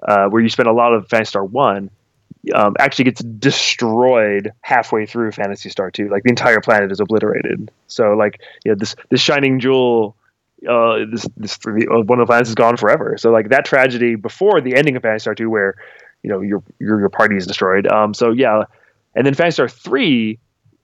uh, 0.07 0.27
where 0.27 0.43
you 0.43 0.49
spend 0.49 0.69
a 0.69 0.73
lot 0.73 0.93
of 0.93 1.09
Phantasy 1.09 1.31
Star 1.31 1.45
One, 1.45 1.91
um, 2.55 2.75
actually 2.79 3.07
gets 3.07 3.23
destroyed 3.23 4.53
halfway 4.63 5.07
through 5.07 5.33
Phantasy 5.33 5.69
Star 5.69 5.91
Two. 5.91 6.09
Like 6.09 6.23
the 6.23 6.31
entire 6.31 6.61
planet 6.61 6.91
is 6.91 7.01
obliterated. 7.01 7.71
So 7.89 8.13
like 8.13 8.41
you 8.65 8.73
know 8.73 8.77
this 8.77 8.95
this 9.11 9.21
shining 9.21 9.61
jewel. 9.61 10.17
Uh, 10.69 11.07
this 11.11 11.27
this 11.37 11.59
uh, 11.67 12.03
one 12.03 12.21
of 12.21 12.27
the 12.27 12.31
planets 12.31 12.49
is 12.49 12.55
gone 12.55 12.77
forever. 12.77 13.17
So 13.19 13.33
like 13.33 13.49
that 13.49 13.65
tragedy 13.65 14.15
before 14.15 14.61
the 14.61 14.77
ending 14.77 14.95
of 14.95 15.03
Phantasy 15.03 15.25
Star 15.25 15.35
Two, 15.35 15.51
where 15.51 15.75
you 16.23 16.31
know 16.31 16.41
your 16.41 16.63
your 16.79 17.01
your 17.01 17.09
party 17.09 17.37
is 17.37 17.47
destroyed. 17.47 17.87
Um, 17.89 18.15
so 18.15 18.31
yeah, 18.31 18.65
and 19.15 19.27
then 19.27 19.35
Phantasy 19.35 19.55
Star 19.55 19.69
Three 19.69 20.39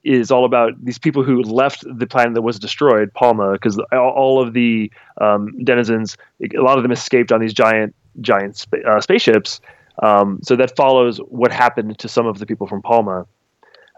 is 0.04 0.30
all 0.30 0.44
about 0.44 0.72
these 0.82 0.98
people 0.98 1.22
who 1.22 1.42
left 1.42 1.84
the 1.86 2.06
planet 2.06 2.34
that 2.34 2.42
was 2.42 2.58
destroyed, 2.58 3.12
Palma, 3.12 3.52
because 3.52 3.78
all, 3.92 4.40
of 4.40 4.52
the 4.54 4.90
um, 5.20 5.62
denizens, 5.64 6.16
a 6.40 6.62
lot 6.62 6.78
of 6.78 6.82
them 6.82 6.92
escaped 6.92 7.32
on 7.32 7.40
these 7.40 7.52
giant 7.52 7.94
giant 8.20 8.56
spa- 8.56 8.78
uh, 8.86 9.00
spaceships. 9.00 9.60
Um, 10.02 10.40
so 10.42 10.54
that 10.56 10.76
follows 10.76 11.18
what 11.18 11.52
happened 11.52 11.98
to 11.98 12.08
some 12.08 12.26
of 12.26 12.38
the 12.38 12.46
people 12.46 12.66
from 12.66 12.82
Palma. 12.82 13.26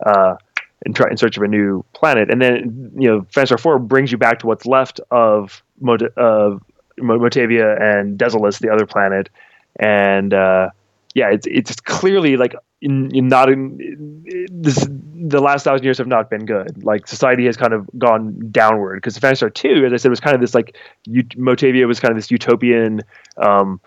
Uh, 0.04 0.36
in, 0.86 0.94
search 1.16 1.36
of 1.36 1.42
a 1.42 1.48
new 1.48 1.84
planet, 1.92 2.30
and 2.30 2.40
then 2.40 2.90
you 2.96 3.06
know, 3.06 3.26
Star 3.44 3.58
Four 3.58 3.78
brings 3.78 4.10
you 4.10 4.16
back 4.16 4.38
to 4.38 4.46
what's 4.46 4.64
left 4.64 4.98
of 5.10 5.62
Mot- 5.78 6.16
of 6.16 6.62
Motavia 6.98 7.80
and 7.80 8.18
Dezolis, 8.18 8.60
the 8.60 8.70
other 8.70 8.86
planet, 8.86 9.28
and 9.76 10.32
uh, 10.32 10.70
yeah, 11.14 11.30
it's 11.30 11.46
it's 11.46 11.78
clearly 11.80 12.38
like 12.38 12.54
in, 12.82 13.14
in 13.14 13.28
not 13.28 13.50
in 13.50 14.24
this 14.50 14.86
the 14.88 15.40
last 15.40 15.64
thousand 15.64 15.84
years 15.84 15.98
have 15.98 16.06
not 16.06 16.30
been 16.30 16.46
good. 16.46 16.82
Like 16.82 17.06
society 17.06 17.46
has 17.46 17.56
kind 17.56 17.72
of 17.72 17.88
gone 17.98 18.50
downward 18.50 18.96
because 19.02 19.16
Star 19.16 19.50
Two, 19.50 19.84
as 19.86 19.92
I 19.92 19.96
said, 19.96 20.08
was 20.08 20.20
kind 20.20 20.34
of 20.34 20.40
this 20.40 20.54
like 20.54 20.76
ut- 21.08 21.36
Motavia 21.36 21.86
was 21.86 22.00
kind 22.00 22.12
of 22.12 22.16
this 22.16 22.30
utopian. 22.30 23.02
Um, 23.36 23.80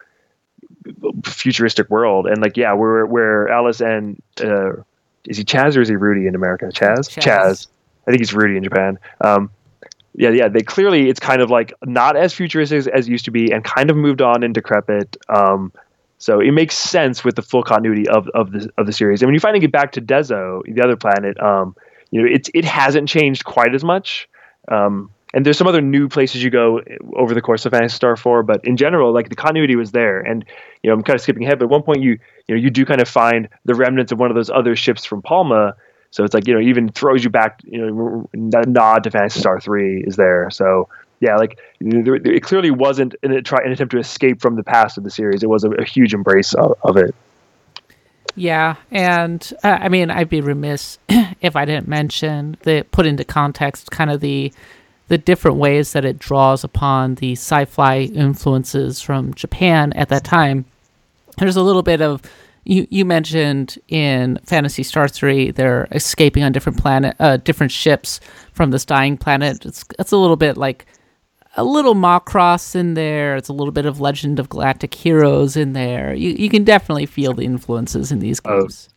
futuristic 1.26 1.90
world 1.90 2.28
and 2.28 2.42
like 2.42 2.58
yeah 2.58 2.74
where 2.74 3.06
where 3.06 3.48
alys 3.48 3.80
and 3.80 4.22
uh 4.42 4.82
is 5.26 5.38
he 5.38 5.44
chaz 5.46 5.78
or 5.78 5.82
is 5.82 5.88
he 5.88 5.96
rudy 5.96 6.28
in 6.28 6.36
america 6.36 6.66
chaz 6.74 7.10
Chaz. 7.10 7.68
i 8.06 8.12
think 8.12 8.20
he's 8.20 8.34
rudy 8.34 8.58
in 8.58 8.64
japan 8.64 9.00
um 9.22 9.50
yeah 10.14 10.30
yeah 10.30 10.50
they 10.50 10.62
clearly 10.62 11.10
it's 11.10 11.22
kind 11.22 11.42
of 11.42 11.50
like 11.50 11.74
not 11.86 12.18
as 12.18 12.34
futuristic 12.34 12.80
as, 12.80 12.88
as 12.88 13.08
it 13.08 13.12
used 13.12 13.26
to 13.26 13.32
be 13.32 13.52
and 13.54 13.64
kind 13.64 13.90
of 13.90 13.96
moved 13.96 14.22
on 14.22 14.44
and 14.44 14.54
decrepit 14.54 15.16
um 15.30 15.72
so 16.24 16.40
it 16.40 16.52
makes 16.52 16.78
sense 16.78 17.26
with 17.26 17.36
the 17.36 17.42
full 17.42 17.64
continuity 17.64 18.08
of, 18.08 18.28
of 18.30 18.52
the 18.52 18.70
of 18.78 18.86
the 18.86 18.94
series 18.94 19.22
and 19.22 19.28
when 19.28 19.34
you 19.34 19.40
finally 19.40 19.60
get 19.60 19.72
back 19.72 19.92
to 19.92 20.02
dezo 20.02 20.62
the 20.74 20.82
other 20.82 20.96
planet 20.96 21.38
um 21.42 21.76
you 22.12 22.22
know 22.22 22.28
it's 22.32 22.50
it 22.54 22.66
hasn't 22.66 23.10
changed 23.10 23.44
quite 23.44 23.76
as 23.76 23.84
much 23.84 24.30
um 24.70 25.10
and 25.34 25.46
there's 25.46 25.58
some 25.58 25.68
other 25.68 25.82
new 25.82 26.08
places 26.08 26.44
you 26.44 26.52
go 26.52 26.80
over 27.16 27.34
the 27.34 27.42
course 27.42 27.66
of 27.66 27.72
Phantasy 27.72 27.96
Star 27.96 28.16
4, 28.16 28.44
but 28.44 28.64
in 28.66 28.78
general, 28.78 29.12
like 29.12 29.30
the 29.30 29.36
continuity 29.36 29.76
was 29.76 29.92
there. 29.92 30.20
And 30.20 30.46
you 30.84 30.90
know, 30.90 30.94
I'm 30.94 31.02
kind 31.02 31.16
of 31.16 31.22
skipping 31.22 31.44
ahead, 31.44 31.58
but 31.58 31.66
at 31.66 31.72
one 31.72 31.82
point 31.82 32.02
you 32.02 32.20
you 32.48 32.56
know 32.56 32.62
you 32.62 32.70
do 32.70 32.86
kind 32.86 33.02
of 33.02 33.10
find 33.10 33.50
the 33.66 33.74
remnants 33.74 34.12
of 34.12 34.20
one 34.20 34.30
of 34.30 34.36
those 34.36 34.52
other 34.52 34.76
ships 34.76 35.06
from 35.06 35.24
Palma. 35.24 35.76
So 36.12 36.24
it's 36.24 36.36
like 36.36 36.48
you 36.48 36.54
know 36.54 36.60
even 36.60 36.90
throws 36.90 37.24
you 37.24 37.32
back. 37.32 37.62
You 37.64 37.90
know, 37.90 38.30
that 38.52 38.68
nod 38.68 39.04
to 39.06 39.12
Phantasy 39.12 39.40
Star 39.40 39.60
3 39.60 40.04
is 40.06 40.16
there. 40.16 40.50
So 40.52 40.88
yeah, 41.24 41.38
like 41.38 41.58
there, 41.80 42.20
there- 42.20 42.34
it 42.34 42.44
clearly 42.44 42.72
wasn't 42.72 43.16
an, 43.24 43.32
an 43.32 43.72
attempt 43.72 43.92
to 43.92 44.00
escape 44.00 44.42
from 44.42 44.56
the 44.56 44.64
past 44.64 44.98
of 44.98 45.04
the 45.04 45.10
series. 45.10 45.42
It 45.44 45.50
was 45.50 45.64
a, 45.64 45.70
a 45.72 45.86
huge 45.86 46.14
embrace 46.14 46.54
of, 46.54 46.78
of 46.84 46.98
it. 46.98 47.16
Yeah, 48.36 48.76
and 48.92 49.54
uh, 49.64 49.78
I 49.82 49.90
mean, 49.90 50.10
I'd 50.10 50.30
be 50.30 50.42
remiss 50.42 50.98
if 51.42 51.56
I 51.56 51.66
didn't 51.66 51.88
mention 51.88 52.58
the 52.64 52.86
put 52.92 53.06
into 53.06 53.24
context 53.24 53.92
kind 53.92 54.10
of 54.12 54.20
the 54.22 54.52
the 55.10 55.18
different 55.18 55.58
ways 55.58 55.92
that 55.94 56.06
it 56.06 56.18
draws 56.18 56.64
upon 56.64 57.16
the 57.16 57.34
sci-fi 57.34 58.00
influences 58.00 59.02
from 59.02 59.34
Japan 59.34 59.94
at 59.94 60.10
that 60.10 60.24
time. 60.24 60.66
There's 61.38 61.58
a 61.58 61.62
little 61.62 61.84
bit 61.84 62.02
of 62.02 62.22
you 62.64 62.88
you 62.90 63.06
mentioned 63.06 63.78
in 63.90 64.40
Phantasy 64.46 64.82
Star 64.84 65.08
3 65.08 65.52
they're 65.52 65.88
escaping 65.92 66.44
on 66.44 66.52
different 66.54 66.80
planet 66.82 67.16
uh, 67.20 67.38
different 67.38 67.72
ships 67.72 68.20
from 68.54 68.72
this 68.72 68.86
dying 68.86 69.18
planet. 69.18 69.66
It's 69.66 69.84
it's 70.00 70.12
a 70.12 70.18
little 70.18 70.38
bit 70.38 70.58
like 70.58 70.86
a 71.56 71.64
little 71.64 71.96
Macross 71.96 72.76
in 72.76 72.94
there. 72.96 73.36
It's 73.36 73.50
a 73.50 73.54
little 73.54 73.72
bit 73.72 73.86
of 73.86 74.00
Legend 74.00 74.40
of 74.40 74.50
Galactic 74.50 74.94
Heroes 74.94 75.56
in 75.56 75.74
there. 75.74 76.14
You 76.14 76.32
you 76.32 76.50
can 76.50 76.64
definitely 76.64 77.06
feel 77.06 77.34
the 77.34 77.46
influences 77.46 78.12
in 78.12 78.20
these 78.20 78.42
Oh, 78.46 78.62
games. 78.62 78.90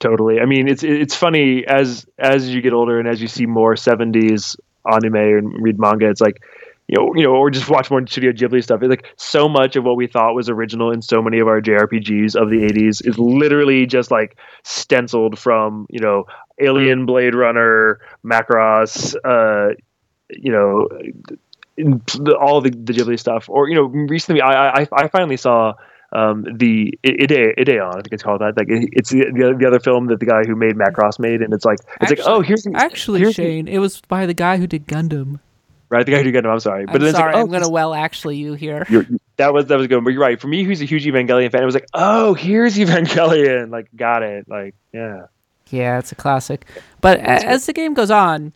Totally. 0.00 0.40
I 0.40 0.46
mean, 0.46 0.68
it's 0.68 0.82
it's 0.82 1.14
funny 1.14 1.66
as 1.66 2.06
as 2.18 2.48
you 2.48 2.60
get 2.60 2.72
older 2.72 2.98
and 2.98 3.08
as 3.08 3.20
you 3.20 3.28
see 3.28 3.46
more 3.46 3.74
'70s 3.74 4.56
anime 4.90 5.16
and 5.16 5.62
read 5.62 5.78
manga. 5.78 6.08
It's 6.08 6.20
like 6.20 6.40
you 6.86 6.96
know, 6.96 7.12
you 7.14 7.22
know, 7.22 7.34
or 7.34 7.50
just 7.50 7.68
watch 7.68 7.90
more 7.90 8.06
Studio 8.06 8.32
Ghibli 8.32 8.62
stuff. 8.62 8.80
It's 8.82 8.88
like 8.88 9.04
so 9.16 9.46
much 9.46 9.76
of 9.76 9.84
what 9.84 9.96
we 9.96 10.06
thought 10.06 10.34
was 10.34 10.48
original 10.48 10.90
in 10.90 11.02
so 11.02 11.20
many 11.20 11.38
of 11.38 11.46
our 11.46 11.60
JRPGs 11.60 12.34
of 12.34 12.48
the 12.48 12.60
'80s 12.62 13.06
is 13.06 13.18
literally 13.18 13.84
just 13.84 14.10
like 14.10 14.38
stenciled 14.62 15.38
from 15.38 15.86
you 15.90 16.00
know 16.00 16.24
Alien, 16.60 17.04
Blade 17.04 17.34
Runner, 17.34 18.00
Macross, 18.24 19.14
uh, 19.24 19.74
you 20.30 20.50
know, 20.50 20.88
all 22.40 22.60
the, 22.60 22.70
the 22.70 22.92
Ghibli 22.92 23.18
stuff. 23.18 23.48
Or 23.48 23.68
you 23.68 23.74
know, 23.74 23.82
recently 23.84 24.40
I 24.42 24.80
I, 24.82 24.88
I 24.92 25.08
finally 25.08 25.36
saw 25.36 25.74
um, 26.12 26.46
the 26.56 26.98
Ide 27.04 27.54
Ideon, 27.58 27.90
I 27.90 27.94
think 27.96 28.12
it's 28.12 28.22
called 28.22 28.40
that. 28.40 28.56
Like 28.56 28.68
it- 28.70 28.88
it's 28.92 29.10
the, 29.10 29.26
the 29.32 29.56
the 29.58 29.66
other 29.66 29.80
film 29.80 30.06
that 30.06 30.20
the 30.20 30.26
guy 30.26 30.42
who 30.44 30.56
made 30.56 30.74
Macross 30.74 31.18
made, 31.18 31.42
and 31.42 31.52
it's 31.52 31.64
like 31.64 31.78
it's 32.00 32.10
like 32.10 32.20
oh 32.24 32.40
here's 32.40 32.66
Actually, 32.74 33.20
here's 33.20 33.36
the- 33.36 33.42
Shane, 33.42 33.68
it 33.68 33.78
was 33.78 34.00
by 34.08 34.24
the 34.26 34.34
guy 34.34 34.56
who 34.56 34.66
did 34.66 34.86
Gundam. 34.86 35.38
right 35.90 36.04
the 36.06 36.12
guy 36.12 36.22
who 36.22 36.32
got 36.32 36.44
him. 36.44 36.50
I'm 36.50 36.60
sorry, 36.60 36.86
but 36.86 37.02
I'm 37.02 37.12
sorry, 37.12 37.32
like, 37.34 37.36
oh, 37.36 37.44
I'm 37.44 37.50
gonna 37.50 37.68
well 37.68 37.92
actually 37.94 38.36
you 38.36 38.54
here. 38.54 38.86
that 39.36 39.52
was 39.52 39.66
that 39.66 39.76
was 39.76 39.86
good. 39.86 40.02
But 40.02 40.10
you're 40.14 40.22
right. 40.22 40.40
For 40.40 40.48
me, 40.48 40.64
who's 40.64 40.80
a 40.80 40.86
huge 40.86 41.04
Evangelion 41.04 41.52
fan, 41.52 41.62
it 41.62 41.66
was 41.66 41.74
like 41.74 41.88
oh 41.94 42.32
here's 42.34 42.76
Evangelion. 42.78 43.70
Like 43.70 43.88
got 43.94 44.22
it. 44.22 44.48
Like 44.48 44.74
yeah. 44.92 45.26
Yeah, 45.70 45.98
it's 45.98 46.10
a 46.12 46.14
classic. 46.14 46.64
But 47.02 47.20
as 47.20 47.66
the 47.66 47.74
game 47.74 47.92
goes 47.92 48.10
on, 48.10 48.54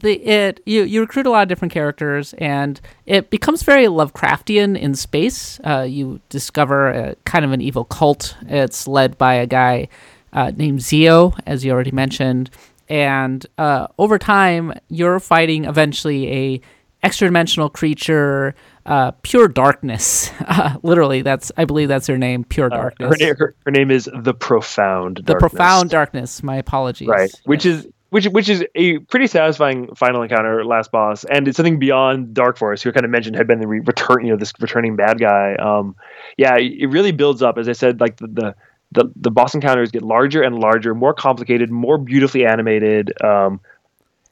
the 0.00 0.14
it 0.26 0.60
you 0.66 0.82
you 0.82 1.00
recruit 1.00 1.26
a 1.26 1.30
lot 1.30 1.42
of 1.42 1.48
different 1.48 1.72
characters, 1.72 2.34
and 2.34 2.80
it 3.06 3.30
becomes 3.30 3.62
very 3.62 3.84
Lovecraftian 3.86 4.78
in 4.78 4.94
space. 4.94 5.58
Uh, 5.64 5.82
you 5.88 6.20
discover 6.28 6.88
a, 6.88 7.14
kind 7.24 7.44
of 7.44 7.52
an 7.52 7.60
evil 7.60 7.84
cult. 7.84 8.36
It's 8.48 8.86
led 8.86 9.16
by 9.18 9.34
a 9.34 9.46
guy 9.46 9.88
uh, 10.32 10.52
named 10.56 10.82
Zio, 10.82 11.32
as 11.46 11.64
you 11.64 11.72
already 11.72 11.92
mentioned, 11.92 12.50
and 12.88 13.44
uh, 13.58 13.86
over 13.98 14.18
time, 14.18 14.72
you're 14.88 15.20
fighting 15.20 15.64
eventually 15.64 16.32
a 16.32 16.60
extra 17.02 17.28
dimensional 17.28 17.68
creature. 17.70 18.54
Uh, 18.84 19.10
pure 19.22 19.48
darkness, 19.48 20.30
literally. 20.84 21.20
That's 21.22 21.50
I 21.56 21.64
believe 21.64 21.88
that's 21.88 22.06
her 22.06 22.16
name. 22.18 22.44
Pure 22.44 22.66
Uh, 22.72 22.76
darkness. 22.76 23.08
her, 23.10 23.16
name, 23.26 23.34
her, 23.36 23.54
her 23.64 23.70
name 23.72 23.90
is 23.90 24.08
the 24.14 24.32
Profound. 24.32 25.16
the 25.16 25.22
Darkness. 25.22 25.40
profound 25.50 25.90
darkness. 25.90 26.42
My 26.44 26.54
apologies. 26.56 27.08
right 27.08 27.32
which 27.46 27.64
Yes. 27.66 27.84
is 27.84 27.86
which 28.16 28.26
which 28.28 28.48
is 28.48 28.64
a 28.74 28.98
pretty 29.00 29.26
satisfying 29.26 29.94
final 29.94 30.22
encounter 30.22 30.64
last 30.64 30.90
boss 30.90 31.24
and 31.24 31.46
it's 31.46 31.56
something 31.56 31.78
beyond 31.78 32.32
dark 32.32 32.56
force 32.56 32.80
who 32.80 32.88
I 32.88 32.92
kind 32.92 33.04
of 33.04 33.10
mentioned 33.10 33.36
had 33.36 33.46
been 33.46 33.60
the 33.60 33.68
re- 33.68 33.80
return 33.80 34.24
you 34.24 34.30
know 34.30 34.38
this 34.38 34.54
returning 34.58 34.96
bad 34.96 35.20
guy 35.20 35.54
um 35.56 35.94
yeah 36.38 36.56
it 36.56 36.88
really 36.88 37.12
builds 37.12 37.42
up 37.42 37.58
as 37.58 37.68
i 37.68 37.72
said 37.72 38.00
like 38.00 38.16
the 38.16 38.26
the 38.28 38.54
the, 38.92 39.12
the 39.16 39.30
boss 39.30 39.54
encounters 39.54 39.90
get 39.90 40.00
larger 40.02 40.40
and 40.42 40.58
larger 40.58 40.94
more 40.94 41.12
complicated 41.12 41.70
more 41.70 41.98
beautifully 41.98 42.46
animated 42.46 43.12
um 43.22 43.60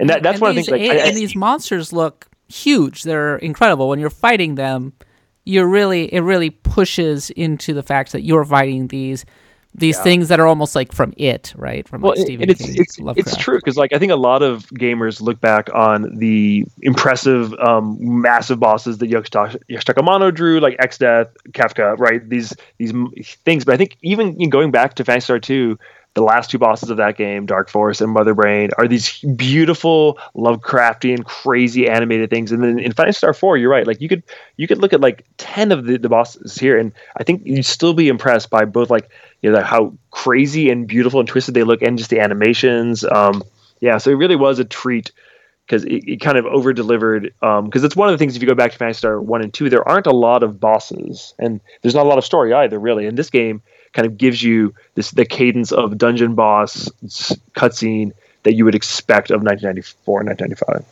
and 0.00 0.08
that 0.08 0.22
that's 0.22 0.36
and 0.36 0.40
one 0.42 0.50
of 0.50 0.56
the 0.56 0.62
these, 0.62 0.70
things 0.70 0.80
like 0.80 0.90
a- 0.90 1.00
I- 1.02 1.04
I- 1.04 1.08
and 1.08 1.16
these 1.16 1.36
monsters 1.36 1.92
look 1.92 2.26
huge. 2.48 3.02
They're 3.02 3.36
incredible. 3.36 3.88
When 3.88 3.98
you're 3.98 4.10
fighting 4.10 4.54
them, 4.54 4.92
you're 5.44 5.68
really 5.68 6.12
it 6.12 6.20
really 6.20 6.50
pushes 6.50 7.30
into 7.30 7.74
the 7.74 7.82
fact 7.82 8.12
that 8.12 8.22
you're 8.22 8.44
fighting 8.44 8.88
these 8.88 9.24
these 9.74 9.98
things 9.98 10.28
that 10.28 10.38
are 10.38 10.46
almost 10.46 10.76
like 10.76 10.92
from 10.92 11.12
it, 11.16 11.52
right? 11.56 11.86
From 11.88 12.00
well, 12.00 12.12
like 12.12 12.20
Stephen 12.20 12.42
and 12.42 12.50
it's 12.50 12.64
King, 12.64 12.76
it's, 12.78 13.00
Lovecraft. 13.00 13.28
it's 13.28 13.36
true 13.36 13.56
because 13.56 13.76
like 13.76 13.92
I 13.92 13.98
think 13.98 14.12
a 14.12 14.16
lot 14.16 14.42
of 14.42 14.66
gamers 14.68 15.20
look 15.20 15.40
back 15.40 15.68
on 15.74 16.16
the 16.18 16.64
impressive, 16.82 17.52
um, 17.54 17.96
massive 18.00 18.60
bosses 18.60 18.98
that 18.98 19.10
Yoshitaka, 19.10 19.60
Yoshitaka 19.68 20.34
drew, 20.34 20.60
like 20.60 20.76
X 20.78 20.98
Death, 20.98 21.28
Kefka, 21.50 21.98
right? 21.98 22.26
These 22.28 22.54
these 22.78 22.92
things, 23.44 23.64
but 23.64 23.74
I 23.74 23.76
think 23.76 23.96
even 24.02 24.38
you 24.38 24.46
know, 24.46 24.50
going 24.50 24.70
back 24.70 24.94
to 24.94 25.04
Phantasy 25.04 25.24
Star 25.24 25.40
Two, 25.40 25.76
the 26.14 26.22
last 26.22 26.50
two 26.50 26.58
bosses 26.58 26.90
of 26.90 26.96
that 26.98 27.16
game, 27.16 27.44
Dark 27.44 27.68
Force 27.68 28.00
and 28.00 28.12
Mother 28.12 28.34
Brain, 28.34 28.70
are 28.78 28.86
these 28.86 29.18
beautiful 29.36 30.18
Lovecraftian, 30.36 31.24
crazy 31.24 31.88
animated 31.88 32.30
things. 32.30 32.52
And 32.52 32.62
then 32.62 32.78
in 32.78 32.92
Phantasy 32.92 33.18
Star 33.18 33.34
Four, 33.34 33.56
you're 33.56 33.70
right. 33.70 33.86
Like 33.86 34.00
you 34.00 34.08
could 34.08 34.22
you 34.56 34.68
could 34.68 34.78
look 34.78 34.92
at 34.92 35.00
like 35.00 35.24
ten 35.36 35.72
of 35.72 35.84
the, 35.84 35.98
the 35.98 36.08
bosses 36.08 36.56
here, 36.56 36.78
and 36.78 36.92
I 37.16 37.24
think 37.24 37.42
you'd 37.44 37.66
still 37.66 37.94
be 37.94 38.08
impressed 38.08 38.48
by 38.48 38.64
both 38.64 38.90
like 38.90 39.10
you 39.44 39.52
know 39.52 39.62
how 39.62 39.92
crazy 40.10 40.70
and 40.70 40.86
beautiful 40.86 41.20
and 41.20 41.28
twisted 41.28 41.52
they 41.52 41.64
look, 41.64 41.82
and 41.82 41.98
just 41.98 42.08
the 42.08 42.18
animations. 42.20 43.04
Um, 43.04 43.42
yeah, 43.80 43.98
so 43.98 44.10
it 44.10 44.14
really 44.14 44.36
was 44.36 44.58
a 44.58 44.64
treat 44.64 45.12
because 45.66 45.84
it, 45.84 46.08
it, 46.08 46.20
kind 46.22 46.38
of 46.38 46.46
over 46.46 46.72
delivered. 46.72 47.24
Because 47.40 47.82
um, 47.82 47.84
it's 47.84 47.94
one 47.94 48.08
of 48.08 48.14
the 48.14 48.18
things 48.18 48.36
if 48.36 48.40
you 48.40 48.48
go 48.48 48.54
back 48.54 48.72
to 48.72 48.78
Phantasy 48.78 48.98
Star 48.98 49.20
one 49.20 49.42
and 49.42 49.52
two, 49.52 49.68
there 49.68 49.86
aren't 49.86 50.06
a 50.06 50.14
lot 50.14 50.42
of 50.42 50.58
bosses, 50.58 51.34
and 51.38 51.60
there's 51.82 51.94
not 51.94 52.06
a 52.06 52.08
lot 52.08 52.16
of 52.16 52.24
story 52.24 52.54
either, 52.54 52.78
really. 52.78 53.06
And 53.06 53.18
this 53.18 53.28
game, 53.28 53.60
kind 53.92 54.06
of 54.06 54.16
gives 54.16 54.42
you 54.42 54.74
this 54.94 55.10
the 55.10 55.26
cadence 55.26 55.72
of 55.72 55.98
dungeon 55.98 56.34
boss 56.34 56.90
cutscene 57.54 58.12
that 58.44 58.54
you 58.54 58.64
would 58.64 58.74
expect 58.74 59.30
of 59.30 59.42
1994 59.42 60.20
and 60.20 60.28
1995. 60.30 60.84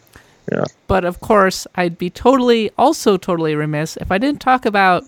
Yeah. 0.52 0.64
But 0.88 1.06
of 1.06 1.20
course, 1.20 1.66
I'd 1.74 1.96
be 1.96 2.10
totally, 2.10 2.70
also 2.76 3.16
totally 3.16 3.54
remiss 3.54 3.96
if 3.96 4.12
I 4.12 4.18
didn't 4.18 4.40
talk 4.40 4.66
about 4.66 5.04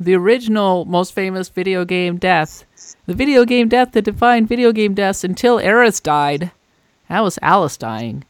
the 0.00 0.14
original 0.14 0.84
most 0.84 1.12
famous 1.12 1.48
video 1.48 1.84
game 1.84 2.16
death. 2.18 2.64
The 3.06 3.14
video 3.14 3.44
game 3.44 3.68
death 3.68 3.92
that 3.92 4.02
defined 4.02 4.48
video 4.48 4.72
game 4.72 4.94
deaths 4.94 5.24
until 5.24 5.58
Aeris 5.58 6.00
died. 6.00 6.50
That 7.08 7.20
was 7.20 7.38
Alys 7.42 7.76
dying. 7.76 8.24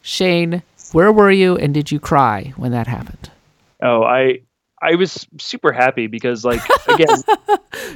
Shane, 0.00 0.62
where 0.92 1.12
were 1.12 1.30
you 1.30 1.56
and 1.56 1.72
did 1.72 1.90
you 1.90 2.00
cry 2.00 2.52
when 2.56 2.72
that 2.72 2.86
happened? 2.86 3.30
Oh, 3.82 4.02
I 4.02 4.40
I 4.80 4.96
was 4.96 5.26
super 5.38 5.72
happy 5.72 6.06
because 6.06 6.44
like 6.44 6.60
again 6.88 7.18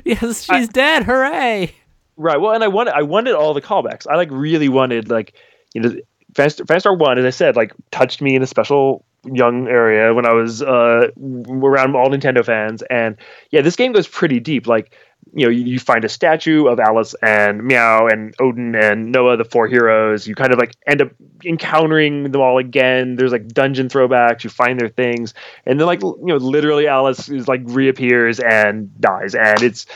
Yes, 0.04 0.42
she's 0.42 0.50
I, 0.50 0.66
dead. 0.66 1.02
Hooray. 1.04 1.74
Right. 2.16 2.40
Well, 2.40 2.52
and 2.52 2.64
I 2.64 2.68
wanted 2.68 2.94
I 2.94 3.02
wanted 3.02 3.34
all 3.34 3.54
the 3.54 3.62
callbacks. 3.62 4.06
I 4.08 4.16
like 4.16 4.30
really 4.30 4.68
wanted 4.68 5.10
like 5.10 5.34
you 5.74 5.80
know 5.80 5.94
Fast 6.34 6.60
Phantasy 6.66 6.88
1 6.90 7.18
as 7.18 7.24
I 7.24 7.30
said 7.30 7.56
like 7.56 7.72
touched 7.90 8.20
me 8.20 8.34
in 8.36 8.42
a 8.42 8.46
special 8.46 9.04
young 9.24 9.66
area 9.68 10.14
when 10.14 10.26
I 10.26 10.32
was 10.32 10.62
uh 10.62 11.08
around 11.18 11.96
all 11.96 12.08
Nintendo 12.08 12.44
fans 12.44 12.82
and 12.82 13.16
yeah, 13.50 13.60
this 13.62 13.76
game 13.76 13.92
goes 13.92 14.06
pretty 14.06 14.40
deep 14.40 14.66
like 14.66 14.92
you 15.36 15.44
know, 15.44 15.50
you, 15.50 15.78
find 15.78 16.02
a 16.04 16.08
statue 16.08 16.66
of 16.66 16.80
Alis 16.80 17.14
and 17.20 17.60
Myau 17.60 18.10
and 18.10 18.34
Odin 18.40 18.74
and 18.74 19.12
Noah, 19.12 19.36
the 19.36 19.44
four 19.44 19.68
heroes. 19.68 20.26
You 20.26 20.34
kind 20.34 20.50
of 20.50 20.58
like 20.58 20.72
end 20.86 21.02
up 21.02 21.10
encountering 21.44 22.30
them 22.30 22.40
all 22.40 22.56
again. 22.56 23.16
There's 23.16 23.32
like 23.32 23.48
dungeon 23.48 23.88
throwbacks. 23.88 24.44
You 24.44 24.50
find 24.50 24.80
their 24.80 24.88
things, 24.88 25.34
and 25.66 25.78
then 25.78 25.86
like 25.86 26.00
you 26.02 26.16
know, 26.22 26.36
literally 26.36 26.86
Alice 26.86 27.28
is 27.28 27.48
like 27.48 27.60
reappears 27.64 28.40
and 28.40 28.98
dies, 28.98 29.34
and 29.34 29.62
it's 29.62 29.86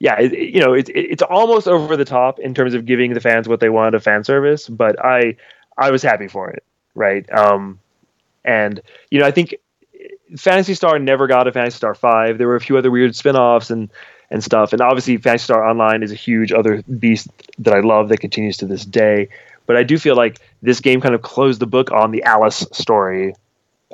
yeah, 0.00 0.18
it, 0.18 0.32
you 0.32 0.60
know, 0.60 0.72
it's 0.72 0.90
it's 0.94 1.22
almost 1.22 1.68
over 1.68 1.96
the 1.96 2.04
top 2.04 2.38
in 2.38 2.54
terms 2.54 2.74
of 2.74 2.84
giving 2.84 3.14
the 3.14 3.20
fans 3.20 3.48
what 3.48 3.60
they 3.60 3.68
want 3.68 3.94
of 3.94 4.02
fan 4.02 4.24
service, 4.24 4.68
but 4.68 4.98
I 5.04 5.36
I 5.76 5.90
was 5.90 6.02
happy 6.02 6.28
for 6.28 6.50
it, 6.50 6.64
right? 6.94 7.24
Um, 7.32 7.78
and 8.44 8.80
you 9.10 9.20
know, 9.20 9.26
I 9.26 9.30
think 9.30 9.56
Phantasy 10.36 10.74
Star 10.74 10.98
never 10.98 11.26
got 11.26 11.46
a 11.46 11.52
Phantasy 11.52 11.76
Star 11.76 11.94
five. 11.94 12.38
There 12.38 12.48
were 12.48 12.56
a 12.56 12.60
few 12.60 12.76
other 12.76 12.90
weird 12.90 13.14
spin-offs 13.14 13.70
and 13.70 13.90
and 14.30 14.42
stuff. 14.44 14.72
And 14.72 14.80
obviously, 14.82 15.16
Phantasy 15.16 15.44
Star 15.44 15.66
Online 15.68 16.02
is 16.02 16.12
a 16.12 16.16
huge 16.16 16.52
other 16.52 16.82
beast 16.98 17.28
that 17.58 17.74
I 17.74 17.80
love 17.80 18.08
that 18.08 18.18
continues 18.18 18.56
to 18.58 18.66
this 18.66 18.84
day. 18.84 19.28
But 19.66 19.76
I 19.76 19.82
do 19.82 19.98
feel 19.98 20.16
like 20.16 20.40
this 20.62 20.80
game 20.80 21.00
kind 21.00 21.14
of 21.14 21.22
closed 21.22 21.60
the 21.60 21.66
book 21.66 21.90
on 21.92 22.10
the 22.10 22.22
Alice 22.22 22.66
story. 22.72 23.34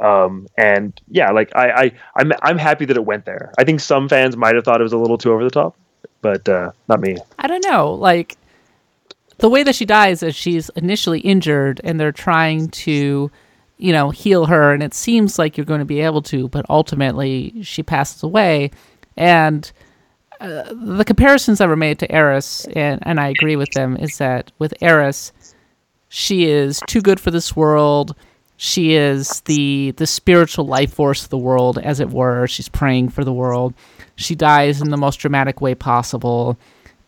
Um, 0.01 0.49
and 0.57 0.99
yeah, 1.09 1.31
like 1.31 1.55
I, 1.55 1.71
I, 1.71 1.93
I'm, 2.17 2.33
I'm 2.43 2.59
happy 2.59 2.85
that 2.85 2.97
it 2.97 3.05
went 3.05 3.25
there. 3.27 3.53
I 3.59 3.65
think 3.65 3.81
some 3.81 4.09
fans 4.09 4.37
might 4.37 4.55
have 4.55 4.65
thought 4.65 4.81
it 4.81 4.85
was 4.85 4.93
a 4.93 4.99
little 4.99 5.19
too 5.19 5.33
over 5.33 5.45
the 5.45 5.51
top, 5.51 5.77
but 6.21 6.49
uh, 6.49 6.73
not 6.89 7.01
me. 7.01 7.17
I 7.39 7.47
don't 7.47 7.65
know. 7.65 7.93
Like 7.93 8.37
the 9.39 9.49
way 9.49 9.63
that 9.63 9.75
she 9.75 9.85
dies 9.85 10.23
is 10.23 10.35
she's 10.35 10.69
initially 10.71 11.21
injured, 11.21 11.81
and 11.85 11.99
they're 11.99 12.13
trying 12.13 12.69
to, 12.71 13.31
you 13.79 13.93
know, 13.93 14.11
heal 14.11 14.47
her, 14.47 14.73
and 14.73 14.83
it 14.83 14.95
seems 14.95 15.39
like 15.39 15.57
you're 15.57 15.65
going 15.65 15.81
to 15.81 15.85
be 15.85 16.01
able 16.01 16.23
to, 16.23 16.49
but 16.49 16.67
ultimately 16.69 17.63
she 17.63 17.83
passes 17.83 18.23
away, 18.23 18.71
and 19.17 19.71
uh, 20.45 20.73
the 20.73 21.05
comparisons 21.05 21.59
that 21.59 21.69
were 21.69 21.77
made 21.77 21.99
to 22.01 22.15
Aeris, 22.15 22.67
and, 22.77 23.01
and 23.07 23.19
I 23.19 23.29
agree 23.29 23.57
with 23.57 23.71
them, 23.73 23.97
is 23.97 24.19
that 24.19 24.53
with 24.59 24.75
Aeris, 24.83 25.33
she 26.09 26.45
is 26.45 26.81
too 26.87 27.01
good 27.01 27.19
for 27.19 27.31
this 27.31 27.57
world. 27.57 28.15
She 28.57 28.95
is 28.95 29.41
the 29.47 29.93
the 29.93 30.07
spiritual 30.07 30.67
life 30.67 30.93
force 30.93 31.25
of 31.25 31.31
the 31.31 31.39
world, 31.39 31.79
as 31.79 31.99
it 31.99 32.11
were. 32.11 32.47
She's 32.47 32.69
praying 32.69 33.09
for 33.09 33.25
the 33.25 33.33
world. 33.33 33.75
She 34.17 34.35
dies 34.35 34.81
in 34.81 34.91
the 34.91 34.97
most 34.97 35.17
dramatic 35.17 35.61
way 35.61 35.75
possible, 35.75 36.57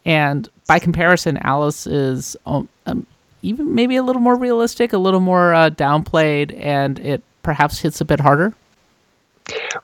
and 0.05 0.49
by 0.67 0.79
comparison, 0.79 1.39
Alys 1.45 1.87
is 1.87 2.37
um, 2.47 2.69
um, 2.87 3.07
even 3.43 3.75
maybe 3.75 3.97
a 3.97 4.03
little 4.03 4.23
more 4.23 4.37
realistic, 4.37 4.93
a 4.93 4.99
little 4.99 5.21
more 5.21 5.55
uh, 5.55 5.71
downplayed, 5.71 6.59
and 6.59 6.99
it 6.99 7.23
perhaps 7.43 7.79
hits 7.79 8.01
a 8.01 8.05
bit 8.05 8.19
harder. 8.19 8.55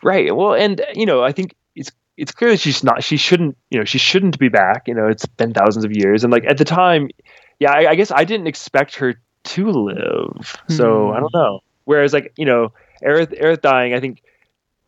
Right. 0.03 0.35
Well, 0.35 0.55
and 0.55 0.81
you 0.95 1.07
know, 1.07 1.23
I 1.23 1.31
think 1.31 1.55
it's 1.77 1.93
clear 2.33 2.51
that 2.51 2.61
she's 2.61 2.85
not 2.85 3.03
she 3.03 3.17
shouldn't 3.17 3.57
you 3.71 3.79
know 3.79 3.85
she 3.85 3.99
shouldn't 3.99 4.39
be 4.39 4.49
back. 4.49 4.89
You 4.89 4.95
know 4.95 5.09
it's 5.09 5.27
been 5.27 5.53
thousands 5.53 5.85
of 5.85 5.93
years. 5.93 6.25
And 6.25 6.33
like 6.33 6.45
at 6.45 6.59
the 6.59 6.65
time 6.65 7.11
yeah 7.59 7.73
i, 7.73 7.91
I 7.91 7.95
guess 7.95 8.11
i 8.11 8.25
didn't 8.25 8.47
expect 8.47 8.97
her 8.97 9.21
to 9.45 9.71
live. 9.71 10.57
So 10.69 11.13
i 11.13 11.21
don't 11.21 11.35
know. 11.35 11.61
Whereas 11.85 12.13
like 12.13 12.33
you 12.37 12.45
know 12.45 12.73
Aerith, 13.03 13.39
Aerith 13.41 13.63
dying 13.63 13.95
i 13.95 14.01
think 14.01 14.23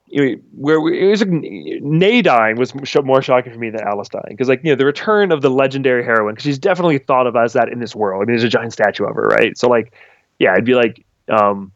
you 0.06 0.36
know, 0.36 0.42
where 0.52 0.76
it 0.94 1.09
was 1.09 1.20
like, 1.20 1.30
Nei 1.30 2.22
dying 2.22 2.56
was 2.56 2.72
more 3.02 3.22
shocking 3.22 3.52
for 3.52 3.59
me 3.59 3.70
than 3.70 3.80
Alys 3.80 4.09
dying. 4.09 4.26
Because 4.28 4.48
like 4.48 4.62
you 4.62 4.70
know 4.70 4.76
the 4.76 4.84
return 4.84 5.32
of 5.32 5.40
the 5.40 5.51
legendary 5.51 6.05
heroine 6.05 6.34
because 6.34 6.44
she's 6.44 6.59
definitely 6.59 6.98
thought 6.98 7.26
of 7.26 7.34
as 7.36 7.55
that 7.55 7.68
in 7.68 7.80
this 7.80 7.96
world. 7.96 8.22
I 8.22 8.26
mean 8.26 8.36
there's 8.36 8.44
a 8.44 8.48
giant 8.48 8.72
statue 8.72 9.05
of 9.05 9.14
her 9.16 9.22
right? 9.22 9.56
So 9.59 9.68
like 9.68 9.92
yeah 10.38 10.52
I'd 10.52 10.64
be 10.64 10.74
like 10.74 11.05
um 11.28 11.72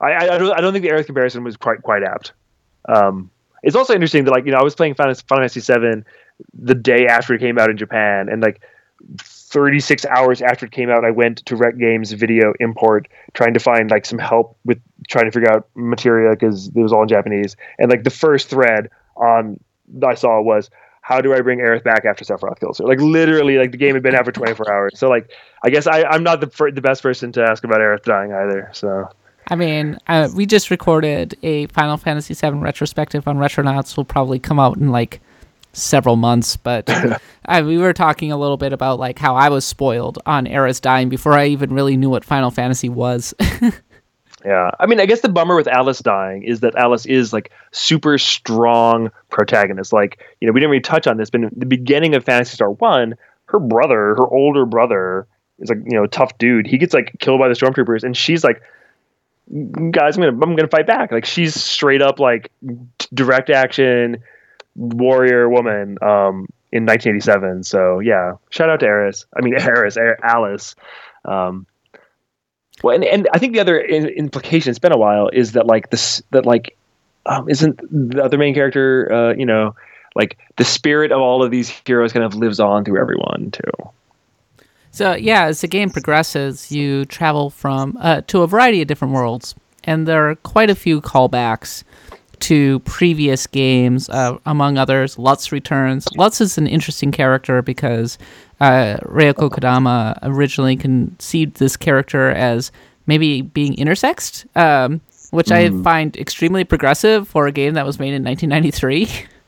I 0.00 0.12
I, 0.12 0.34
I 0.34 0.38
don't 0.38 0.58
I 0.58 0.60
don't 0.60 0.72
think 0.72 0.84
the 0.84 0.90
Aerith 0.90 1.06
comparison 1.06 1.44
was 1.44 1.56
quite 1.56 1.82
quite 1.82 2.02
apt. 2.02 2.32
Um 2.88 3.30
it's 3.62 3.76
also 3.76 3.94
interesting 3.94 4.24
that 4.24 4.30
like 4.30 4.46
you 4.46 4.52
know 4.52 4.58
I 4.58 4.62
was 4.62 4.74
playing 4.74 4.94
Final 4.94 5.14
Fantasy 5.14 5.60
VII 5.60 6.02
the 6.54 6.74
day 6.74 7.06
after 7.06 7.34
it 7.34 7.40
came 7.40 7.58
out 7.58 7.70
in 7.70 7.76
Japan, 7.76 8.28
and 8.28 8.42
like 8.42 8.62
36 9.18 10.06
hours 10.06 10.42
after 10.42 10.66
it 10.66 10.72
came 10.72 10.90
out, 10.90 11.04
I 11.04 11.10
went 11.10 11.38
to 11.46 11.56
Rec 11.56 11.76
Games 11.76 12.12
Video 12.12 12.52
Import 12.60 13.08
trying 13.34 13.54
to 13.54 13.60
find 13.60 13.90
like 13.90 14.06
some 14.06 14.18
help 14.18 14.56
with 14.64 14.80
trying 15.08 15.24
to 15.24 15.32
figure 15.32 15.50
out 15.50 15.68
materia 15.74 16.30
because 16.30 16.68
it 16.68 16.80
was 16.80 16.92
all 16.92 17.02
in 17.02 17.08
Japanese. 17.08 17.56
And 17.78 17.90
like 17.90 18.04
the 18.04 18.10
first 18.10 18.48
thread 18.48 18.90
on 19.16 19.58
I 20.06 20.14
saw 20.14 20.40
was 20.40 20.70
how 21.02 21.20
do 21.20 21.34
I 21.34 21.40
bring 21.40 21.58
Aerith 21.58 21.82
back 21.82 22.04
after 22.04 22.24
Sephiroth 22.24 22.60
kills 22.60 22.78
her? 22.78 22.84
Like 22.84 23.00
literally, 23.00 23.56
like 23.58 23.72
the 23.72 23.78
game 23.78 23.94
had 23.94 24.02
been 24.02 24.14
out 24.14 24.24
for 24.24 24.32
24 24.32 24.72
hours. 24.72 24.98
So 24.98 25.08
like 25.08 25.30
I 25.64 25.70
guess 25.70 25.86
I 25.86 26.04
I'm 26.04 26.22
not 26.22 26.40
the 26.40 26.70
the 26.72 26.80
best 26.80 27.02
person 27.02 27.32
to 27.32 27.42
ask 27.42 27.64
about 27.64 27.78
Aerith 27.78 28.04
dying 28.04 28.32
either. 28.32 28.70
So 28.72 29.08
I 29.50 29.56
mean, 29.56 29.98
uh, 30.06 30.28
we 30.34 30.46
just 30.46 30.70
recorded 30.70 31.36
a 31.42 31.66
Final 31.66 31.96
Fantasy 31.96 32.34
VII 32.34 32.58
retrospective 32.58 33.26
on 33.26 33.36
Retronauts. 33.36 33.96
Will 33.96 34.04
probably 34.04 34.38
come 34.38 34.60
out 34.60 34.76
in 34.76 34.90
like 34.90 35.20
several 35.72 36.14
months, 36.14 36.56
but 36.56 36.88
I, 37.46 37.62
we 37.62 37.76
were 37.78 37.92
talking 37.92 38.30
a 38.30 38.36
little 38.36 38.56
bit 38.56 38.72
about 38.72 39.00
like 39.00 39.18
how 39.18 39.34
I 39.34 39.48
was 39.48 39.64
spoiled 39.64 40.20
on 40.24 40.46
Aeris 40.46 40.78
dying 40.78 41.08
before 41.08 41.32
I 41.32 41.46
even 41.46 41.72
really 41.74 41.96
knew 41.96 42.10
what 42.10 42.24
Final 42.24 42.52
Fantasy 42.52 42.88
was. 42.88 43.34
yeah, 44.44 44.70
I 44.78 44.86
mean, 44.86 45.00
I 45.00 45.06
guess 45.06 45.20
the 45.20 45.28
bummer 45.28 45.56
with 45.56 45.66
Alice 45.66 45.98
dying 45.98 46.44
is 46.44 46.60
that 46.60 46.76
Alice 46.76 47.04
is 47.06 47.32
like 47.32 47.50
super 47.72 48.18
strong 48.18 49.10
protagonist. 49.30 49.92
Like, 49.92 50.24
you 50.40 50.46
know, 50.46 50.52
we 50.52 50.60
didn't 50.60 50.70
really 50.70 50.80
touch 50.80 51.08
on 51.08 51.16
this, 51.16 51.28
but 51.28 51.40
in 51.40 51.50
the 51.56 51.66
beginning 51.66 52.14
of 52.14 52.24
Phantasy 52.24 52.54
Star 52.54 52.70
One, 52.70 53.16
her 53.46 53.58
brother, 53.58 54.14
her 54.14 54.28
older 54.28 54.64
brother, 54.64 55.26
is 55.58 55.68
like 55.68 55.78
you 55.84 55.98
know 55.98 56.06
tough 56.06 56.38
dude. 56.38 56.68
He 56.68 56.78
gets 56.78 56.94
like 56.94 57.16
killed 57.18 57.40
by 57.40 57.48
the 57.48 57.54
stormtroopers, 57.54 58.04
and 58.04 58.16
she's 58.16 58.44
like 58.44 58.62
guys, 59.90 60.16
I'm 60.16 60.22
gonna 60.22 60.38
I'm 60.42 60.56
gonna 60.56 60.68
fight 60.68 60.86
back. 60.86 61.12
Like 61.12 61.24
she's 61.24 61.54
straight 61.54 62.02
up 62.02 62.18
like 62.18 62.50
direct 63.12 63.50
action 63.50 64.22
warrior 64.76 65.48
woman 65.48 65.98
um, 66.02 66.46
in 66.72 66.86
1987. 66.86 67.64
So 67.64 67.98
yeah, 67.98 68.34
shout 68.50 68.70
out 68.70 68.80
to 68.80 68.86
Aeris. 68.86 69.26
I 69.36 69.42
mean 69.42 69.54
Aeris, 69.60 69.96
Alice. 70.22 70.74
Um, 71.24 71.66
well, 72.82 72.94
and, 72.94 73.04
and 73.04 73.28
I 73.34 73.38
think 73.38 73.52
the 73.52 73.60
other 73.60 73.78
in, 73.78 74.06
implication, 74.08 74.70
it's 74.70 74.78
been 74.78 74.92
a 74.92 74.98
while, 74.98 75.28
is 75.32 75.52
that 75.52 75.66
like 75.66 75.90
this 75.90 76.22
that 76.30 76.46
like 76.46 76.76
um, 77.26 77.48
isn't 77.48 77.80
the 77.90 78.22
other 78.22 78.38
main 78.38 78.54
character, 78.54 79.12
uh, 79.12 79.34
you 79.34 79.44
know, 79.44 79.74
like 80.14 80.38
the 80.56 80.64
spirit 80.64 81.12
of 81.12 81.20
all 81.20 81.42
of 81.42 81.50
these 81.50 81.68
heroes 81.68 82.12
kind 82.12 82.24
of 82.24 82.34
lives 82.34 82.60
on 82.60 82.84
through 82.84 83.00
everyone 83.00 83.50
too. 83.50 83.90
So 84.90 85.14
yeah, 85.14 85.44
as 85.44 85.60
the 85.60 85.68
game 85.68 85.90
progresses, 85.90 86.70
you 86.70 87.04
travel 87.04 87.50
from 87.50 87.96
uh, 88.00 88.22
to 88.26 88.42
a 88.42 88.46
variety 88.46 88.82
of 88.82 88.88
different 88.88 89.14
worlds, 89.14 89.54
and 89.84 90.06
there 90.06 90.28
are 90.28 90.34
quite 90.36 90.70
a 90.70 90.74
few 90.74 91.00
callbacks 91.00 91.84
to 92.40 92.80
previous 92.80 93.46
games. 93.46 94.08
Uh, 94.08 94.38
among 94.46 94.78
others, 94.78 95.18
Lutz 95.18 95.52
returns. 95.52 96.08
Lutz 96.16 96.40
is 96.40 96.58
an 96.58 96.66
interesting 96.66 97.12
character 97.12 97.62
because 97.62 98.18
uh, 98.60 98.96
Rieko 99.02 99.50
Kodama 99.50 100.18
originally 100.22 100.76
conceived 100.76 101.56
this 101.56 101.76
character 101.76 102.30
as 102.30 102.72
maybe 103.06 103.42
being 103.42 103.76
intersexed, 103.76 104.44
um, 104.56 105.00
which 105.30 105.48
mm. 105.48 105.80
I 105.80 105.82
find 105.82 106.16
extremely 106.16 106.64
progressive 106.64 107.28
for 107.28 107.46
a 107.46 107.52
game 107.52 107.74
that 107.74 107.86
was 107.86 107.98
made 107.98 108.14
in 108.14 108.24
1993. 108.24 109.26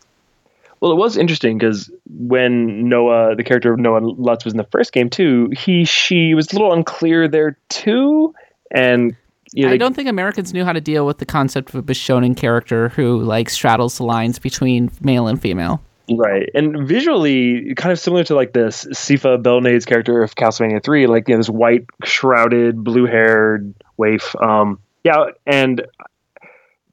Well, 0.82 0.90
it 0.90 0.96
was 0.96 1.16
interesting 1.16 1.58
because 1.58 1.88
when 2.10 2.88
Noah, 2.88 3.36
the 3.36 3.44
character 3.44 3.72
of 3.72 3.78
Noah 3.78 4.00
Lutz, 4.00 4.44
was 4.44 4.52
in 4.52 4.58
the 4.58 4.66
first 4.72 4.92
game 4.92 5.08
too, 5.08 5.48
he 5.56 5.84
she 5.84 6.34
was 6.34 6.50
a 6.50 6.56
little 6.56 6.72
unclear 6.72 7.28
there 7.28 7.56
too, 7.68 8.34
and 8.72 9.14
you 9.52 9.62
know, 9.62 9.68
I 9.68 9.74
they- 9.74 9.78
don't 9.78 9.94
think 9.94 10.08
Americans 10.08 10.52
knew 10.52 10.64
how 10.64 10.72
to 10.72 10.80
deal 10.80 11.06
with 11.06 11.18
the 11.18 11.24
concept 11.24 11.68
of 11.68 11.76
a 11.76 11.82
Bishonen 11.84 12.36
character 12.36 12.88
who 12.88 13.22
like 13.22 13.48
straddles 13.48 13.98
the 13.98 14.02
lines 14.02 14.40
between 14.40 14.90
male 15.00 15.28
and 15.28 15.40
female. 15.40 15.80
Right, 16.10 16.50
and 16.52 16.88
visually, 16.88 17.76
kind 17.76 17.92
of 17.92 18.00
similar 18.00 18.24
to 18.24 18.34
like 18.34 18.52
this 18.52 18.84
Sypha 18.86 19.40
Belnades 19.40 19.86
character 19.86 20.20
of 20.20 20.34
Castlevania 20.34 20.82
Three, 20.82 21.06
like 21.06 21.28
you 21.28 21.34
know, 21.34 21.38
this 21.38 21.48
white 21.48 21.86
shrouded, 22.02 22.82
blue-haired 22.82 23.72
waif. 23.98 24.34
Um, 24.42 24.80
yeah, 25.04 25.26
and 25.46 25.86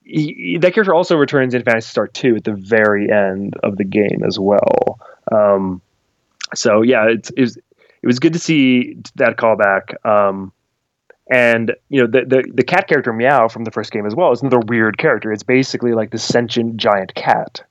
he, 0.09 0.57
that 0.61 0.73
character 0.73 0.93
also 0.93 1.15
returns 1.15 1.53
in 1.53 1.63
Phantasy 1.63 1.89
Star 1.89 2.07
Two 2.07 2.35
at 2.35 2.43
the 2.43 2.53
very 2.53 3.11
end 3.11 3.55
of 3.63 3.77
the 3.77 3.83
game 3.83 4.23
as 4.25 4.39
well. 4.39 4.99
Um, 5.31 5.81
so 6.55 6.81
yeah, 6.81 7.07
it's, 7.09 7.29
it 7.31 7.41
was 7.41 7.57
it 7.57 8.07
was 8.07 8.19
good 8.19 8.33
to 8.33 8.39
see 8.39 8.97
that 9.15 9.37
callback. 9.37 10.05
Um, 10.05 10.51
and 11.31 11.75
you 11.89 12.01
know 12.01 12.07
the, 12.07 12.25
the 12.25 12.51
the 12.53 12.63
cat 12.63 12.87
character 12.87 13.13
Myau 13.13 13.51
from 13.51 13.63
the 13.63 13.71
first 13.71 13.91
game 13.91 14.05
as 14.05 14.15
well 14.15 14.31
is 14.31 14.41
another 14.41 14.59
weird 14.59 14.97
character. 14.97 15.31
It's 15.31 15.43
basically 15.43 15.93
like 15.93 16.11
the 16.11 16.17
sentient 16.17 16.77
giant 16.77 17.13
cat 17.15 17.63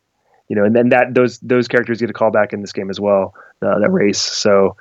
you 0.48 0.56
know, 0.56 0.64
and 0.64 0.74
then 0.74 0.88
that 0.88 1.14
those 1.14 1.38
those 1.40 1.68
characters 1.68 2.00
get 2.00 2.10
a 2.10 2.12
call 2.12 2.30
back 2.30 2.52
in 2.52 2.60
this 2.60 2.72
game 2.72 2.90
as 2.90 2.98
well, 2.98 3.34
uh, 3.62 3.78
that 3.78 3.90
race. 3.90 4.20
So, 4.20 4.76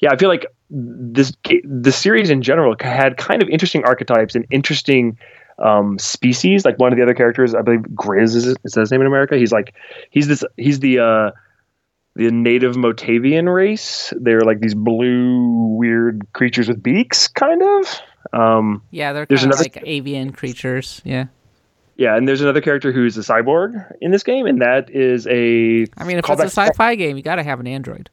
yeah, 0.00 0.10
I 0.12 0.16
feel 0.16 0.28
like 0.28 0.46
this 0.70 1.32
the 1.64 1.92
series 1.92 2.28
in 2.28 2.42
general 2.42 2.74
had 2.80 3.16
kind 3.16 3.42
of 3.42 3.48
interesting 3.48 3.84
archetypes 3.84 4.34
and 4.34 4.44
interesting 4.50 5.16
um, 5.58 5.98
species. 5.98 6.64
Like 6.64 6.78
one 6.78 6.92
of 6.92 6.96
the 6.96 7.02
other 7.02 7.14
characters, 7.14 7.54
I 7.54 7.62
believe 7.62 7.80
Gryz 7.94 8.34
is, 8.34 8.46
is 8.46 8.72
that 8.72 8.80
his 8.80 8.90
name 8.90 9.00
in 9.00 9.06
America. 9.06 9.36
He's 9.36 9.52
like 9.52 9.74
he's 10.10 10.28
this 10.28 10.44
he's 10.56 10.80
the 10.80 10.98
uh, 10.98 11.30
the 12.14 12.30
native 12.30 12.74
Motavian 12.74 13.52
race. 13.52 14.12
They're 14.16 14.40
like 14.42 14.60
these 14.60 14.74
blue 14.74 15.66
weird 15.76 16.26
creatures 16.32 16.68
with 16.68 16.82
beaks, 16.82 17.28
kind 17.28 17.62
of. 17.62 18.00
Um, 18.32 18.82
Yeah, 18.90 19.12
they're 19.12 19.26
There's 19.26 19.40
kind 19.40 19.52
of 19.52 19.60
another- 19.60 19.70
like 19.80 19.82
avian 19.86 20.32
creatures. 20.32 21.00
Yeah. 21.04 21.26
yeah, 21.96 22.16
and 22.16 22.26
there's 22.28 22.40
another 22.40 22.60
character 22.60 22.92
who's 22.92 23.16
a 23.18 23.20
cyborg 23.20 23.74
in 24.00 24.10
this 24.10 24.22
game, 24.22 24.46
and 24.46 24.60
that 24.62 24.88
is 24.90 25.26
a 25.26 25.86
I 25.96 26.04
mean, 26.04 26.18
if 26.18 26.28
it's 26.28 26.40
a 26.40 26.44
sci-fi 26.44 26.94
game, 26.94 27.16
you 27.16 27.22
got 27.22 27.36
to 27.36 27.42
have 27.42 27.60
an 27.60 27.66
android. 27.66 28.10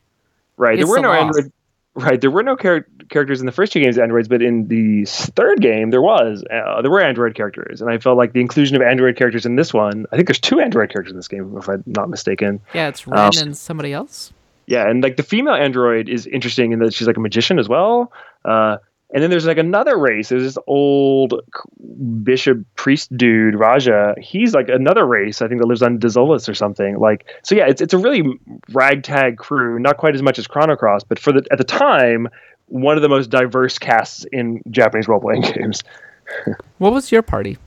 Right. 0.57 0.77
There 0.77 0.87
were 0.87 0.99
no 0.99 1.09
law. 1.09 1.15
android. 1.15 1.51
Right. 1.99 2.19
There 2.19 2.31
were 2.31 2.43
no 2.43 2.55
char- 2.55 2.85
characters 3.09 3.39
in 3.39 3.45
the 3.45 3.51
first 3.51 3.71
two 3.73 3.81
games 3.81 3.97
androids, 3.97 4.27
but 4.27 4.41
in 4.41 4.67
the 4.67 5.05
third 5.05 5.61
game 5.61 5.89
there 5.91 6.01
was. 6.01 6.43
Uh, 6.51 6.81
there 6.81 6.91
were 6.91 7.01
android 7.01 7.35
characters, 7.35 7.81
and 7.81 7.89
I 7.89 7.97
felt 7.97 8.17
like 8.17 8.33
the 8.33 8.41
inclusion 8.41 8.75
of 8.75 8.81
android 8.81 9.15
characters 9.15 9.45
in 9.45 9.55
this 9.55 9.73
one. 9.73 10.05
I 10.11 10.15
think 10.15 10.27
there's 10.27 10.39
two 10.39 10.59
android 10.59 10.91
characters 10.91 11.11
in 11.11 11.17
this 11.17 11.27
game, 11.27 11.55
if 11.57 11.67
I'm 11.67 11.83
not 11.85 12.09
mistaken. 12.09 12.61
Yeah, 12.73 12.87
it's 12.87 13.05
Wren 13.07 13.19
Um, 13.19 13.31
and 13.41 13.57
somebody 13.57 13.93
else. 13.93 14.31
Yeah, 14.67 14.87
and 14.87 15.01
like 15.01 15.17
the 15.17 15.23
female 15.23 15.55
android 15.55 16.09
is 16.09 16.27
interesting 16.27 16.71
in 16.73 16.79
that 16.79 16.93
she's 16.93 17.07
like 17.07 17.17
a 17.17 17.21
magician 17.21 17.57
as 17.57 17.67
well. 17.67 18.11
Uh, 18.45 18.77
and 19.11 19.23
then 19.23 19.29
there's 19.31 19.45
like 19.45 19.57
another 19.57 19.97
race. 19.97 20.29
There's 20.29 20.43
this 20.43 20.57
old 20.67 21.33
bishop 22.23 22.59
priest 22.75 23.15
dude, 23.17 23.55
Raja. 23.55 24.13
He's 24.19 24.53
like 24.53 24.69
another 24.69 25.05
race. 25.05 25.41
I 25.41 25.47
think 25.47 25.61
that 25.61 25.67
lives 25.67 25.81
on 25.81 25.97
Dezolis 25.97 26.47
or 26.47 26.53
something. 26.53 26.99
Like 26.99 27.25
so, 27.43 27.55
yeah. 27.55 27.65
It's 27.67 27.81
it's 27.81 27.93
a 27.93 27.97
really 27.97 28.23
ragtag 28.71 29.37
crew. 29.37 29.79
Not 29.79 29.97
quite 29.97 30.13
as 30.13 30.21
much 30.21 30.37
as 30.37 30.45
Chrono 30.45 30.75
Cross, 30.75 31.05
but 31.05 31.17
for 31.17 31.31
the 31.31 31.43
at 31.51 31.57
the 31.57 31.63
time, 31.63 32.27
one 32.67 32.97
of 32.97 33.01
the 33.01 33.09
most 33.09 33.31
diverse 33.31 33.79
casts 33.79 34.25
in 34.31 34.61
Japanese 34.69 35.07
role 35.07 35.19
playing 35.19 35.41
games. 35.53 35.83
What 36.77 36.93
was 36.93 37.11
your 37.11 37.23
party? 37.23 37.57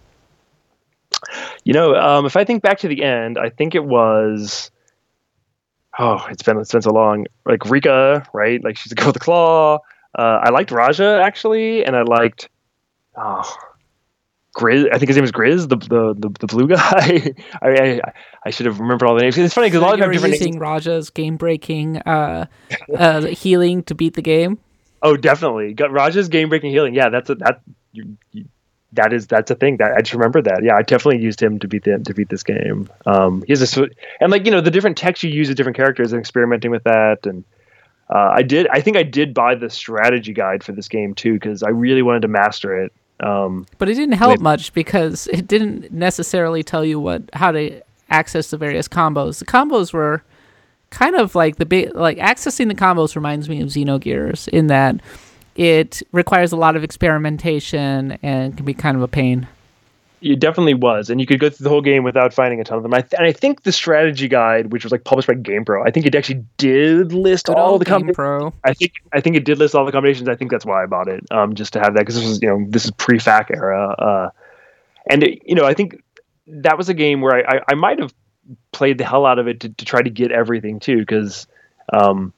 You 1.65 1.73
know, 1.73 1.95
um, 1.97 2.25
if 2.25 2.37
I 2.37 2.45
think 2.45 2.63
back 2.63 2.79
to 2.81 2.89
the 2.89 3.03
end, 3.03 3.37
I 3.37 3.49
think 3.49 3.75
it 3.75 3.85
was. 3.85 4.71
Oh, 5.99 6.25
it's 6.31 6.43
been 6.43 6.59
it's 6.59 6.71
been 6.71 6.83
so 6.83 6.93
long. 6.93 7.27
Like 7.45 7.69
Rika, 7.69 8.29
right? 8.33 8.63
Like 8.63 8.77
she's 8.77 8.93
a 8.93 8.95
girl 8.95 9.09
with 9.09 9.17
a 9.17 9.21
claw. 9.21 9.81
Uh, 10.17 10.41
I 10.43 10.51
liked 10.51 10.71
Raja 10.71 11.21
actually, 11.23 11.85
and 11.85 11.97
I 11.97 12.03
liked. 12.03 12.49
Oh, 13.17 13.57
Gryz. 14.55 14.87
I 14.93 14.99
think 14.99 15.09
his 15.09 15.17
name 15.17 15.25
is 15.25 15.33
Gryz, 15.33 15.69
the 15.69 15.77
the 15.77 16.15
the, 16.15 16.29
the 16.41 16.47
blue 16.47 16.69
guy. 16.77 17.35
I, 17.63 17.69
I 17.69 18.01
I 18.45 18.51
should 18.51 18.67
have 18.67 18.81
remembered 18.81 19.09
all 19.09 19.15
the 19.15 19.23
names. 19.23 19.39
It's 19.39 19.55
funny 19.55 19.69
because 19.69 19.81
a 19.81 19.85
lot 19.85 19.95
of 19.95 19.99
you 19.99 20.03
them 20.03 20.09
were 20.09 20.15
have 20.15 20.23
different 20.23 20.41
using 20.41 20.53
names. 20.55 20.61
Raja's 20.61 21.11
game-breaking 21.11 21.99
uh, 21.99 22.47
uh, 22.97 23.27
healing 23.27 23.83
to 23.85 23.95
beat 23.95 24.15
the 24.15 24.23
game. 24.23 24.59
Oh, 25.03 25.17
definitely. 25.17 25.75
Got 25.75 25.91
Raja's 25.91 26.29
game 26.29 26.49
breaking 26.49 26.71
healing. 26.71 26.95
Yeah, 26.95 27.09
that's 27.09 27.31
a 27.31 27.35
that 27.37 27.63
you, 27.93 28.17
you, 28.33 28.45
that 28.93 29.13
is 29.13 29.27
that's 29.27 29.51
a 29.51 29.55
thing 29.55 29.79
that 29.79 29.93
I 29.93 30.01
just 30.01 30.13
remembered 30.13 30.45
that. 30.45 30.63
Yeah, 30.63 30.77
I 30.77 30.83
definitely 30.83 31.23
used 31.23 31.43
him 31.43 31.59
to 31.61 31.69
beat 31.69 31.85
the 31.85 31.99
to 31.99 32.15
beat 32.15 32.29
this 32.29 32.43
game. 32.43 32.89
Um, 33.07 33.43
he's 33.47 33.77
a 33.77 33.89
and 34.21 34.31
like 34.31 34.45
you 34.45 34.51
know 34.51 34.61
the 34.61 34.71
different 34.71 34.99
text 34.99 35.23
you 35.23 35.31
use 35.31 35.49
with 35.49 35.57
different 35.57 35.77
characters 35.77 36.13
and 36.13 36.21
experimenting 36.21 36.71
with 36.71 36.85
that 36.85 37.25
and. 37.25 37.45
Uh, 38.11 38.33
I 38.35 38.43
did. 38.43 38.67
I 38.69 38.81
think 38.81 38.97
I 38.97 39.03
did 39.03 39.33
buy 39.33 39.55
the 39.55 39.71
strategy 39.71 40.33
guide 40.33 40.63
for 40.63 40.73
this 40.73 40.89
game 40.89 41.15
too 41.15 41.35
because 41.35 41.63
I 41.63 41.71
really 41.71 42.03
wanted 42.03 42.23
to 42.23 42.29
master 42.29 42.77
it. 42.79 42.93
Um, 43.21 43.67
But 43.79 43.89
it 43.89 43.95
didn't 43.95 44.15
help 44.17 44.33
Wait. 44.33 44.41
much 44.41 44.73
because 44.75 45.29
it 45.29 45.47
didn't 45.47 45.93
necessarily 45.93 46.63
tell 46.63 46.85
you 46.85 46.99
what 47.01 47.23
how 47.33 47.53
to 47.53 47.81
access 48.11 48.51
the 48.51 48.57
various 48.57 48.89
combos. 48.89 49.39
The 49.39 49.47
combos 49.47 49.93
were 49.93 50.23
kind 50.91 51.17
of 51.17 51.35
like 51.35 51.57
the 51.57 51.67
big 51.67 51.95
like 51.95 52.19
accessing 52.19 52.69
the 52.69 52.75
combos 52.75 53.17
reminds 53.17 53.49
me 53.49 53.61
of 53.63 53.69
Xenogears 53.69 54.49
in 54.49 54.67
that 54.67 54.97
it 55.55 56.03
requires 56.13 56.53
a 56.53 56.57
lot 56.57 56.77
of 56.77 56.85
experimentation 56.85 58.19
and 58.23 58.57
can 58.57 58.67
be 58.67 58.75
kind 58.75 58.97
of 58.97 59.03
a 59.03 59.09
pain. 59.09 59.47
It 60.23 60.39
definitely 60.39 60.75
was, 60.75 61.11
and 61.11 61.21
you 61.21 61.27
could 61.27 61.41
go 61.41 61.51
through 61.51 61.65
the 61.65 61.71
whole 61.71 61.81
game 61.81 62.05
without 62.05 62.33
finding 62.33 62.61
a 62.61 62.65
ton 62.65 62.77
of 62.77 62.85
them. 62.85 62.95
I 62.95 63.01
th- 63.01 63.15
and 63.15 63.27
I 63.27 63.33
think 63.33 63.65
the 63.65 63.73
strategy 63.73 64.29
guide, 64.29 64.73
which 64.73 64.85
was 64.85 64.93
like 64.93 65.03
published 65.03 65.27
by 65.27 65.35
GamePro, 65.35 65.87
I 65.87 65.91
think 65.91 66.07
it 66.07 66.15
actually 66.15 66.45
did 66.59 67.13
list 67.13 67.47
Good 67.47 67.57
all 67.57 67.79
the 67.79 67.85
Game 67.85 68.13
combinations. 68.13 68.53
I 68.63 68.73
think 68.73 68.93
I 69.13 69.21
think 69.21 69.37
it 69.37 69.45
did 69.45 69.59
list 69.59 69.75
all 69.75 69.85
the 69.85 69.91
combinations. 69.91 70.29
I 70.29 70.37
think 70.37 70.53
that's 70.53 70.65
why 70.65 70.83
I 70.83 70.87
bought 70.87 71.09
it, 71.09 71.25
um, 71.33 71.55
just 71.55 71.73
to 71.73 71.81
have 71.81 71.95
that 71.95 72.01
because 72.01 72.15
this 72.15 72.25
was 72.25 72.41
you 72.41 72.49
know 72.49 72.65
this 72.69 72.85
is 72.85 72.93
pre 72.93 73.19
FAQ 73.19 73.51
era, 73.51 73.89
uh, 73.99 74.31
and 75.11 75.25
it, 75.25 75.43
you 75.45 75.57
know 75.57 75.65
I 75.65 75.75
think 75.75 76.01
that 76.47 76.79
was 76.79 76.89
a 76.89 76.95
game 76.95 77.21
where 77.21 77.35
I 77.35 77.57
I, 77.57 77.61
I 77.71 77.75
might 77.75 77.99
have 77.99 78.15
played 78.71 78.99
the 78.99 79.05
hell 79.05 79.27
out 79.27 79.41
of 79.41 79.49
it 79.49 79.61
to, 79.61 79.71
to 79.71 79.85
try 79.85 80.03
to 80.03 80.11
get 80.11 80.31
everything 80.31 80.81
too 80.81 80.99
because. 80.99 81.47
Um, 81.93 82.33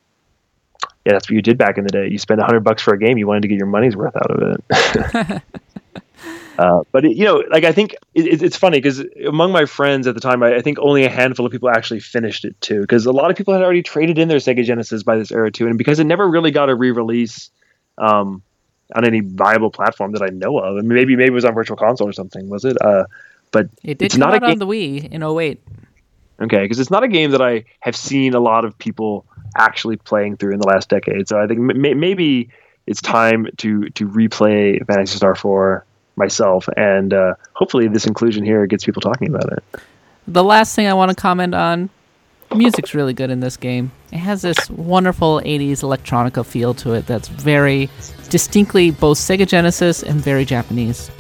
yeah, 1.07 1.13
that's 1.13 1.29
what 1.29 1.35
you 1.35 1.43
did 1.43 1.59
back 1.59 1.77
in 1.77 1.85
the 1.85 1.91
day. 1.91 2.09
You 2.09 2.17
spent 2.17 2.41
a 2.41 2.45
hundred 2.45 2.61
bucks 2.61 2.83
for 2.83 2.95
a 2.95 2.99
game, 2.99 3.19
you 3.19 3.27
wanted 3.27 3.43
to 3.43 3.49
get 3.49 3.59
your 3.59 3.67
money's 3.67 3.95
worth 3.95 4.17
out 4.17 4.31
of 4.31 4.57
it. 4.71 5.43
uh, 6.59 6.83
but 6.93 7.05
it, 7.05 7.17
you 7.17 7.25
know, 7.25 7.43
like 7.51 7.65
I 7.65 7.73
think 7.73 7.95
it, 8.15 8.27
it- 8.27 8.43
it's 8.43 8.57
funny 8.57 8.79
because 8.79 9.05
among 9.27 9.53
my 9.53 9.65
friends 9.65 10.07
at 10.07 10.15
the 10.15 10.21
time, 10.21 10.43
I, 10.43 10.57
I 10.57 10.61
think 10.63 10.79
only 10.81 11.05
a 11.05 11.11
handful 11.11 11.45
of 11.47 11.53
people 11.53 11.69
actually 11.69 12.01
finished 12.01 12.45
it 12.45 12.61
too. 12.61 12.81
Because 12.81 13.07
a 13.07 13.13
lot 13.13 13.31
of 13.31 13.37
people 13.37 13.53
had 13.55 13.63
already 13.63 13.83
traded 13.83 14.19
in 14.19 14.29
their 14.29 14.39
Sega 14.39 14.65
Genesis 14.65 15.03
by 15.03 15.17
this 15.17 15.33
era 15.33 15.51
too, 15.51 15.67
and 15.67 15.77
because 15.79 15.99
it 15.99 16.05
never 16.05 16.29
really 16.29 16.51
got 16.51 16.69
a 16.69 16.75
re-release 16.75 17.51
um, 17.99 18.43
on 18.95 19.05
any 19.05 19.21
viable 19.21 19.71
platform 19.71 20.13
that 20.13 20.23
I 20.23 20.29
know 20.29 20.59
of, 20.59 20.77
and 20.77 20.87
maybe 20.89 21.17
maybe 21.17 21.29
it 21.31 21.35
was 21.35 21.45
on 21.45 21.55
Virtual 21.55 21.77
Console 21.77 22.09
or 22.09 22.13
something, 22.13 22.49
was 22.49 22.65
it? 22.65 22.77
Uh, 22.81 23.05
but 23.51 23.67
It 23.83 23.99
did 23.99 24.07
it's 24.07 24.15
come 24.15 24.21
not 24.31 24.35
out 24.43 24.51
on 24.51 24.59
the 24.59 24.67
Wii 24.67 25.11
in 25.11 25.23
08. 25.23 25.59
Okay, 26.41 26.63
because 26.63 26.79
it's 26.81 26.91
not 26.91 27.05
a 27.05 27.09
game 27.09 27.31
that 27.31 27.41
I 27.41 27.65
have 27.81 27.95
seen 27.97 28.35
a 28.35 28.41
lot 28.41 28.65
of 28.65 28.77
people 28.79 29.25
actually 29.57 29.97
playing 29.97 30.37
through 30.37 30.53
in 30.53 30.59
the 30.59 30.67
last 30.67 30.89
decade. 30.89 31.29
So 31.29 31.41
I 31.41 31.47
think 31.47 31.61
m- 31.61 32.01
maybe 32.01 32.51
it's 32.87 33.01
time 33.01 33.47
to 33.59 33.89
to 33.91 34.09
replay 34.09 34.85
Phantasy 34.87 35.17
Star 35.17 35.35
4 35.35 35.87
myself, 36.17 36.69
and 36.77 37.13
uh, 37.13 37.35
hopefully 37.55 37.89
this 37.89 38.07
inclusion 38.07 38.45
here 38.45 38.67
gets 38.67 38.85
people 38.85 39.01
talking 39.01 39.29
about 39.29 39.53
it. 39.53 39.65
The 40.27 40.45
last 40.45 40.75
thing 40.75 40.87
I 40.87 40.95
want 40.95 41.11
to 41.11 41.15
comment 41.15 41.55
on 41.55 41.91
music's 42.55 42.95
really 42.95 43.13
good 43.13 43.31
in 43.31 43.41
this 43.41 43.57
game. 43.57 43.91
It 44.13 44.19
has 44.19 44.43
this 44.43 44.71
wonderful 44.71 45.41
80s 45.41 45.83
electronica 45.83 46.45
feel 46.45 46.75
to 46.75 46.93
it 46.93 47.07
that's 47.07 47.29
very 47.29 47.89
distinctly 48.31 48.91
both 48.91 49.19
Sega 49.19 49.47
Genesis 49.47 50.03
and 50.03 50.21
very 50.21 50.45
Japanese. 50.45 51.11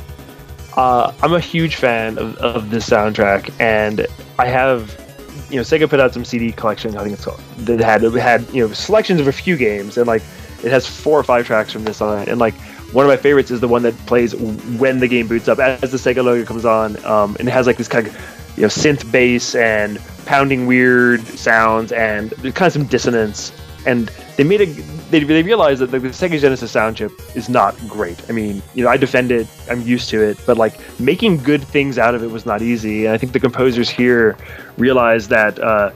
Uh, 0.76 1.12
I'm 1.22 1.32
a 1.32 1.40
huge 1.40 1.76
fan 1.76 2.18
of, 2.18 2.36
of 2.38 2.70
this 2.70 2.88
soundtrack, 2.88 3.52
and 3.60 4.06
I 4.38 4.46
have, 4.46 5.00
you 5.48 5.56
know, 5.56 5.62
Sega 5.62 5.88
put 5.88 6.00
out 6.00 6.12
some 6.12 6.24
CD 6.24 6.50
collection. 6.50 6.96
I 6.96 7.02
think 7.02 7.14
it's 7.14 7.24
called 7.24 7.40
that 7.58 7.78
had 7.80 8.02
it 8.02 8.12
had 8.14 8.48
you 8.52 8.66
know 8.66 8.72
selections 8.72 9.20
of 9.20 9.28
a 9.28 9.32
few 9.32 9.56
games, 9.56 9.96
and 9.96 10.08
like 10.08 10.22
it 10.64 10.72
has 10.72 10.86
four 10.86 11.18
or 11.18 11.22
five 11.22 11.46
tracks 11.46 11.72
from 11.72 11.84
this 11.84 12.00
on 12.00 12.20
it. 12.20 12.28
And 12.28 12.40
like 12.40 12.54
one 12.94 13.04
of 13.04 13.08
my 13.08 13.16
favorites 13.16 13.50
is 13.50 13.60
the 13.60 13.68
one 13.68 13.82
that 13.82 13.94
plays 14.06 14.34
when 14.36 15.00
the 15.00 15.08
game 15.08 15.26
boots 15.26 15.48
up 15.48 15.58
as 15.58 15.90
the 15.90 15.98
Sega 15.98 16.24
logo 16.24 16.44
comes 16.46 16.64
on, 16.64 17.04
um, 17.04 17.36
and 17.40 17.48
it 17.48 17.50
has 17.50 17.66
like 17.66 17.76
this 17.76 17.88
kind 17.88 18.06
of 18.06 18.14
you 18.56 18.62
know 18.62 18.68
synth 18.68 19.10
bass 19.10 19.54
and 19.56 19.98
pounding 20.26 20.66
weird 20.66 21.20
sounds 21.22 21.92
and 21.92 22.30
kind 22.54 22.62
of 22.62 22.72
some 22.72 22.84
dissonance. 22.86 23.52
And 23.86 24.08
they 24.36 24.44
made 24.44 24.60
a 24.60 24.66
they, 25.10 25.24
they 25.24 25.42
realized 25.42 25.80
that 25.80 25.90
the, 25.90 25.98
the 25.98 26.08
Sega 26.08 26.38
Genesis 26.40 26.70
sound 26.70 26.96
chip 26.96 27.12
is 27.34 27.48
not 27.48 27.76
great. 27.88 28.18
I 28.30 28.32
mean, 28.32 28.62
you 28.74 28.84
know, 28.84 28.90
I 28.90 28.96
defend 28.96 29.32
it. 29.32 29.48
I'm 29.68 29.82
used 29.82 30.08
to 30.10 30.22
it, 30.22 30.38
but 30.46 30.56
like 30.56 30.78
making 31.00 31.38
good 31.38 31.62
things 31.64 31.98
out 31.98 32.14
of 32.14 32.22
it 32.22 32.30
was 32.30 32.46
not 32.46 32.62
easy. 32.62 33.06
And 33.06 33.14
I 33.14 33.18
think 33.18 33.32
the 33.32 33.40
composers 33.40 33.90
here 33.90 34.36
realized 34.78 35.30
that, 35.30 35.58
uh, 35.58 35.90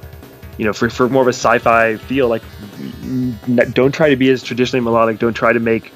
you 0.59 0.65
know, 0.65 0.73
for, 0.73 0.91
for 0.91 1.09
more 1.09 1.23
of 1.23 1.29
a 1.29 1.33
sci-fi 1.33 1.97
feel, 1.97 2.29
like 2.29 2.43
don't 3.73 3.95
try 3.95 4.11
to 4.11 4.17
be 4.17 4.31
as 4.31 4.43
traditionally 4.43 4.85
melodic. 4.85 5.21
Don't 5.21 5.35
try 5.35 5.53
to 5.53 5.61
make 5.61 5.93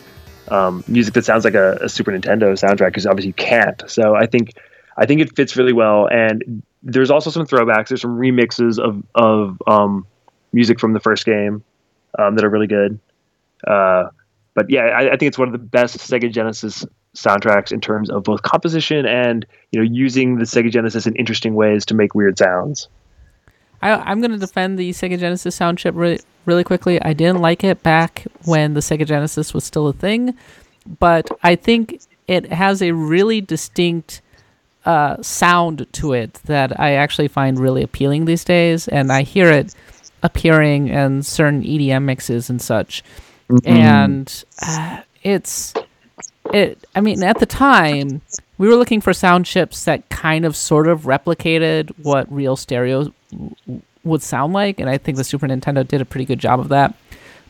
um, 0.48 0.84
music 0.88 1.14
that 1.14 1.24
sounds 1.24 1.44
like 1.44 1.54
a, 1.54 1.78
a 1.82 1.88
Super 1.88 2.12
Nintendo 2.12 2.52
soundtrack 2.52 2.88
because 2.88 3.06
obviously 3.06 3.28
you 3.28 3.34
can't. 3.34 3.82
So 3.88 4.14
I 4.14 4.26
think 4.26 4.54
I 4.96 5.06
think 5.06 5.20
it 5.20 5.34
fits 5.36 5.56
really 5.56 5.72
well. 5.72 6.06
And 6.06 6.62
there's 6.82 7.10
also 7.10 7.30
some 7.30 7.46
throwbacks. 7.46 7.88
There's 7.88 8.02
some 8.02 8.18
remixes 8.18 8.78
of 8.78 9.02
of 9.14 9.62
um, 9.66 10.06
music 10.52 10.80
from 10.80 10.92
the 10.92 11.00
first 11.00 11.24
game 11.24 11.64
um, 12.18 12.36
that 12.36 12.44
are 12.44 12.50
really 12.50 12.66
good. 12.66 12.98
Uh, 13.66 14.08
but 14.54 14.68
yeah, 14.68 14.82
I, 14.82 15.06
I, 15.06 15.10
think 15.10 15.24
it's 15.24 15.38
one 15.38 15.48
of 15.48 15.52
the 15.52 15.58
best 15.58 15.96
Sega 15.98 16.30
Genesis 16.30 16.84
soundtracks 17.16 17.72
in 17.72 17.80
terms 17.80 18.10
of 18.10 18.24
both 18.24 18.42
composition 18.42 19.06
and 19.06 19.46
you 19.70 19.80
know 19.80 19.88
using 19.88 20.36
the 20.36 20.44
Sega 20.44 20.70
Genesis 20.70 21.06
in 21.06 21.14
interesting 21.16 21.54
ways 21.54 21.86
to 21.86 21.94
make 21.94 22.14
weird 22.14 22.38
sounds. 22.38 22.88
I, 23.82 24.12
am 24.12 24.20
going 24.20 24.30
to 24.30 24.38
defend 24.38 24.78
the 24.78 24.90
Sega 24.90 25.18
Genesis 25.18 25.54
sound 25.54 25.78
chip 25.78 25.94
really, 25.94 26.20
really 26.46 26.64
quickly. 26.64 27.02
I 27.02 27.12
didn't 27.12 27.40
like 27.40 27.64
it 27.64 27.82
back 27.82 28.26
when 28.44 28.74
the 28.74 28.80
Sega 28.80 29.06
Genesis 29.06 29.52
was 29.52 29.64
still 29.64 29.88
a 29.88 29.92
thing, 29.92 30.36
but 31.00 31.28
I 31.42 31.56
think 31.56 32.00
it 32.28 32.52
has 32.52 32.80
a 32.80 32.92
really 32.92 33.40
distinct 33.40 34.22
uh, 34.84 35.20
sound 35.22 35.86
to 35.92 36.12
it 36.12 36.34
that 36.44 36.78
I 36.78 36.94
actually 36.94 37.28
find 37.28 37.58
really 37.58 37.82
appealing 37.82 38.24
these 38.24 38.44
days, 38.44 38.88
and 38.88 39.12
I 39.12 39.22
hear 39.22 39.50
it 39.50 39.74
appearing 40.22 40.88
in 40.88 41.22
certain 41.22 41.62
EDM 41.62 42.04
mixes 42.04 42.48
and 42.48 42.60
such. 42.60 43.02
Mm-hmm. 43.48 43.68
And 43.68 44.44
uh, 44.62 45.02
it's 45.22 45.74
it. 46.52 46.84
I 46.94 47.00
mean, 47.00 47.22
at 47.22 47.38
the 47.38 47.46
time, 47.46 48.22
we 48.62 48.68
were 48.68 48.76
looking 48.76 49.00
for 49.00 49.12
sound 49.12 49.44
chips 49.44 49.86
that 49.86 50.08
kind 50.08 50.44
of 50.44 50.54
sort 50.54 50.86
of 50.86 51.00
replicated 51.00 51.90
what 52.00 52.32
real 52.32 52.54
stereo 52.54 53.12
would 54.04 54.22
sound 54.22 54.52
like, 54.52 54.78
and 54.78 54.88
I 54.88 54.98
think 54.98 55.16
the 55.16 55.24
Super 55.24 55.48
Nintendo 55.48 55.86
did 55.86 56.00
a 56.00 56.04
pretty 56.04 56.24
good 56.24 56.38
job 56.38 56.60
of 56.60 56.68
that. 56.68 56.94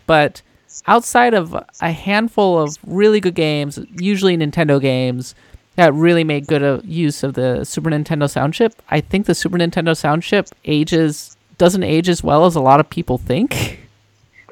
But 0.06 0.40
outside 0.86 1.34
of 1.34 1.55
a 1.82 1.93
handful 1.93 2.59
of 2.59 2.78
really 2.86 3.20
good 3.20 3.34
games, 3.34 3.78
usually 3.90 4.39
Nintendo 4.39 4.80
games 4.80 5.34
that 5.76 5.93
really 5.93 6.24
made 6.24 6.47
good 6.47 6.62
uh, 6.62 6.80
use 6.82 7.22
of 7.22 7.34
the 7.34 7.64
Super 7.64 7.90
Nintendo 7.90 8.26
sound 8.26 8.55
chip, 8.55 8.72
I 8.89 9.02
think 9.02 9.26
the 9.26 9.34
Super 9.34 9.59
Nintendo 9.59 9.94
sound 9.94 10.22
chip 10.22 10.48
ages 10.64 11.36
doesn't 11.59 11.82
age 11.82 12.09
as 12.09 12.24
well 12.24 12.47
as 12.47 12.56
a 12.56 12.60
lot 12.62 12.80
of 12.80 12.89
people 12.89 13.18
think. 13.18 13.80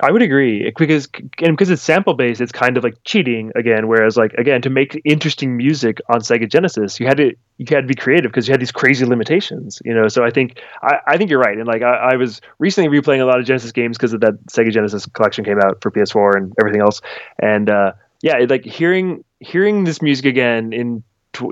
I 0.03 0.11
would 0.11 0.23
agree 0.23 0.73
because 0.79 1.09
and 1.39 1.57
because 1.57 1.71
it's 1.71 1.83
sample 1.83 2.15
based, 2.15 2.41
it's 2.41 2.53
kind 2.53 2.77
of 2.77 2.85
like 2.85 2.97
cheating 3.05 3.53
again. 3.55 3.87
Whereas 3.87 4.17
like 4.17 4.33
again, 4.35 4.63
to 4.63 4.71
make 4.71 5.01
interesting 5.05 5.57
music 5.57 6.01
on 6.09 6.21
Sega 6.21 6.51
Genesis, 6.51 6.99
you 6.99 7.07
had 7.07 7.19
to 7.19 7.35
you 7.59 7.67
had 7.69 7.83
to 7.83 7.87
be 7.87 7.95
creative 7.95 8.31
because 8.31 8.49
you 8.49 8.53
had 8.53 8.61
these 8.61 8.73
crazy 8.73 9.05
limitations. 9.05 9.81
You 9.85 9.95
know, 9.95 10.09
so 10.09 10.25
I 10.25 10.31
think 10.31 10.61
I, 10.83 10.99
I 11.07 11.17
think 11.17 11.31
you're 11.31 11.41
right. 11.41 11.57
And 11.57 11.67
like 11.67 11.83
I, 11.83 12.13
I 12.13 12.17
was 12.17 12.41
recently 12.59 12.89
replaying 12.89 13.21
a 13.21 13.25
lot 13.25 13.39
of 13.39 13.45
Genesis 13.45 13.73
games 13.73 13.99
because 13.99 14.13
of 14.13 14.21
that 14.21 14.35
Sega 14.47 14.73
Genesis 14.73 15.07
collection 15.07 15.45
came 15.45 15.59
out 15.59 15.83
for 15.83 15.91
PS4 15.91 16.37
and 16.37 16.55
everything 16.59 16.81
else. 16.81 17.03
And 17.39 17.69
uh, 17.69 17.93
yeah, 18.23 18.39
it, 18.39 18.49
like 18.49 18.65
hearing 18.65 19.25
hearing 19.41 19.85
this 19.85 20.01
music 20.01 20.25
again 20.25 20.73
in 20.73 21.03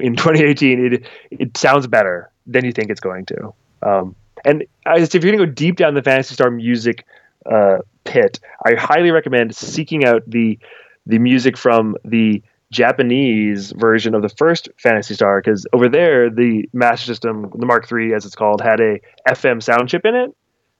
in 0.00 0.16
2018, 0.16 0.92
it 0.94 1.06
it 1.30 1.56
sounds 1.56 1.86
better 1.86 2.30
than 2.46 2.64
you 2.64 2.72
think 2.72 2.90
it's 2.90 3.00
going 3.00 3.26
to. 3.26 3.52
Um, 3.82 4.16
and 4.44 4.64
if 4.86 5.14
you're 5.14 5.32
to 5.32 5.38
go 5.38 5.46
deep 5.46 5.76
down 5.76 5.94
the 5.94 6.02
Phantasy 6.02 6.34
Star 6.34 6.50
music 6.50 7.04
uh, 7.46 7.78
pit, 8.08 8.40
I 8.64 8.74
highly 8.74 9.10
recommend 9.10 9.54
seeking 9.54 10.04
out 10.04 10.22
the 10.26 10.58
the 11.06 11.18
music 11.18 11.56
from 11.56 11.96
the 12.04 12.42
Japanese 12.70 13.72
version 13.72 14.14
of 14.14 14.22
the 14.22 14.28
first 14.28 14.68
Phantasy 14.78 15.14
Star 15.14 15.40
because 15.40 15.66
over 15.72 15.88
there 15.88 16.30
the 16.30 16.68
Master 16.72 17.06
System, 17.06 17.50
the 17.54 17.66
Mark 17.66 17.90
III 17.90 18.14
as 18.14 18.26
it's 18.26 18.34
called, 18.34 18.60
had 18.60 18.80
a 18.80 19.00
FM 19.28 19.62
sound 19.62 19.88
chip 19.88 20.04
in 20.04 20.14
it. 20.14 20.36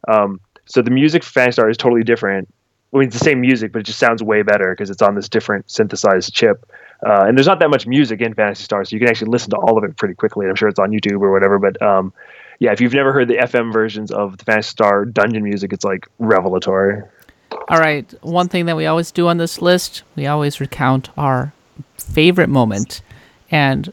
Um, 0.06 0.40
so 0.66 0.82
the 0.82 0.90
music 0.90 1.22
for 1.22 1.30
Phantasy 1.30 1.54
Star 1.54 1.70
is 1.70 1.76
totally 1.76 2.02
different. 2.02 2.52
I 2.92 2.98
mean, 2.98 3.08
it's 3.08 3.18
the 3.18 3.24
same 3.24 3.40
music, 3.40 3.72
but 3.72 3.80
it 3.80 3.84
just 3.84 3.98
sounds 3.98 4.22
way 4.22 4.42
better 4.42 4.70
because 4.70 4.88
it's 4.88 5.02
on 5.02 5.14
this 5.14 5.28
different 5.28 5.70
synthesized 5.70 6.34
chip. 6.34 6.70
Uh, 7.06 7.24
and 7.26 7.36
there's 7.36 7.46
not 7.46 7.60
that 7.60 7.68
much 7.68 7.86
music 7.86 8.20
in 8.20 8.34
Phantasy 8.34 8.64
Star, 8.64 8.84
so 8.84 8.94
you 8.94 9.00
can 9.00 9.08
actually 9.08 9.30
listen 9.30 9.50
to 9.50 9.56
all 9.56 9.76
of 9.76 9.84
it 9.84 9.96
pretty 9.96 10.14
quickly. 10.14 10.46
I'm 10.46 10.56
sure 10.56 10.68
it's 10.68 10.78
on 10.78 10.90
YouTube 10.90 11.20
or 11.20 11.30
whatever, 11.30 11.58
but 11.58 11.80
um, 11.82 12.12
yeah, 12.58 12.72
if 12.72 12.80
you've 12.80 12.94
never 12.94 13.12
heard 13.12 13.28
the 13.28 13.36
FM 13.36 13.72
versions 13.72 14.10
of 14.10 14.36
the 14.38 14.44
Phantasy 14.44 14.70
Star 14.70 15.04
dungeon 15.04 15.44
music, 15.44 15.72
it's 15.72 15.84
like 15.84 16.08
revelatory. 16.18 17.02
All 17.50 17.78
right, 17.78 18.12
one 18.22 18.48
thing 18.48 18.66
that 18.66 18.76
we 18.76 18.86
always 18.86 19.10
do 19.10 19.28
on 19.28 19.38
this 19.38 19.60
list, 19.60 20.02
we 20.16 20.26
always 20.26 20.60
recount 20.60 21.10
our 21.16 21.52
favorite 21.96 22.48
moment. 22.48 23.02
And 23.50 23.92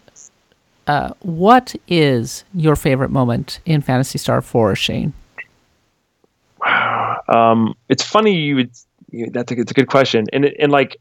uh, 0.88 1.14
what 1.20 1.76
is 1.88 2.44
your 2.54 2.76
favorite 2.76 3.10
moment 3.10 3.60
in 3.66 3.82
Phantasy 3.82 4.18
Star 4.18 4.42
4, 4.42 4.76
Shane? 4.76 5.14
Um, 7.28 7.76
it's 7.90 8.04
funny 8.04 8.36
you 8.36 8.56
would. 8.56 8.72
That's 9.32 9.52
a, 9.52 9.60
it's 9.60 9.72
a 9.72 9.74
good 9.74 9.88
question, 9.88 10.26
and 10.34 10.46
and 10.46 10.72
like 10.72 10.98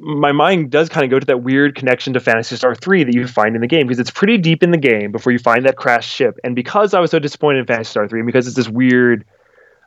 my 0.00 0.32
mind 0.32 0.70
does 0.70 0.88
kind 0.88 1.04
of 1.04 1.10
go 1.10 1.18
to 1.18 1.26
that 1.26 1.42
weird 1.42 1.74
connection 1.74 2.12
to 2.12 2.20
Phantasy 2.20 2.56
Star 2.56 2.74
3 2.74 3.04
that 3.04 3.14
you 3.14 3.26
find 3.26 3.54
in 3.54 3.62
the 3.62 3.66
game 3.66 3.86
because 3.86 3.98
it's 3.98 4.10
pretty 4.10 4.36
deep 4.36 4.62
in 4.62 4.70
the 4.70 4.78
game 4.78 5.10
before 5.10 5.32
you 5.32 5.38
find 5.38 5.64
that 5.64 5.76
crashed 5.76 6.10
ship. 6.10 6.38
And 6.44 6.54
because 6.54 6.92
I 6.92 7.00
was 7.00 7.10
so 7.10 7.18
disappointed 7.18 7.60
in 7.60 7.66
Phantasy 7.66 7.90
Star 7.90 8.06
3 8.06 8.20
and 8.20 8.26
because 8.26 8.46
it's 8.46 8.56
this 8.56 8.68
weird 8.68 9.24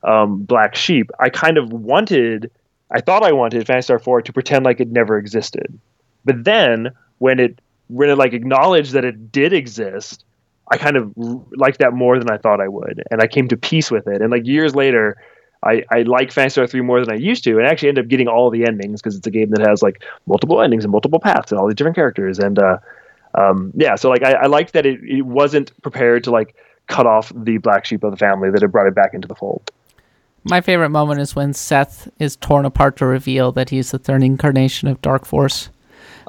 um, 0.05 0.43
black 0.43 0.75
sheep, 0.75 1.09
I 1.19 1.29
kind 1.29 1.57
of 1.57 1.71
wanted, 1.73 2.51
I 2.91 3.01
thought 3.01 3.23
I 3.23 3.31
wanted 3.31 3.65
Phantasy 3.67 3.87
Star 3.87 3.99
4 3.99 4.21
to 4.23 4.33
pretend 4.33 4.65
like 4.65 4.79
it 4.79 4.91
never 4.91 5.17
existed. 5.17 5.79
But 6.23 6.43
then 6.43 6.91
when 7.17 7.39
it 7.39 7.59
when 7.87 8.09
it 8.09 8.17
like 8.17 8.33
acknowledged 8.33 8.93
that 8.93 9.05
it 9.05 9.31
did 9.31 9.53
exist, 9.53 10.23
I 10.71 10.77
kind 10.77 10.97
of 10.97 11.13
liked 11.15 11.79
that 11.79 11.93
more 11.93 12.17
than 12.17 12.31
I 12.31 12.37
thought 12.37 12.59
I 12.59 12.67
would, 12.67 13.03
and 13.11 13.21
I 13.21 13.27
came 13.27 13.47
to 13.49 13.57
peace 13.57 13.91
with 13.91 14.07
it. 14.07 14.21
And 14.21 14.31
like 14.31 14.45
years 14.47 14.75
later, 14.75 15.17
I, 15.63 15.83
I 15.91 16.01
like 16.01 16.31
Phantasy 16.31 16.53
Star 16.53 16.67
3 16.67 16.81
more 16.81 16.99
than 17.03 17.13
I 17.13 17.17
used 17.17 17.43
to, 17.43 17.57
and 17.57 17.67
I 17.67 17.69
actually 17.69 17.89
end 17.89 17.99
up 17.99 18.07
getting 18.07 18.27
all 18.27 18.49
the 18.49 18.65
endings 18.65 19.01
because 19.01 19.15
it's 19.15 19.27
a 19.27 19.31
game 19.31 19.51
that 19.51 19.67
has 19.67 19.83
like 19.83 20.03
multiple 20.25 20.61
endings 20.61 20.83
and 20.83 20.91
multiple 20.91 21.19
paths 21.19 21.51
and 21.51 21.59
all 21.59 21.67
these 21.67 21.75
different 21.75 21.95
characters. 21.95 22.39
And 22.39 22.57
uh, 22.57 22.77
um, 23.35 23.71
yeah, 23.75 23.95
so 23.95 24.09
like 24.09 24.23
I, 24.23 24.33
I 24.33 24.45
liked 24.47 24.73
that 24.73 24.85
it, 24.85 24.99
it 25.03 25.23
wasn't 25.23 25.79
prepared 25.81 26.23
to 26.25 26.31
like 26.31 26.55
cut 26.87 27.05
off 27.05 27.31
the 27.35 27.57
black 27.57 27.85
sheep 27.85 28.03
of 28.03 28.11
the 28.11 28.17
family, 28.17 28.49
that 28.49 28.63
it 28.63 28.67
brought 28.67 28.87
it 28.87 28.95
back 28.95 29.13
into 29.13 29.27
the 29.27 29.35
fold. 29.35 29.71
My 30.47 30.61
favorite 30.61 30.89
moment 30.89 31.21
is 31.21 31.35
when 31.35 31.53
Seth 31.53 32.07
is 32.19 32.35
torn 32.35 32.65
apart 32.65 32.97
to 32.97 33.05
reveal 33.05 33.51
that 33.53 33.69
he's 33.69 33.91
the 33.91 33.97
third 33.97 34.21
incarnation 34.21 34.87
of 34.87 35.01
Dark 35.01 35.25
Force. 35.25 35.69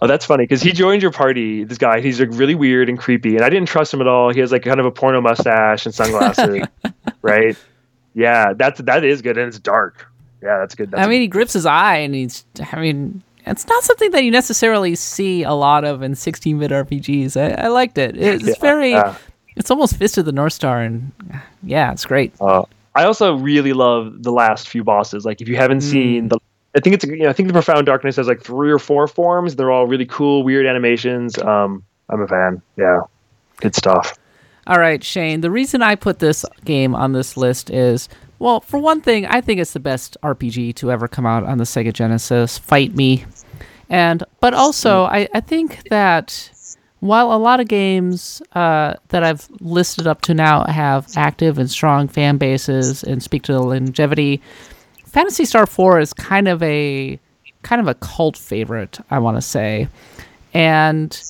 Oh, 0.01 0.06
that's 0.06 0.24
funny 0.24 0.44
because 0.44 0.62
he 0.62 0.72
joined 0.72 1.02
your 1.02 1.10
party. 1.10 1.64
This 1.64 1.78
guy, 1.78 2.01
he's 2.01 2.18
like 2.18 2.30
really 2.32 2.55
weird 2.55 2.88
and 2.88 2.98
creepy, 2.98 3.36
and 3.36 3.44
I 3.44 3.51
didn't 3.51 3.68
trust 3.68 3.93
him 3.93 4.01
at 4.01 4.06
all. 4.06 4.32
He 4.32 4.40
has 4.40 4.52
like 4.52 4.62
kind 4.62 4.80
of 4.80 4.86
a 4.86 4.90
porno 4.90 5.20
mustache 5.20 5.86
and 5.86 5.94
sunglasses, 5.94 6.66
right? 7.22 7.56
Yeah, 8.14 8.52
that's 8.55 8.80
that 8.82 9.05
is 9.05 9.22
good, 9.22 9.38
and 9.38 9.48
it's 9.48 9.59
dark. 9.59 10.06
Yeah, 10.43 10.59
that's 10.59 10.74
good. 10.74 10.90
That's 10.90 11.06
I 11.06 11.09
mean, 11.09 11.20
he 11.20 11.28
grips 11.28 11.52
his 11.52 11.66
eye, 11.66 11.97
and 11.97 12.14
he's. 12.14 12.44
I 12.72 12.80
mean, 12.80 13.22
it's 13.47 13.66
not 13.66 13.84
something 13.84 14.10
that 14.10 14.24
you 14.24 14.30
necessarily 14.30 14.94
see 14.97 15.43
a 15.43 15.52
lot 15.52 15.84
of 15.84 16.02
in 16.02 16.12
16-bit 16.12 16.70
RPGs. 16.70 17.36
I, 17.36 17.64
I 17.64 17.68
liked 17.68 17.97
it. 17.97 18.16
It's 18.16 18.44
yeah, 18.44 18.55
very. 18.60 18.94
it's 19.56 19.70
almost 19.70 19.97
Fist 19.97 20.18
of 20.18 20.24
the 20.24 20.32
North 20.32 20.52
Star, 20.52 20.82
and 20.82 21.12
yeah, 21.62 21.93
it's 21.93 22.05
great. 22.05 22.34
Uh, 22.40 22.64
I 22.97 23.05
also 23.05 23.36
really 23.36 23.74
love 23.74 24.23
the 24.23 24.32
last 24.32 24.68
few 24.68 24.82
bosses. 24.82 25.27
Like, 25.27 25.43
if 25.43 25.48
you 25.48 25.56
haven't 25.56 25.81
mm. 25.81 25.90
seen 25.90 26.28
the, 26.28 26.39
I 26.74 26.81
think 26.81 26.94
it's 26.94 27.05
you 27.05 27.18
know, 27.18 27.28
I 27.28 27.35
think 27.35 27.48
the 27.48 27.52
Profound 27.52 27.85
Darkness 27.85 28.16
has 28.16 28.27
like 28.27 28.43
three 28.43 28.73
or 28.73 28.78
four 28.78 29.06
forms. 29.06 29.56
They're 29.56 29.70
all 29.70 29.86
really 29.86 30.06
cool, 30.06 30.43
weird 30.43 30.64
animations. 30.64 31.39
Um, 31.39 31.85
I'm 32.09 32.23
a 32.23 32.27
fan. 32.27 32.62
Yeah, 32.77 33.01
good 33.59 33.74
stuff. 33.74 34.18
All 34.66 34.78
right, 34.78 35.05
Shane. 35.05 35.43
The 35.43 35.51
reason 35.51 35.82
I 35.82 35.94
put 35.94 36.20
this 36.20 36.44
game 36.64 36.94
on 36.94 37.12
this 37.12 37.36
list 37.36 37.68
is, 37.70 38.09
well, 38.39 38.60
for 38.60 38.78
one 38.78 39.02
thing, 39.02 39.27
I 39.27 39.43
think 39.43 39.60
it's 39.60 39.74
the 39.74 39.81
best 39.81 40.16
RPG 40.23 40.74
to 40.77 40.90
ever 40.90 41.06
come 41.06 41.27
out 41.27 41.44
on 41.44 41.59
the 41.59 41.64
Sega 41.64 41.93
Genesis. 41.93 42.56
Fight 42.56 42.97
me, 42.97 43.27
and 43.90 44.24
but 44.40 44.55
also 44.55 45.05
I, 45.05 45.28
I 45.35 45.40
think 45.40 45.89
that 45.90 46.51
while 47.01 47.32
a 47.32 47.36
lot 47.36 47.60
of 47.60 47.68
games 47.68 48.40
uh, 48.55 48.94
that 49.09 49.23
I've 49.23 49.48
listed 49.60 50.06
up 50.06 50.23
to 50.23 50.35
now 50.35 50.64
have 50.64 51.06
active 51.16 51.59
and 51.59 51.70
strong 51.70 52.09
fan 52.09 52.39
bases 52.39 53.02
and 53.05 53.23
speak 53.23 53.43
to 53.44 53.52
the 53.52 53.62
longevity, 53.62 54.40
Phantasy 55.05 55.44
Star 55.44 55.66
Four 55.66 56.01
is 56.01 56.12
kind 56.12 56.48
of 56.48 56.62
a 56.62 57.18
kind 57.62 57.81
of 57.81 57.89
a 57.89 57.94
cult 57.94 58.36
favorite, 58.36 58.98
I 59.10 59.18
want 59.18 59.36
to 59.36 59.43
say, 59.43 59.89
and 60.55 61.20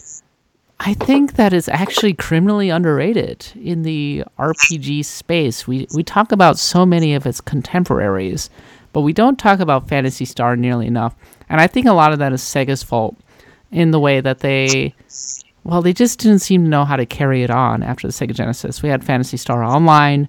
I 0.78 0.94
think 0.94 1.34
that 1.34 1.52
is 1.52 1.68
actually 1.68 2.12
criminally 2.12 2.68
underrated 2.68 3.46
in 3.60 3.82
the 3.82 4.24
RPG 4.38 5.04
space. 5.04 5.66
We 5.66 5.86
we 5.94 6.02
talk 6.02 6.32
about 6.32 6.58
so 6.58 6.84
many 6.84 7.14
of 7.14 7.26
its 7.26 7.40
contemporaries, 7.40 8.50
but 8.92 9.00
we 9.00 9.12
don't 9.12 9.38
talk 9.38 9.60
about 9.60 9.88
Phantasy 9.88 10.24
Star 10.24 10.56
nearly 10.56 10.86
enough. 10.86 11.14
And 11.48 11.60
I 11.60 11.66
think 11.66 11.86
a 11.86 11.92
lot 11.92 12.12
of 12.12 12.18
that 12.18 12.32
is 12.32 12.42
Sega's 12.42 12.82
fault 12.82 13.16
in 13.70 13.90
the 13.90 14.00
way 14.00 14.20
that 14.20 14.40
they 14.40 14.94
well, 15.66 15.82
they 15.82 15.92
just 15.92 16.20
didn't 16.20 16.38
seem 16.38 16.62
to 16.62 16.70
know 16.70 16.84
how 16.84 16.94
to 16.94 17.04
carry 17.04 17.42
it 17.42 17.50
on 17.50 17.82
after 17.82 18.06
the 18.06 18.12
Sega 18.12 18.32
Genesis. 18.32 18.84
We 18.84 18.88
had 18.88 19.02
Phantasy 19.02 19.36
Star 19.36 19.64
Online. 19.64 20.28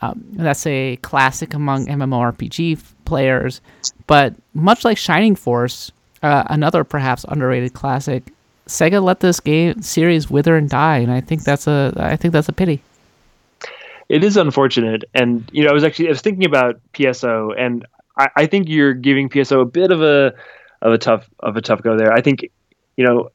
Um, 0.00 0.24
that's 0.32 0.66
a 0.66 0.96
classic 0.96 1.54
among 1.54 1.86
MMORPG 1.86 2.78
f- 2.78 2.94
players. 3.04 3.60
But 4.08 4.34
much 4.54 4.84
like 4.84 4.98
Shining 4.98 5.36
Force, 5.36 5.92
uh, 6.24 6.42
another 6.48 6.82
perhaps 6.82 7.24
underrated 7.28 7.74
classic, 7.74 8.32
Sega 8.66 9.00
let 9.00 9.20
this 9.20 9.38
game 9.38 9.82
series 9.82 10.28
wither 10.28 10.56
and 10.56 10.68
die, 10.68 10.98
and 10.98 11.12
I 11.12 11.20
think 11.20 11.44
that's 11.44 11.68
a 11.68 11.92
I 11.96 12.16
think 12.16 12.32
that's 12.32 12.48
a 12.48 12.52
pity. 12.52 12.82
It 14.08 14.24
is 14.24 14.36
unfortunate, 14.36 15.04
and 15.14 15.48
you 15.52 15.62
know 15.62 15.70
I 15.70 15.72
was 15.72 15.84
actually 15.84 16.08
I 16.08 16.10
was 16.10 16.22
thinking 16.22 16.44
about 16.44 16.80
PSO, 16.94 17.54
and 17.56 17.86
I, 18.18 18.28
I 18.36 18.46
think 18.46 18.68
you're 18.68 18.94
giving 18.94 19.28
PSO 19.28 19.62
a 19.62 19.64
bit 19.64 19.92
of 19.92 20.02
a 20.02 20.34
of 20.80 20.92
a 20.92 20.98
tough 20.98 21.28
of 21.40 21.56
a 21.56 21.60
tough 21.60 21.82
go 21.82 21.96
there. 21.96 22.12
I 22.12 22.20
think 22.20 22.50
you 22.96 23.04
know 23.04 23.30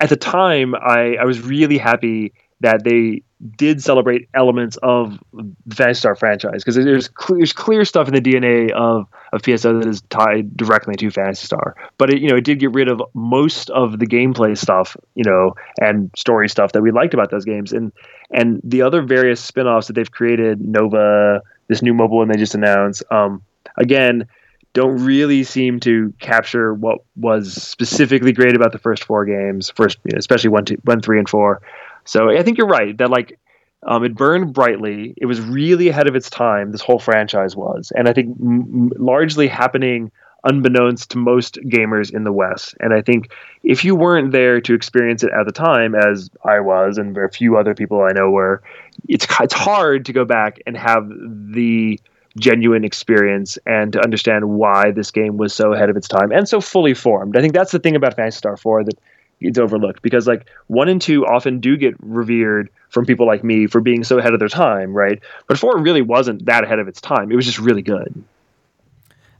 at 0.00 0.08
the 0.08 0.16
time 0.16 0.74
I 0.74 1.16
I 1.20 1.24
was 1.24 1.40
really 1.40 1.78
happy 1.78 2.32
that 2.60 2.84
they 2.84 3.22
did 3.56 3.82
celebrate 3.82 4.28
elements 4.32 4.78
of 4.82 5.18
the 5.66 5.92
Star 5.92 6.14
franchise 6.16 6.64
because 6.64 6.76
there's 6.76 7.08
clear, 7.08 7.38
there's 7.38 7.52
clear 7.52 7.84
stuff 7.84 8.08
in 8.08 8.14
the 8.14 8.20
DNA 8.20 8.70
of 8.72 9.06
of 9.32 9.42
PSO 9.42 9.82
that 9.82 9.88
is 9.88 10.00
tied 10.08 10.56
directly 10.56 10.94
to 10.96 11.10
Phantasy 11.10 11.44
Star. 11.44 11.76
But 11.98 12.14
it, 12.14 12.22
you 12.22 12.28
know, 12.28 12.36
it 12.36 12.44
did 12.44 12.58
get 12.58 12.72
rid 12.72 12.88
of 12.88 13.02
most 13.12 13.68
of 13.70 13.98
the 13.98 14.06
gameplay 14.06 14.56
stuff, 14.56 14.96
you 15.14 15.24
know, 15.24 15.54
and 15.80 16.10
story 16.16 16.48
stuff 16.48 16.72
that 16.72 16.82
we 16.82 16.90
liked 16.90 17.12
about 17.12 17.30
those 17.30 17.44
games. 17.44 17.72
And 17.72 17.92
and 18.30 18.60
the 18.64 18.82
other 18.82 19.02
various 19.02 19.40
spin-offs 19.40 19.88
that 19.88 19.92
they've 19.92 20.10
created, 20.10 20.60
Nova, 20.60 21.42
this 21.68 21.82
new 21.82 21.92
mobile 21.92 22.18
one 22.18 22.28
they 22.28 22.36
just 22.36 22.54
announced, 22.54 23.02
um, 23.10 23.42
again, 23.76 24.26
don't 24.72 25.02
really 25.04 25.42
seem 25.42 25.80
to 25.80 26.12
capture 26.20 26.74
what 26.74 26.98
was 27.16 27.54
specifically 27.54 28.32
great 28.32 28.54
about 28.54 28.72
the 28.72 28.78
first 28.78 29.04
four 29.04 29.24
games, 29.24 29.70
first 29.70 29.98
especially 30.14 30.50
one, 30.50 30.64
two, 30.64 30.76
one, 30.84 31.00
three, 31.00 31.18
and 31.18 31.28
four. 31.28 31.62
So 32.04 32.30
I 32.30 32.42
think 32.42 32.58
you're 32.58 32.66
right 32.66 32.96
that 32.98 33.10
like 33.10 33.38
um, 33.86 34.04
it 34.04 34.14
burned 34.14 34.52
brightly. 34.52 35.14
It 35.16 35.26
was 35.26 35.40
really 35.40 35.88
ahead 35.88 36.08
of 36.08 36.16
its 36.16 36.28
time. 36.28 36.72
This 36.72 36.80
whole 36.80 36.98
franchise 36.98 37.56
was, 37.56 37.92
and 37.96 38.08
I 38.08 38.12
think 38.12 38.36
m- 38.40 38.90
largely 38.96 39.48
happening 39.48 40.10
unbeknownst 40.44 41.10
to 41.10 41.18
most 41.18 41.58
gamers 41.66 42.14
in 42.14 42.24
the 42.24 42.32
West. 42.32 42.74
And 42.80 42.94
I 42.94 43.02
think 43.02 43.32
if 43.62 43.84
you 43.84 43.96
weren't 43.96 44.32
there 44.32 44.60
to 44.60 44.74
experience 44.74 45.22
it 45.22 45.30
at 45.38 45.44
the 45.46 45.52
time, 45.52 45.94
as 45.94 46.30
I 46.44 46.60
was, 46.60 46.98
and 46.98 47.16
a 47.16 47.28
few 47.28 47.56
other 47.56 47.74
people 47.74 48.02
I 48.02 48.12
know 48.12 48.30
were, 48.30 48.62
it's 49.08 49.26
it's 49.40 49.54
hard 49.54 50.06
to 50.06 50.12
go 50.12 50.24
back 50.24 50.60
and 50.66 50.76
have 50.76 51.08
the 51.08 52.00
genuine 52.36 52.84
experience 52.84 53.58
and 53.66 53.92
to 53.92 54.00
understand 54.02 54.48
why 54.50 54.90
this 54.90 55.10
game 55.10 55.36
was 55.36 55.54
so 55.54 55.72
ahead 55.72 55.90
of 55.90 55.96
its 55.96 56.08
time 56.08 56.30
and 56.32 56.48
so 56.48 56.60
fully 56.60 56.94
formed. 56.94 57.36
I 57.36 57.40
think 57.40 57.54
that's 57.54 57.72
the 57.72 57.78
thing 57.78 57.96
about 57.96 58.14
Phantasy 58.16 58.38
Star 58.38 58.56
4 58.56 58.84
that 58.84 58.98
it's 59.40 59.58
overlooked 59.58 60.02
because 60.02 60.26
like 60.26 60.46
1 60.68 60.88
and 60.88 61.00
2 61.00 61.26
often 61.26 61.60
do 61.60 61.76
get 61.76 61.94
revered 62.00 62.70
from 62.88 63.04
people 63.04 63.26
like 63.26 63.44
me 63.44 63.66
for 63.66 63.80
being 63.80 64.04
so 64.04 64.18
ahead 64.18 64.32
of 64.32 64.38
their 64.38 64.48
time, 64.48 64.94
right? 64.94 65.20
But 65.46 65.58
4 65.58 65.78
really 65.78 66.02
wasn't 66.02 66.46
that 66.46 66.64
ahead 66.64 66.78
of 66.78 66.88
its 66.88 67.00
time. 67.00 67.30
It 67.30 67.36
was 67.36 67.46
just 67.46 67.58
really 67.58 67.82
good. 67.82 68.22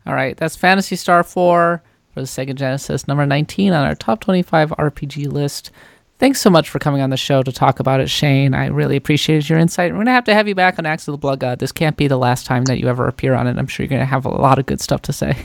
All 0.06 0.14
right, 0.14 0.36
that's 0.36 0.56
Phantasy 0.56 0.96
Star 0.96 1.22
4 1.22 1.82
for 2.12 2.20
the 2.20 2.26
Sega 2.26 2.54
Genesis, 2.54 3.08
number 3.08 3.26
19 3.26 3.72
on 3.72 3.84
our 3.84 3.94
top 3.94 4.20
25 4.20 4.70
RPG 4.70 5.30
list. 5.30 5.70
Thanks 6.18 6.40
so 6.40 6.48
much 6.48 6.70
for 6.70 6.78
coming 6.78 7.02
on 7.02 7.10
the 7.10 7.16
show 7.18 7.42
to 7.42 7.52
talk 7.52 7.78
about 7.78 8.00
it, 8.00 8.08
Shane. 8.08 8.54
I 8.54 8.66
really 8.68 8.96
appreciated 8.96 9.48
your 9.50 9.58
insight. 9.58 9.90
We're 9.90 9.98
going 9.98 10.06
to 10.06 10.12
have 10.12 10.24
to 10.24 10.34
have 10.34 10.48
you 10.48 10.54
back 10.54 10.78
on 10.78 10.86
Axe 10.86 11.06
of 11.08 11.12
the 11.12 11.18
Blood 11.18 11.40
God. 11.40 11.58
This 11.58 11.72
can't 11.72 11.96
be 11.96 12.08
the 12.08 12.16
last 12.16 12.46
time 12.46 12.64
that 12.64 12.78
you 12.78 12.88
ever 12.88 13.06
appear 13.06 13.34
on 13.34 13.46
it. 13.46 13.58
I'm 13.58 13.66
sure 13.66 13.84
you're 13.84 13.90
going 13.90 14.00
to 14.00 14.06
have 14.06 14.24
a 14.24 14.30
lot 14.30 14.58
of 14.58 14.64
good 14.64 14.80
stuff 14.80 15.02
to 15.02 15.12
say. 15.12 15.36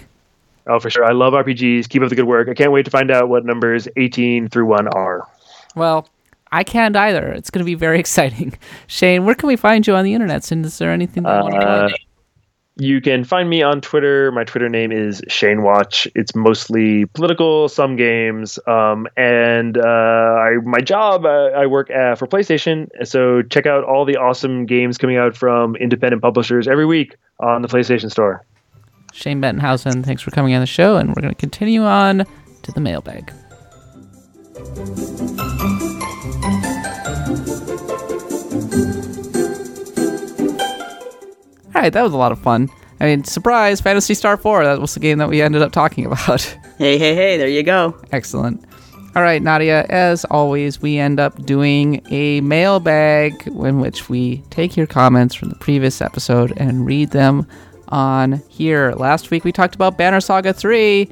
Oh, 0.68 0.80
for 0.80 0.90
sure. 0.90 1.04
I 1.04 1.12
love 1.12 1.34
RPGs. 1.34 1.90
Keep 1.90 2.04
up 2.04 2.10
the 2.10 2.16
good 2.16 2.28
work. 2.28 2.48
I 2.48 2.54
can't 2.54 2.72
wait 2.72 2.86
to 2.86 2.92
find 2.92 3.12
out 3.12 3.28
what 3.28 3.44
numbers 3.44 3.88
18 3.98 4.48
through 4.48 4.68
1 4.68 4.88
are. 4.90 5.28
Well, 5.76 6.08
I 6.52 6.64
can't 6.64 6.96
either. 6.96 7.28
It's 7.30 7.50
going 7.50 7.60
to 7.60 7.66
be 7.66 7.76
very 7.76 8.00
exciting. 8.00 8.58
Shane, 8.88 9.26
where 9.26 9.36
can 9.36 9.48
we 9.48 9.56
find 9.56 9.86
you 9.86 9.96
on 9.96 10.06
the 10.06 10.14
internet? 10.14 10.52
And 10.52 10.66
is 10.66 10.78
there 10.78 10.92
anything 10.92 11.24
that 11.24 11.38
you 11.38 11.44
want 11.44 11.56
to 11.56 11.62
plug? 11.62 11.92
You 12.78 13.02
can 13.02 13.24
find 13.24 13.50
me 13.50 13.62
on 13.62 13.82
Twitter. 13.82 14.32
My 14.32 14.44
Twitter 14.44 14.70
name 14.70 14.92
is 14.92 15.22
Shane 15.28 15.62
Watch. 15.62 16.08
It's 16.16 16.34
mostly 16.34 17.06
political, 17.06 17.68
some 17.68 17.98
games, 17.98 18.58
um, 18.66 19.08
and 19.18 19.78
uh, 19.78 19.82
I, 19.82 20.56
my 20.64 20.80
job. 20.80 21.26
Uh, 21.26 21.50
I 21.50 21.66
work 21.66 21.90
at, 21.92 22.18
for 22.18 22.28
PlayStation. 22.28 22.88
So 23.04 23.42
check 23.42 23.66
out 23.66 23.84
all 23.84 24.06
the 24.06 24.16
awesome 24.16 24.66
games 24.66 24.98
coming 24.98 25.18
out 25.18 25.36
from 25.36 25.76
independent 25.76 26.22
publishers 26.22 26.68
every 26.68 26.86
week 26.86 27.16
on 27.40 27.62
the 27.62 27.68
PlayStation 27.68 28.10
Store. 28.10 28.46
Shane 29.14 29.42
Bettenhausen, 29.42 30.06
thanks 30.06 30.22
for 30.22 30.32
coming 30.32 30.54
on 30.54 30.62
the 30.62 30.66
show, 30.66 30.96
and 30.96 31.10
we're 31.10 31.22
going 31.22 31.34
to 31.34 31.40
continue 31.40 31.84
on 31.84 32.26
to 32.64 32.72
the 32.72 32.80
mailbag. 32.80 33.32
All 41.74 41.82
right, 41.82 41.94
that 41.94 42.02
was 42.02 42.14
a 42.14 42.18
lot 42.18 42.32
of 42.32 42.40
fun. 42.40 42.70
I 43.00 43.06
mean, 43.06 43.24
surprise, 43.24 43.82
Phantasy 43.82 44.14
Star 44.14 44.38
4. 44.38 44.66
That 44.66 44.82
was 44.82 44.94
the 44.94 45.00
game 45.00 45.18
that 45.20 45.30
we 45.30 45.42
ended 45.42 45.62
up 45.62 45.72
talking 45.72 46.06
about. 46.06 46.58
Hey, 46.78 46.98
hey, 46.98 47.14
hey, 47.14 47.38
there 47.38 47.48
you 47.48 47.62
go. 47.62 47.96
Excellent. 48.12 48.66
All 49.16 49.22
right, 49.22 49.40
Nadia, 49.40 49.86
as 49.90 50.26
always, 50.26 50.82
we 50.82 50.98
end 50.98 51.20
up 51.20 51.46
doing 51.46 52.02
a 52.10 52.42
mailbag 52.42 53.46
in 53.46 53.80
which 53.80 54.10
we 54.10 54.38
take 54.50 54.76
your 54.76 54.88
comments 54.88 55.36
from 55.36 55.50
the 55.50 55.56
previous 55.58 56.02
episode 56.02 56.54
and 56.58 56.84
read 56.84 57.12
them 57.12 57.46
on 57.90 58.42
here. 58.50 58.94
Last 58.94 59.30
week 59.30 59.44
we 59.44 59.52
talked 59.52 59.76
about 59.76 59.96
Banner 59.96 60.22
Saga 60.22 60.54
3, 60.54 61.08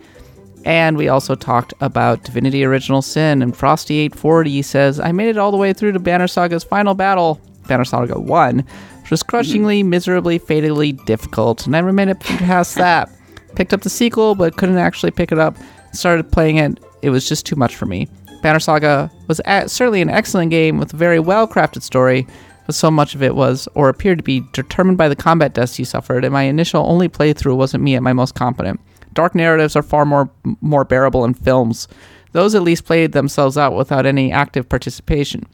and 0.65 0.97
we 0.97 1.07
also 1.07 1.35
talked 1.35 1.75
about 1.81 2.23
Divinity 2.23 2.65
Original 2.65 3.03
Sin. 3.03 3.43
And 3.43 3.53
Frosty840 3.53 4.65
says, 4.65 4.99
I 4.99 5.11
made 5.11 5.29
it 5.29 5.37
all 5.37 5.51
the 5.51 5.57
way 5.57 5.71
through 5.71 5.91
to 5.91 5.99
Banner 5.99 6.27
Saga's 6.27 6.63
final 6.63 6.95
battle, 6.95 7.39
Banner 7.67 7.85
Saga 7.85 8.19
1 8.19 8.65
was 9.11 9.23
crushingly, 9.23 9.83
miserably, 9.83 10.37
fatally 10.37 10.91
difficult, 10.91 11.67
never 11.67 11.91
made 11.91 12.09
it 12.09 12.19
past 12.19 12.75
that. 12.75 13.09
Picked 13.55 13.73
up 13.73 13.81
the 13.81 13.89
sequel, 13.89 14.35
but 14.35 14.57
couldn't 14.57 14.77
actually 14.77 15.11
pick 15.11 15.31
it 15.31 15.39
up. 15.39 15.57
Started 15.91 16.31
playing 16.31 16.57
it, 16.57 16.79
it 17.01 17.09
was 17.09 17.27
just 17.27 17.45
too 17.45 17.55
much 17.55 17.75
for 17.75 17.85
me. 17.85 18.07
Banner 18.41 18.59
Saga 18.59 19.11
was 19.27 19.41
certainly 19.45 20.01
an 20.01 20.09
excellent 20.09 20.51
game 20.51 20.77
with 20.77 20.93
a 20.93 20.97
very 20.97 21.19
well 21.19 21.47
crafted 21.47 21.81
story, 21.81 22.27
but 22.65 22.75
so 22.75 22.91
much 22.91 23.15
of 23.15 23.23
it 23.23 23.35
was, 23.35 23.67
or 23.73 23.89
appeared 23.89 24.19
to 24.19 24.23
be, 24.23 24.43
determined 24.53 24.97
by 24.97 25.09
the 25.09 25.15
combat 25.15 25.53
deaths 25.53 25.79
you 25.79 25.85
suffered, 25.85 26.23
and 26.23 26.31
my 26.31 26.43
initial 26.43 26.85
only 26.85 27.09
playthrough 27.09 27.57
wasn't 27.57 27.83
me 27.83 27.95
at 27.95 28.03
my 28.03 28.13
most 28.13 28.35
competent. 28.35 28.79
Dark 29.13 29.33
narratives 29.35 29.75
are 29.75 29.81
far 29.81 30.05
more 30.05 30.29
more 30.61 30.85
bearable 30.85 31.25
in 31.25 31.33
films. 31.33 31.87
Those 32.31 32.53
at 32.53 32.61
least 32.61 32.85
played 32.85 33.11
themselves 33.11 33.57
out 33.57 33.75
without 33.75 34.05
any 34.05 34.31
active 34.31 34.69
participation. 34.69 35.47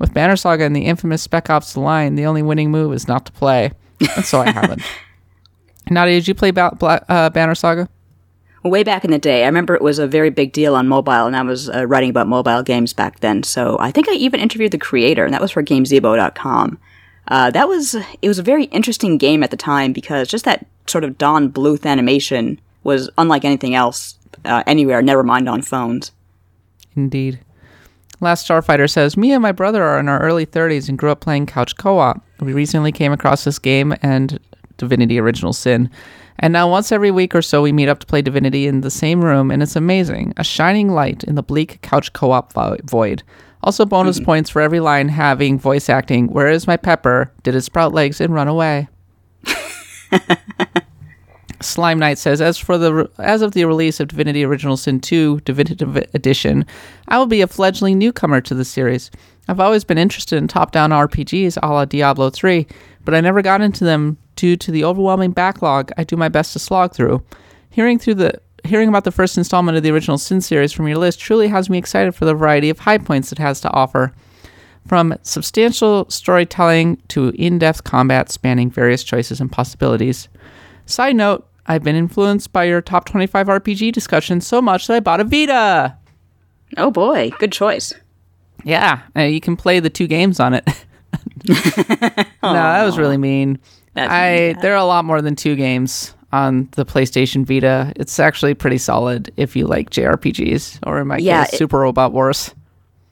With 0.00 0.14
Banner 0.14 0.36
Saga 0.36 0.64
and 0.64 0.74
the 0.74 0.86
infamous 0.86 1.22
Spec 1.22 1.50
Ops 1.50 1.76
Line, 1.76 2.14
the 2.16 2.24
only 2.24 2.42
winning 2.42 2.70
move 2.70 2.92
is 2.94 3.06
not 3.06 3.26
to 3.26 3.32
play. 3.32 3.70
And 4.16 4.24
so 4.24 4.40
I 4.40 4.50
haven't. 4.50 4.82
Nadia, 5.90 6.14
did 6.14 6.26
you 6.26 6.34
play 6.34 6.50
ba- 6.50 6.74
Bla- 6.76 7.04
uh, 7.08 7.28
Banner 7.30 7.54
Saga? 7.54 7.88
Way 8.64 8.82
back 8.82 9.04
in 9.04 9.10
the 9.10 9.18
day, 9.18 9.42
I 9.42 9.46
remember 9.46 9.74
it 9.74 9.82
was 9.82 9.98
a 9.98 10.06
very 10.06 10.30
big 10.30 10.52
deal 10.52 10.74
on 10.74 10.88
mobile, 10.88 11.26
and 11.26 11.36
I 11.36 11.42
was 11.42 11.68
uh, 11.68 11.86
writing 11.86 12.10
about 12.10 12.28
mobile 12.28 12.62
games 12.62 12.92
back 12.92 13.20
then. 13.20 13.42
So 13.42 13.78
I 13.78 13.90
think 13.90 14.08
I 14.08 14.12
even 14.12 14.40
interviewed 14.40 14.72
the 14.72 14.78
creator, 14.78 15.24
and 15.24 15.32
that 15.34 15.40
was 15.40 15.50
for 15.50 15.62
GameZebo.com. 15.62 16.78
Uh, 17.28 17.50
that 17.50 17.68
was 17.68 17.94
it 17.94 18.28
was 18.28 18.38
a 18.38 18.42
very 18.42 18.64
interesting 18.64 19.18
game 19.18 19.42
at 19.42 19.50
the 19.50 19.56
time 19.56 19.92
because 19.92 20.28
just 20.28 20.44
that 20.46 20.66
sort 20.86 21.04
of 21.04 21.16
Don 21.16 21.50
Bluth 21.52 21.86
animation 21.86 22.60
was 22.82 23.10
unlike 23.18 23.44
anything 23.44 23.74
else 23.74 24.18
uh, 24.44 24.62
anywhere. 24.66 25.02
Never 25.02 25.22
mind 25.22 25.48
on 25.48 25.62
phones. 25.62 26.12
Indeed. 26.96 27.40
Last 28.20 28.46
Starfighter 28.46 28.88
says, 28.88 29.16
Me 29.16 29.32
and 29.32 29.42
my 29.42 29.52
brother 29.52 29.82
are 29.82 29.98
in 29.98 30.08
our 30.08 30.20
early 30.20 30.46
30s 30.46 30.88
and 30.88 30.98
grew 30.98 31.10
up 31.10 31.20
playing 31.20 31.46
couch 31.46 31.76
co 31.76 31.98
op. 31.98 32.22
We 32.40 32.52
recently 32.52 32.92
came 32.92 33.12
across 33.12 33.44
this 33.44 33.58
game 33.58 33.94
and 34.02 34.38
Divinity 34.76 35.18
Original 35.18 35.52
Sin. 35.52 35.90
And 36.38 36.52
now, 36.52 36.70
once 36.70 36.90
every 36.90 37.10
week 37.10 37.34
or 37.34 37.42
so, 37.42 37.60
we 37.60 37.72
meet 37.72 37.88
up 37.88 37.98
to 37.98 38.06
play 38.06 38.22
Divinity 38.22 38.66
in 38.66 38.80
the 38.80 38.90
same 38.90 39.22
room, 39.22 39.50
and 39.50 39.62
it's 39.62 39.76
amazing. 39.76 40.32
A 40.38 40.44
shining 40.44 40.88
light 40.88 41.22
in 41.24 41.34
the 41.34 41.42
bleak 41.42 41.82
couch 41.82 42.12
co 42.14 42.30
op 42.30 42.54
vo- 42.54 42.78
void. 42.84 43.22
Also, 43.62 43.84
bonus 43.84 44.16
mm-hmm. 44.16 44.24
points 44.24 44.48
for 44.48 44.62
every 44.62 44.80
line 44.80 45.08
having 45.08 45.58
voice 45.58 45.90
acting. 45.90 46.28
Where 46.28 46.48
is 46.48 46.66
my 46.66 46.78
pepper? 46.78 47.30
Did 47.42 47.54
it 47.54 47.60
sprout 47.60 47.92
legs 47.92 48.22
and 48.22 48.32
run 48.32 48.48
away? 48.48 48.88
Slime 51.62 51.98
Knight 51.98 52.18
says, 52.18 52.40
as 52.40 52.56
for 52.56 52.78
the 52.78 53.10
as 53.18 53.42
of 53.42 53.52
the 53.52 53.64
release 53.64 54.00
of 54.00 54.08
Divinity 54.08 54.44
Original 54.44 54.76
Sin 54.76 55.00
2 55.00 55.40
Definitive 55.40 55.96
Edition, 56.14 56.64
I 57.08 57.18
will 57.18 57.26
be 57.26 57.42
a 57.42 57.46
fledgling 57.46 57.98
newcomer 57.98 58.40
to 58.40 58.54
the 58.54 58.64
series. 58.64 59.10
I've 59.48 59.60
always 59.60 59.84
been 59.84 59.98
interested 59.98 60.36
in 60.36 60.48
top-down 60.48 60.90
RPGs 60.90 61.58
a 61.62 61.66
la 61.66 61.84
Diablo 61.84 62.30
3, 62.30 62.66
but 63.04 63.14
I 63.14 63.20
never 63.20 63.42
got 63.42 63.60
into 63.60 63.84
them 63.84 64.16
due 64.36 64.56
to 64.56 64.70
the 64.70 64.84
overwhelming 64.84 65.32
backlog 65.32 65.92
I 65.98 66.04
do 66.04 66.16
my 66.16 66.28
best 66.28 66.52
to 66.54 66.58
slog 66.58 66.94
through. 66.94 67.22
Hearing 67.68 67.98
through 67.98 68.14
the 68.14 68.40
hearing 68.64 68.88
about 68.88 69.04
the 69.04 69.12
first 69.12 69.36
installment 69.36 69.76
of 69.76 69.82
the 69.82 69.90
original 69.90 70.18
Sin 70.18 70.40
series 70.40 70.72
from 70.72 70.86
your 70.86 70.98
list 70.98 71.18
truly 71.20 71.48
has 71.48 71.68
me 71.68 71.78
excited 71.78 72.14
for 72.14 72.24
the 72.24 72.34
variety 72.34 72.70
of 72.70 72.78
high 72.78 72.98
points 72.98 73.32
it 73.32 73.38
has 73.38 73.60
to 73.60 73.70
offer. 73.70 74.14
From 74.86 75.14
substantial 75.22 76.08
storytelling 76.08 77.02
to 77.08 77.30
in 77.36 77.58
depth 77.58 77.84
combat 77.84 78.30
spanning 78.30 78.70
various 78.70 79.04
choices 79.04 79.40
and 79.40 79.52
possibilities. 79.52 80.28
Side 80.86 81.16
note, 81.16 81.46
I've 81.70 81.84
been 81.84 81.94
influenced 81.94 82.52
by 82.52 82.64
your 82.64 82.82
top 82.82 83.04
25 83.04 83.46
RPG 83.46 83.92
discussion 83.92 84.40
so 84.40 84.60
much 84.60 84.88
that 84.88 84.94
I 84.96 84.98
bought 84.98 85.20
a 85.20 85.24
Vita. 85.24 85.96
Oh 86.76 86.90
boy, 86.90 87.30
good 87.38 87.52
choice. 87.52 87.94
Yeah, 88.64 89.02
you 89.14 89.40
can 89.40 89.56
play 89.56 89.78
the 89.78 89.88
two 89.88 90.08
games 90.08 90.40
on 90.40 90.54
it. 90.54 90.64
no, 91.46 91.54
that 92.42 92.82
was 92.84 92.98
really 92.98 93.18
mean. 93.18 93.60
That's 93.94 94.12
I 94.12 94.32
mean, 94.32 94.56
yeah. 94.56 94.60
there 94.62 94.72
are 94.72 94.78
a 94.78 94.84
lot 94.84 95.04
more 95.04 95.22
than 95.22 95.36
two 95.36 95.54
games 95.54 96.12
on 96.32 96.68
the 96.72 96.84
PlayStation 96.84 97.46
Vita. 97.46 97.92
It's 97.94 98.18
actually 98.18 98.54
pretty 98.54 98.78
solid 98.78 99.32
if 99.36 99.54
you 99.54 99.68
like 99.68 99.90
JRPGs, 99.90 100.80
or 100.88 100.98
in 100.98 101.06
my 101.06 101.18
yeah, 101.18 101.44
case, 101.44 101.54
it, 101.54 101.58
Super 101.58 101.78
Robot 101.78 102.12
Wars. 102.12 102.52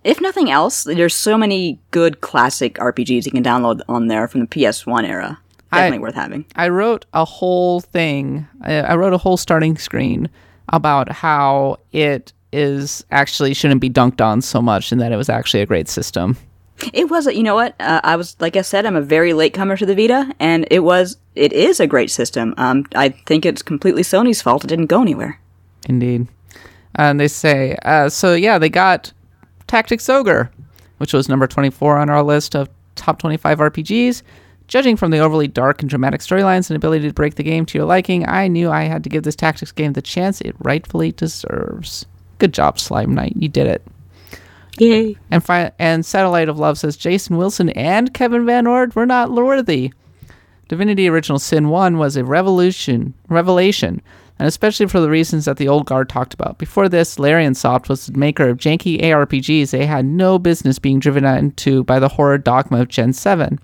If 0.02 0.20
nothing 0.20 0.51
else, 0.51 0.82
there's 0.82 1.14
so 1.14 1.39
many 1.39 1.78
good 1.93 2.22
classic 2.22 2.74
RPGs 2.74 3.24
you 3.24 3.30
can 3.30 3.44
download 3.44 3.82
on 3.89 4.09
there 4.09 4.26
from 4.26 4.40
the 4.40 4.48
PS1 4.48 5.09
era 5.09 5.39
definitely 5.73 5.99
I, 5.99 6.01
worth 6.01 6.15
having. 6.15 6.45
I 6.57 6.69
wrote 6.69 7.07
a 7.12 7.24
whole 7.24 7.81
thing. 7.81 8.47
I, 8.62 8.74
I 8.81 8.97
wrote 8.97 9.12
a 9.12 9.19
whole 9.19 9.36
starting 9.36 9.77
screen 9.78 10.28
about 10.70 11.11
how 11.11 11.78
it 11.93 12.32
is 12.53 13.05
actually 13.11 13.55
shouldn't 13.55 13.81
be 13.81 13.90
dunked 13.90 14.24
on 14.24 14.40
so 14.40 14.62
much, 14.62 14.93
and 14.93 15.01
that 15.01 15.12
it 15.12 15.16
was 15.16 15.28
actually 15.28 15.62
a 15.62 15.66
great 15.66 15.89
system. 15.89 16.36
It 16.93 17.11
was, 17.11 17.27
you 17.27 17.43
know 17.43 17.57
what? 17.57 17.74
Uh, 17.81 18.01
I 18.05 18.16
was, 18.16 18.36
like 18.40 18.57
I 18.57 18.62
said, 18.62 18.86
I'm 18.86 18.97
a 18.97 19.03
very 19.03 19.32
late 19.32 19.53
comer 19.53 19.77
to 19.77 19.85
the 19.85 19.95
Vita, 19.95 20.32
and 20.39 20.66
it 20.70 20.81
was, 20.81 21.16
it 21.35 21.53
is 21.53 21.81
a 21.81 21.86
great 21.86 22.11
system. 22.11 22.55
Um, 22.57 22.86
I 22.95 23.09
think 23.09 23.45
it's 23.45 23.62
completely 23.62 24.03
Sony's 24.03 24.40
fault 24.40 24.65
it 24.65 24.69
didn't 24.69 24.86
go 24.86 25.03
anywhere. 25.03 25.40
Indeed. 25.89 26.28
And 26.95 27.19
they 27.19 27.28
say, 27.28 27.77
uh, 27.85 28.09
so 28.09 28.35
yeah, 28.35 28.59
they 28.59 28.69
got 28.69 29.12
Tactics 29.66 30.09
Ogre, 30.09 30.51
which 30.99 31.12
was 31.12 31.28
number 31.28 31.47
24 31.47 31.99
on 31.99 32.11
our 32.11 32.23
list 32.23 32.55
of 32.55 32.69
top 32.95 33.19
25 33.19 33.59
RPGs. 33.59 34.23
Judging 34.69 34.97
from 34.97 35.11
the 35.11 35.19
overly 35.19 35.49
dark 35.49 35.81
and 35.81 35.89
dramatic 35.89 36.20
storylines 36.20 36.69
and 36.69 36.77
ability 36.77 37.09
to 37.09 37.15
break 37.15 37.36
the 37.36 37.43
game 37.43 37.65
to 37.66 37.78
your 37.78 37.86
liking, 37.86 38.28
I 38.28 38.49
knew 38.49 38.70
I 38.70 38.82
had 38.82 39.03
to 39.05 39.11
give 39.11 39.23
this 39.23 39.35
tactics 39.35 39.73
game 39.73 39.95
the 39.95 40.03
chance 40.03 40.43
it 40.43 40.55
rightfully 40.59 41.12
deserves. 41.12 42.05
Good 42.39 42.53
job, 42.53 42.78
Slime 42.78 43.15
Knight. 43.15 43.32
You 43.35 43.49
did 43.49 43.66
it. 43.66 43.82
Yay. 44.78 45.16
And 45.31 45.43
fi- 45.43 45.73
and 45.78 46.05
Satellite 46.05 46.51
of 46.51 46.59
Love 46.59 46.78
says 46.78 46.97
Jason 46.97 47.39
Wilson 47.39 47.70
and 47.70 48.12
Kevin 48.12 48.45
VanOrd 48.45 48.95
were 48.95 49.07
not 49.07 49.32
worthy. 49.32 49.93
Divinity 50.69 51.09
Original 51.09 51.39
Sin 51.39 51.70
1 51.70 51.97
was 51.97 52.16
a 52.16 52.24
revolution, 52.24 53.15
revelation, 53.31 54.03
and 54.39 54.47
especially 54.47 54.86
for 54.86 55.01
the 55.01 55.09
reasons 55.09 55.47
that 55.47 55.57
the 55.57 55.66
old 55.66 55.86
guard 55.86 56.11
talked 56.11 56.35
about. 56.35 56.59
Before 56.59 56.90
this, 56.90 57.19
Larian 57.19 57.55
Soft 57.55 57.89
was 57.89 58.07
the 58.07 58.19
maker 58.19 58.49
of 58.49 58.59
janky 58.59 59.01
ARPGs 59.01 59.70
they 59.70 59.86
had 59.86 60.05
no 60.05 60.39
business 60.39 60.78
being 60.78 61.01
driven 61.01 61.24
into 61.24 61.85
by 61.85 61.99
the 61.99 62.09
horror 62.09 62.36
dogma 62.36 62.82
of 62.82 62.89
Gen 62.89 63.15
7. 63.15 63.59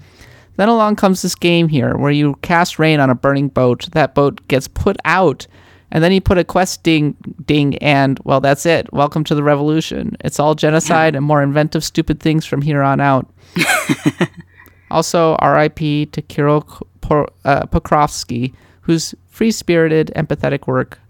Then 0.56 0.68
along 0.68 0.96
comes 0.96 1.22
this 1.22 1.34
game 1.34 1.68
here 1.68 1.96
where 1.96 2.12
you 2.12 2.36
cast 2.42 2.78
rain 2.78 3.00
on 3.00 3.10
a 3.10 3.14
burning 3.14 3.48
boat. 3.48 3.88
That 3.92 4.14
boat 4.14 4.46
gets 4.48 4.68
put 4.68 4.96
out, 5.04 5.46
and 5.90 6.02
then 6.02 6.12
you 6.12 6.20
put 6.20 6.38
a 6.38 6.44
quest 6.44 6.82
ding, 6.82 7.16
ding, 7.44 7.76
and 7.78 8.20
well, 8.24 8.40
that's 8.40 8.64
it. 8.64 8.92
Welcome 8.92 9.24
to 9.24 9.34
the 9.34 9.42
revolution. 9.42 10.16
It's 10.24 10.38
all 10.38 10.54
genocide 10.54 11.16
and 11.16 11.24
more 11.24 11.42
inventive, 11.42 11.82
stupid 11.82 12.20
things 12.20 12.46
from 12.46 12.62
here 12.62 12.82
on 12.82 13.00
out. 13.00 13.28
also, 14.90 15.34
R.I.P. 15.40 16.06
to 16.06 16.22
Kirill 16.22 16.62
Por- 17.00 17.30
uh, 17.44 17.66
Pokrovsky, 17.66 18.54
whose 18.82 19.14
free-spirited, 19.28 20.12
empathetic 20.14 20.66
work 20.66 21.00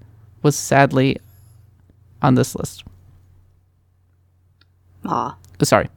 was 0.43 0.57
sadly 0.57 1.19
on 2.23 2.35
this 2.35 2.55
list. 2.55 2.85
Aw. 5.07 5.37
Uh, 5.61 5.65
sorry. 5.65 5.89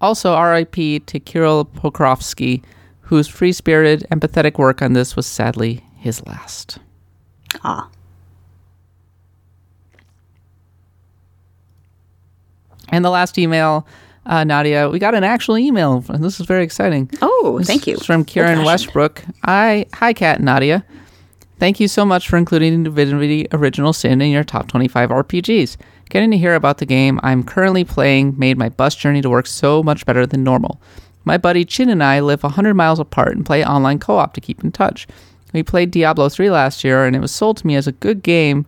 Also, 0.00 0.38
RIP 0.40 1.04
to 1.06 1.20
Kirill 1.20 1.64
Pokrovsky, 1.66 2.62
whose 3.00 3.28
free 3.28 3.52
spirited, 3.52 4.06
empathetic 4.10 4.58
work 4.58 4.80
on 4.82 4.94
this 4.94 5.14
was 5.16 5.26
sadly 5.26 5.84
his 5.98 6.24
last. 6.26 6.78
Ah. 7.64 7.88
And 12.88 13.04
the 13.04 13.10
last 13.10 13.38
email, 13.38 13.86
uh, 14.26 14.44
Nadia, 14.44 14.88
we 14.88 14.98
got 14.98 15.14
an 15.14 15.24
actual 15.24 15.58
email, 15.58 16.04
and 16.08 16.24
this 16.24 16.40
is 16.40 16.46
very 16.46 16.64
exciting. 16.64 17.10
Oh, 17.22 17.56
This 17.58 17.66
thank 17.68 17.86
you. 17.86 17.94
is 17.94 18.04
from 18.06 18.24
Karen. 18.24 18.64
Westbrook. 18.64 19.22
I, 19.44 19.86
hi, 19.94 20.12
Kat 20.12 20.36
and 20.36 20.46
Nadia. 20.46 20.84
Thank 21.58 21.78
you 21.78 21.88
so 21.88 22.04
much 22.06 22.28
for 22.28 22.36
including 22.38 22.84
Divinity 22.84 23.46
Original 23.52 23.92
Sin 23.92 24.20
in 24.22 24.30
your 24.30 24.44
top 24.44 24.66
25 24.68 25.10
RPGs. 25.10 25.76
Getting 26.10 26.32
to 26.32 26.38
hear 26.38 26.56
about 26.56 26.78
the 26.78 26.86
game 26.86 27.20
I'm 27.22 27.44
currently 27.44 27.84
playing 27.84 28.36
made 28.36 28.58
my 28.58 28.68
bus 28.68 28.96
journey 28.96 29.22
to 29.22 29.30
work 29.30 29.46
so 29.46 29.80
much 29.80 30.04
better 30.04 30.26
than 30.26 30.42
normal. 30.42 30.82
My 31.24 31.38
buddy 31.38 31.64
Chin 31.64 31.88
and 31.88 32.02
I 32.02 32.18
live 32.18 32.42
100 32.42 32.74
miles 32.74 32.98
apart 32.98 33.36
and 33.36 33.46
play 33.46 33.64
online 33.64 34.00
co 34.00 34.16
op 34.16 34.34
to 34.34 34.40
keep 34.40 34.64
in 34.64 34.72
touch. 34.72 35.06
We 35.52 35.62
played 35.62 35.92
Diablo 35.92 36.28
3 36.28 36.50
last 36.50 36.82
year, 36.82 37.04
and 37.04 37.14
it 37.14 37.20
was 37.20 37.30
sold 37.30 37.58
to 37.58 37.66
me 37.66 37.76
as 37.76 37.86
a 37.86 37.92
good 37.92 38.24
game 38.24 38.66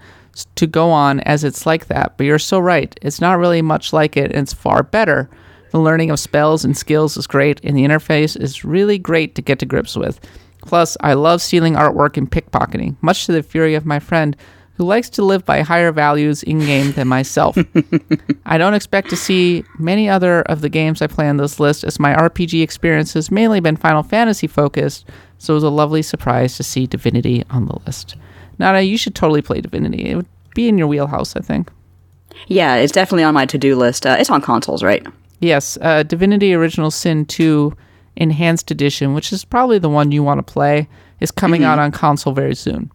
to 0.55 0.69
go 0.69 0.91
on 0.91 1.19
as 1.21 1.43
it's 1.43 1.67
like 1.67 1.87
that, 1.87 2.17
but 2.17 2.27
you're 2.27 2.39
so 2.39 2.61
right. 2.61 2.97
It's 3.03 3.21
not 3.21 3.41
really 3.41 3.61
much 3.61 3.93
like 3.93 4.17
it, 4.17 4.31
and 4.31 4.43
it's 4.43 4.53
far 4.53 4.85
better. 4.85 5.29
The 5.73 5.81
learning 5.81 6.11
of 6.11 6.21
spells 6.21 6.65
and 6.65 6.77
skills 6.77 7.17
is 7.17 7.27
great, 7.27 7.61
and 7.65 7.77
the 7.77 7.85
interface 7.85 8.41
is 8.41 8.65
really 8.65 8.99
great 8.99 9.35
to 9.35 9.43
get 9.43 9.59
to 9.59 9.67
grips 9.67 9.97
with. 9.97 10.21
Plus, 10.61 10.97
I 11.01 11.15
love 11.15 11.43
stealing 11.43 11.75
artwork 11.75 12.17
and 12.17 12.31
pickpocketing, 12.31 12.95
much 13.01 13.27
to 13.27 13.33
the 13.33 13.43
fury 13.43 13.75
of 13.75 13.85
my 13.85 13.99
friend, 13.99 14.37
who 14.83 14.89
likes 14.89 15.09
to 15.09 15.23
live 15.25 15.45
by 15.45 15.61
higher 15.61 15.93
values 15.93 16.43
in 16.43 16.59
game 16.59 16.91
than 16.93 17.07
myself. 17.07 17.57
I 18.47 18.59
don't 18.59 18.75
expect 18.75 19.11
to 19.11 19.17
see 19.17 19.65
many 19.79 20.09
other 20.09 20.43
of 20.43 20.61
the 20.61 20.69
games 20.69 21.01
I 21.01 21.07
play 21.07 21.29
on 21.29 21.37
this 21.37 21.61
list, 21.61 21.85
as 21.85 22.01
my 22.01 22.13
RPG 22.15 22.61
experience 22.65 23.13
has 23.13 23.31
mainly 23.31 23.61
been 23.61 23.77
Final 23.77 24.03
Fantasy 24.03 24.49
focused, 24.49 25.09
so 25.39 25.53
it 25.53 25.55
was 25.55 25.63
a 25.63 25.71
lovely 25.71 26.03
surprise 26.03 26.57
to 26.57 26.65
see 26.65 26.89
Divinity 26.89 27.45
on 27.49 27.67
the 27.67 27.79
list. 27.87 28.17
Nana, 28.59 28.81
you 28.81 28.99
should 28.99 29.15
totally 29.15 29.41
play 29.41 29.61
Divinity. 29.61 30.11
It 30.11 30.17
would 30.17 30.27
be 30.53 30.67
in 30.67 30.79
your 30.79 30.89
wheelhouse, 30.89 31.37
I 31.37 31.41
think. 31.43 31.71
Yeah, 32.49 32.75
it's 32.75 32.93
definitely 32.93 33.23
on 33.23 33.35
my 33.35 33.47
to 33.47 33.59
do 33.59 33.77
list. 33.77 34.05
Uh, 34.05 34.17
it's 34.19 34.31
on 34.31 34.41
consoles, 34.41 34.83
right? 34.83 35.07
Yes, 35.39 35.79
uh, 35.81 36.03
Divinity 36.03 36.55
Original 36.55 36.91
Sin 36.91 37.25
2 37.25 37.73
Enhanced 38.17 38.73
Edition, 38.73 39.15
which 39.15 39.33
is 39.33 39.45
probably 39.45 39.79
the 39.79 39.89
one 39.89 40.11
you 40.11 40.25
want 40.25 40.45
to 40.45 40.53
play, 40.53 40.89
is 41.21 41.31
coming 41.31 41.63
out 41.63 41.79
on 41.79 41.93
console 41.93 42.33
very 42.33 42.57
soon. 42.57 42.91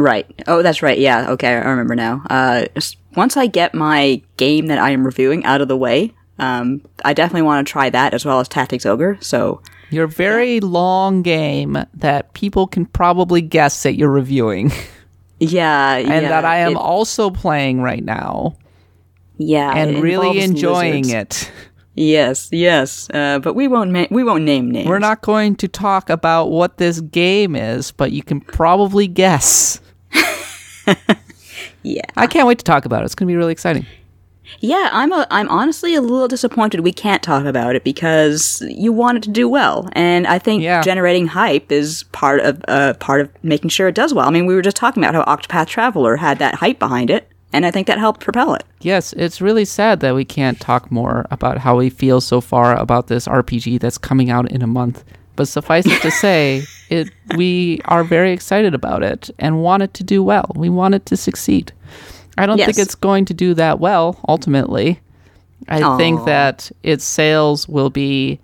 Right. 0.00 0.26
Oh, 0.46 0.62
that's 0.62 0.82
right. 0.82 0.98
Yeah. 0.98 1.30
Okay, 1.32 1.48
I 1.48 1.68
remember 1.68 1.94
now. 1.94 2.22
Uh, 2.30 2.66
once 3.16 3.36
I 3.36 3.46
get 3.46 3.74
my 3.74 4.22
game 4.36 4.66
that 4.66 4.78
I 4.78 4.90
am 4.90 5.04
reviewing 5.04 5.44
out 5.44 5.60
of 5.60 5.68
the 5.68 5.76
way, 5.76 6.14
um, 6.38 6.82
I 7.04 7.12
definitely 7.12 7.42
want 7.42 7.66
to 7.66 7.70
try 7.70 7.90
that 7.90 8.14
as 8.14 8.24
well 8.24 8.40
as 8.40 8.48
Tactics 8.48 8.86
Ogre. 8.86 9.18
So, 9.20 9.60
Your 9.90 10.06
very 10.06 10.60
long 10.60 11.22
game 11.22 11.84
that 11.94 12.32
people 12.32 12.66
can 12.66 12.86
probably 12.86 13.42
guess 13.42 13.82
that 13.82 13.94
you're 13.94 14.10
reviewing, 14.10 14.72
yeah, 15.38 15.96
and 15.96 16.26
that 16.26 16.44
I 16.44 16.58
am 16.58 16.76
also 16.76 17.28
playing 17.28 17.82
right 17.82 18.02
now 18.02 18.56
yeah, 19.36 19.72
and 19.74 20.02
really 20.02 20.40
enjoying 20.40 21.04
lizards. 21.04 21.42
it. 21.44 21.52
Yes, 21.94 22.48
yes. 22.52 23.10
Uh, 23.12 23.40
but 23.40 23.54
we 23.54 23.68
won't 23.68 23.90
ma- 23.90 24.06
we 24.10 24.22
won't 24.22 24.44
name 24.44 24.70
names. 24.70 24.88
We're 24.88 24.98
not 24.98 25.22
going 25.22 25.56
to 25.56 25.68
talk 25.68 26.08
about 26.08 26.46
what 26.46 26.78
this 26.78 27.00
game 27.00 27.56
is, 27.56 27.90
but 27.90 28.12
you 28.12 28.22
can 28.22 28.40
probably 28.40 29.06
guess. 29.06 29.80
Yeah. 31.82 32.02
I 32.16 32.26
can't 32.26 32.46
wait 32.46 32.58
to 32.58 32.64
talk 32.64 32.84
about 32.84 33.02
it. 33.02 33.06
It's 33.06 33.14
going 33.14 33.26
to 33.26 33.32
be 33.32 33.36
really 33.36 33.52
exciting. 33.52 33.86
Yeah, 34.60 34.88
I'm 34.92 35.12
a, 35.12 35.26
I'm 35.30 35.48
honestly 35.48 35.94
a 35.94 36.00
little 36.00 36.26
disappointed 36.26 36.80
we 36.80 36.92
can't 36.92 37.22
talk 37.22 37.44
about 37.44 37.76
it 37.76 37.84
because 37.84 38.62
you 38.68 38.92
want 38.92 39.18
it 39.18 39.22
to 39.24 39.30
do 39.30 39.48
well, 39.48 39.88
and 39.92 40.26
I 40.26 40.38
think 40.40 40.62
Yeah. 40.62 40.82
generating 40.82 41.28
hype 41.28 41.70
is 41.70 42.02
part 42.12 42.40
of 42.40 42.60
uh, 42.66 42.94
part 42.94 43.20
of 43.20 43.30
making 43.44 43.70
sure 43.70 43.86
it 43.86 43.94
does 43.94 44.12
well. 44.12 44.26
I 44.26 44.30
mean, 44.30 44.46
we 44.46 44.54
were 44.54 44.62
just 44.62 44.76
talking 44.76 45.04
about 45.04 45.14
how 45.14 45.36
Octopath 45.36 45.68
Traveler 45.68 46.16
had 46.16 46.40
that 46.40 46.56
hype 46.56 46.80
behind 46.80 47.10
it, 47.10 47.28
and 47.52 47.64
I 47.64 47.70
think 47.70 47.86
that 47.86 47.98
helped 47.98 48.20
propel 48.22 48.54
it. 48.54 48.64
Yes, 48.80 49.12
it's 49.12 49.40
really 49.40 49.64
sad 49.64 50.00
that 50.00 50.16
we 50.16 50.24
can't 50.24 50.58
talk 50.58 50.90
more 50.90 51.26
about 51.30 51.58
how 51.58 51.76
we 51.76 51.88
feel 51.88 52.20
so 52.20 52.40
far 52.40 52.74
about 52.76 53.06
this 53.06 53.28
RPG 53.28 53.78
that's 53.78 53.98
coming 53.98 54.30
out 54.30 54.50
in 54.50 54.62
a 54.62 54.66
month. 54.66 55.04
But 55.36 55.46
suffice 55.46 55.86
it 55.86 56.02
to 56.02 56.10
say, 56.10 56.64
it 56.90 57.10
we 57.36 57.80
are 57.86 58.04
very 58.04 58.32
excited 58.32 58.74
about 58.74 59.02
it 59.02 59.30
and 59.38 59.62
want 59.62 59.82
it 59.82 59.94
to 59.94 60.04
do 60.04 60.22
well. 60.22 60.50
We 60.54 60.68
want 60.68 60.94
it 60.94 61.06
to 61.06 61.16
succeed. 61.16 61.72
I 62.36 62.46
don't 62.46 62.58
think 62.58 62.78
it's 62.78 62.94
going 62.94 63.24
to 63.26 63.34
do 63.34 63.54
that 63.54 63.80
well 63.80 64.20
ultimately. 64.28 65.00
I 65.68 65.96
think 65.98 66.24
that 66.24 66.70
its 66.82 67.04
sales 67.04 67.68
will 67.68 67.90
be 67.90 68.40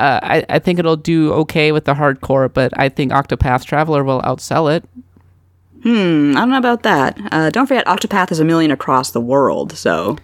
uh, 0.00 0.18
I, 0.22 0.46
I 0.48 0.58
think 0.58 0.78
it'll 0.78 0.96
do 0.96 1.30
okay 1.34 1.72
with 1.72 1.84
the 1.84 1.92
hardcore, 1.92 2.50
but 2.52 2.72
I 2.78 2.88
think 2.88 3.12
Octopath 3.12 3.66
Traveler 3.66 4.02
will 4.02 4.22
outsell 4.22 4.74
it. 4.74 4.82
Hmm, 5.82 6.32
I 6.36 6.40
don't 6.40 6.50
know 6.50 6.58
about 6.58 6.84
that. 6.84 7.18
Uh, 7.30 7.50
don't 7.50 7.66
forget, 7.66 7.84
Octopath 7.86 8.32
is 8.32 8.40
a 8.40 8.44
million 8.44 8.70
across 8.70 9.10
the 9.10 9.20
world, 9.20 9.72
so 9.72 10.16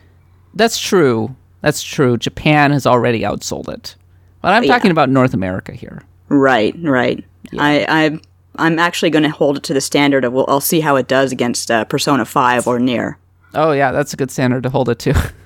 That's 0.54 0.78
true. 0.78 1.36
That's 1.60 1.82
true. 1.82 2.16
Japan 2.16 2.70
has 2.70 2.86
already 2.86 3.20
outsold 3.20 3.68
it. 3.68 3.96
But 4.40 4.54
I'm 4.54 4.64
talking 4.64 4.90
about 4.90 5.10
North 5.10 5.34
America 5.34 5.72
here. 5.72 6.02
right, 6.28 6.74
right. 6.82 7.22
I, 7.59 7.86
I 7.89 8.18
I'm 8.56 8.78
actually 8.78 9.10
going 9.10 9.23
to 9.24 9.31
hold 9.31 9.59
it 9.59 9.62
to 9.64 9.74
the 9.74 9.81
standard 9.81 10.24
of 10.24 10.32
well, 10.32 10.47
I'll 10.48 10.60
see 10.60 10.81
how 10.81 10.97
it 10.97 11.09
does 11.09 11.32
against 11.32 11.70
uh, 11.70 11.85
Persona 11.85 12.24
Five 12.24 12.66
or 12.66 12.78
Nier. 12.78 13.18
Oh 13.55 13.73
yeah, 13.73 13.93
that's 13.93 14.12
a 14.12 14.16
good 14.16 14.31
standard 14.31 14.62
to 14.64 14.70
hold 14.70 14.89
it 14.89 14.98
to. 15.01 15.32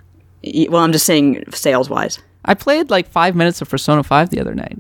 Well, 0.71 0.83
I'm 0.83 0.91
just 0.93 1.05
saying 1.05 1.45
sales 1.53 1.91
wise. 1.91 2.19
I 2.47 2.55
played 2.55 2.89
like 2.89 3.07
five 3.11 3.37
minutes 3.37 3.61
of 3.61 3.69
Persona 3.69 4.03
Five 4.03 4.31
the 4.31 4.41
other 4.41 4.55
night. 4.55 4.79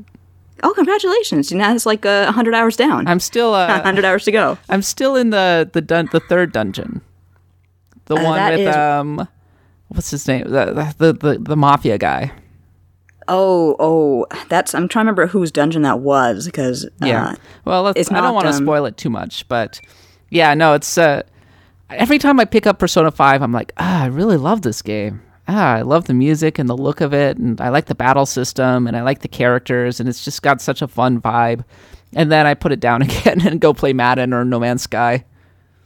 Oh, 0.62 0.72
congratulations! 0.74 1.50
You 1.52 1.58
know, 1.58 1.74
it's 1.74 1.84
like 1.84 2.06
uh, 2.06 2.32
hundred 2.32 2.54
hours 2.54 2.76
down. 2.76 3.06
I'm 3.06 3.20
still 3.20 3.52
uh, 3.52 3.82
hundred 3.82 4.06
hours 4.06 4.24
to 4.24 4.32
go. 4.32 4.56
I'm 4.70 4.80
still 4.80 5.16
in 5.16 5.28
the 5.28 5.68
the 5.70 5.82
dun- 5.82 6.08
the 6.12 6.20
third 6.20 6.52
dungeon, 6.52 7.02
the 8.06 8.14
Uh, 8.16 8.24
one 8.24 8.50
with 8.52 8.60
is- 8.60 8.74
um, 8.74 9.28
what's 9.88 10.10
his 10.10 10.26
name? 10.26 10.44
The, 10.44 10.94
the 10.96 11.12
the 11.12 11.38
the 11.38 11.56
mafia 11.56 11.98
guy. 11.98 12.32
Oh, 13.32 13.76
oh, 13.78 14.26
that's. 14.48 14.74
I'm 14.74 14.88
trying 14.88 15.04
to 15.06 15.12
remember 15.12 15.28
whose 15.28 15.52
dungeon 15.52 15.82
that 15.82 16.00
was 16.00 16.46
because 16.46 16.86
Yeah. 17.00 17.28
uh, 17.28 17.34
well, 17.64 17.86
it's 17.88 18.10
I 18.10 18.14
don't 18.16 18.24
not, 18.24 18.34
want 18.34 18.46
to 18.48 18.54
um, 18.54 18.64
spoil 18.64 18.84
it 18.86 18.96
too 18.96 19.08
much, 19.08 19.46
but 19.46 19.80
yeah, 20.30 20.52
no, 20.54 20.74
it's 20.74 20.98
uh, 20.98 21.22
every 21.90 22.18
time 22.18 22.40
I 22.40 22.44
pick 22.44 22.66
up 22.66 22.78
Persona 22.80 23.10
Five, 23.12 23.40
I'm 23.40 23.52
like, 23.52 23.72
ah, 23.78 24.02
I 24.02 24.06
really 24.06 24.36
love 24.36 24.62
this 24.62 24.82
game. 24.82 25.22
Ah, 25.46 25.74
I 25.76 25.82
love 25.82 26.06
the 26.06 26.14
music 26.14 26.58
and 26.58 26.68
the 26.68 26.76
look 26.76 27.00
of 27.00 27.14
it, 27.14 27.36
and 27.38 27.60
I 27.60 27.68
like 27.68 27.86
the 27.86 27.94
battle 27.94 28.26
system, 28.26 28.86
and 28.88 28.96
I 28.96 29.02
like 29.02 29.20
the 29.20 29.28
characters, 29.28 30.00
and 30.00 30.08
it's 30.08 30.24
just 30.24 30.42
got 30.42 30.60
such 30.60 30.82
a 30.82 30.88
fun 30.88 31.20
vibe. 31.20 31.64
And 32.14 32.30
then 32.32 32.46
I 32.46 32.54
put 32.54 32.72
it 32.72 32.80
down 32.80 33.02
again 33.08 33.46
and 33.46 33.60
go 33.60 33.72
play 33.72 33.92
Madden 33.92 34.32
or 34.34 34.44
No 34.44 34.58
Man's 34.58 34.82
Sky. 34.82 35.24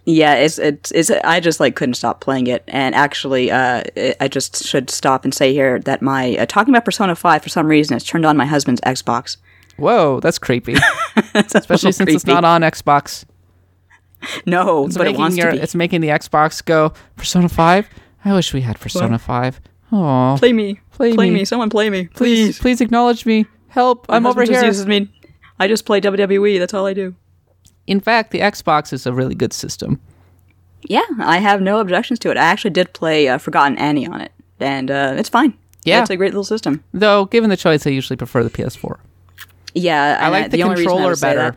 Yeah, 0.06 0.35
it's, 0.35 0.59
it's 0.59 0.90
it's 0.90 1.10
I 1.10 1.40
just 1.40 1.60
like 1.60 1.76
couldn't 1.76 1.94
stop 1.94 2.20
playing 2.20 2.47
it, 2.47 2.62
and 2.68 2.94
actually, 2.94 3.51
uh, 3.51 3.82
it, 3.97 4.16
I 4.20 4.28
just 4.28 4.64
should 4.64 4.90
stop 4.90 5.24
and 5.24 5.32
say 5.32 5.52
here 5.55 5.78
that 5.81 6.02
my 6.02 6.36
uh, 6.36 6.44
talking 6.47 6.74
about 6.74 6.85
Persona 6.85 7.14
Five 7.16 7.43
for 7.43 7.48
some 7.48 7.66
reason 7.66 7.94
has 7.94 8.05
turned 8.05 8.26
on 8.26 8.36
my 8.36 8.44
husband's 8.44 8.82
Xbox. 8.82 9.39
Whoa, 9.78 10.20
that's 10.20 10.39
creepy. 10.39 10.74
That's 11.32 11.55
Especially 11.55 11.90
since 11.93 12.09
it's 12.12 12.26
not 12.26 12.44
on 12.44 12.60
Xbox. 12.60 13.24
No, 14.47 14.86
It's 14.86 14.97
but 14.97 15.06
it 15.06 15.10
making 15.10 15.20
wants 15.20 15.36
your, 15.36 15.51
to 15.51 15.56
be. 15.56 15.62
it's 15.62 15.74
making 15.74 16.01
the 16.01 16.09
Xbox 16.09 16.64
go 16.64 16.93
Persona 17.16 17.48
Five. 17.48 17.89
I 18.24 18.32
wish 18.35 18.52
we 18.55 18.60
had 18.60 18.78
Persona 18.78 19.18
Five. 19.18 19.60
Oh, 19.90 20.36
Play 20.39 20.52
me, 20.52 20.81
Play 20.93 21.14
play 21.14 21.31
me. 21.31 21.39
me. 21.40 21.44
Someone 21.44 21.70
play 21.70 21.90
me, 21.90 22.06
please, 22.06 22.14
please. 22.14 22.59
please 22.60 22.81
acknowledge 22.81 23.26
me. 23.26 23.47
Help! 23.68 24.09
My 24.09 24.16
I'm 24.16 24.26
over 24.26 24.44
here. 24.44 24.64
uses 24.64 24.86
me. 24.86 25.10
I 25.59 25.66
just 25.66 25.85
play 25.86 26.01
WWE. 26.01 26.59
That's 26.59 26.72
all 26.74 26.86
I 26.86 26.93
do. 26.94 27.14
In 27.86 28.01
fact, 28.01 28.31
the 28.31 28.40
Xbox 28.40 28.93
is 28.93 29.06
a 29.06 29.12
really 29.12 29.35
good 29.35 29.52
system. 29.52 30.01
Yeah, 30.89 31.02
I 31.19 31.39
have 31.39 31.62
no 31.62 31.78
objections 31.81 32.19
to 32.20 32.31
it. 32.31 32.36
I 32.36 32.44
actually 32.44 32.70
did 32.70 32.93
play 32.93 33.28
uh, 33.28 33.39
Forgotton 33.39 33.78
Annie 33.78 34.06
on 34.06 34.20
it, 34.20 34.32
and 34.61 34.90
uh, 34.90 35.15
it's 35.16 35.28
fine. 35.28 35.56
Yeah. 35.85 36.01
it's 36.01 36.11
a 36.11 36.16
great 36.16 36.32
little 36.32 36.44
system. 36.44 36.82
Though, 36.93 37.27
given 37.27 37.51
the 37.51 37.56
choice, 37.56 37.86
I 37.86 37.90
usually 37.90 38.16
prefer 38.16 38.43
the 38.43 38.51
PS4. 38.51 38.98
Yeah, 39.74 40.19
I 40.20 40.28
like 40.28 40.51
the 40.51 40.62
only 40.62 40.77
reason 40.77 40.89
I 40.89 40.94
controller 40.94 41.11
would 41.11 41.19
say 41.19 41.35
better. 41.35 41.55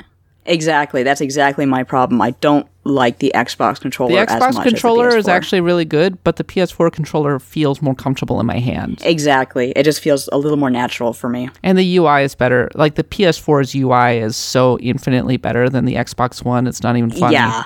Exactly, 0.48 1.04
that's 1.04 1.22
exactly 1.22 1.66
my 1.66 1.84
problem. 1.84 2.22
I 2.22 2.32
don't 2.32 2.68
like 2.84 3.20
the 3.20 3.32
Xbox 3.36 3.80
controller. 3.80 4.26
The 4.26 4.32
as 4.32 4.42
Xbox 4.42 4.54
much 4.56 4.68
controller 4.68 5.08
as 5.08 5.14
the 5.14 5.20
is 5.20 5.26
PS4. 5.26 5.32
actually 5.32 5.62
really 5.62 5.86
good, 5.86 6.24
but 6.24 6.38
the 6.38 6.44
PS4 6.44 6.92
controller 6.92 7.40
feels 7.40 7.82
more 7.82 7.96
comfortable 7.96 8.40
in 8.40 8.46
my 8.46 8.60
hand. 8.60 9.02
exactly. 9.04 9.72
It 9.76 9.84
just 9.84 10.00
feels 10.02 10.28
a 10.32 10.38
little 10.38 10.58
more 10.58 10.70
natural 10.70 11.14
for 11.14 11.30
me. 11.30 11.50
And 11.64 11.78
the 11.78 11.98
UI 11.98 12.24
is 12.24 12.34
better. 12.36 12.70
Like 12.76 12.96
the 12.96 13.04
PS4's 13.04 13.76
UI 13.76 14.18
is 14.20 14.36
so 14.36 14.80
infinitely 14.80 15.38
better 15.38 15.70
than 15.70 15.86
the 15.86 15.96
Xbox 15.96 16.44
One. 16.44 16.66
It's 16.68 16.82
not 16.82 16.98
even 16.98 17.12
funny. 17.12 17.34
Yeah, 17.34 17.64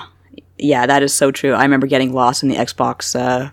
yeah, 0.58 0.86
that 0.86 1.02
is 1.02 1.14
so 1.14 1.30
true. 1.30 1.52
I 1.52 1.62
remember 1.62 1.86
getting 1.86 2.12
lost 2.12 2.42
in 2.42 2.48
the 2.48 2.56
Xbox 2.56 3.14
uh, 3.18 3.50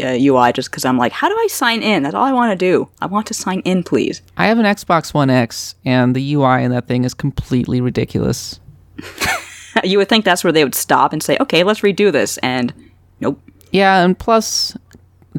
uh, 0.00 0.16
UI 0.18 0.52
just 0.52 0.70
because 0.70 0.84
I'm 0.84 0.98
like, 0.98 1.12
how 1.12 1.28
do 1.28 1.34
I 1.34 1.46
sign 1.48 1.82
in? 1.82 2.02
That's 2.02 2.14
all 2.14 2.24
I 2.24 2.32
want 2.32 2.52
to 2.52 2.56
do. 2.56 2.88
I 3.00 3.06
want 3.06 3.26
to 3.28 3.34
sign 3.34 3.60
in, 3.60 3.82
please. 3.82 4.22
I 4.36 4.46
have 4.46 4.58
an 4.58 4.64
Xbox 4.64 5.12
One 5.14 5.30
X, 5.30 5.74
and 5.84 6.14
the 6.14 6.34
UI 6.34 6.62
in 6.64 6.70
that 6.70 6.86
thing 6.86 7.04
is 7.04 7.14
completely 7.14 7.80
ridiculous. 7.80 8.60
you 9.84 9.98
would 9.98 10.08
think 10.08 10.24
that's 10.24 10.42
where 10.44 10.52
they 10.52 10.64
would 10.64 10.74
stop 10.74 11.12
and 11.12 11.22
say, 11.22 11.36
okay, 11.40 11.62
let's 11.62 11.80
redo 11.80 12.10
this, 12.12 12.38
and 12.38 12.72
nope. 13.20 13.40
Yeah, 13.70 14.02
and 14.04 14.18
plus, 14.18 14.76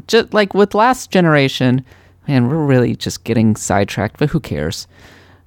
just 0.06 0.32
like 0.32 0.54
with 0.54 0.74
last 0.74 1.10
generation, 1.10 1.84
man, 2.28 2.48
we're 2.48 2.64
really 2.64 2.94
just 2.96 3.24
getting 3.24 3.56
sidetracked. 3.56 4.18
But 4.18 4.30
who 4.30 4.40
cares? 4.40 4.86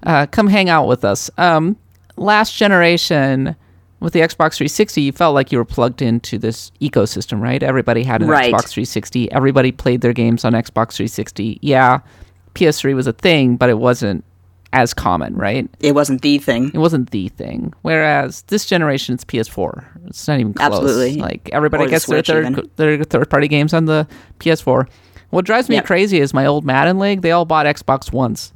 Uh, 0.02 0.26
come 0.26 0.48
hang 0.48 0.68
out 0.68 0.86
with 0.86 1.04
us. 1.04 1.30
Um, 1.38 1.76
last 2.16 2.56
generation 2.56 3.56
with 4.00 4.12
the 4.12 4.20
Xbox 4.20 4.56
360, 4.56 5.00
you 5.00 5.12
felt 5.12 5.34
like 5.34 5.50
you 5.50 5.56
were 5.56 5.64
plugged 5.64 6.02
into 6.02 6.36
this 6.36 6.70
ecosystem, 6.82 7.40
right? 7.40 7.62
Everybody 7.62 8.02
had 8.02 8.20
an 8.20 8.28
Right. 8.28 8.52
Xbox 8.52 8.68
360. 8.68 9.32
Everybody 9.32 9.72
played 9.72 10.02
their 10.02 10.12
games 10.12 10.44
on 10.44 10.52
Xbox 10.52 10.96
360. 10.96 11.58
Yeah, 11.62 12.00
PS3 12.54 12.94
was 12.94 13.06
a 13.06 13.14
thing, 13.14 13.56
but 13.56 13.70
it 13.70 13.78
wasn't 13.78 14.22
as 14.74 14.92
common, 14.92 15.34
right? 15.36 15.70
It 15.80 15.94
wasn't 15.94 16.20
the 16.22 16.36
thing. 16.38 16.70
It 16.74 16.78
wasn't 16.78 17.10
the 17.10 17.28
thing. 17.30 17.72
Whereas 17.82 18.42
this 18.48 18.66
generation, 18.66 19.14
it's 19.14 19.24
PS4. 19.24 19.84
It's 20.06 20.28
not 20.28 20.40
even 20.40 20.52
close. 20.52 20.66
Absolutely. 20.66 21.14
Like 21.16 21.48
everybody 21.52 21.84
Or 21.84 21.86
the 21.86 21.90
gets 21.92 22.06
their 22.06 22.22
third, 22.22 22.70
their 22.76 23.04
third 23.04 23.30
party 23.30 23.48
games 23.48 23.72
on 23.72 23.86
the 23.86 24.06
PS4. 24.40 24.86
What 25.30 25.44
drives 25.46 25.68
me 25.68 25.76
Yep. 25.76 25.86
crazy 25.86 26.20
is 26.20 26.34
my 26.34 26.44
old 26.46 26.64
Madden 26.64 26.98
league. 26.98 27.22
They 27.22 27.30
all 27.30 27.44
bought 27.44 27.66
Xbox 27.66 28.12
Ones. 28.12 28.52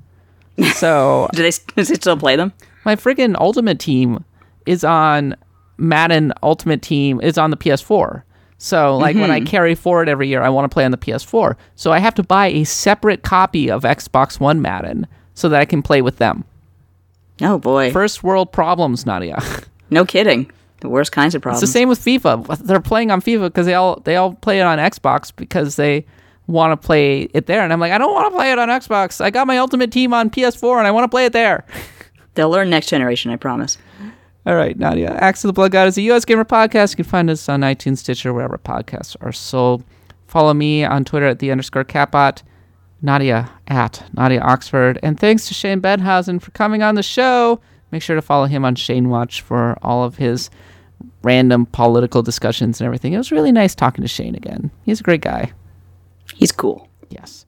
So 0.74 1.28
Do 1.32 1.42
they, 1.42 1.52
does 1.76 1.90
it 1.90 1.96
still 2.02 2.16
play 2.16 2.36
them? 2.36 2.52
my 2.84 2.96
friggin' 2.96 3.36
Ultimate 3.38 3.78
Team 3.78 4.24
is 4.66 4.82
on 4.84 5.36
Madden 5.76 6.32
Ultimate 6.42 6.82
Team 6.82 7.20
is 7.20 7.38
on 7.38 7.50
the 7.50 7.56
PS4. 7.56 8.22
So 8.58 8.96
like 8.96 9.14
when 9.14 9.30
Mm-hmm. 9.30 9.46
I 9.46 9.48
carry 9.48 9.74
forward 9.76 10.08
every 10.08 10.26
year, 10.26 10.42
I 10.42 10.48
want 10.48 10.68
to 10.68 10.74
play 10.74 10.84
on 10.84 10.90
the 10.90 10.96
PS4. 10.98 11.54
So 11.76 11.92
I 11.92 12.00
have 12.00 12.14
to 12.16 12.24
buy 12.24 12.48
a 12.48 12.64
separate 12.64 13.22
copy 13.22 13.70
of 13.70 13.82
Xbox 13.84 14.40
One 14.40 14.60
Madden 14.60 15.06
so 15.38 15.48
that 15.48 15.60
I 15.60 15.64
can 15.64 15.82
play 15.82 16.02
with 16.02 16.16
them. 16.16 16.44
Oh 17.40 17.58
boy. 17.58 17.92
First 17.92 18.24
world 18.24 18.50
problems, 18.52 19.06
Nadia. 19.06 19.40
no 19.90 20.04
kidding. 20.04 20.50
The 20.80 20.88
worst 20.88 21.12
kinds 21.12 21.34
of 21.36 21.42
problems. 21.42 21.62
It's 21.62 21.72
the 21.72 21.78
same 21.78 21.88
with 21.88 22.00
FIFA. 22.00 22.58
They're 22.58 22.80
playing 22.80 23.12
on 23.12 23.20
FIFA 23.20 23.46
because 23.46 23.66
they 23.66 23.74
all 23.74 24.00
they 24.00 24.16
all 24.16 24.34
play 24.34 24.58
it 24.58 24.64
on 24.64 24.78
Xbox 24.78 25.34
because 25.34 25.76
they 25.76 26.04
want 26.48 26.72
to 26.72 26.86
play 26.86 27.22
it 27.34 27.46
there. 27.46 27.62
And 27.62 27.72
I'm 27.72 27.78
like, 27.78 27.92
I 27.92 27.98
don't 27.98 28.12
want 28.12 28.32
to 28.32 28.36
play 28.36 28.50
it 28.50 28.58
on 28.58 28.68
Xbox. 28.68 29.20
I 29.20 29.30
got 29.30 29.46
my 29.46 29.58
Ultimate 29.58 29.92
Team 29.92 30.12
on 30.12 30.28
PS4 30.28 30.78
and 30.78 30.86
I 30.86 30.90
want 30.90 31.04
to 31.04 31.08
play 31.08 31.24
it 31.24 31.32
there. 31.32 31.64
They'll 32.34 32.50
learn 32.50 32.70
next 32.70 32.88
generation, 32.88 33.30
I 33.30 33.36
promise. 33.36 33.78
All 34.46 34.54
right, 34.54 34.76
Nadia. 34.76 35.10
Axe 35.10 35.44
of 35.44 35.48
the 35.48 35.52
Blood 35.52 35.72
God 35.72 35.88
is 35.88 35.98
a 35.98 36.02
U.S. 36.02 36.24
Gamer 36.24 36.44
podcast. 36.44 36.92
You 36.92 36.96
can 36.96 37.04
find 37.04 37.28
us 37.28 37.48
on 37.48 37.60
iTunes, 37.60 37.98
Stitcher, 37.98 38.32
wherever 38.32 38.56
podcasts 38.58 39.16
are 39.20 39.32
sold. 39.32 39.84
Follow 40.26 40.54
me 40.54 40.84
on 40.84 41.04
Twitter 41.04 41.26
at 41.26 41.38
the 41.38 41.50
underscore 41.50 41.84
catbot. 41.84 42.42
Nadia 43.02 43.50
at 43.68 44.04
Nadia 44.14 44.40
Oxford. 44.40 44.98
And 45.02 45.18
thanks 45.18 45.46
to 45.48 45.54
Shane 45.54 45.80
Bettenhausen 45.80 46.40
for 46.40 46.50
coming 46.50 46.82
on 46.82 46.94
the 46.94 47.02
show. 47.02 47.60
Make 47.90 48.02
sure 48.02 48.16
to 48.16 48.22
follow 48.22 48.46
him 48.46 48.64
on 48.64 48.74
Shane 48.74 49.08
Watch 49.08 49.40
for 49.40 49.78
all 49.82 50.04
of 50.04 50.16
his 50.16 50.50
random 51.22 51.66
political 51.66 52.22
discussions 52.22 52.80
and 52.80 52.86
everything. 52.86 53.12
It 53.12 53.18
was 53.18 53.32
really 53.32 53.52
nice 53.52 53.74
talking 53.74 54.02
to 54.02 54.08
Shane 54.08 54.34
again. 54.34 54.70
He's 54.84 55.00
a 55.00 55.04
great 55.04 55.20
guy. 55.20 55.52
He's 56.34 56.52
cool. 56.52 56.88
Yes. 57.10 57.46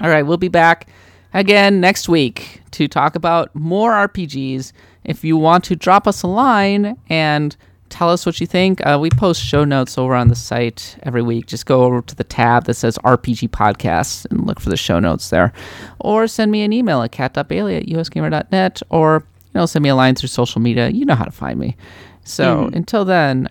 All 0.00 0.08
right, 0.08 0.22
we'll 0.22 0.36
be 0.36 0.48
back 0.48 0.88
again 1.32 1.80
next 1.80 2.08
week 2.08 2.62
to 2.72 2.88
talk 2.88 3.16
about 3.16 3.54
more 3.54 3.92
RPGs. 3.92 4.72
If 5.04 5.24
you 5.24 5.36
want 5.36 5.64
to 5.64 5.76
drop 5.76 6.06
us 6.06 6.22
a 6.22 6.26
line 6.26 6.96
and 7.08 7.56
tell 7.94 8.10
us 8.10 8.26
what 8.26 8.40
you 8.40 8.46
think, 8.46 8.84
uh, 8.84 8.98
we 9.00 9.08
post 9.08 9.40
show 9.40 9.64
notes 9.64 9.96
over 9.96 10.16
on 10.16 10.26
the 10.26 10.34
site 10.34 10.96
every 11.04 11.22
week. 11.22 11.46
Just 11.46 11.64
go 11.64 11.84
over 11.84 12.02
to 12.02 12.14
the 12.16 12.24
tab 12.24 12.64
that 12.64 12.74
says 12.74 12.98
RPG 12.98 13.50
Podcasts 13.50 14.26
and 14.30 14.46
look 14.46 14.58
for 14.58 14.68
the 14.68 14.76
show 14.76 14.98
notes 14.98 15.30
there. 15.30 15.52
Or 16.00 16.26
send 16.26 16.50
me 16.50 16.62
an 16.62 16.72
email 16.72 17.02
at 17.02 17.12
kat.bailey 17.12 17.76
at 17.76 17.86
usgamer.net 17.86 18.82
or 18.90 19.24
you 19.36 19.60
know, 19.60 19.66
send 19.66 19.84
me 19.84 19.90
a 19.90 19.94
line 19.94 20.16
through 20.16 20.28
social 20.28 20.60
media. 20.60 20.88
You 20.88 21.04
know 21.04 21.14
how 21.14 21.24
to 21.24 21.30
find 21.30 21.58
me. 21.58 21.76
So 22.24 22.68
until 22.72 23.04
then, 23.04 23.48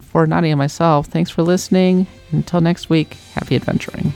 for 0.00 0.26
Nadia 0.26 0.50
and 0.50 0.58
myself, 0.58 1.06
thanks 1.06 1.30
for 1.30 1.42
listening. 1.44 2.08
Until 2.32 2.60
next 2.60 2.90
week, 2.90 3.14
happy 3.34 3.54
adventuring. 3.54 4.12